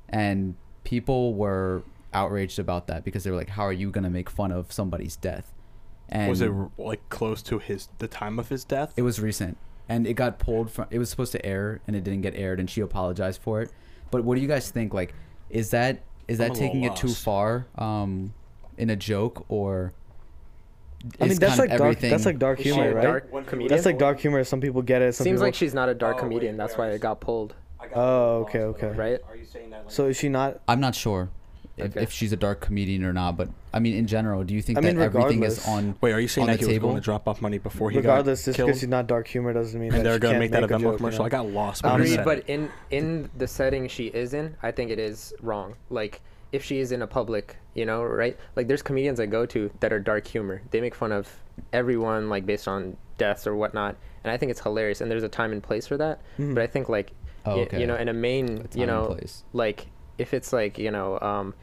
And 0.09 0.55
people 0.85 1.35
were 1.35 1.83
outraged 2.13 2.59
about 2.59 2.87
that 2.87 3.05
because 3.05 3.25
they 3.25 3.31
were 3.31 3.37
like, 3.37 3.51
"How 3.51 3.65
are 3.65 3.73
you 3.73 3.91
gonna 3.91 4.11
make 4.11 4.31
fun 4.31 4.53
of 4.53 4.73
somebody's 4.73 5.17
death?" 5.17 5.53
And 6.09 6.29
was 6.29 6.41
it 6.41 6.53
like 6.79 7.09
close 7.09 7.43
to 7.43 7.59
his 7.59 7.89
the 7.99 8.09
time 8.09 8.39
of 8.39 8.49
his 8.49 8.65
death? 8.65 8.93
it 8.97 9.03
was 9.03 9.21
recent, 9.21 9.57
and 9.89 10.07
it 10.07 10.15
got 10.15 10.39
pulled 10.39 10.71
from. 10.71 10.87
It 10.91 10.99
was 10.99 11.11
supposed 11.11 11.33
to 11.33 11.45
air, 11.45 11.81
and 11.87 11.95
it 11.97 12.05
didn't 12.05 12.23
get 12.23 12.35
aired, 12.35 12.61
and 12.61 12.69
she 12.69 12.81
apologized 12.81 13.41
for 13.43 13.61
it. 13.63 13.71
But 14.11 14.25
what 14.25 14.37
do 14.37 14.41
you 14.41 14.49
guys 14.49 14.71
think? 14.71 14.95
Like, 14.95 15.15
is 15.51 15.71
that 15.71 16.03
is 16.29 16.39
that 16.39 16.55
taking 16.55 16.83
little 16.83 16.97
it 16.97 17.01
too 17.01 17.09
far, 17.13 17.67
um, 17.77 18.33
in 18.79 18.91
a 18.91 18.97
joke, 18.97 19.45
or? 19.49 19.93
I 21.21 21.25
mean, 21.25 21.33
is 21.33 21.39
that's 21.39 21.59
like 21.59 21.69
dark. 21.69 21.81
everything- 21.83 22.11
That's 22.11 22.25
like 22.25 22.39
dark 22.39 22.59
humor, 22.59 22.95
right? 22.95 23.03
dark 23.03 23.47
comedian? 23.47 23.69
That's 23.69 23.85
like 23.85 23.99
dark 23.99 24.19
humor. 24.21 24.43
Some 24.43 24.63
people 24.63 24.81
get 24.81 25.03
it. 25.03 25.15
Some 25.15 25.25
Seems 25.25 25.35
people, 25.37 25.47
like 25.49 25.55
she's 25.55 25.75
not 25.75 25.91
a 25.91 25.95
dark 25.95 26.17
Oh, 26.17 26.21
comedian. 26.21 26.55
wait, 26.55 26.59
That's 26.59 26.79
wait, 26.79 26.89
why 26.89 26.95
it 26.95 27.01
got 27.03 27.21
pulled. 27.21 27.55
Oh, 27.95 28.37
okay, 28.45 28.61
okay. 28.61 28.89
Right? 28.89 29.21
Are 29.29 29.37
you 29.37 29.45
saying 29.45 29.69
that? 29.71 29.83
Like, 29.85 29.91
So 29.91 30.07
is 30.07 30.17
she 30.17 30.31
not? 30.31 30.61
I'm 30.67 30.81
not 30.81 30.95
sure 30.95 31.25
if, 31.25 31.29
Okay. 31.81 32.03
if 32.03 32.13
she's 32.13 32.33
a 32.33 32.37
dark 32.37 32.61
comedian 32.61 33.05
or 33.05 33.13
not, 33.13 33.37
but 33.37 33.49
I 33.73 33.81
mean, 33.81 33.95
in 33.97 34.07
general, 34.07 34.45
do 34.45 34.55
you 34.55 34.63
think 34.63 34.79
I 34.79 34.83
that 34.83 34.95
mean, 34.95 35.03
everything 35.03 35.43
is 35.43 35.67
on? 35.67 35.97
wait, 36.01 36.13
are 36.13 36.21
you 36.21 36.29
saying 36.29 36.47
that 36.47 36.61
the 36.61 36.67
he 36.67 36.73
was 36.75 36.79
going 36.79 36.95
to 36.95 37.01
drop 37.01 37.27
off 37.27 37.41
money 37.43 37.59
before 37.59 37.91
he 37.91 37.97
Regardless, 37.97 38.43
got 38.43 38.45
just 38.47 38.57
killed? 38.57 38.69
because 38.69 38.81
he's 38.81 38.89
not 38.89 39.07
dark 39.09 39.27
humor 39.27 39.53
doesn't 39.53 39.81
mean 39.81 39.93
and 39.93 39.99
that 40.01 40.05
they're 40.09 40.19
going 40.21 40.35
to 40.35 40.39
can't 40.39 40.53
make 40.53 40.53
that 40.53 40.63
a 40.65 40.69
make 40.69 40.79
Venmo 40.79 40.83
joke, 40.83 40.93
you 40.93 40.97
commercial. 40.99 41.19
know? 41.21 41.25
I 41.27 41.29
got 41.31 41.47
lost. 41.49 41.83
when 41.83 41.95
you 42.07 42.13
Agreed, 42.21 42.25
but 42.25 42.49
in 42.49 42.71
in 42.91 43.29
the 43.37 43.49
setting 43.49 43.89
she 43.89 44.07
is 44.07 44.35
in, 44.35 44.57
I 44.63 44.71
think 44.71 44.91
it 44.93 44.99
is 45.01 45.35
wrong. 45.41 45.75
Like 45.91 46.21
if 46.53 46.63
she 46.65 46.79
is 46.79 46.93
in 46.93 47.03
a 47.03 47.07
public, 47.09 47.57
you 47.75 47.85
know, 47.85 48.05
right? 48.05 48.37
Like 48.55 48.69
there's 48.69 48.83
comedians 48.83 49.19
I 49.19 49.27
go 49.27 49.45
to 49.47 49.71
that 49.81 49.93
are 49.93 49.99
dark 49.99 50.27
humor. 50.29 50.63
They 50.71 50.81
make 50.81 50.95
fun 50.95 51.11
of 51.11 51.29
everyone 51.73 52.29
like 52.29 52.47
based 52.47 52.69
on 52.69 52.97
deaths 53.19 53.47
or 53.47 53.57
whatnot, 53.57 53.97
and 54.23 54.31
I 54.31 54.37
think 54.37 54.51
it's 54.51 54.61
hilarious. 54.61 55.01
And 55.01 55.11
there's 55.11 55.23
a 55.25 55.29
time 55.29 55.51
and 55.53 55.63
place 55.63 55.87
for 55.87 55.97
that. 55.97 56.21
Mhm. 56.39 56.55
But 56.55 56.63
I 56.63 56.67
think 56.69 56.89
like 56.89 57.13
Oh, 57.47 57.61
okay. 57.61 57.79
you 57.81 57.87
know, 57.87 57.97
in 57.97 58.09
a 58.09 58.13
main, 58.15 58.69
A 58.75 58.79
you 58.79 58.87
know, 58.87 59.07
place. 59.07 59.45
like 59.53 59.89
if 60.19 60.35
it's 60.35 60.53
like 60.53 60.79
you 60.79 60.91
know, 60.91 61.19
um, 61.21 61.55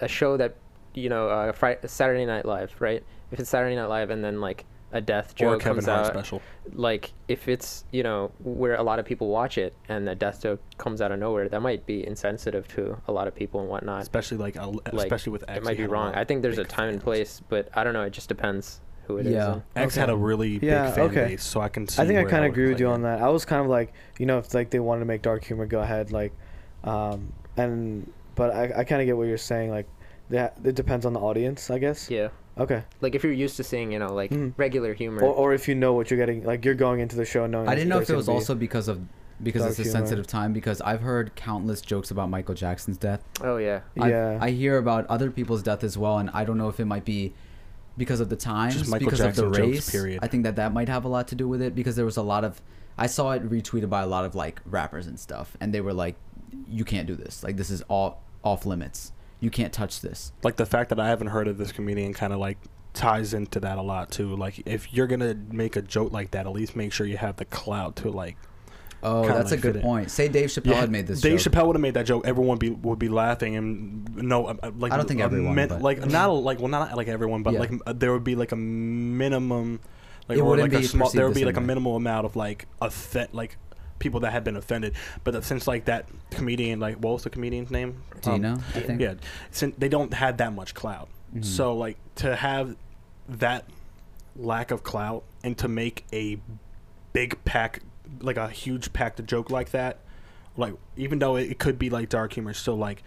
a 0.00 0.08
show 0.08 0.36
that 0.36 0.56
you 0.94 1.08
know, 1.10 1.28
uh, 1.28 1.52
Friday, 1.52 1.80
Saturday 1.86 2.24
Night 2.24 2.44
Live, 2.46 2.74
right? 2.80 3.02
If 3.30 3.40
it's 3.40 3.50
Saturday 3.50 3.76
Night 3.76 3.86
Live 3.86 4.10
and 4.10 4.24
then 4.24 4.40
like 4.40 4.64
a 4.92 5.00
death 5.00 5.32
or 5.32 5.56
joke 5.56 5.60
comes 5.60 5.86
Hart 5.86 6.06
out, 6.06 6.12
special. 6.12 6.40
like 6.72 7.12
if 7.26 7.48
it's 7.48 7.84
you 7.90 8.04
know 8.04 8.30
where 8.44 8.76
a 8.76 8.82
lot 8.84 9.00
of 9.00 9.04
people 9.04 9.28
watch 9.28 9.58
it 9.58 9.74
and 9.88 10.06
the 10.06 10.14
death 10.14 10.40
joke 10.42 10.60
comes 10.78 11.00
out 11.02 11.10
of 11.10 11.18
nowhere 11.18 11.48
that 11.48 11.60
might 11.60 11.84
be 11.86 12.06
insensitive 12.06 12.68
to 12.68 12.96
a 13.08 13.12
lot 13.12 13.26
of 13.26 13.34
people 13.34 13.60
and 13.60 13.68
whatnot 13.68 14.00
Especially 14.00 14.38
like, 14.38 14.56
uh, 14.56 14.68
like, 14.68 14.94
especially 14.94 15.32
with 15.32 15.44
X. 15.48 15.58
it 15.58 15.64
might 15.64 15.76
be 15.76 15.86
wrong 15.86 16.14
i 16.14 16.22
think 16.22 16.40
there's 16.40 16.58
a 16.58 16.62
big 16.62 16.68
time 16.68 16.88
and 16.88 17.00
place 17.00 17.42
but 17.48 17.68
i 17.74 17.82
don't 17.82 17.94
know 17.94 18.02
it 18.02 18.10
just 18.12 18.28
depends 18.28 18.80
who 19.08 19.18
it 19.18 19.26
is. 19.26 19.32
Yeah. 19.32 19.52
and- 19.54 19.62
X 19.74 19.94
Okay. 19.94 20.00
had 20.00 20.10
a 20.10 20.16
really 20.16 20.58
Yeah, 20.62 20.86
big 20.86 20.94
fan 20.94 21.04
okay. 21.06 21.24
base, 21.30 21.42
so 21.44 21.60
I 21.60 21.68
can 21.68 21.88
see. 21.88 22.00
I 22.00 22.06
think 22.06 22.20
I 22.20 22.24
kind 22.24 22.44
of 22.44 22.52
agree 22.52 22.68
with 22.68 22.78
you 22.80 22.86
play 22.86 22.94
on 22.94 23.02
that. 23.02 23.20
I 23.20 23.28
was 23.28 23.44
kind 23.44 23.60
of 23.62 23.66
like, 23.68 23.92
you 24.18 24.26
know, 24.26 24.38
if 24.38 24.54
like 24.54 24.70
they 24.70 24.78
wanted 24.80 25.00
to 25.00 25.06
make 25.06 25.20
dark 25.22 25.44
humor, 25.44 25.66
go 25.66 25.80
ahead, 25.80 26.10
like, 26.12 26.32
um, 26.84 27.32
and 27.56 28.10
but 28.34 28.50
I, 28.54 28.80
I 28.80 28.84
kind 28.84 29.00
of 29.00 29.06
get 29.06 29.16
what 29.16 29.24
you're 29.28 29.38
saying. 29.38 29.70
Like, 29.70 29.86
that 30.30 30.56
it 30.64 30.74
depends 30.74 31.06
on 31.06 31.12
the 31.12 31.20
audience, 31.20 31.70
I 31.70 31.78
guess. 31.78 32.10
yeah 32.10 32.28
Okay. 32.58 32.82
like 33.02 33.14
if 33.14 33.22
you're 33.22 33.32
used 33.34 33.56
to 33.58 33.62
seeing 33.64 33.92
you 33.92 33.98
know 33.98 34.12
like 34.14 34.30
Mhm. 34.30 34.54
regular 34.56 34.94
humor 34.94 35.22
Or, 35.22 35.32
or 35.32 35.54
if 35.54 35.68
you 35.68 35.74
know 35.74 35.92
what 35.92 36.10
you're 36.10 36.18
getting, 36.18 36.42
like 36.44 36.64
you're 36.64 36.74
going 36.74 37.00
into 37.00 37.14
the 37.16 37.24
show 37.24 37.46
knowing. 37.46 37.68
I 37.68 37.74
didn't 37.74 37.90
know 37.90 38.00
if 38.00 38.08
it 38.10 38.16
was 38.16 38.26
gonna 38.26 38.36
be- 38.36 38.40
also 38.40 38.54
because 38.54 38.88
of 38.88 39.00
because 39.42 39.66
it's 39.66 39.78
a 39.78 39.82
humor. 39.82 39.98
sensitive 39.98 40.26
time. 40.26 40.54
Because 40.54 40.80
I've 40.80 41.02
heard 41.02 41.34
countless 41.36 41.82
jokes 41.82 42.10
about 42.10 42.30
Michael 42.30 42.54
Jackson's 42.54 42.96
death. 42.96 43.22
oh 43.42 43.58
yeah 43.58 43.80
I've- 44.00 44.10
Yeah. 44.10 44.38
I 44.40 44.50
hear 44.50 44.78
about 44.78 45.06
other 45.08 45.30
people's 45.30 45.62
death 45.62 45.84
as 45.84 45.96
well, 45.98 46.18
and 46.18 46.30
I 46.32 46.44
don't 46.44 46.56
know 46.58 46.68
if 46.68 46.80
it 46.80 46.86
might 46.86 47.04
be 47.04 47.34
because 47.98 48.20
of 48.20 48.28
the 48.30 48.36
times, 48.36 48.88
Michael 48.88 49.06
because 49.06 49.20
of 49.20 49.26
Jackson 49.28 49.50
the 49.52 49.56
jokes, 49.58 49.68
race. 49.76 49.90
period. 49.90 50.18
I 50.22 50.26
think 50.26 50.42
that 50.44 50.56
that 50.56 50.72
might 50.72 50.88
have 50.88 51.04
a 51.04 51.08
lot 51.08 51.28
to 51.28 51.34
do 51.34 51.46
with 51.48 51.62
it 51.62 51.74
because 51.74 51.94
there 51.96 52.04
was 52.06 52.16
a 52.16 52.22
lot 52.22 52.42
of. 52.44 52.60
I 52.98 53.06
saw 53.06 53.32
it 53.32 53.48
retweeted 53.48 53.88
by 53.90 54.02
a 54.02 54.06
lot 54.06 54.24
of 54.24 54.34
like 54.34 54.60
rappers 54.66 55.06
and 55.06 55.20
stuff, 55.20 55.56
and 55.60 55.72
they 55.74 55.80
were 55.82 55.92
like, 55.94 56.16
"You 56.68 56.84
can't 56.84 57.06
do 57.06 57.14
this. 57.14 57.42
Like 57.44 57.56
this 57.56 57.70
is 57.70 57.82
all 57.82 58.22
off 58.42 58.66
limits. 58.66 59.12
You 59.40 59.50
can't 59.50 59.72
touch 59.72 60.00
this." 60.00 60.32
like 60.42 60.56
the 60.56 60.66
fact 60.66 60.88
that 60.90 61.00
I 61.00 61.08
haven't 61.08 61.28
heard 61.28 61.48
of 61.48 61.58
this 61.58 61.72
comedian 61.72 62.14
kind 62.14 62.32
of 62.32 62.38
like 62.38 62.58
ties 62.94 63.34
into 63.34 63.60
that 63.60 63.76
a 63.78 63.82
lot 63.82 64.10
too. 64.10 64.34
Like 64.36 64.62
if 64.66 64.92
you're 64.94 65.06
gonna 65.06 65.34
make 65.50 65.76
a 65.76 65.82
joke 65.82 66.12
like 66.12 66.30
that, 66.32 66.46
at 66.46 66.52
least 66.52 66.74
make 66.76 66.92
sure 66.92 67.06
you 67.06 67.16
have 67.18 67.36
the 67.36 67.44
clout 67.44 67.96
to 67.96 68.10
like. 68.10 68.36
Oh, 69.02 69.24
that's 69.28 69.50
like 69.50 69.60
a 69.60 69.62
good 69.62 69.74
fit 69.74 69.76
in. 69.76 69.82
point. 69.82 70.10
Say 70.10 70.26
Dave 70.28 70.48
Chappelle 70.48 70.74
had 70.74 70.90
made 70.90 71.06
this. 71.06 71.20
Dave 71.20 71.38
joke. 71.38 71.52
Chappelle 71.52 71.66
would 71.66 71.76
have 71.76 71.82
made 71.82 71.94
that 71.94 72.06
joke. 72.06 72.26
Everyone 72.26 72.56
be 72.58 72.70
would 72.70 72.98
be 72.98 73.08
laughing 73.10 73.54
and 73.54 74.16
no, 74.16 74.46
uh, 74.46 74.54
uh, 74.62 74.70
like 74.78 74.90
I 74.90 74.96
don't 74.96 75.06
think 75.06 75.20
a 75.20 75.24
everyone, 75.24 75.54
min- 75.54 75.80
like 75.80 76.04
not 76.06 76.30
like 76.32 76.58
well 76.58 76.68
not 76.68 76.96
like 76.96 77.06
everyone, 77.06 77.42
but 77.42 77.52
Yeah. 77.52 77.60
like 77.60 77.70
uh, 77.86 77.92
there 77.92 78.12
would 78.12 78.24
be 78.24 78.34
like 78.34 78.52
a 78.52 78.56
minimum, 78.56 79.80
like 80.28 80.38
It 80.38 80.40
or 80.40 80.56
like 80.56 80.72
a 80.72 80.82
small. 80.82 81.10
There 81.10 81.26
would 81.26 81.34
be 81.34 81.44
like 81.44 81.58
a 81.58 81.60
minimal 81.60 81.94
amount 81.96 82.24
of 82.24 82.36
like 82.36 82.66
offend 82.80 83.28
like 83.32 83.58
people 83.98 84.20
that 84.20 84.32
had 84.32 84.44
been 84.44 84.56
offended. 84.56 84.94
But 85.24 85.42
since 85.44 85.66
like 85.66 85.86
that 85.86 86.06
comedian, 86.30 86.80
like 86.80 86.96
what 86.96 87.14
was 87.14 87.22
the 87.24 87.30
comedian's 87.30 87.70
name? 87.70 88.02
Um, 88.24 88.42
Dina, 88.42 88.60
I 88.74 88.80
think. 88.80 89.00
yeah, 89.00 89.14
since 89.50 89.74
they 89.78 89.88
don't 89.88 90.12
have 90.14 90.36
that 90.38 90.52
much 90.52 90.74
clout. 90.74 91.08
Mhm. 91.34 91.44
So 91.44 91.74
like 91.74 91.96
to 92.16 92.36
have 92.36 92.76
that 93.28 93.64
lack 94.36 94.70
of 94.70 94.82
clout 94.82 95.24
and 95.42 95.56
to 95.58 95.68
make 95.68 96.04
a 96.12 96.38
big 97.12 97.42
pack 97.44 97.80
like 98.20 98.36
a 98.36 98.48
huge 98.48 98.92
packed 98.92 99.24
joke 99.26 99.50
like 99.50 99.70
that, 99.70 99.98
like 100.56 100.74
even 100.96 101.18
though 101.18 101.36
it, 101.36 101.50
it 101.50 101.58
could 101.58 101.78
be 101.78 101.90
like 101.90 102.08
dark 102.08 102.32
humor, 102.34 102.52
still 102.52 102.76
like 102.76 103.02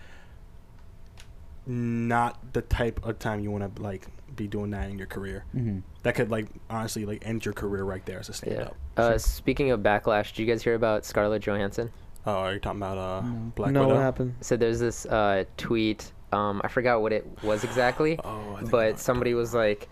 not 1.66 2.54
the 2.54 2.62
type 2.62 3.00
of 3.06 3.20
time 3.20 3.40
you 3.40 3.52
want 3.52 3.76
to 3.76 3.82
like 3.82 4.08
be 4.36 4.48
doing 4.48 4.72
that 4.72 4.90
in 4.90 4.98
your 4.98 5.08
career. 5.08 5.46
Mhm. 5.56 5.84
That 6.04 6.16
could 6.16 6.32
like 6.32 6.48
honestly 6.70 7.06
like 7.06 7.26
end 7.26 7.44
your 7.46 7.54
career 7.54 7.84
right 7.84 8.06
there 8.06 8.20
as 8.20 8.30
a 8.30 8.34
stand 8.34 8.56
yeah 8.56 8.62
up. 8.64 8.76
uh, 8.98 9.18
speaking 9.18 9.72
of 9.72 9.82
backlash 9.82 10.30
did 10.34 10.40
you 10.40 10.46
guys 10.46 10.64
hear 10.64 10.76
about 10.76 11.06
scarlett 11.06 11.42
johansson 11.44 11.92
Oh, 12.26 12.34
are 12.34 12.54
you 12.54 12.60
talking 12.60 12.80
about 12.82 12.98
uh 12.98 13.22
No. 13.22 13.52
Black 13.56 13.72
no, 13.72 13.82
Widow? 13.82 13.94
what 13.96 14.02
happened? 14.02 14.36
so 14.42 14.56
there's 14.58 14.80
this 14.80 15.06
uh, 15.06 15.44
tweet 15.58 16.12
um, 16.32 16.62
i 16.64 16.68
forgot 16.68 17.02
what 17.02 17.12
it 17.12 17.26
was 17.44 17.64
exactly 17.64 18.18
Oh, 18.24 18.30
I 18.30 18.44
think 18.44 18.58
I 18.58 18.62
know 18.62 18.70
but 18.72 19.00
somebody 19.00 19.34
was 19.34 19.54
like 19.54 19.90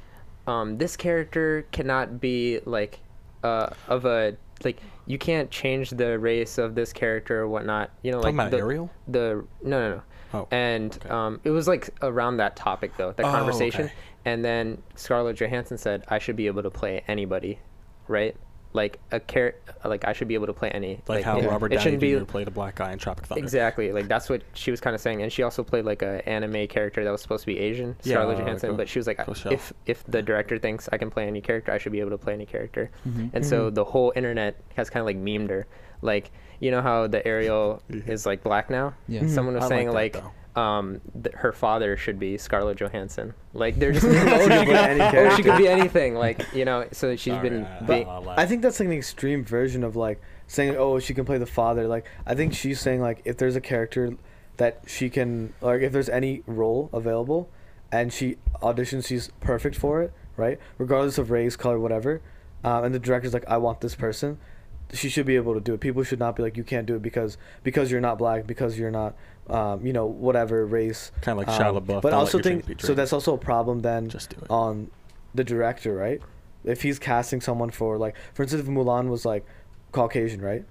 um, 0.47 0.77
this 0.77 0.95
character 0.95 1.65
cannot 1.73 2.21
be 2.21 2.61
like 2.65 2.99
uh, 3.43 3.69
of 3.89 4.05
a 4.05 4.37
like 4.63 4.79
you 5.07 5.17
can't 5.17 5.51
change 5.51 5.89
the 5.89 6.17
race 6.19 6.57
of 6.57 6.73
this 6.73 6.91
character 6.93 7.41
or 7.41 7.47
whatnot. 7.49 7.91
You 8.01 8.11
know, 8.11 8.17
like 8.19 8.33
Talking 8.35 8.39
about 8.39 8.51
the, 8.51 8.57
Ariel? 8.57 8.89
the 9.09 9.45
no 9.63 9.79
no 9.89 9.95
no. 9.95 10.01
Oh, 10.33 10.47
and 10.51 10.95
okay. 10.95 11.09
um, 11.09 11.39
it 11.43 11.49
was 11.51 11.67
like 11.67 11.89
around 12.01 12.37
that 12.37 12.55
topic 12.55 12.95
though, 12.97 13.11
that 13.11 13.25
Oh, 13.25 13.29
conversation. 13.31 13.85
okay. 13.85 13.93
And 14.27 14.43
then 14.43 14.81
Scarlett 14.95 15.37
Johansson 15.39 15.77
said, 15.77 16.03
"I 16.09 16.19
should 16.19 16.35
be 16.35 16.47
able 16.47 16.63
to 16.63 16.69
play 16.69 17.01
anybody, 17.07 17.59
right? 18.09 18.35
Like 18.73 18.99
a 19.11 19.19
char- 19.21 19.55
like 19.85 20.03
I 20.05 20.11
should 20.11 20.27
be 20.27 20.33
able 20.35 20.47
to 20.47 20.53
play 20.53 20.69
any. 20.69 21.01
Like, 21.07 21.23
how 21.23 21.39
it, 21.39 21.47
Robert 21.49 21.67
it 21.71 21.77
Downey 21.77 21.83
shouldn't 21.83 22.01
Jr. 22.01 22.19
be 22.19 22.25
played 22.25 22.47
a 22.49 22.51
black 22.51 22.75
guy 22.75 22.91
in 22.91 22.99
Tropic 22.99 23.25
Thunder. 23.25 23.41
exactly 23.41 23.93
like 23.93 24.09
that's 24.09 24.29
what 24.29 24.41
she 24.53 24.69
was 24.69 24.81
kind 24.81 24.93
of 24.93 25.01
saying. 25.01 25.21
And 25.23 25.31
she 25.31 25.43
also 25.43 25.63
played 25.63 25.85
like 25.85 26.01
a 26.01 26.27
anime 26.27 26.67
character 26.67 27.03
that 27.05 27.09
was 27.09 27.21
supposed 27.21 27.43
to 27.43 27.47
be 27.47 27.57
Asian, 27.57 27.95
Yeah, 28.03 28.15
Scarlett 28.15 28.37
uh, 28.37 28.41
Johansson. 28.41 28.71
go- 28.71 28.75
but 28.77 28.89
she 28.89 28.99
was 28.99 29.07
like, 29.07 29.25
go 29.25 29.33
if 29.49 29.71
if 29.85 30.03
the 30.07 30.21
director 30.21 30.59
thinks 30.59 30.89
I 30.91 30.97
can 30.97 31.09
play 31.09 31.25
any 31.25 31.39
character, 31.41 31.71
I 31.71 31.77
should 31.77 31.93
be 31.93 32.01
able 32.01 32.11
to 32.11 32.17
play 32.17 32.33
any 32.33 32.45
character. 32.45 32.91
Mhm. 33.07 33.29
And 33.33 33.45
so 33.45 33.69
the 33.69 33.85
whole 33.85 34.11
internet 34.17 34.59
has 34.75 34.89
kind 34.89 34.99
of 35.01 35.05
like 35.07 35.17
memed 35.17 35.49
her, 35.49 35.65
like 36.01 36.29
you 36.59 36.69
know 36.71 36.81
how 36.81 37.07
the 37.07 37.25
Ariel 37.25 37.81
is 37.89 38.25
like 38.25 38.43
black 38.43 38.69
now. 38.69 38.93
Yeah. 39.07 39.21
Mhm. 39.21 39.29
Someone 39.29 39.55
was 39.55 39.63
I 39.63 39.67
like 39.67 39.71
saying 39.77 39.87
that, 39.87 39.93
like, 39.93 40.13
though. 40.13 40.31
Um, 40.57 41.01
th- 41.23 41.35
her 41.35 41.51
father 41.53 41.95
should 41.97 42.17
be 42.19 42.37
Scarlett 42.37 42.77
Johansson. 42.79 43.33
Like 43.53 43.75
they're 43.77 43.91
just 43.91 44.05
She 44.07 44.11
could 44.11 44.65
be 44.67 44.73
any 44.73 45.01
oh, 45.01 45.35
she 45.35 45.43
could 45.43 45.57
be 45.57 45.67
anything. 45.67 46.15
Like 46.15 46.45
you 46.53 46.65
know, 46.65 46.87
so 46.91 47.15
she's 47.15 47.33
Sorry, 47.33 47.49
been. 47.49 47.65
I- 47.65 47.79
being- 47.81 48.07
I- 48.07 48.41
I 48.41 48.45
think 48.45 48.61
that's 48.63 48.79
like 48.79 48.87
an 48.87 48.93
extreme 48.93 49.45
version 49.45 49.83
of 49.83 49.95
like 49.95 50.19
saying, 50.47 50.75
"Oh, 50.77 50.99
she 50.99 51.13
can 51.13 51.25
play 51.25 51.37
the 51.37 51.45
father." 51.45 51.87
Like 51.87 52.05
I 52.25 52.33
think 52.35 52.53
she's 52.53 52.79
saying 52.79 53.01
like 53.01 53.21
if 53.25 53.37
there's 53.37 53.55
a 53.55 53.61
character 53.61 54.15
that 54.57 54.81
she 54.87 55.09
can 55.09 55.53
like 55.61 55.81
if 55.81 55.91
there's 55.93 56.09
any 56.09 56.41
role 56.47 56.89
available 56.91 57.49
and 57.91 58.11
she 58.11 58.37
auditions, 58.61 59.05
she's 59.07 59.29
perfect 59.39 59.75
for 59.75 60.01
it, 60.01 60.11
right? 60.35 60.59
Regardless 60.79 61.17
of 61.19 61.29
race, 61.31 61.55
color, 61.55 61.79
whatever. 61.79 62.21
Um, 62.63 62.83
and 62.85 62.95
the 62.95 62.99
director's 62.99 63.33
like, 63.33 63.47
"I 63.47 63.57
want 63.57 63.81
this 63.81 63.93
person." 63.95 64.39
She 64.93 65.09
should 65.09 65.25
be 65.25 65.35
able 65.35 65.53
to 65.53 65.59
do 65.59 65.73
it. 65.73 65.79
People 65.81 66.03
should 66.03 66.19
not 66.19 66.35
be 66.35 66.43
like, 66.43 66.55
"You 66.55 66.63
can't 66.63 66.85
do 66.85 66.95
it 66.95 67.01
because 67.01 67.37
because 67.63 67.91
you're 67.91 67.99
not 68.01 68.17
black, 68.17 68.47
because 68.47 68.79
you're 68.79 68.91
not, 68.91 69.15
um, 69.49 69.85
you 69.85 69.91
know, 69.91 70.05
whatever 70.05 70.65
race." 70.65 71.11
kind 71.21 71.37
of 71.39 71.45
like 71.47 71.59
Um, 71.59 71.75
Shia 71.75 71.81
LaBeouf. 71.81 72.01
But 72.01 72.13
I 72.13 72.17
also 72.17 72.39
think 72.39 72.79
so. 72.81 72.93
That's 72.93 73.11
also 73.13 73.33
a 73.33 73.37
problem 73.37 73.79
then 73.81 74.07
just 74.07 74.29
do 74.29 74.37
it. 74.41 74.49
on 74.49 74.89
the 75.35 75.43
director, 75.43 75.93
right? 75.93 76.21
If 76.63 76.81
he's 76.83 76.99
casting 76.99 77.41
someone 77.41 77.69
for 77.69 77.97
like, 77.97 78.15
for 78.33 78.43
instance, 78.43 78.63
if 78.63 78.69
Mulan 78.69 79.09
was 79.09 79.25
like 79.25 79.45
Caucasian, 79.91 80.41
right? 80.41 80.63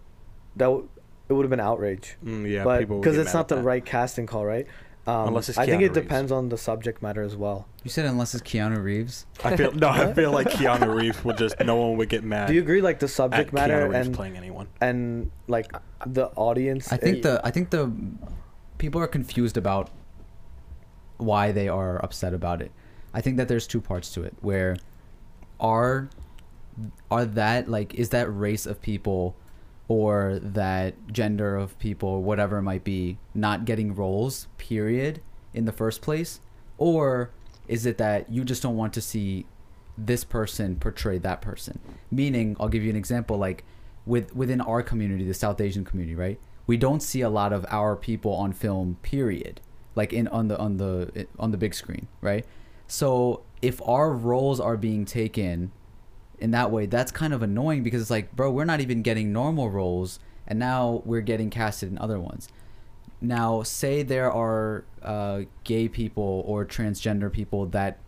That 0.56 0.66
w- 0.66 0.88
it 1.28 1.32
would 1.32 1.42
have 1.44 1.50
been 1.50 1.60
outrage. 1.60 2.16
Mm, 2.24 2.48
yeah, 2.50 2.64
but 2.64 2.80
people 2.80 2.96
would 2.96 3.02
because 3.02 3.18
it's 3.18 3.34
not 3.34 3.48
the 3.48 3.56
that. 3.56 3.62
right 3.64 3.84
casting 3.84 4.26
call, 4.26 4.44
right? 4.46 4.66
Um, 5.08 5.28
Unless 5.28 5.50
it's 5.50 5.58
I 5.58 5.66
think 5.66 5.82
it 5.82 5.86
Reeves. 5.88 5.94
depends 6.00 6.32
on 6.32 6.48
the 6.48 6.58
subject 6.58 7.00
matter 7.00 7.22
as 7.22 7.36
well. 7.36 7.68
You 7.84 7.90
said 7.90 8.06
unless 8.06 8.34
it's 8.34 8.42
Keanu 8.42 8.82
Reeves. 8.82 9.24
I 9.44 9.56
feel 9.56 9.70
no. 9.72 9.88
I 9.88 10.12
feel 10.12 10.32
like 10.32 10.48
Keanu 10.48 10.92
Reeves 10.92 11.24
would 11.24 11.38
just 11.38 11.60
no 11.60 11.76
one 11.76 11.96
would 11.98 12.08
get 12.08 12.24
mad. 12.24 12.48
Do 12.48 12.54
you 12.54 12.60
agree? 12.60 12.82
Like 12.82 12.98
the 12.98 13.04
at 13.06 13.10
subject 13.10 13.50
Keanu 13.50 13.54
matter 13.54 13.88
Reeves 13.88 14.06
and 14.08 14.14
playing 14.16 14.36
anyone? 14.36 14.66
and 14.80 15.30
like 15.46 15.72
the 16.04 16.26
audience. 16.34 16.92
I 16.92 16.96
think 16.96 17.18
it- 17.18 17.22
the 17.22 17.40
I 17.44 17.50
think 17.52 17.70
the 17.70 17.92
people 18.78 19.00
are 19.00 19.06
confused 19.06 19.56
about 19.56 19.90
why 21.18 21.52
they 21.52 21.68
are 21.68 22.02
upset 22.04 22.34
about 22.34 22.60
it. 22.60 22.72
I 23.14 23.20
think 23.20 23.36
that 23.36 23.46
there's 23.48 23.66
two 23.66 23.80
parts 23.80 24.12
to 24.14 24.22
it 24.24 24.34
where 24.40 24.76
are 25.60 26.10
are 27.10 27.24
that 27.24 27.68
like 27.70 27.94
is 27.94 28.10
that 28.10 28.26
race 28.30 28.66
of 28.66 28.82
people 28.82 29.34
or 29.88 30.38
that 30.42 30.94
gender 31.12 31.56
of 31.56 31.78
people 31.78 32.22
whatever 32.22 32.58
it 32.58 32.62
might 32.62 32.84
be 32.84 33.18
not 33.34 33.64
getting 33.64 33.94
roles 33.94 34.48
period 34.58 35.20
in 35.54 35.64
the 35.64 35.72
first 35.72 36.02
place? 36.02 36.40
Or 36.78 37.30
is 37.68 37.86
it 37.86 37.98
that 37.98 38.30
you 38.30 38.44
just 38.44 38.62
don't 38.62 38.76
want 38.76 38.92
to 38.94 39.00
see 39.00 39.46
this 39.96 40.24
person 40.24 40.76
portray 40.76 41.18
that 41.18 41.40
person? 41.40 41.78
Meaning 42.10 42.56
i'll 42.58 42.68
give 42.68 42.82
you 42.82 42.90
an 42.90 42.96
example 42.96 43.36
like 43.38 43.64
with 44.04 44.34
within 44.34 44.60
our 44.60 44.82
community 44.82 45.24
the 45.24 45.34
south 45.34 45.60
asian 45.60 45.84
community 45.84 46.14
right? 46.14 46.40
We 46.66 46.76
don't 46.76 47.00
see 47.00 47.20
a 47.20 47.30
lot 47.30 47.52
of 47.52 47.64
our 47.68 47.94
people 47.94 48.32
on 48.32 48.52
film 48.52 48.98
period. 49.02 49.60
Like 49.94 50.12
in 50.12 50.28
on 50.28 50.48
the 50.48 50.58
on 50.58 50.76
the 50.76 51.26
on 51.38 51.52
the 51.52 51.56
big 51.56 51.74
screen 51.74 52.08
right? 52.20 52.44
So 52.88 53.42
if 53.62 53.80
our 53.82 54.12
roles 54.12 54.60
are 54.60 54.76
being 54.76 55.04
taken 55.04 55.72
in 56.38 56.50
that 56.52 56.70
way, 56.70 56.86
that's 56.86 57.12
kind 57.12 57.32
of 57.32 57.42
annoying 57.42 57.82
because 57.82 58.00
it's 58.00 58.10
like, 58.10 58.34
bro, 58.34 58.50
we're 58.50 58.64
not 58.64 58.80
even 58.80 59.02
getting 59.02 59.32
normal 59.32 59.70
roles, 59.70 60.18
and 60.46 60.58
now 60.58 61.02
we're 61.04 61.20
getting 61.20 61.50
casted 61.50 61.90
in 61.90 61.98
other 61.98 62.20
ones. 62.20 62.48
Now, 63.20 63.62
say 63.62 64.02
there 64.02 64.30
are 64.30 64.84
uh, 65.02 65.42
gay 65.64 65.88
people 65.88 66.42
or 66.46 66.66
transgender 66.66 67.32
people 67.32 67.66
that 67.66 67.98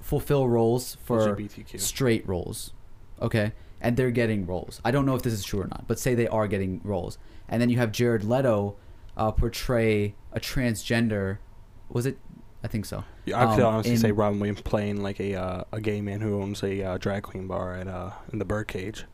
fulfill 0.00 0.48
roles 0.48 0.96
for 1.04 1.36
LGBTQ. 1.36 1.80
straight 1.80 2.26
roles, 2.26 2.72
okay, 3.20 3.52
and 3.80 3.96
they're 3.96 4.10
getting 4.10 4.46
roles. 4.46 4.80
I 4.84 4.90
don't 4.90 5.06
know 5.06 5.14
if 5.14 5.22
this 5.22 5.32
is 5.32 5.44
true 5.44 5.60
or 5.60 5.68
not, 5.68 5.84
but 5.86 5.98
say 5.98 6.14
they 6.14 6.28
are 6.28 6.48
getting 6.48 6.80
roles, 6.82 7.18
and 7.48 7.62
then 7.62 7.68
you 7.68 7.78
have 7.78 7.92
Jared 7.92 8.24
Leto 8.24 8.76
uh, 9.16 9.30
portray 9.30 10.14
a 10.32 10.40
transgender. 10.40 11.38
Was 11.88 12.06
it? 12.06 12.18
I 12.62 12.66
think 12.68 12.86
so. 12.86 13.04
Yeah, 13.24 13.40
I 13.48 13.54
could 13.54 13.64
um, 13.64 13.74
honestly 13.74 13.96
say 13.96 14.10
Robin 14.12 14.40
Williams 14.40 14.62
playing 14.62 15.00
like 15.02 15.20
a 15.20 15.34
uh, 15.36 15.64
a 15.72 15.80
gay 15.80 16.00
man 16.00 16.20
who 16.20 16.42
owns 16.42 16.62
a 16.62 16.82
uh, 16.82 16.98
drag 16.98 17.22
queen 17.22 17.46
bar 17.46 17.74
at 17.74 17.86
uh 17.86 18.10
in 18.32 18.38
the 18.40 18.44
Birdcage 18.44 19.04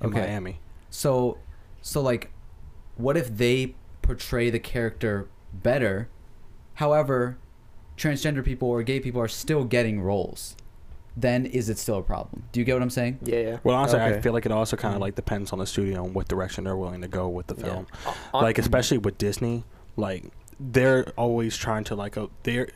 in 0.00 0.08
Okay. 0.08 0.20
Miami. 0.20 0.60
So, 0.90 1.38
so 1.82 2.00
like, 2.02 2.30
what 2.96 3.16
if 3.16 3.34
they 3.36 3.74
portray 4.02 4.50
the 4.50 4.58
character 4.58 5.28
better? 5.52 6.08
However, 6.74 7.38
transgender 7.96 8.44
people 8.44 8.68
or 8.68 8.82
gay 8.82 9.00
people 9.00 9.20
are 9.20 9.28
still 9.28 9.64
getting 9.64 10.00
roles. 10.00 10.56
Then 11.16 11.44
is 11.46 11.68
it 11.68 11.76
still 11.78 11.98
a 11.98 12.02
problem? 12.02 12.44
Do 12.52 12.60
you 12.60 12.64
get 12.64 12.74
what 12.74 12.82
I'm 12.82 12.90
saying? 12.90 13.18
yeah, 13.22 13.38
yeah. 13.40 13.58
Well, 13.64 13.76
honestly, 13.76 14.00
I 14.00 14.20
feel 14.20 14.32
like 14.32 14.46
it 14.46 14.52
also 14.52 14.76
kind 14.76 14.94
of 14.94 14.98
Mhm. 14.98 15.02
like 15.02 15.14
depends 15.16 15.52
on 15.52 15.58
the 15.58 15.66
studio 15.66 16.04
and 16.04 16.14
what 16.14 16.28
direction 16.28 16.64
they're 16.64 16.76
willing 16.76 17.00
to 17.02 17.08
go 17.08 17.28
with 17.28 17.46
the 17.48 17.56
Yeah. 17.56 17.64
film. 17.64 17.86
On- 18.32 18.42
like 18.42 18.58
especially 18.58 18.98
with 18.98 19.18
Disney, 19.18 19.64
like 19.96 20.24
they're 20.58 21.08
always 21.16 21.56
trying 21.56 21.84
to 21.84 21.94
like 21.94 22.16
a 22.16 22.28
they're 22.44 22.68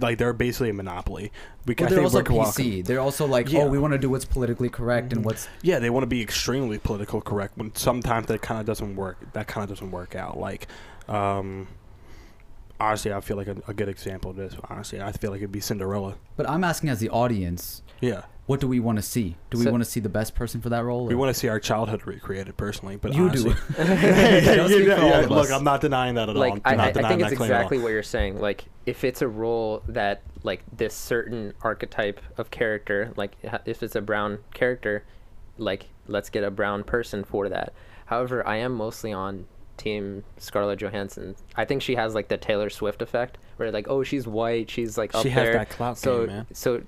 like 0.00 0.18
they're 0.18 0.32
basically 0.32 0.70
a 0.70 0.74
monopoly. 0.74 1.30
We 1.66 1.74
Well, 1.78 1.88
they're 1.90 2.02
also 2.02 2.22
PC. 2.22 2.84
They're 2.84 3.00
also 3.00 3.26
like, 3.26 3.50
Yeah. 3.52 3.62
oh, 3.62 3.66
we 3.68 3.78
want 3.78 3.92
to 3.92 3.98
do 3.98 4.08
what's 4.10 4.24
politically 4.24 4.68
correct 4.68 5.12
and 5.12 5.24
what's 5.24 5.48
Yeah, 5.62 5.78
they 5.78 5.90
want 5.90 6.02
to 6.04 6.08
be 6.08 6.22
extremely 6.22 6.78
political 6.78 7.20
correct 7.20 7.56
when 7.56 7.74
sometimes 7.74 8.26
that 8.28 8.42
kind 8.42 8.60
of 8.60 8.66
doesn't 8.66 8.96
work. 8.96 9.18
That 9.32 9.46
kind 9.46 9.62
of 9.62 9.68
doesn't 9.70 9.90
work 9.90 10.14
out. 10.14 10.38
Like, 10.38 10.66
um, 11.08 11.68
honestly, 12.80 13.12
I 13.12 13.20
feel 13.20 13.36
like 13.36 13.46
a, 13.48 13.56
a 13.68 13.74
good 13.74 13.88
example 13.88 14.30
of 14.30 14.36
this. 14.36 14.54
Honestly, 14.68 15.00
I 15.00 15.12
feel 15.12 15.30
like 15.30 15.38
it'd 15.40 15.52
be 15.52 15.60
Cinderella. 15.60 16.16
But 16.36 16.48
I'm 16.48 16.64
asking 16.64 16.90
as 16.90 17.00
the 17.00 17.10
audience, 17.10 17.82
Yeah, 18.00 18.22
what 18.46 18.60
do 18.60 18.68
we 18.68 18.78
want 18.78 18.96
to 18.96 19.02
see? 19.02 19.36
Do 19.50 19.58
we 19.58 19.64
So- 19.64 19.70
want 19.70 19.82
to 19.82 19.88
see 19.88 20.00
the 20.00 20.08
best 20.08 20.34
person 20.34 20.60
for 20.60 20.68
that 20.68 20.84
role? 20.84 21.06
we 21.06 21.14
or- 21.14 21.16
want 21.16 21.32
to 21.34 21.38
see 21.38 21.48
our 21.48 21.58
childhood 21.60 22.06
recreated 22.06 22.56
personally, 22.56 22.96
but 22.96 23.14
You 23.14 23.24
honestly, 23.28 23.50
do. 23.76 23.78
yeah, 23.78 24.66
yeah, 24.66 25.20
yeah, 25.20 25.26
look. 25.28 25.50
I'm 25.50 25.64
not 25.64 25.80
denying 25.80 26.14
that 26.16 26.28
at 26.28 26.36
all. 26.36 26.40
like 26.40 26.54
I'm 26.64 26.78
I, 26.80 26.90
not 26.90 26.96
I, 26.98 27.00
I 27.06 27.08
think 27.08 27.22
it's 27.22 27.36
claim 27.36 27.50
at 27.50 27.54
all. 27.54 27.60
exactly 27.60 27.78
what 27.78 27.88
you're 27.92 28.02
saying. 28.02 28.38
Like 28.40 28.64
if 28.86 29.02
it's 29.04 29.22
a 29.22 29.28
role 29.28 29.82
that 29.88 30.22
like 30.42 30.62
this 30.76 30.94
certain 30.94 31.54
archetype 31.62 32.20
of 32.36 32.50
character, 32.50 33.12
like 33.16 33.32
if 33.64 33.82
it's 33.82 33.96
a 33.96 34.02
brown 34.02 34.38
character, 34.52 35.04
like 35.56 35.88
let's 36.06 36.28
get 36.28 36.44
a 36.44 36.50
brown 36.50 36.84
person 36.84 37.24
for 37.24 37.48
that. 37.48 37.72
However, 38.06 38.46
I 38.46 38.56
am 38.56 38.74
mostly 38.74 39.12
on 39.12 39.46
team 39.78 40.22
Scarlett 40.36 40.78
Johansson. 40.80 41.34
I 41.56 41.64
think 41.64 41.80
she 41.82 41.94
has 41.94 42.14
like 42.14 42.28
the 42.28 42.36
Taylor 42.36 42.68
Swift 42.68 43.00
effect, 43.00 43.38
where 43.56 43.72
like 43.72 43.88
oh 43.88 44.02
she's 44.02 44.26
white, 44.26 44.70
she's 44.70 44.98
like 44.98 45.14
up 45.14 45.22
She 45.22 45.30
has 45.30 45.44
there. 45.44 45.54
that 45.54 45.70
clout 45.70 45.96
so 45.96 46.18
game, 46.26 46.26
man. 46.36 46.46
so 46.52 46.82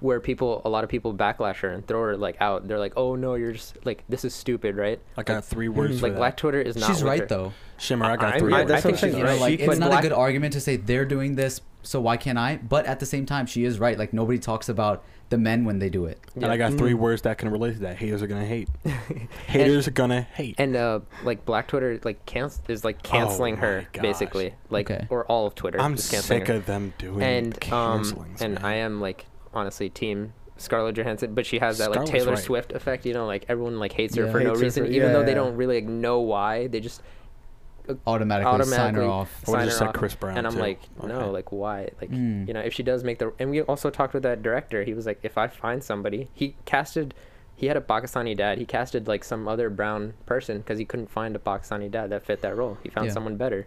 where 0.00 0.20
people 0.20 0.62
a 0.64 0.68
lot 0.68 0.84
of 0.84 0.90
people 0.90 1.14
backlash 1.14 1.56
her 1.60 1.68
and 1.70 1.86
throw 1.86 2.02
her 2.02 2.16
like 2.16 2.36
out. 2.40 2.66
They're 2.68 2.78
like 2.78 2.94
oh 2.96 3.14
no 3.16 3.34
you're 3.34 3.52
just 3.52 3.76
like 3.84 4.04
this 4.08 4.24
is 4.24 4.34
stupid 4.34 4.76
right. 4.76 5.00
I 5.16 5.22
got 5.22 5.44
three 5.44 5.68
words 5.68 6.00
for 6.00 6.08
Like. 6.08 6.16
Black 6.16 6.36
Twitter 6.36 6.60
is 6.60 6.76
not. 6.76 6.86
She's 6.88 7.02
right 7.02 7.20
her. 7.20 7.26
though. 7.26 7.52
Shamir, 7.78 8.04
I 8.04 8.16
got 8.16 8.32
I'm- 8.34 8.38
three 8.40 8.54
I- 8.54 8.58
words. 8.62 8.70
I 8.72 8.80
think 8.80 8.94
she's 8.96 9.00
saying. 9.00 9.16
You 9.18 9.24
know, 9.24 9.30
right. 9.30 9.40
like 9.40 9.58
She- 9.58 9.64
it's 9.66 9.78
not 9.78 9.90
Black- 9.90 10.04
a 10.04 10.08
good 10.08 10.12
argument 10.14 10.52
to 10.54 10.60
say 10.60 10.76
they're 10.76 11.04
doing 11.04 11.34
this, 11.34 11.60
so 11.82 12.00
why 12.00 12.16
can't 12.16 12.38
I? 12.38 12.56
But 12.56 12.86
at 12.86 13.00
the 13.00 13.06
same 13.06 13.26
time, 13.26 13.46
she 13.46 13.64
is 13.64 13.78
right. 13.80 13.98
Like 13.98 14.12
nobody 14.12 14.38
talks 14.38 14.68
about 14.68 15.02
the 15.30 15.38
men 15.38 15.64
when 15.64 15.78
they 15.80 15.88
do 15.88 16.04
it. 16.04 16.20
And 16.36 16.44
I 16.46 16.56
got 16.56 16.72
Mm. 16.72 16.78
three 16.78 16.94
words 16.94 17.22
that 17.22 17.38
can 17.38 17.48
relate 17.48 17.72
to 17.74 17.78
that. 17.80 17.96
Haters 17.96 18.22
are 18.22 18.26
gonna 18.26 18.44
hate. 18.44 18.68
Haters 19.46 19.88
are 19.88 19.92
gonna 19.92 20.22
hate. 20.22 20.54
and 20.58 20.76
uh 20.76 21.00
like 21.24 21.44
black 21.44 21.66
twitter 21.68 21.98
like 22.04 22.24
canc- 22.26 22.58
is 22.68 22.84
like 22.84 23.02
canceling 23.02 23.54
Oh 23.54 23.58
her 23.58 23.86
gosh. 23.92 24.02
basically 24.02 24.54
like 24.70 24.90
Okay. 24.90 25.06
or 25.10 25.24
all 25.26 25.46
of 25.46 25.54
twitter 25.54 25.80
I'm 25.80 25.96
sick 25.96 26.48
her. 26.48 26.54
of 26.54 26.66
them 26.66 26.92
doing 26.98 27.22
and 27.22 27.54
um 27.72 28.02
cancelings, 28.02 28.40
and 28.40 28.54
man. 28.54 28.64
i 28.64 28.74
am 28.76 29.00
like 29.00 29.26
honestly 29.54 29.88
team 29.88 30.32
scarlett 30.56 30.94
johansson 30.96 31.34
but 31.34 31.44
she 31.44 31.58
has 31.58 31.78
that 31.78 31.90
like 31.90 31.94
Scarlett's 32.06 32.10
taylor 32.10 32.34
right. 32.34 32.38
swift 32.44 32.72
effect 32.72 33.04
you 33.06 33.12
know 33.12 33.26
like 33.26 33.44
everyone 33.48 33.78
like 33.80 33.92
hates 33.92 34.14
her 34.16 34.26
Yeah. 34.26 34.32
for 34.32 34.40
no 34.40 34.50
Hates 34.50 34.60
her 34.60 34.64
reason 34.64 34.84
for- 34.86 34.90
even 34.92 35.12
though 35.12 35.22
they 35.24 35.30
yeah. 35.32 35.34
don't 35.36 35.56
really 35.56 35.80
like, 35.80 35.88
know 35.88 36.20
why 36.20 36.66
they 36.68 36.80
just 36.80 37.02
Automatically, 38.06 38.50
sign 38.50 38.60
automatically 38.62 39.04
her 39.04 39.10
off. 39.10 39.42
I 39.46 39.50
would've 39.50 39.60
sign 39.60 39.66
just 39.66 39.74
her 39.74 39.78
said 39.80 39.88
off. 39.88 39.94
Chris 39.94 40.14
Brown, 40.14 40.38
and 40.38 40.46
i'm 40.46 40.54
too. 40.54 40.58
like 40.58 40.80
no 41.02 41.30
like 41.30 41.52
why 41.52 41.90
like 42.00 42.10
Mm. 42.10 42.48
you 42.48 42.54
know 42.54 42.60
if 42.60 42.72
she 42.72 42.82
does 42.82 43.04
make 43.04 43.18
the 43.18 43.32
and 43.38 43.50
we 43.50 43.60
also 43.60 43.90
talked 43.90 44.14
with 44.14 44.22
that 44.22 44.42
director 44.42 44.84
he 44.84 44.94
was 44.94 45.04
like 45.04 45.18
if 45.22 45.36
i 45.36 45.48
find 45.48 45.84
somebody 45.84 46.28
he 46.32 46.56
casted 46.64 47.12
he 47.56 47.66
had 47.66 47.76
a 47.76 47.82
pakistani 47.82 48.34
dad 48.34 48.56
he 48.56 48.64
casted 48.64 49.06
like 49.06 49.22
some 49.22 49.46
other 49.46 49.68
brown 49.68 50.14
person 50.24 50.58
because 50.58 50.78
he 50.78 50.86
couldn't 50.86 51.10
find 51.10 51.36
a 51.36 51.38
pakistani 51.38 51.90
dad 51.90 52.08
that 52.08 52.24
fit 52.24 52.40
that 52.40 52.56
role 52.56 52.78
he 52.82 52.88
found 52.88 53.08
Yeah. 53.08 53.12
someone 53.12 53.36
better 53.36 53.66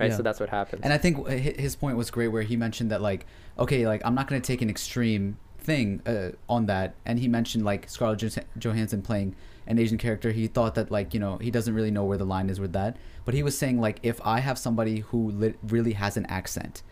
right 0.00 0.10
Yeah. 0.10 0.16
so 0.16 0.22
that's 0.22 0.40
what 0.40 0.48
happens 0.48 0.80
And 0.82 0.92
I 0.92 0.98
think 0.98 1.28
his 1.28 1.76
point 1.76 1.96
was 1.96 2.10
great, 2.10 2.28
where 2.28 2.42
he 2.42 2.56
mentioned 2.56 2.90
that 2.90 3.00
like, 3.02 3.26
okay, 3.58 3.86
like 3.86 4.00
I'm 4.04 4.14
not 4.14 4.26
gonna 4.28 4.40
take 4.40 4.62
an 4.62 4.70
extreme 4.70 5.36
thing 5.58 6.00
uh, 6.06 6.30
on 6.48 6.66
that, 6.66 6.94
and 7.04 7.18
he 7.18 7.28
mentioned 7.28 7.64
like 7.64 7.88
Scarlett 7.88 8.18
Joh- 8.18 8.42
Johansson 8.58 9.02
playing 9.02 9.36
an 9.66 9.78
Asian 9.78 9.98
character. 9.98 10.32
He 10.32 10.46
thought 10.46 10.74
that 10.74 10.90
like 10.90 11.12
you 11.14 11.20
know 11.20 11.36
he 11.36 11.50
doesn't 11.50 11.74
really 11.74 11.90
know 11.90 12.04
where 12.04 12.18
the 12.18 12.24
line 12.24 12.48
is 12.50 12.58
with 12.58 12.72
that, 12.72 12.96
but 13.26 13.34
he 13.34 13.42
was 13.42 13.56
saying 13.56 13.80
like 13.80 13.98
if 14.02 14.20
I 14.24 14.40
have 14.40 14.58
somebody 14.58 15.00
who 15.00 15.30
li- 15.30 15.54
really 15.62 15.92
has 15.92 16.16
an 16.16 16.24
accent, 16.26 16.82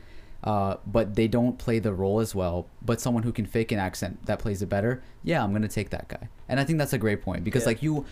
uh, 0.44 0.76
but 0.86 1.14
they 1.14 1.26
don't 1.28 1.58
play 1.58 1.78
the 1.78 1.92
role 1.94 2.20
as 2.20 2.34
well, 2.34 2.66
but 2.84 3.00
someone 3.00 3.22
who 3.22 3.32
can 3.32 3.46
fake 3.46 3.72
an 3.72 3.78
accent 3.78 4.26
that 4.26 4.38
plays 4.38 4.60
it 4.62 4.68
better, 4.68 5.02
yeah, 5.24 5.42
I'm 5.42 5.52
gonna 5.52 5.66
take 5.66 5.88
that 5.90 6.06
guy. 6.08 6.28
And 6.48 6.60
I 6.60 6.64
think 6.64 6.78
that's 6.78 6.92
a 6.92 6.98
great 6.98 7.22
point 7.22 7.44
because 7.44 7.62
Yeah. 7.62 7.68
like 7.68 7.82
you, 7.82 8.04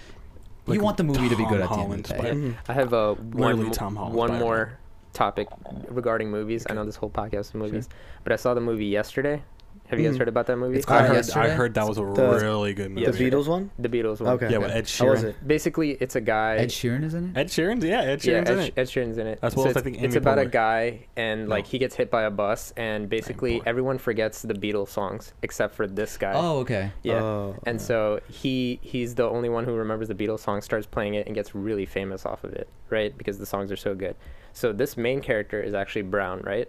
Like 0.67 0.77
you 0.79 0.83
want 0.83 0.97
the 0.97 1.05
movie 1.05 1.29
to 1.29 1.37
be 1.37 1.45
Tom 1.45 1.53
good 1.53 1.61
at 1.61 1.69
the 1.69 1.77
end 1.77 1.93
of 1.93 2.03
the 2.03 2.15
day. 2.15 2.19
Spider- 2.19 2.55
I 2.69 2.73
have 2.73 2.93
a 2.93 3.15
one, 3.15 3.31
Literally 3.57 3.71
Tom 3.71 3.95
Holland's 3.97 4.17
one 4.17 4.29
Spider-Man. 4.31 4.49
more 4.49 4.79
topic 5.17 5.49
regarding 5.89 6.31
movies. 6.31 6.67
I 6.69 6.75
know 6.75 6.85
this 6.85 6.97
whole 6.97 7.11
podcast 7.11 7.41
is 7.41 7.55
movies, 7.55 7.89
but 8.23 8.33
I 8.33 8.37
saw 8.37 8.55
the 8.55 8.61
movie 8.61 8.87
yesterday. 8.87 9.43
Have 9.89 9.99
you 10.01 10.07
guys 10.07 10.17
Mhm. 10.17 10.19
heard 10.19 10.29
about 10.29 10.47
that 10.47 10.57
movie? 10.57 10.79
It's 10.79 10.87
I 10.87 10.89
called 10.89 11.01
heard, 11.03 11.11
I 11.13 11.17
Yesterday? 11.17 11.51
heard 11.55 11.75
that 11.75 11.87
was 11.87 11.99
a 11.99 12.01
The- 12.03 12.39
really 12.43 12.75
good 12.75 12.91
movie. 12.91 13.07
The 13.11 13.31
Beatles 13.31 13.47
one. 13.49 13.71
the 13.79 13.89
Beatles 13.89 14.21
one. 14.21 14.35
Okay. 14.35 14.51
Yeah, 14.51 14.59
with 14.59 14.71
okay. 14.71 14.79
Ed 14.79 14.91
How 14.99 15.07
was 15.09 15.23
Sheeran. 15.23 15.25
it? 15.29 15.37
Basically, 15.47 15.91
it's 15.93 16.17
a 16.17 16.21
guy. 16.21 16.57
Ed 16.57 16.69
Sheeran 16.71 17.05
is 17.05 17.15
in 17.15 17.31
it. 17.31 17.39
Ed 17.39 17.47
Sheeran's 17.49 17.85
yeah, 17.85 18.01
Ed 18.03 18.19
Sheeran's 18.21 18.51
Ed, 18.51 18.59
in 18.59 18.65
Sh- 18.65 18.69
it. 18.69 18.75
Ed 18.79 18.87
Sheeran's 18.89 19.19
in 19.19 19.27
it. 19.27 19.39
As 19.43 19.55
well 19.57 19.67
as, 19.67 19.71
it's, 19.71 19.79
I 19.79 19.83
think, 19.83 19.97
it's 19.97 20.05
Amy 20.15 20.17
about 20.17 20.39
a 20.39 20.43
Poehler. 20.43 20.51
guy 20.51 21.07
and 21.17 21.49
like 21.49 21.65
No. 21.65 21.71
he 21.71 21.79
gets 21.79 21.95
hit 21.95 22.11
by 22.11 22.23
a 22.23 22.31
bus 22.31 22.73
and 22.77 23.09
basically 23.09 23.61
Poehler. 23.61 23.63
everyone 23.67 23.99
forgets 23.99 24.43
the 24.43 24.55
Beatles 24.55 24.89
songs 24.89 25.33
except 25.43 25.75
for 25.75 25.87
this 25.87 26.17
guy. 26.17 26.33
Oh, 26.35 26.59
okay. 26.61 26.91
yeah. 27.03 27.23
Oh, 27.23 27.57
and 27.67 27.81
so 27.81 28.21
he 28.29 28.79
he's 28.83 29.15
the 29.15 29.29
only 29.29 29.49
one 29.49 29.65
who 29.65 29.75
remembers 29.75 30.09
the 30.09 30.15
Beatles 30.15 30.41
song, 30.41 30.61
starts 30.63 30.87
playing 30.87 31.15
it, 31.15 31.27
and 31.27 31.35
gets 31.35 31.55
really 31.55 31.87
famous 31.87 32.27
off 32.27 32.45
of 32.45 32.53
it, 32.55 32.69
right? 32.91 33.17
Because 33.17 33.39
the 33.39 33.47
songs 33.47 33.71
are 33.71 33.77
so 33.77 33.95
good. 33.95 34.17
So 34.53 34.73
this 34.73 34.97
main 34.97 35.21
character 35.21 35.61
is 35.61 35.75
actually 35.75 36.03
brown, 36.03 36.41
right? 36.45 36.69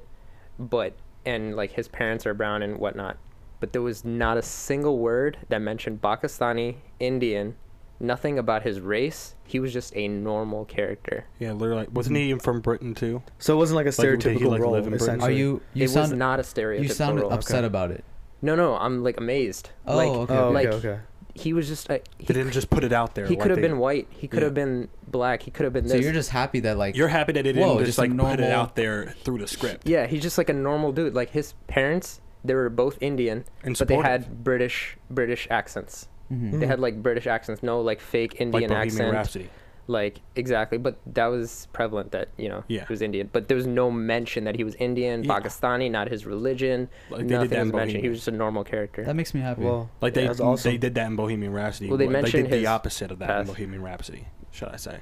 But 0.60 0.94
and 1.28 1.56
like 1.56 1.74
his 1.74 1.88
parents 1.88 2.26
are 2.26 2.34
brown 2.34 2.62
and 2.64 2.78
whatnot. 2.78 3.18
But 3.60 3.74
there 3.74 3.82
was 3.82 4.06
not 4.06 4.38
a 4.38 4.42
single 4.42 4.98
word 5.00 5.38
that 5.50 5.62
mentioned 5.62 6.02
Pakistani, 6.02 6.76
Indian, 7.00 7.56
nothing 8.00 8.38
about 8.40 8.64
his 8.64 8.80
race. 8.80 9.36
He 9.46 9.60
was 9.60 9.74
just 9.74 9.96
a 9.96 10.08
normal 10.08 10.64
character. 10.66 11.26
Yeah, 11.40 11.54
literally. 11.54 11.88
Wasn't 11.92 12.16
he 12.16 12.24
even 12.30 12.40
from 12.40 12.62
Britain 12.62 12.94
too? 12.94 13.24
So 13.40 13.54
it 13.54 13.58
wasn't 13.58 13.76
like 13.78 13.86
a 13.86 13.90
Like, 13.90 13.96
he, 13.98 14.02
stereotypical 14.04 14.50
like, 14.52 14.62
role. 14.62 14.72
live 14.74 14.84
in 14.86 14.92
Britain? 14.92 15.08
essentially. 15.08 15.34
Are 15.34 15.36
you? 15.38 15.62
You 15.74 15.86
it 15.86 15.90
sound. 15.90 16.12
was 16.12 16.18
not 16.18 16.40
a 16.40 16.44
stereotypical 16.44 16.84
you 16.84 16.88
sound 16.90 17.20
role. 17.20 17.34
upset 17.34 17.58
Okay. 17.60 17.68
about 17.68 17.92
it. 17.92 18.04
No, 18.42 18.56
no, 18.56 18.76
I'm 18.78 19.04
like 19.04 19.18
amazed. 19.18 19.72
Oh, 19.88 19.96
like, 19.98 20.10
okay. 20.10 20.34
Oh, 20.34 20.38
okay, 20.46 20.54
like 20.54 20.68
okay. 20.68 21.00
He 21.38 21.54
was 21.54 21.68
just 21.68 21.90
a, 21.90 22.02
he, 22.18 22.26
They 22.26 22.34
didn't 22.34 22.52
just 22.52 22.70
put 22.70 22.84
it 22.84 22.92
out 22.94 23.16
there. 23.16 23.26
he 23.26 23.36
like 23.36 23.42
could 23.42 23.52
have 23.52 23.62
they- 23.62 23.68
been 23.68 23.78
white. 23.78 24.08
He 24.10 24.28
could 24.28 24.40
Yeah. 24.40 24.46
have 24.46 24.54
been 24.54 24.90
black. 25.08 25.44
He 25.44 25.52
could 25.52 25.64
have 25.64 25.74
been 25.74 25.84
this. 25.84 25.94
So 25.94 25.98
you're 26.00 26.12
just 26.14 26.30
happy 26.32 26.60
that 26.62 26.78
like 26.78 26.96
You're 26.96 27.08
happy 27.08 27.34
that 27.34 27.46
it 27.46 27.56
Whoa, 27.56 27.76
didn't 27.76 27.86
just 27.86 27.98
just 27.98 28.00
a 28.00 28.02
like 28.02 28.18
put 28.18 28.40
it 28.40 28.52
out 28.52 28.76
there 28.76 29.16
through 29.24 29.40
the 29.40 29.48
script. 29.48 29.88
Yeah, 29.88 30.08
he's 30.08 30.22
just 30.22 30.38
like 30.38 30.50
a 30.50 30.54
normal 30.54 30.92
dude. 30.92 31.14
Like 31.14 31.30
his 31.32 31.54
parents, 31.68 32.22
they 32.44 32.54
were 32.56 32.70
both 32.70 32.98
Indian, 33.02 33.46
And 33.64 33.78
but 33.78 33.88
they 33.88 33.96
had 33.98 34.44
British 34.44 34.98
British 35.10 35.48
accents. 35.52 36.08
Mhm. 36.32 36.60
They 36.60 36.68
had 36.68 36.80
like 36.80 37.02
British 37.02 37.26
accents, 37.28 37.64
no 37.64 37.80
like 37.82 38.02
fake 38.02 38.34
like 38.34 38.42
Indian 38.42 38.70
Bohemian 38.70 38.88
accent. 38.88 39.14
Rhapsody. 39.14 39.50
Like 39.90 40.20
exactly, 40.36 40.78
but 40.78 40.98
that 41.14 41.28
was 41.28 41.70
prevalent 41.72 42.12
that 42.12 42.28
you 42.38 42.50
know 42.50 42.66
Yeah. 42.68 42.86
he 42.86 42.92
was 42.92 43.02
Indian. 43.02 43.30
But 43.32 43.48
there 43.48 43.56
was 43.56 43.66
no 43.68 43.90
mention 43.90 44.44
that 44.44 44.56
he 44.58 44.66
was 44.66 44.76
Indian, 44.76 45.24
Yeah. 45.24 45.40
Pakistani, 45.40 45.90
not 45.90 46.10
his 46.10 46.26
religion. 46.26 46.90
Like 47.10 47.22
they 47.22 47.28
did 47.28 47.34
nothing 47.52 47.60
was 47.60 47.70
in 47.70 47.76
mentioned. 47.76 48.04
He 48.04 48.10
was 48.10 48.18
just 48.20 48.28
a 48.28 48.32
normal 48.32 48.66
character. 48.66 49.06
That 49.06 49.16
makes 49.16 49.34
me 49.34 49.40
happy. 49.40 49.64
Well, 49.64 49.90
Like 50.02 50.14
they 50.14 50.28
that's 50.28 50.42
awesome. 50.42 50.72
they 50.72 50.78
did 50.78 50.96
that 50.96 51.08
in 51.08 51.16
Bohemian 51.16 51.54
Rhapsody. 51.54 51.88
Well, 51.88 51.98
they 51.98 52.06
Well, 52.08 52.14
mentioned 52.22 52.44
did 52.46 52.52
the 52.52 52.58
his 52.58 52.68
opposite 52.68 53.12
of 53.12 53.20
that 53.20 53.42
in. 53.42 53.48
Bohemian 53.48 53.82
Rhapsody, 53.82 54.26
should 54.52 54.68
I 54.68 54.76
say? 54.76 55.00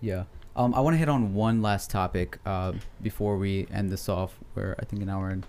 Yeah. 0.00 0.24
Um, 0.56 0.72
I 0.74 0.80
want 0.80 0.94
to 0.94 0.98
hit 0.98 1.08
on 1.10 1.34
one 1.34 1.60
last 1.60 1.90
topic 1.90 2.38
uh, 2.46 2.72
before 3.02 3.36
we 3.36 3.66
end 3.72 3.90
this 3.92 4.08
off. 4.08 4.38
We're 4.54 4.74
I 4.78 4.86
think 4.86 5.02
an 5.02 5.08
hour 5.10 5.30
in. 5.30 5.44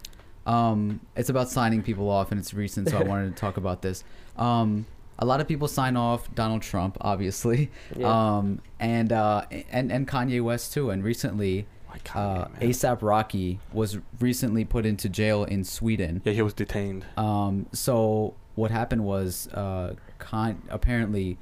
Um, 0.45 0.99
it's 1.15 1.29
about 1.29 1.49
signing 1.49 1.81
people 1.81 2.09
off, 2.09 2.31
and 2.31 2.39
it's 2.39 2.53
recent, 2.53 2.89
so 2.89 2.97
I 2.97 3.03
wanted 3.13 3.33
to 3.35 3.39
talk 3.39 3.55
about 3.57 3.81
this. 3.81 4.03
Um, 4.37 4.85
a 5.21 5.25
lot 5.25 5.41
of 5.41 5.47
people 5.47 5.67
sign 5.67 5.95
off 5.97 6.33
Donald 6.33 6.61
Trump, 6.61 6.97
obviously, 7.01 7.69
Yeah. 7.95 8.37
um, 8.37 8.61
and 8.79 9.11
uh, 9.11 9.45
and 9.69 9.91
and 9.91 10.07
Kanye 10.07 10.41
West 10.41 10.73
too. 10.73 10.89
And 10.89 11.03
recently, 11.03 11.67
uh, 12.15 12.45
ASAP 12.61 13.01
Rocky 13.01 13.59
was 13.73 13.97
recently 14.19 14.63
put 14.65 14.85
into 14.85 15.09
jail 15.09 15.43
in 15.43 15.63
Sweden. 15.63 16.21
Yeah, 16.23 16.33
he 16.33 16.41
was 16.41 16.53
detained. 16.53 17.05
Um, 17.17 17.67
so 17.73 18.35
what 18.55 18.71
happened 18.71 19.03
was, 19.03 19.47
uh, 19.53 19.95
Con- 20.19 20.63
apparently, 20.69 21.37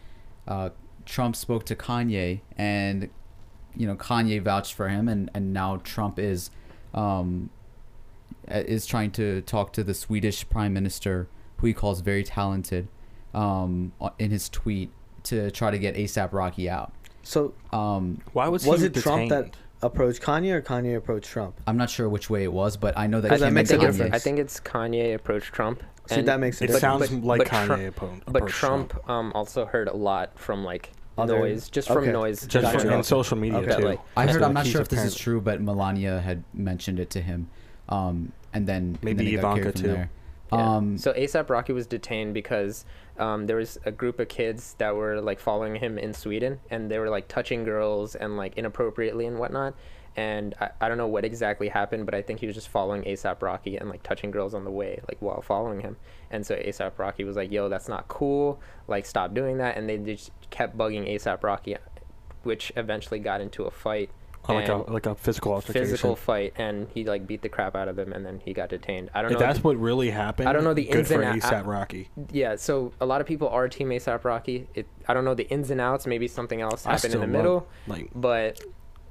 uh, 0.47 0.69
Trump 1.05 1.35
spoke 1.35 1.63
to 1.65 1.75
Kanye, 1.75 2.41
and 2.57 3.09
you 3.75 3.85
know 3.87 3.95
Kanye 3.95 4.41
vouched 4.41 4.73
for 4.73 4.89
him, 4.89 5.07
and 5.07 5.29
and 5.35 5.53
now 5.53 5.77
Trump 5.83 6.17
is, 6.17 6.49
um, 6.95 7.49
is 8.47 8.85
trying 8.87 9.11
to 9.11 9.41
talk 9.41 9.71
to 9.73 9.83
the 9.83 9.93
Swedish 9.93 10.47
Prime 10.49 10.73
Minister, 10.73 11.27
who 11.57 11.67
he 11.67 11.73
calls 11.73 12.01
very 12.01 12.23
talented, 12.23 12.87
um, 13.33 13.91
in 14.19 14.31
his 14.31 14.49
tweet 14.49 14.89
to 15.23 15.51
try 15.51 15.71
to 15.71 15.77
get 15.79 15.95
ASAP 15.95 16.31
Rocky 16.33 16.69
out. 16.69 16.93
So 17.23 17.53
Um, 17.73 18.21
Why 18.33 18.47
was, 18.47 18.65
was 18.65 18.81
he 18.81 18.87
it 18.87 18.93
Trump 18.95 19.29
that 19.29 19.55
approached 19.81 20.21
Kanye 20.21 20.53
or 20.53 20.61
Kanye 20.61 20.95
approached 20.95 21.29
Trump? 21.29 21.59
I'm 21.67 21.75
not 21.77 21.89
sure 21.89 22.07
which 22.07 22.29
way 22.29 22.43
it 22.43 22.53
was, 22.53 22.77
but 22.77 22.97
I 22.97 23.07
know 23.07 23.19
that 23.21 23.27
Because 23.29 23.41
that 23.41 23.47
him 23.47 23.53
makes 23.55 23.69
a 23.71 23.77
Kanye- 23.77 23.81
difference. 23.81 24.15
I 24.15 24.19
think 24.19 24.39
it's 24.39 24.59
Kanye 24.59 25.13
approached 25.13 25.53
Trump. 25.53 25.83
See, 26.07 26.15
and- 26.15 26.27
that 26.29 26.39
makes 26.39 26.61
a 26.61 26.65
It 26.65 26.73
sounds 26.75 27.09
but- 27.09 27.23
like 27.23 27.37
but 27.39 27.47
Kanye 27.47 27.65
Trump- 27.65 27.87
approached 27.87 28.25
But 28.27 28.35
approached 28.37 28.55
Trump 28.55 29.09
um, 29.09 29.31
also 29.35 29.65
heard 29.65 29.89
a 29.89 29.95
lot 29.95 30.39
from 30.39 30.63
like 30.63 30.91
Other- 31.17 31.37
noise, 31.39 31.67
just 31.69 31.89
from 31.89 32.03
okay. 32.03 32.11
noise. 32.13 32.41
Just 32.47 32.53
Gotcha. 32.63 32.71
from, 32.79 32.87
from- 32.87 32.93
and 32.93 33.05
social 33.05 33.37
media 33.37 33.59
Okay. 33.59 33.75
too. 33.75 33.87
Like, 33.87 33.99
I 34.15 34.25
heard. 34.27 34.41
I'm 34.41 34.53
not 34.53 34.65
sure 34.67 34.79
if 34.81 34.87
this 34.87 35.03
is 35.03 35.15
true, 35.15 35.41
but 35.41 35.59
Melania 35.61 36.21
had 36.21 36.43
mentioned 36.53 36.99
it 36.99 37.09
to 37.09 37.21
him, 37.21 37.49
um, 37.89 38.31
and 38.53 38.65
then 38.67 38.77
and 38.83 39.03
Maybe 39.03 39.35
then 39.35 39.41
got 39.41 39.55
carried 39.55 39.61
Ivanka, 39.67 39.71
from 39.79 39.81
too. 39.81 39.87
There. 39.95 40.09
Yeah. 40.51 40.75
Um, 40.75 40.97
so 40.97 41.13
ASAP 41.13 41.49
Rocky 41.49 41.73
was 41.73 41.87
detained 41.87 42.33
because 42.33 42.85
um, 43.17 43.47
there 43.47 43.57
was 43.57 43.77
a 43.85 43.91
group 43.91 44.19
of 44.19 44.27
kids 44.29 44.75
that 44.77 44.95
were 44.95 45.21
like 45.21 45.39
following 45.39 45.75
him 45.75 45.97
in 45.97 46.13
Sweden, 46.13 46.59
and 46.69 46.89
they 46.89 46.99
were 46.99 47.09
like 47.09 47.27
touching 47.27 47.63
girls 47.63 48.15
and 48.15 48.37
like 48.37 48.57
inappropriately 48.57 49.25
and 49.25 49.39
whatnot. 49.39 49.75
And 50.15 50.55
I, 50.59 50.69
I 50.81 50.87
don't 50.89 50.97
know 50.97 51.07
what 51.07 51.25
exactly 51.25 51.67
happened, 51.69 52.05
but 52.05 52.15
I 52.15 52.21
think 52.21 52.39
he 52.39 52.47
was 52.47 52.55
just 52.55 52.69
following 52.69 53.03
ASAP 53.03 53.41
Rocky 53.41 53.77
and 53.77 53.89
like 53.89 54.01
touching 54.03 54.31
girls 54.31 54.53
on 54.53 54.63
the 54.63 54.71
way, 54.71 54.99
like 55.07 55.21
while 55.21 55.41
following 55.41 55.81
him. 55.81 55.97
And 56.31 56.45
so 56.45 56.55
ASAP 56.55 56.97
Rocky 56.97 57.23
was 57.23 57.35
like, 57.35 57.51
"Yo, 57.51 57.69
that's 57.69 57.87
not 57.87 58.07
cool. 58.07 58.59
Like, 58.87 59.05
stop 59.05 59.33
doing 59.33 59.57
that." 59.57 59.77
And 59.77 59.87
they 59.87 59.97
just 59.97 60.31
kept 60.49 60.77
bugging 60.77 61.07
ASAP 61.13 61.43
Rocky, 61.43 61.75
which 62.43 62.71
eventually 62.75 63.19
got 63.19 63.41
into 63.41 63.63
a 63.65 63.71
fight. 63.71 64.09
Oh, 64.49 64.55
like 64.55 64.69
a 64.69 64.75
and- 64.75 64.93
like 64.93 65.05
a 65.05 65.15
physical 65.15 65.53
altercation. 65.53 65.81
physical 65.89 66.15
fight, 66.15 66.53
and 66.57 66.87
he 66.93 67.03
like 67.03 67.27
beat 67.27 67.41
the 67.41 67.49
crap 67.49 67.75
out 67.75 67.87
of 67.87 67.97
him, 67.99 68.13
and 68.13 68.25
then 68.25 68.39
he 68.43 68.53
got 68.53 68.69
detained. 68.69 69.09
I 69.13 69.21
don't 69.21 69.31
If 69.31 69.39
know. 69.39 69.45
that's 69.45 69.63
what 69.63 69.77
really 69.77 70.09
happened, 70.09 70.47
I 70.49 70.53
don't 70.53 70.63
know 70.63 70.73
the 70.73 70.85
good 70.85 70.99
ins 70.99 71.07
for 71.09 71.21
and 71.21 71.41
ASAP 71.41 71.65
Rocky. 71.65 72.09
yeah, 72.31 72.55
so 72.55 72.91
a 73.01 73.05
lot 73.05 73.21
of 73.21 73.27
people 73.27 73.49
are 73.49 73.67
Team 73.67 73.89
ASAP 73.89 74.23
Rocky. 74.23 74.67
It, 74.75 74.87
I 75.07 75.13
don't 75.13 75.25
know 75.25 75.33
the 75.35 75.47
ins 75.49 75.69
and 75.71 75.81
outs. 75.81 76.07
Maybe 76.07 76.27
something 76.27 76.61
else 76.61 76.83
happened 76.85 77.05
in 77.05 77.09
still 77.11 77.21
the 77.21 77.27
love- 77.27 77.31
middle, 77.31 77.67
Like, 77.87 78.09
but 78.15 78.59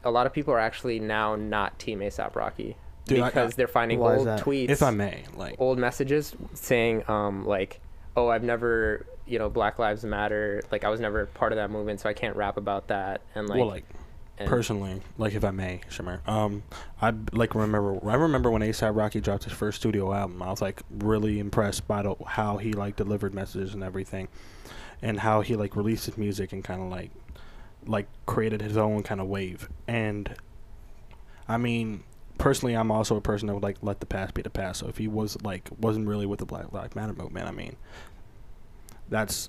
a 0.04 0.10
lot 0.10 0.26
of 0.26 0.32
people 0.32 0.54
are 0.54 0.58
actually 0.60 1.00
now 1.00 1.34
not 1.36 1.78
Team 1.78 2.00
ASAP 2.00 2.34
Rocky 2.36 2.76
Dude, 3.06 3.20
I- 3.20 3.28
because 3.28 3.54
they're 3.54 3.66
finding 3.68 4.00
old 4.00 4.26
tweets, 4.26 4.70
if 4.70 4.82
I 4.82 4.90
may, 4.90 5.24
like, 5.34 5.56
old 5.58 5.78
messages 5.78 6.34
saying 6.54 7.02
um 7.08 7.44
like, 7.46 7.80
"Oh, 8.16 8.28
I've 8.28 8.42
never, 8.44 9.06
you 9.26 9.38
know, 9.38 9.48
Black 9.48 9.78
Lives 9.78 10.04
Matter. 10.04 10.62
Like, 10.72 10.84
I 10.84 10.88
was 10.88 11.00
never 11.00 11.26
part 11.26 11.52
of 11.52 11.56
that 11.56 11.70
movement, 11.70 12.00
so 12.00 12.08
I 12.08 12.14
can't 12.14 12.34
rap 12.36 12.56
about 12.56 12.88
that." 12.88 13.20
And 13.34 13.48
like, 13.48 13.58
well, 13.58 13.68
like 13.68 13.84
and- 14.38 14.48
personally, 14.48 15.00
like 15.18 15.34
if 15.34 15.44
I 15.44 15.50
may, 15.50 15.80
Shamir, 15.90 16.26
um, 16.28 16.62
I 17.00 17.12
like 17.32 17.54
remember. 17.54 17.98
I 18.08 18.14
remember 18.14 18.50
when 18.50 18.62
ASAP 18.62 18.94
Rocky 18.94 19.20
dropped 19.20 19.44
his 19.44 19.52
first 19.52 19.80
studio 19.80 20.12
album. 20.12 20.42
I 20.42 20.50
was 20.50 20.60
like 20.60 20.82
really 20.90 21.38
impressed 21.38 21.86
by 21.88 22.02
the, 22.02 22.14
how 22.26 22.58
he 22.58 22.72
like 22.72 22.96
delivered 22.96 23.34
messages 23.34 23.74
and 23.74 23.82
everything, 23.82 24.28
and 25.02 25.20
how 25.20 25.40
he 25.40 25.56
like 25.56 25.76
released 25.76 26.06
his 26.06 26.18
music 26.18 26.52
and 26.52 26.62
kind 26.62 26.82
of 26.82 26.88
like, 26.88 27.10
like 27.86 28.08
created 28.26 28.60
his 28.60 28.76
own 28.76 29.02
kind 29.02 29.20
of 29.20 29.26
wave. 29.26 29.68
And 29.86 30.34
I 31.48 31.56
mean, 31.56 32.02
personally, 32.38 32.74
I'm 32.74 32.90
also 32.90 33.16
a 33.16 33.20
person 33.20 33.46
that 33.48 33.54
would 33.54 33.62
like 33.62 33.78
let 33.82 34.00
the 34.00 34.06
past 34.06 34.34
be 34.34 34.42
the 34.42 34.50
past. 34.50 34.80
So 34.80 34.88
if 34.88 34.98
he 34.98 35.08
was 35.08 35.40
like 35.42 35.68
wasn't 35.80 36.08
really 36.08 36.26
with 36.26 36.40
the 36.40 36.46
Black 36.46 36.72
Lives 36.72 36.94
Matter 36.94 37.14
movement, 37.14 37.48
I 37.48 37.52
mean, 37.52 37.76
that's 39.08 39.48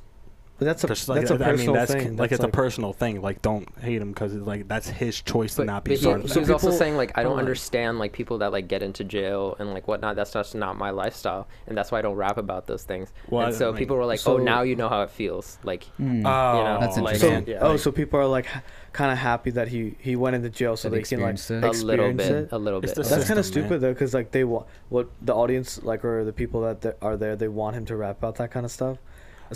But 0.59 0.65
that's 0.65 0.83
a 0.83 0.87
just 0.87 1.07
like 1.07 1.19
that's 1.19 1.29
a 1.31 1.35
I 1.35 1.37
personal 1.37 1.65
mean, 1.67 1.73
that's 1.75 1.91
thing. 1.93 2.17
like 2.17 2.31
That's 2.31 2.39
it's 2.41 2.47
a 2.47 2.51
personal 2.51 2.91
thing. 2.91 3.21
Like, 3.21 3.43
don't 3.43 3.67
hate 3.79 4.01
him 4.01 4.09
because 4.11 4.33
like 4.33 4.67
that's 4.67 4.87
his 4.89 5.21
choice 5.21 5.53
to 5.55 5.65
not 5.65 5.83
be 5.83 5.91
but 5.91 5.99
he, 5.99 6.05
part 6.05 6.21
he 6.23 6.29
of 6.31 6.35
was 6.35 6.47
that. 6.47 6.53
also 6.53 6.71
saying 6.71 6.97
like 6.97 7.15
I 7.15 7.21
don't 7.21 7.37
understand 7.37 7.99
like 7.99 8.11
people 8.11 8.39
that 8.39 8.51
like 8.51 8.67
get 8.67 8.81
into 8.81 9.03
jail 9.03 9.55
and 9.59 9.71
like 9.71 9.87
whatnot. 9.87 10.15
That's 10.15 10.33
just 10.33 10.55
not 10.55 10.75
my 10.75 10.89
lifestyle, 10.89 11.47
and 11.67 11.77
that's 11.77 11.91
why 11.91 11.99
I 11.99 12.01
don't 12.01 12.15
rap 12.15 12.37
about 12.37 12.65
those 12.65 12.81
things. 12.83 13.13
Well, 13.29 13.45
and 13.45 13.55
so 13.55 13.71
mean- 13.71 13.77
people 13.77 13.97
were 13.97 14.05
like, 14.05 14.19
So- 14.19 14.39
"Oh, 14.39 14.43
now 14.43 14.63
you 14.63 14.75
know 14.75 14.89
how 14.89 15.03
it 15.03 15.11
feels." 15.11 15.59
Like, 15.63 15.83
hmm. 15.97 16.25
Oh, 16.25 16.63
know, 16.63 16.77
That's 16.79 16.97
like, 16.97 17.17
so, 17.17 17.27
interesting. 17.27 17.53
yeah, 17.53 17.59
oh, 17.61 17.71
like- 17.71 17.79
so 17.79 17.91
people 17.91 18.19
are 18.19 18.25
like 18.25 18.47
kind 18.93 19.11
of 19.11 19.19
happy 19.19 19.51
that 19.51 19.67
he 19.67 19.95
he 19.99 20.15
went 20.15 20.35
into 20.35 20.49
jail 20.49 20.75
so 20.75 20.89
they 20.89 21.03
can 21.03 21.19
like 21.21 21.33
experienced 21.33 21.51
it. 21.51 21.63
a 21.63 21.67
experience 21.67 21.83
little 21.83 22.13
bit, 22.13 22.31
it. 22.31 22.49
a 22.51 22.57
little 22.57 22.81
bit. 22.81 22.95
That's 22.95 23.09
kind 23.09 23.19
of 23.19 23.45
system, 23.45 23.61
man. 23.61 23.69
stupid 23.69 23.81
though, 23.81 23.93
because 23.93 24.15
like 24.15 24.31
they 24.31 24.43
want 24.43 24.65
what 24.89 25.07
the 25.21 25.35
audience 25.35 25.83
like 25.83 26.03
or 26.03 26.25
the 26.25 26.33
people 26.33 26.61
that 26.61 26.97
are 27.03 27.15
there, 27.15 27.35
they 27.35 27.47
want 27.47 27.75
him 27.75 27.85
to 27.85 27.95
rap 27.95 28.17
about 28.17 28.37
that 28.37 28.49
kind 28.49 28.65
of 28.65 28.71
stuff. 28.71 28.97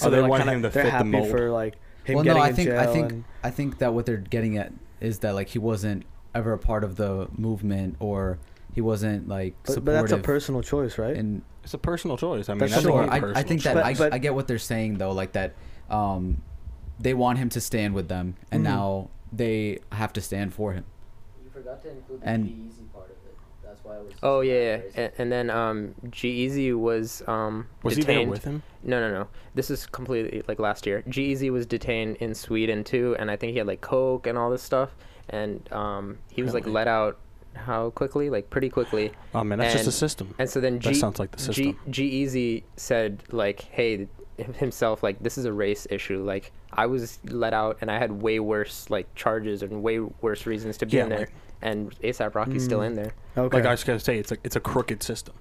Oh, 0.02 0.06
they 0.06 0.10
they're, 0.12 0.22
like, 0.22 0.30
want 0.30 0.42
kinda- 0.44 0.54
him 0.54 0.62
to 0.64 0.70
they're 0.70 0.84
fit 0.84 0.88
the 0.89 0.92
happy 0.92 1.10
mold. 1.10 1.30
for 1.30 1.50
like 1.50 1.76
him 2.04 2.16
well, 2.16 2.24
getting 2.24 2.38
no, 2.39 2.44
I 2.46 2.50
in 2.50 2.56
think 2.56 2.70
jail. 2.70 2.80
I 2.80 2.86
think 2.88 3.12
and, 3.12 3.24
I 3.44 3.50
think 3.52 3.78
that 3.80 3.94
what 3.94 4.06
they're 4.06 4.18
getting 4.18 4.58
at 4.58 4.72
is 5.00 5.20
that 5.20 5.34
like 5.36 5.50
he 5.50 5.60
wasn't 5.60 6.04
ever 6.34 6.54
a 6.54 6.58
part 6.58 6.84
of 6.84 6.96
the 6.96 7.28
movement 7.38 7.96
or 8.00 8.39
he 8.74 8.82
wasn't 8.82 9.28
like 9.28 9.54
But, 9.64 9.74
supportive. 9.74 9.86
but 9.86 9.92
that's 9.94 10.12
a 10.14 10.18
personal 10.24 10.62
choice, 10.62 10.98
right? 10.98 11.16
And 11.16 11.42
It's 11.64 11.74
a 11.74 11.78
personal 11.78 12.16
choice. 12.18 12.48
I 12.50 12.54
mean, 12.54 12.60
That's 12.60 12.74
that's, 12.74 12.86
sure, 12.86 13.02
a 13.04 13.08
I, 13.08 13.16
I 13.16 13.20
personal 13.20 13.44
think 13.48 13.64
that 13.64 13.74
But- 13.76 13.86
I, 13.86 13.94
but- 13.96 14.14
I 14.14 14.18
get 14.18 14.34
what 14.34 14.48
they're 14.48 14.58
saying 14.58 14.98
though, 14.98 15.12
like 15.12 15.34
that 15.34 15.54
um, 15.89 16.42
they 17.00 17.14
want 17.14 17.38
him 17.39 17.50
to 17.50 17.60
stand 17.62 17.94
with 17.94 18.08
them, 18.08 18.36
and 18.52 18.62
Mhm. 18.62 18.70
now 18.70 19.10
they 19.34 19.80
have 19.92 20.14
to 20.14 20.22
stand 20.22 20.54
for 20.54 20.72
him. 20.74 20.86
You 21.44 21.50
forgot 21.52 21.82
to 21.84 21.89
include 21.92 22.20
And- 22.24 22.46
the 22.46 22.50
easy 22.50 22.84
part 22.84 22.91
of 22.91 22.91
it. 22.91 22.91
That's 23.72 23.84
why 23.86 23.96
it 23.96 24.04
was. 24.04 24.14
Oh 24.22 24.42
yeah, 24.42 24.54
yeah. 24.54 24.80
And, 24.96 25.12
and 25.18 25.32
then 25.32 25.50
um, 25.50 25.96
G-Eazy 26.10 26.78
was 26.78 27.24
um 27.28 27.68
Was 27.84 27.96
he 27.96 28.04
there 28.04 28.16
detained. 28.16 28.30
with 28.32 28.44
him? 28.44 28.64
No, 28.84 29.00
no, 29.00 29.14
no. 29.14 29.28
This 29.56 29.70
is 29.72 29.86
completely 29.86 30.44
like 30.48 30.60
last 30.60 30.86
year. 30.86 31.04
G-Eazy 31.08 31.50
was 31.52 31.66
detained 31.66 32.18
in 32.18 32.36
Sweden 32.36 32.84
too, 32.84 33.16
and 33.20 33.32
I 33.32 33.36
think 33.38 33.52
he 33.54 33.58
had 33.60 33.68
like 33.68 33.82
coke 33.82 34.28
and 34.28 34.38
all 34.38 34.50
this 34.50 34.62
stuff, 34.64 34.96
and 35.30 35.72
um, 35.72 36.18
he 36.32 36.44
was 36.44 36.54
like 36.54 36.68
let 36.68 36.88
out. 36.88 37.18
How 37.54 37.90
quickly? 37.90 38.30
Like 38.30 38.50
pretty 38.50 38.70
quickly. 38.70 39.12
Oh 39.36 39.44
man, 39.44 39.60
that's 39.60 39.74
just 39.74 39.88
a 39.88 39.92
system. 39.92 40.34
And 40.40 40.50
so 40.50 40.62
then 40.62 40.80
That 40.80 40.96
sounds 40.96 41.20
like 41.20 41.32
the 41.32 41.40
system. 41.40 41.78
G-Eazy 41.90 42.64
said 42.78 43.24
like, 43.32 43.62
hey, 43.62 44.08
himself 44.56 45.04
like 45.04 45.22
this 45.22 45.38
is 45.38 45.44
a 45.46 45.52
race 45.54 45.86
issue. 45.90 46.24
Like 46.24 46.52
I 46.72 46.86
was 46.86 47.20
let 47.26 47.54
out 47.54 47.78
and 47.82 47.92
I 47.92 47.98
had 48.00 48.10
way 48.12 48.40
worse 48.40 48.90
like 48.90 49.14
charges 49.16 49.64
and 49.64 49.84
way 49.84 50.00
worse 50.00 50.46
reasons 50.46 50.78
to 50.78 50.86
be 50.86 50.96
Yeah, 50.98 51.04
in 51.04 51.10
there. 51.10 51.20
like- 51.20 51.34
and 51.62 51.91
ASAP 52.01 52.36
Rocky's 52.36 52.64
still 52.64 52.80
Mm. 52.80 52.88
in 52.88 52.95
there. 52.95 53.14
okay. 53.38 53.57
Like 53.57 53.66
I 53.66 53.72
was 53.72 53.84
gonna 53.84 53.99
say, 53.99 54.18
it's 54.18 54.32
like 54.32 54.39
it's 54.43 54.55
a 54.55 54.59
crooked 54.59 55.03
system. 55.03 55.36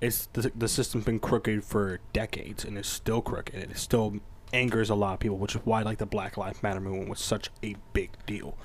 It's 0.00 0.26
the, 0.34 0.52
the 0.54 0.68
system's 0.68 1.04
been 1.04 1.18
crooked 1.18 1.64
for 1.64 2.00
decades, 2.12 2.64
and 2.64 2.76
it's 2.76 2.88
still 2.88 3.22
crooked. 3.22 3.54
and 3.54 3.70
It 3.70 3.78
still 3.78 4.16
angers 4.52 4.90
a 4.90 4.94
lot 4.94 5.14
of 5.14 5.20
people, 5.20 5.38
which 5.38 5.54
is 5.56 5.62
why 5.64 5.82
like 5.82 5.98
the 5.98 6.06
Black 6.06 6.36
Lives 6.36 6.62
Matter 6.62 6.80
movement 6.80 7.08
was 7.08 7.20
such 7.20 7.50
a 7.64 7.74
big 7.92 8.10
deal. 8.26 8.56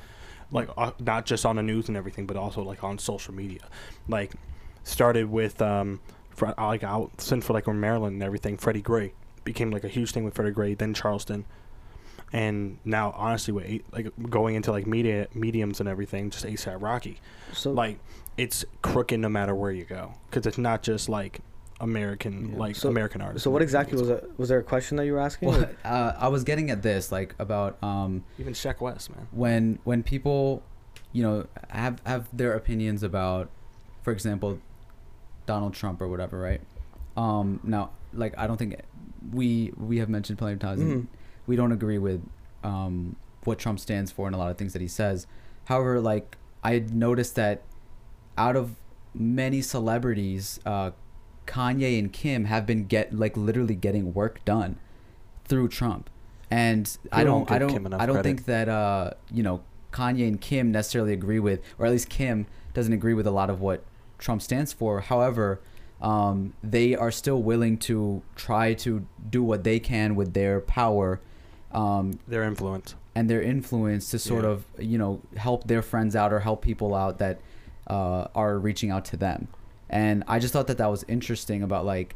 Like 0.52 0.70
uh, 0.78 0.92
not 1.00 1.26
just 1.26 1.46
on 1.46 1.56
the 1.56 1.64
news 1.64 1.88
and 1.88 1.96
everything, 1.96 2.26
but 2.26 2.36
also 2.36 2.62
like 2.62 2.84
on 2.84 2.98
social 3.00 3.34
media. 3.34 3.62
Like 4.10 4.34
started 4.84 5.32
with 5.32 5.62
um, 5.62 6.02
for, 6.30 6.54
like 6.58 6.84
out 6.84 7.22
since 7.22 7.46
for 7.46 7.54
like 7.54 7.68
in 7.68 7.80
Maryland 7.80 8.16
and 8.16 8.24
everything. 8.24 8.58
Freddie 8.58 8.82
Gray 8.82 9.14
became 9.46 9.72
like 9.72 9.86
a 9.86 9.88
huge 9.90 10.12
thing 10.12 10.24
with 10.26 10.36
Freddie 10.36 10.52
Gray, 10.52 10.74
then 10.74 10.94
Charleston, 10.94 11.46
and 12.34 12.78
now 12.86 13.14
honestly 13.18 13.54
with 13.54 13.82
like 13.92 14.12
going 14.30 14.56
into 14.56 14.72
like 14.72 14.88
media 14.88 15.28
mediums 15.34 15.80
and 15.80 15.90
everything, 15.90 16.30
just 16.30 16.46
ASAP 16.46 16.82
Rocky 16.82 17.20
so 17.54 17.72
like 17.72 18.00
it's 18.38 18.64
crooked 18.82 19.20
no 19.20 19.28
matter 19.30 19.54
where 19.54 19.72
you 19.72 19.84
go 19.84 20.14
because 20.30 20.46
it's 20.46 20.58
not 20.58 20.82
just 20.84 21.10
like 21.10 21.42
American 21.82 22.52
Yeah. 22.54 22.58
like 22.58 22.76
So- 22.76 22.90
American 22.90 23.22
artists. 23.22 23.44
so 23.44 23.52
what 23.52 23.62
exactly 23.62 24.00
was 24.00 24.10
everything. 24.10 24.30
it? 24.32 24.40
Was 24.40 24.50
there 24.50 24.60
a 24.60 24.64
question 24.64 24.98
that 24.98 25.06
you 25.06 25.14
were 25.14 25.20
asking? 25.20 25.50
Well, 25.50 25.68
uh, 25.86 26.14
I 26.18 26.28
was 26.30 26.44
getting 26.44 26.70
at 26.72 26.82
this, 26.84 27.12
like 27.12 27.36
about 27.40 27.82
um, 27.84 28.24
Even 28.40 28.54
Shaq 28.54 28.80
West, 28.82 29.10
man. 29.16 29.28
when 29.32 29.80
when 29.84 30.04
people, 30.04 30.62
you 31.12 31.24
know, 31.24 31.48
have 31.70 32.00
have 32.06 32.28
their 32.32 32.54
opinions 32.54 33.02
about, 33.04 33.50
for 34.04 34.14
example, 34.14 34.60
Donald 35.48 35.74
Trump 35.74 36.02
or 36.02 36.08
whatever, 36.08 36.40
right? 36.40 36.62
Um, 37.18 37.60
now, 37.64 37.90
like 38.14 38.36
I 38.38 38.46
don't 38.48 38.58
think 38.58 38.80
we 39.34 39.74
we 39.76 39.98
have 39.98 40.08
mentioned 40.08 40.38
plenty 40.38 40.54
of 40.54 40.60
times 40.60 40.82
and 40.82 41.04
Mhm. 41.04 41.08
We 41.48 41.56
don't 41.56 41.72
agree 41.72 41.98
with 41.98 42.22
um, 42.64 43.16
what 43.44 43.60
Trump 43.60 43.80
stands 43.80 44.12
for 44.12 44.28
and 44.28 44.36
a 44.36 44.38
lot 44.38 44.52
of 44.52 44.58
things 44.58 44.74
that 44.74 44.82
he 44.82 44.88
says. 44.88 45.28
However, 45.66 46.00
like 46.00 46.38
I 46.64 46.80
noticed 46.80 47.36
that 47.36 47.64
out 48.38 48.56
of 48.56 48.76
many 49.14 49.62
celebrities, 49.62 50.60
uh, 50.66 50.92
Kanye 51.48 52.00
and 52.00 52.12
Kim 52.14 52.46
have 52.46 52.66
been 52.66 52.86
get 52.86 53.14
like 53.14 53.36
literally 53.36 53.76
getting 53.76 54.14
work 54.14 54.44
done 54.46 54.80
through 55.46 55.68
Trump, 55.70 56.10
and 56.50 56.98
I 57.12 57.24
don't, 57.24 57.48
don't 57.48 57.56
I 57.56 57.60
don't, 57.60 57.94
I 57.94 58.06
don't 58.06 58.24
think 58.24 58.46
that 58.46 58.70
uh, 58.70 59.12
you 59.32 59.44
know 59.44 59.62
Kanye 59.92 60.28
and 60.28 60.40
Kim 60.40 60.72
necessarily 60.72 61.14
agree 61.14 61.40
with, 61.40 61.62
or 61.78 61.86
at 61.86 61.92
least 61.92 62.10
Kim 62.10 62.48
doesn't 62.74 62.94
agree 62.94 63.14
with 63.14 63.28
a 63.28 63.32
lot 63.32 63.50
of 63.50 63.60
what 63.60 63.84
Trump 64.18 64.42
stands 64.42 64.72
for. 64.72 65.02
However, 65.02 65.60
um, 66.02 66.54
they 66.64 66.96
are 66.96 67.12
still 67.12 67.42
willing 67.42 67.78
to 67.80 68.22
try 68.36 68.74
to 68.76 69.06
do 69.30 69.44
what 69.44 69.64
they 69.64 69.80
can 69.80 70.16
with 70.16 70.34
their 70.34 70.62
power 70.62 71.20
um, 71.74 72.20
Their 72.28 72.44
influence. 72.44 72.96
and 73.16 73.30
their 73.30 73.42
influence 73.42 74.10
to 74.12 74.20
sort 74.20 74.44
Yeah. 74.44 74.50
of 74.52 74.66
you 74.80 74.98
know 74.98 75.22
help 75.38 75.66
their 75.68 75.82
friends 75.82 76.16
out 76.16 76.32
or 76.34 76.40
help 76.40 76.62
people 76.62 76.94
out 76.96 77.20
that 77.20 77.40
uh, 77.88 78.28
are 78.36 78.58
reaching 78.60 78.92
out 78.92 79.06
to 79.06 79.18
them 79.18 79.48
and 79.90 80.24
i 80.28 80.40
just 80.40 80.54
thought 80.54 80.68
that 80.68 80.78
that 80.78 80.90
was 80.90 81.04
interesting 81.08 81.64
about 81.64 81.84
like 81.86 82.16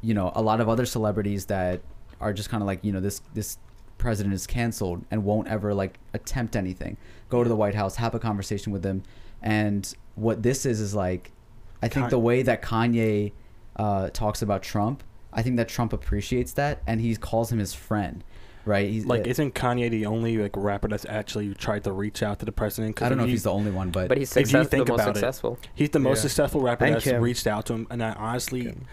you 0.00 0.14
know 0.14 0.32
a 0.34 0.42
lot 0.42 0.60
of 0.60 0.68
other 0.68 0.84
celebrities 0.86 1.46
that 1.46 1.80
are 2.20 2.32
just 2.32 2.48
kind 2.48 2.62
of 2.62 2.66
like 2.66 2.82
you 2.84 2.90
know 2.92 3.00
this 3.00 3.20
this 3.34 3.58
president 3.98 4.34
is 4.34 4.46
canceled 4.46 5.04
and 5.10 5.22
won't 5.24 5.46
ever 5.48 5.72
like 5.72 5.98
attempt 6.14 6.56
anything 6.56 6.96
go 7.28 7.42
to 7.44 7.48
the 7.48 7.54
white 7.56 7.74
house 7.74 7.96
have 7.96 8.14
a 8.14 8.18
conversation 8.18 8.72
with 8.72 8.82
them 8.82 9.02
and 9.42 9.94
what 10.16 10.42
this 10.42 10.66
is 10.66 10.80
is 10.80 10.94
like 10.94 11.30
i 11.82 11.86
think 11.88 12.04
Con- 12.04 12.10
the 12.10 12.18
way 12.18 12.42
that 12.42 12.60
kanye 12.62 13.32
uh, 13.76 14.08
talks 14.10 14.42
about 14.42 14.62
trump 14.62 15.02
i 15.32 15.42
think 15.42 15.56
that 15.56 15.68
trump 15.68 15.92
appreciates 15.92 16.52
that 16.54 16.82
and 16.86 17.00
he 17.00 17.14
calls 17.16 17.52
him 17.52 17.58
his 17.58 17.72
friend 17.74 18.24
right 18.64 18.88
he's 18.88 19.04
Like, 19.06 19.26
uh, 19.26 19.30
isn't 19.30 19.54
Kanye 19.54 19.90
the 19.90 20.06
only 20.06 20.38
like 20.38 20.52
rapper 20.56 20.88
that's 20.88 21.06
actually 21.08 21.54
tried 21.54 21.84
to 21.84 21.92
reach 21.92 22.22
out 22.22 22.38
to 22.40 22.44
the 22.46 22.52
president? 22.52 22.96
'Cause 22.96 23.06
I 23.06 23.08
don't 23.10 23.18
know 23.18 23.24
if 23.24 23.30
he's 23.30 23.42
the 23.44 23.52
only 23.52 23.70
one, 23.70 23.90
but, 23.90 24.08
But 24.08 24.18
he's 24.18 24.30
if 24.32 24.40
you 24.42 24.44
success- 24.46 24.66
the 24.66 24.70
think 24.70 24.88
most 24.88 25.00
about 25.00 25.10
it, 25.10 25.14
successful. 25.16 25.58
He's 25.74 25.90
the 25.90 25.98
most 26.00 26.18
Yeah. 26.18 26.22
successful 26.22 26.60
rapper 26.62 26.84
And 26.86 26.94
that's 26.94 27.04
Kim. 27.04 27.22
reached 27.22 27.46
out 27.46 27.66
to 27.66 27.74
him, 27.74 27.86
and 27.90 28.02
I 28.02 28.12
honestly, 28.12 28.62
Kim. 28.64 28.86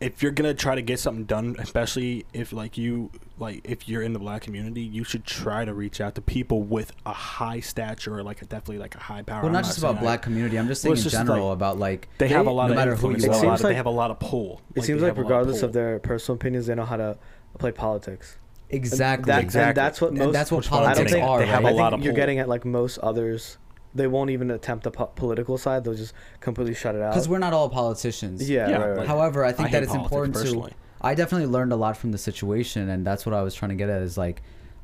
if 0.00 0.22
you're 0.22 0.30
gonna 0.32 0.54
try 0.54 0.76
to 0.76 0.82
get 0.82 1.00
something 1.00 1.24
done, 1.24 1.56
especially 1.58 2.24
if 2.32 2.52
like 2.52 2.78
you 2.78 3.10
like 3.40 3.60
if 3.64 3.88
you're 3.88 4.02
in 4.02 4.12
the 4.12 4.18
black 4.18 4.42
community, 4.42 4.80
you 4.82 5.02
should 5.04 5.24
try 5.24 5.64
to 5.64 5.72
reach 5.74 6.00
out 6.00 6.14
to 6.16 6.20
people 6.20 6.62
with 6.62 6.92
a 7.06 7.12
high 7.12 7.58
stature 7.60 8.16
or 8.16 8.22
like 8.22 8.40
a 8.42 8.44
definitely 8.44 8.78
like 8.78 8.94
a 8.96 8.98
high 9.00 9.22
power. 9.22 9.38
well, 9.42 9.46
I'm 9.46 9.52
not 9.52 9.64
just 9.64 9.80
saying 9.80 9.90
about 9.90 10.00
I- 10.00 10.04
black 10.04 10.22
community. 10.22 10.56
I'm 10.58 10.66
just 10.68 10.82
saying 10.82 10.92
it's 10.94 11.02
in 11.02 11.10
just 11.10 11.16
general 11.26 11.46
like- 11.48 11.54
about 11.54 11.78
like 11.78 12.08
They 12.18 12.28
have 12.28 12.46
a 12.46 12.50
They- 12.50 12.54
lot 12.54 12.66
no 12.66 12.72
of 12.72 12.76
matter 12.76 12.90
who 12.92 12.94
influence. 13.10 13.22
you 13.24 13.28
They, 13.30 13.34
have 13.36 13.44
are. 13.44 13.46
lot 13.48 13.54
It 13.60 13.62
they 13.62 13.68
seems 13.70 13.76
have 13.76 13.86
a 13.86 13.90
lot 13.90 14.10
of 14.12 14.18
pull. 14.20 14.60
it 14.74 14.78
Like, 14.78 14.86
seems 14.86 15.02
like 15.02 15.08
have 15.10 15.18
of 15.18 15.22
regardless 15.24 15.62
of 15.62 15.72
their 15.72 15.98
personal 16.00 16.36
opinions, 16.36 16.66
they 16.66 16.74
know 16.76 16.84
how 16.84 16.96
to 16.96 17.16
play 17.58 17.70
politics. 17.72 18.36
And 18.70 18.76
exactly, 18.76 19.32
that- 19.32 19.42
Exactly. 19.42 19.68
And 19.68 19.76
that's 19.76 20.00
what 20.00 20.10
And 20.10 20.18
most. 20.18 20.32
that's 20.32 20.50
what 20.52 20.66
I 20.66 20.68
don't 20.70 20.84
politics 20.84 21.12
think 21.12 21.24
are. 21.26 21.38
they 21.40 21.46
have 21.46 21.64
right? 21.64 21.72
a 21.72 21.76
I 21.76 21.78
lot 21.78 21.90
think 21.90 22.00
of 22.00 22.04
you're 22.04 22.12
pull. 22.12 22.16
getting 22.16 22.38
at 22.38 22.48
like 22.48 22.64
most 22.64 22.98
others. 22.98 23.58
They 23.94 24.06
won't 24.06 24.30
even 24.30 24.50
attempt 24.50 24.84
the 24.84 24.90
po- 24.90 25.06
political 25.16 25.56
side. 25.56 25.84
They'll 25.84 25.94
just 25.94 26.12
completely 26.40 26.74
shut 26.74 26.94
it 26.94 27.00
out. 27.02 27.12
because 27.12 27.28
we're 27.28 27.38
not 27.38 27.52
all 27.54 27.68
politicians. 27.70 28.48
yeah, 28.48 28.68
Yeah, 28.68 28.76
right, 28.76 28.88
right. 28.88 28.96
like- 28.98 29.06
However, 29.08 29.44
I 29.44 29.52
think 29.52 29.68
I 29.68 29.72
that 29.72 29.82
it's 29.84 29.92
politics 29.92 30.42
important 30.50 30.70
to. 30.70 30.76
I 31.00 31.14
definitely 31.14 31.46
learned 31.46 31.72
a 31.72 31.76
lot 31.76 31.96
from 31.96 32.12
the 32.12 32.18
situation, 32.18 32.88
and 32.90 33.06
that's 33.06 33.24
what 33.24 33.34
I 33.34 33.42
was 33.42 33.54
trying 33.54 33.70
to 33.70 33.74
get 33.76 33.88
at. 33.88 34.02
Is 34.02 34.18
like, 34.18 34.42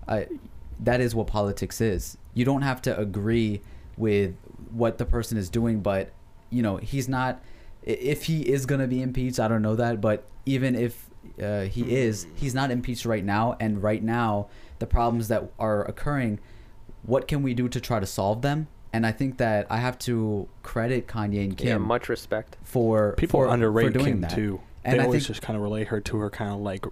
I, 0.08 0.28
that 0.80 1.00
is 1.00 1.14
what 1.14 1.26
politics 1.26 1.80
is. 1.80 2.16
You 2.32 2.44
don't 2.44 2.62
have 2.62 2.80
to 2.82 2.98
agree 2.98 3.60
with 3.96 4.34
what 4.72 4.98
the 4.98 5.04
person 5.04 5.36
is 5.38 5.48
doing, 5.50 5.80
but 5.80 6.10
you 6.50 6.62
know 6.62 6.76
he's 6.78 7.08
not. 7.08 7.42
If 7.82 8.24
he 8.24 8.40
is 8.42 8.64
gonna 8.64 8.86
be 8.86 9.02
impeached, 9.02 9.38
I 9.38 9.48
don't 9.48 9.60
know 9.62 9.76
that, 9.76 10.00
but 10.00 10.24
even 10.46 10.74
if 10.74 11.03
uh, 11.42 11.62
he 11.62 11.94
is, 11.94 12.26
he's 12.34 12.54
not 12.54 12.70
impeached 12.70 13.04
right 13.04 13.24
now. 13.24 13.56
And 13.60 13.82
right 13.82 14.02
now, 14.02 14.48
the 14.78 14.86
problems 14.86 15.28
that 15.28 15.50
are 15.58 15.84
occurring, 15.84 16.38
what 17.04 17.28
can 17.28 17.42
we 17.42 17.54
do 17.54 17.68
to 17.68 17.80
try 17.80 18.00
to 18.00 18.06
solve 18.06 18.42
them? 18.42 18.68
And 18.92 19.04
I 19.06 19.12
think 19.12 19.38
that 19.38 19.66
I 19.70 19.78
have 19.78 19.98
to 20.00 20.48
credit 20.62 21.08
Kanye 21.08 21.42
and 21.44 21.56
Kim 21.56 21.66
Yeah, 21.66 21.78
much 21.78 22.08
respect. 22.08 22.56
for 22.62 23.12
People 23.16 23.40
for, 23.40 23.48
underrate 23.48 23.88
for 23.88 23.92
doing 23.98 24.04
Kim 24.06 24.20
that. 24.22 24.30
too. 24.30 24.60
And 24.84 24.98
they 24.98 25.02
I 25.02 25.06
always 25.06 25.22
think- 25.22 25.28
just 25.36 25.42
kind 25.42 25.56
of 25.56 25.62
relate 25.62 25.88
her 25.88 26.00
to 26.00 26.16
her 26.18 26.30
kind 26.30 26.52
of 26.52 26.60
like 26.60 26.84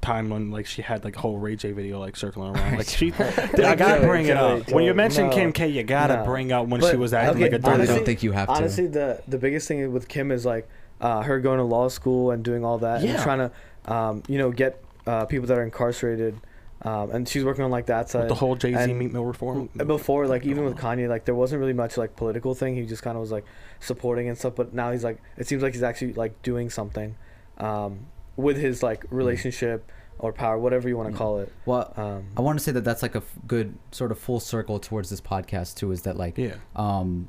time 0.00 0.28
when 0.28 0.50
like 0.50 0.66
she 0.66 0.82
had 0.82 1.02
like 1.04 1.16
a 1.16 1.20
whole 1.20 1.38
Ray 1.38 1.56
J 1.56 1.72
video 1.72 1.98
like 1.98 2.16
circling 2.16 2.54
around. 2.54 2.76
Like 2.76 2.88
she, 2.88 3.12
I 3.18 3.74
gotta 3.74 4.02
bring 4.06 4.26
it 4.26 4.36
up. 4.36 4.70
When 4.70 4.84
you 4.84 4.90
Kelly, 4.90 4.92
mention 4.92 5.26
no. 5.28 5.32
Kim 5.32 5.52
K, 5.52 5.68
you 5.68 5.82
gotta 5.82 6.16
No. 6.16 6.24
bring 6.24 6.52
up 6.52 6.66
when 6.68 6.80
But, 6.80 6.90
she 6.90 6.96
was 6.96 7.14
acting 7.14 7.42
okay, 7.42 7.52
like 7.52 7.52
a 7.52 7.54
I 7.54 7.58
dirty. 7.58 7.68
really 7.70 7.74
honestly- 7.78 7.96
don't 7.96 8.04
think 8.06 8.22
you 8.22 8.32
have 8.32 8.48
to. 8.48 8.54
Honestly, 8.54 8.86
the 8.88 9.22
the 9.28 9.38
biggest 9.38 9.66
thing 9.68 9.92
with 9.92 10.08
Kim 10.08 10.30
is 10.30 10.44
like 10.44 10.68
uh, 11.06 11.22
her 11.22 11.38
going 11.40 11.58
to 11.58 11.64
law 11.76 11.88
school 11.88 12.30
and 12.32 12.42
doing 12.44 12.64
all 12.64 12.78
that 12.78 13.02
and 13.04 13.18
trying 13.22 13.38
to, 13.44 13.92
um, 13.92 14.22
you 14.32 14.38
know, 14.38 14.50
get 14.50 14.82
uh, 15.06 15.24
people 15.26 15.46
that 15.48 15.58
are 15.58 15.62
incarcerated. 15.70 16.34
Um, 16.82 17.10
and 17.12 17.28
she's 17.28 17.44
working 17.44 17.64
on 17.64 17.70
like 17.70 17.86
that 17.86 18.10
side. 18.10 18.20
with 18.20 18.28
the 18.28 18.34
whole 18.34 18.56
Jay 18.56 18.72
Z 18.72 18.76
and 18.90 18.98
Meek 18.98 19.12
Mill 19.12 19.24
reform. 19.24 19.68
before 19.86 20.26
like 20.26 20.44
even 20.44 20.64
with 20.64 20.76
Kanye 20.76 21.08
like 21.08 21.24
there 21.24 21.34
wasn't 21.34 21.60
really 21.60 21.72
much 21.72 21.96
like 21.96 22.14
political 22.16 22.54
thing 22.54 22.74
he 22.74 22.84
just 22.84 23.02
kind 23.02 23.16
of 23.16 23.20
was 23.22 23.32
like 23.32 23.46
supporting 23.80 24.28
and 24.28 24.36
stuff 24.36 24.54
but 24.54 24.74
now 24.74 24.92
he's 24.92 25.02
like 25.04 25.18
it 25.38 25.46
seems 25.46 25.62
like 25.62 25.72
he's 25.72 25.82
actually 25.82 26.12
like 26.14 26.32
doing 26.42 26.68
something 26.68 27.16
um, 27.58 28.00
with 28.36 28.58
his 28.58 28.82
like 28.82 29.04
relationship 29.10 29.90
or 30.18 30.30
power 30.32 30.58
whatever 30.58 30.86
you 30.88 30.96
want 30.98 31.08
to 31.08 31.12
Yeah. 31.14 31.18
call 31.18 31.38
it 31.38 31.52
well, 31.64 31.90
um, 31.96 32.24
I 32.36 32.40
want 32.42 32.58
to 32.58 32.64
say 32.64 32.72
that 32.72 32.84
that's 32.84 33.02
like 33.02 33.14
a 33.14 33.18
f- 33.24 33.32
good 33.46 33.78
sort 33.90 34.10
of 34.12 34.18
full 34.18 34.40
circle 34.40 34.78
towards 34.78 35.08
this 35.08 35.22
podcast 35.22 35.76
too. 35.76 35.90
Is 35.90 36.02
that 36.02 36.16
like, 36.18 36.36
Yeah. 36.36 36.56
um, 36.76 37.28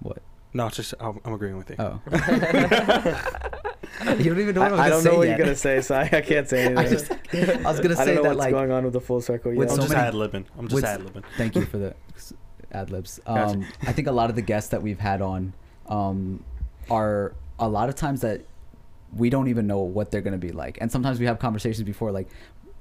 what? 0.00 0.18
No, 0.56 0.66
it's 0.68 0.76
just 0.76 0.94
I'm, 0.98 1.20
I'm 1.24 1.34
agreeing 1.34 1.56
with 1.58 1.68
you. 1.68 1.76
Oh, 1.78 2.00
you 4.18 4.24
don't 4.24 4.40
even 4.40 4.54
know 4.54 4.62
what 4.62 4.72
I, 4.72 4.76
I 4.76 4.86
I 4.86 4.88
don't 4.88 4.96
was 4.98 5.04
know 5.04 5.10
gonna 5.12 5.18
what 5.18 5.22
say 5.24 5.28
you're 5.28 5.38
gonna 5.38 5.54
say 5.56 5.80
so 5.80 5.94
I, 5.94 6.02
I 6.12 6.20
can't 6.20 6.48
say 6.48 6.64
anything 6.64 6.78
I 6.78 6.88
just, 6.88 7.10
I 7.12 7.70
was 7.70 7.80
gonna 7.80 7.96
say 7.96 8.02
I 8.02 8.04
don't 8.06 8.14
know 8.16 8.22
that 8.22 8.28
what's 8.30 8.38
like, 8.38 8.50
going 8.52 8.70
on 8.72 8.84
with 8.84 8.92
the 8.94 9.00
full 9.00 9.20
circle 9.20 9.52
Yeah. 9.52 9.60
yet. 9.60 9.70
I'm 9.70 9.76
so 9.76 9.82
just 9.82 9.92
many- 9.94 10.06
ad 10.08 10.14
libbing. 10.14 10.44
I'm 10.58 10.68
just 10.68 10.84
ad 10.84 11.00
libbing. 11.00 11.24
thank 11.36 11.54
you 11.56 11.64
for 11.66 11.78
the 11.78 11.94
ad 12.72 12.90
libs. 12.90 13.20
Gotcha. 13.26 13.54
Um, 13.58 13.66
I 13.86 13.92
think 13.92 14.08
a 14.08 14.12
lot 14.12 14.30
of 14.30 14.36
the 14.36 14.42
guests 14.42 14.70
that 14.70 14.82
we've 14.82 14.98
had 14.98 15.20
on, 15.22 15.52
um, 15.88 16.42
are 16.90 17.34
a 17.58 17.68
lot 17.68 17.88
of 17.88 17.94
times 17.94 18.20
that 18.22 18.42
we 19.14 19.30
don't 19.30 19.48
even 19.48 19.66
know 19.66 19.80
what 19.80 20.10
they're 20.10 20.20
gonna 20.22 20.38
be 20.38 20.52
like, 20.52 20.78
and 20.80 20.90
sometimes 20.90 21.18
we 21.20 21.26
have 21.26 21.38
conversations 21.38 21.82
before 21.84 22.10
like, 22.12 22.28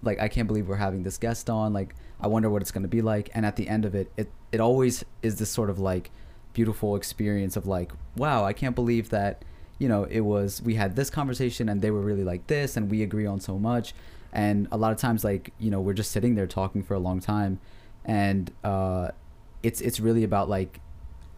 like 0.01 0.19
I 0.19 0.27
can't 0.27 0.47
believe 0.47 0.67
we're 0.67 0.75
having 0.75 1.03
this 1.03 1.17
guest 1.17 1.49
on. 1.49 1.73
Like 1.73 1.93
I 2.21 2.27
wonder 2.27 2.49
what 2.49 2.61
it's 2.61 2.71
gonna 2.71 2.87
be 2.87 3.01
like, 3.01 3.29
and 3.33 3.45
at 3.45 3.55
the 3.57 3.67
end 3.67 3.85
of 3.85 3.95
it, 3.95 4.11
it 4.17 4.29
it 4.51 4.59
always 4.59 5.03
is 5.21 5.37
this 5.37 5.49
sort 5.49 5.69
of 5.69 5.77
like 5.79 6.09
beautiful 6.55 6.95
experience 6.95 7.55
of 7.55 7.67
like, 7.67 7.91
wow, 8.15 8.43
I 8.43 8.53
can't 8.53 8.73
believe 8.73 9.09
that, 9.09 9.45
you 9.77 9.87
know, 9.87 10.05
it 10.05 10.21
was 10.21 10.61
we 10.63 10.73
had 10.73 10.95
this 10.95 11.11
conversation 11.11 11.69
and 11.69 11.81
they 11.83 11.91
were 11.91 12.01
really 12.01 12.23
like 12.23 12.47
this 12.47 12.75
and 12.75 12.89
we 12.89 13.03
agree 13.03 13.27
on 13.27 13.39
so 13.39 13.59
much. 13.59 13.93
And 14.33 14.67
a 14.71 14.77
lot 14.77 14.91
of 14.91 14.97
times 14.97 15.23
like, 15.23 15.53
you 15.59 15.69
know, 15.69 15.79
we're 15.79 15.93
just 15.93 16.11
sitting 16.11 16.33
there 16.33 16.47
talking 16.47 16.81
for 16.81 16.95
a 16.95 16.99
long 16.99 17.19
time 17.19 17.59
and 18.03 18.51
uh 18.63 19.09
it's 19.63 19.81
it's 19.81 19.99
really 19.99 20.23
about 20.23 20.47
like 20.47 20.79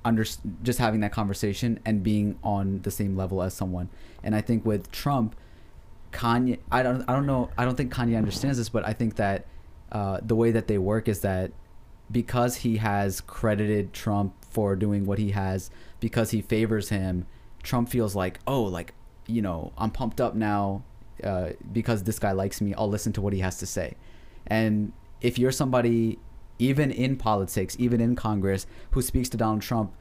under 0.05 0.25
just 0.63 0.79
having 0.79 1.01
that 1.01 1.11
conversation 1.11 1.79
and 1.85 2.03
being 2.03 2.39
on 2.43 2.81
the 2.83 2.91
same 2.91 3.17
level 3.17 3.41
as 3.41 3.53
someone. 3.53 3.89
And 4.23 4.33
I 4.35 4.41
think 4.41 4.65
with 4.65 4.89
Trump, 4.91 5.35
Kanye, 6.13 6.59
I 6.71 6.81
don't, 6.81 7.03
I 7.09 7.13
don't 7.13 7.25
know, 7.25 7.49
I 7.57 7.65
don't 7.65 7.75
think 7.75 7.93
Kanye 7.93 8.17
understands 8.17 8.57
this, 8.57 8.69
but 8.69 8.85
I 8.87 8.93
think 8.93 9.17
that 9.17 9.45
uh, 9.91 10.19
the 10.23 10.35
way 10.35 10.51
that 10.51 10.67
they 10.67 10.77
work 10.77 11.09
is 11.09 11.19
that 11.21 11.51
because 12.09 12.57
he 12.57 12.77
has 12.77 13.19
credited 13.21 13.91
Trump 13.91 14.33
for 14.57 14.75
doing 14.75 15.05
what 15.05 15.19
he 15.19 15.29
has, 15.31 15.69
because 15.99 16.31
he 16.31 16.41
favors 16.41 16.89
him, 16.89 17.27
Trump 17.61 17.89
feels 17.89 18.15
like, 18.15 18.39
oh, 18.47 18.63
like, 18.63 18.95
you 19.27 19.39
know, 19.39 19.71
I'm 19.77 19.91
pumped 19.91 20.19
up 20.19 20.33
now 20.33 20.83
uh, 21.23 21.49
because 21.71 22.01
this 22.09 22.17
guy 22.17 22.31
likes 22.31 22.59
me. 22.59 22.73
I'll 22.73 22.89
listen 22.89 23.13
to 23.13 23.21
what 23.21 23.33
he 23.33 23.39
has 23.41 23.59
to 23.59 23.67
say. 23.67 23.93
And 24.47 24.93
if 25.21 25.37
you're 25.37 25.51
somebody, 25.51 26.17
even 26.57 26.89
in 26.89 27.17
politics, 27.17 27.75
even 27.77 28.01
in 28.01 28.15
Congress, 28.15 28.65
who 28.93 29.03
speaks 29.03 29.29
to 29.29 29.37
Donald 29.37 29.61
Trump 29.61 29.93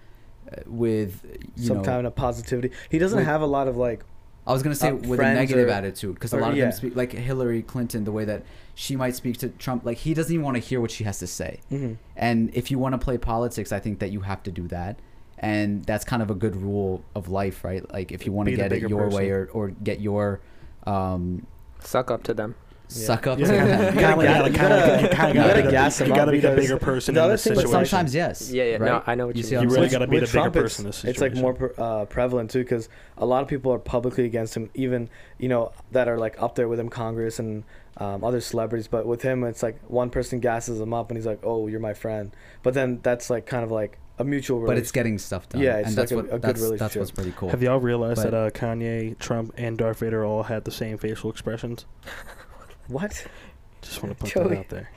uh, 0.50 0.62
with, 0.64 1.12
you 1.54 1.66
Some 1.66 1.76
know, 1.78 1.82
kind 1.82 2.06
of 2.06 2.14
positivity. 2.14 2.70
He 2.88 2.98
doesn't 2.98 3.18
With- 3.18 3.26
have 3.26 3.42
a 3.42 3.46
lot 3.46 3.68
of 3.68 3.76
like. 3.76 4.04
I 4.46 4.52
was 4.52 4.62
gonna 4.62 4.74
say 4.76 4.90
uh, 4.90 4.94
with 4.94 5.20
a 5.20 5.22
negative 5.22 5.68
or- 5.68 5.72
attitude 5.72 6.14
because 6.14 6.32
a 6.32 6.36
lot 6.36 6.50
of 6.50 6.56
yeah. 6.56 6.64
them 6.64 6.72
speak 6.72 6.94
like 6.96 7.12
Hillary 7.12 7.62
Clinton, 7.62 8.04
the 8.04 8.12
way 8.12 8.24
that 8.24 8.44
she 8.74 8.94
might 8.94 9.14
speak 9.16 9.38
to 9.38 9.48
Trump, 9.48 9.84
like 9.84 9.98
he 9.98 10.14
doesn't 10.14 10.32
even 10.32 10.44
want 10.44 10.56
to 10.56 10.60
hear 10.60 10.80
what 10.80 10.90
she 10.90 11.04
has 11.04 11.18
to 11.18 11.26
say. 11.26 11.60
mhm. 11.70 11.96
And 12.16 12.50
if 12.54 12.70
you 12.70 12.78
want 12.78 12.92
to 12.92 12.98
play 12.98 13.18
politics, 13.18 13.72
I 13.72 13.80
think 13.80 13.98
that 13.98 14.10
you 14.10 14.20
have 14.20 14.42
to 14.44 14.50
do 14.50 14.68
that, 14.68 14.98
and 15.38 15.84
that's 15.84 16.04
kind 16.04 16.22
of 16.22 16.30
a 16.30 16.34
good 16.34 16.54
rule 16.56 17.02
of 17.14 17.28
life, 17.28 17.64
right? 17.64 17.90
Like 17.92 18.12
if 18.12 18.24
you 18.24 18.32
want 18.32 18.48
to 18.48 18.56
get 18.56 18.66
it 18.66 18.76
bigger 18.76 18.88
your 18.88 19.10
way 19.10 19.30
or 19.30 19.48
or 19.52 19.70
get 19.70 20.00
your 20.00 20.40
um, 20.86 21.46
Suck 21.80 22.10
up 22.10 22.22
to 22.24 22.34
them. 22.34 22.54
Suck 22.88 23.26
up 23.26 23.38
Yeah, 23.38 23.46
to 23.46 23.54
yeah, 23.54 23.64
them. 23.66 23.94
you 23.94 24.00
gotta, 24.00 24.22
gotta- 24.24 24.42
like, 24.42 24.52
you 24.52 24.58
kinda, 24.58 24.76
gotta- 24.76 25.02
you 25.02 25.08
kinda 25.08 25.28
you 25.28 25.34
gotta, 25.34 25.48
gotta 25.48 25.54
be 25.56 25.62
the- 25.62 25.70
gas 25.70 26.00
him 26.00 26.08
you 26.08 26.14
gotta 26.14 26.32
be 26.32 26.40
the 26.40 26.50
bigger 26.54 26.78
person 26.78 27.14
the 27.14 27.20
in 27.20 27.24
other 27.24 27.34
this 27.34 27.44
thing- 27.44 27.54
But 27.54 27.62
But 27.62 27.68
situation. 27.68 27.86
sometimes 27.90 28.14
yes. 28.14 28.50
Yeah, 28.50 28.64
yeah. 28.64 28.78
No. 28.78 29.02
I 29.06 29.14
know 29.14 29.26
what 29.26 29.36
You 29.36 29.40
you, 29.40 29.46
see 29.46 29.50
mean. 29.56 29.58
what 29.58 29.62
I'm 29.62 29.68
You 29.70 29.74
really 29.76 29.88
saying? 29.88 30.00
gotta 30.00 30.10
be 30.10 30.20
with 30.20 30.30
the 30.30 30.32
bigger 30.38 30.40
Trump, 30.42 30.54
person 30.54 30.84
in 30.84 30.88
it's, 30.90 31.02
this 31.02 31.10
it's 31.10 31.20
like 31.20 31.34
more 31.34 31.54
pre- 31.54 31.68
uh, 31.78 32.04
prevalent 32.06 32.50
too 32.50 32.60
because 32.60 32.88
a 33.18 33.26
lot 33.26 33.42
of 33.42 33.48
people 33.48 33.72
are 33.72 33.78
publicly 33.78 34.24
against 34.24 34.56
him 34.56 34.70
even 34.74 35.08
you 35.38 35.48
know 35.48 35.72
that 35.92 36.08
are 36.08 36.18
like 36.18 36.40
up 36.42 36.54
there 36.54 36.68
with 36.68 36.78
him 36.80 36.88
congress 36.88 37.38
and 37.38 37.64
um, 37.98 38.22
other 38.22 38.40
celebrities 38.40 38.88
but 38.88 39.06
with 39.06 39.22
him 39.22 39.42
it's 39.44 39.62
like 39.62 39.78
one 39.88 40.10
person 40.10 40.38
gasses 40.38 40.78
him 40.80 40.92
up 40.92 41.10
and 41.10 41.16
he's 41.16 41.26
like 41.26 41.40
oh 41.42 41.66
you're 41.66 41.80
my 41.80 41.94
friend 41.94 42.30
but 42.62 42.74
then 42.74 43.00
that's 43.02 43.30
like 43.30 43.46
kind 43.46 43.64
of 43.64 43.70
like 43.70 43.98
a 44.18 44.24
mutual 44.24 44.60
relationship. 44.60 44.76
But 44.76 44.82
it's 44.82 44.92
getting 44.92 45.18
stuff 45.18 45.46
done. 45.50 45.60
Yeah, 45.60 45.76
it's 45.76 45.88
and 45.88 45.96
like 45.98 46.10
a- 46.10 46.16
what 46.16 46.24
a 46.24 46.28
good 46.28 46.40
that's, 46.40 46.52
that's 46.52 46.62
relationship. 46.62 47.00
what's 47.00 47.10
pretty 47.10 47.32
cool. 47.36 47.50
Have 47.50 47.62
y'all 47.62 47.78
realized 47.78 48.22
But- 48.22 48.30
that 48.30 48.34
uh, 48.34 48.48
Kanye, 48.48 49.18
Trump, 49.18 49.52
and 49.58 49.76
Darth 49.76 49.98
Vader 49.98 50.24
all 50.24 50.44
had 50.44 50.64
the 50.64 50.70
same 50.70 50.96
facial 50.96 51.28
expressions? 51.28 51.84
what 52.88 53.26
Just 53.82 54.02
want 54.02 54.16
to 54.16 54.24
put 54.24 54.32
Joey. 54.32 54.48
that 54.48 54.58
out 54.58 54.68
there. 54.68 54.90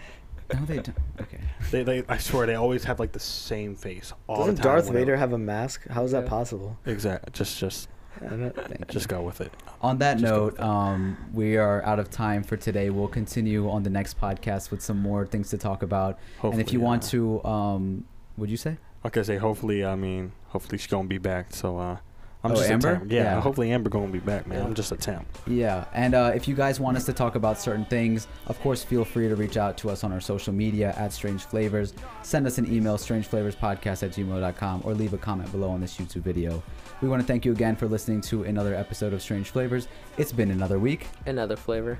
no, 0.53 0.65
they 0.65 0.75
don't. 0.77 0.97
Okay. 1.21 1.39
They, 1.71 1.83
they, 1.83 2.03
I 2.09 2.17
swear, 2.17 2.47
they 2.47 2.55
always 2.55 2.83
have 2.85 2.99
like 2.99 3.11
the 3.11 3.19
same 3.19 3.75
face 3.75 4.13
all 4.27 4.37
doesn't 4.37 4.55
the 4.55 4.61
time. 4.63 4.71
darth 4.73 4.85
whenever- 4.87 4.99
vader 5.05 5.17
have 5.17 5.33
a 5.33 5.37
mask 5.37 5.87
how 5.89 6.03
is 6.03 6.11
that 6.11 6.23
Yeah. 6.23 6.29
possible 6.29 6.77
Exactly. 6.85 7.29
Just, 7.33 7.59
just, 7.59 7.87
I 8.21 8.25
don't 8.27 8.39
know. 8.41 8.49
Thank 8.49 8.79
you. 8.79 8.85
just 8.89 9.07
go 9.07 9.21
with 9.21 9.41
it. 9.41 9.53
On 9.81 9.97
that 9.99 10.13
Just 10.17 10.23
note, 10.23 10.59
um, 10.59 11.17
we 11.33 11.55
are 11.57 11.83
out 11.85 11.99
of 11.99 12.09
time 12.09 12.43
for 12.43 12.57
today. 12.57 12.89
We'll 12.89 13.07
continue 13.07 13.69
on 13.69 13.83
the 13.83 13.89
next 13.89 14.19
podcast 14.19 14.71
with 14.71 14.81
some 14.81 14.97
more 14.97 15.25
things 15.25 15.49
to 15.51 15.57
talk 15.57 15.83
about. 15.83 16.17
Hopefully, 16.39 16.53
and 16.53 16.61
if 16.67 16.73
you 16.73 16.79
want 16.81 17.03
uh, 17.05 17.09
to, 17.09 17.43
um, 17.45 18.05
would 18.37 18.49
you 18.49 18.57
say? 18.57 18.77
like 19.03 19.15
I 19.15 19.21
say, 19.21 19.37
hopefully, 19.37 19.85
I 19.85 19.95
mean, 19.95 20.33
hopefully 20.47 20.77
she's 20.77 20.87
gonna 20.87 21.07
be 21.07 21.17
back. 21.19 21.53
So, 21.55 21.77
uh, 21.77 21.97
I'm 22.41 22.51
Oh, 22.51 22.55
just 22.55 22.69
Amber? 22.69 22.89
a 22.93 22.97
temp. 22.99 23.11
Yeah, 23.11 23.23
Yeah. 23.23 23.41
hopefully 23.41 23.69
Amber 23.71 23.89
gonna 23.89 24.07
be 24.07 24.19
back, 24.19 24.47
man. 24.47 24.59
Yeah. 24.59 24.65
I'm 24.65 24.73
just 24.73 24.91
a 24.93 24.95
temp. 24.95 25.27
Yeah, 25.45 25.83
and 25.93 26.13
uh, 26.15 26.31
if 26.33 26.47
you 26.47 26.55
guys 26.55 26.79
want 26.79 26.95
us 26.95 27.05
to 27.07 27.13
talk 27.13 27.35
about 27.35 27.59
certain 27.59 27.83
things, 27.85 28.27
of 28.47 28.57
course, 28.61 28.81
feel 28.81 29.03
free 29.03 29.27
to 29.27 29.35
reach 29.35 29.57
out 29.57 29.77
to 29.79 29.89
us 29.89 30.05
on 30.05 30.13
our 30.13 30.21
social 30.21 30.53
media 30.53 30.93
at 30.97 31.11
Strange 31.11 31.43
Flavors. 31.43 31.93
Send 32.23 32.47
us 32.47 32.57
an 32.57 32.71
email, 32.73 32.97
strangeflavorspodcast 32.97 34.03
at 34.03 34.11
gmail.com, 34.11 34.81
or 34.85 34.93
leave 34.93 35.13
a 35.13 35.17
comment 35.17 35.51
below 35.51 35.69
on 35.69 35.81
this 35.81 35.97
YouTube 35.97 36.21
video. 36.21 36.63
We 37.01 37.09
want 37.09 37.21
to 37.21 37.27
thank 37.27 37.43
you 37.43 37.51
again 37.51 37.75
for 37.75 37.87
listening 37.87 38.21
to 38.21 38.43
another 38.43 38.73
episode 38.73 39.11
of 39.13 39.21
Strange 39.21 39.49
Flavors. 39.49 39.87
It's 40.17 40.31
been 40.31 40.51
another 40.51 40.79
week. 40.79 41.07
Another 41.25 41.57
flavor. 41.57 41.99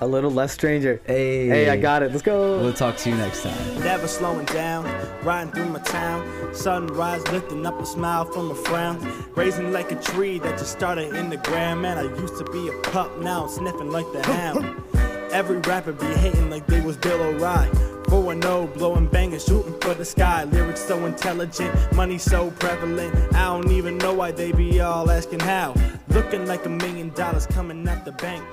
A 0.00 0.06
little 0.06 0.30
less 0.30 0.52
stranger 0.52 1.00
Hey, 1.06 1.46
hey 1.46 1.68
i 1.68 1.76
got 1.76 2.02
it 2.02 2.10
let's 2.10 2.22
go 2.22 2.60
We'll 2.60 2.72
talk 2.72 2.96
to 2.98 3.10
you 3.10 3.16
next 3.16 3.42
time. 3.42 3.80
Never 3.80 4.06
slowing 4.06 4.44
down, 4.46 4.84
riding 5.24 5.52
through 5.52 5.70
my 5.70 5.78
town. 5.80 6.54
Sunrise 6.54 7.26
lifting 7.28 7.64
up 7.64 7.80
a 7.80 7.86
smile 7.86 8.24
from 8.26 8.50
a 8.50 8.54
frown. 8.54 8.98
Raising 9.34 9.72
like 9.72 9.90
a 9.92 9.96
tree 9.96 10.38
that 10.38 10.58
just 10.58 10.72
started 10.72 11.14
in 11.14 11.30
the 11.30 11.38
ground. 11.38 11.82
Man, 11.82 11.98
I 11.98 12.02
used 12.02 12.36
to 12.38 12.44
be 12.52 12.68
a 12.68 12.72
pup, 12.90 13.18
now 13.18 13.44
I'm 13.44 13.48
sniffing 13.48 13.90
like 13.90 14.10
the 14.12 14.22
hound. 14.24 14.82
Every 15.32 15.58
rapper 15.58 15.92
be 15.92 16.06
hating 16.06 16.50
like 16.50 16.66
they 16.66 16.80
was 16.80 16.96
Bill 16.96 17.20
O'Reilly. 17.20 17.70
4 18.08 18.42
0, 18.42 18.66
blowing 18.74 19.06
bangers, 19.06 19.44
shooting 19.44 19.78
for 19.80 19.94
the 19.94 20.04
sky. 20.04 20.44
Lyrics 20.44 20.84
so 20.84 21.06
intelligent, 21.06 21.72
money 21.94 22.18
so 22.18 22.50
prevalent. 22.52 23.14
I 23.34 23.44
don't 23.44 23.70
even 23.70 23.98
know 23.98 24.12
why 24.12 24.32
they 24.32 24.52
be 24.52 24.80
all 24.80 25.10
asking 25.10 25.40
how. 25.40 25.74
Looking 26.08 26.46
like 26.46 26.66
a 26.66 26.68
million 26.68 27.10
dollars 27.10 27.46
coming 27.46 27.88
out 27.88 28.04
the 28.04 28.12
bank. 28.12 28.44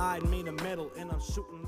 Mine 0.00 0.30
made 0.30 0.48
a 0.48 0.52
medal, 0.52 0.90
and 0.96 1.12
I'm 1.12 1.20
shooting. 1.20 1.59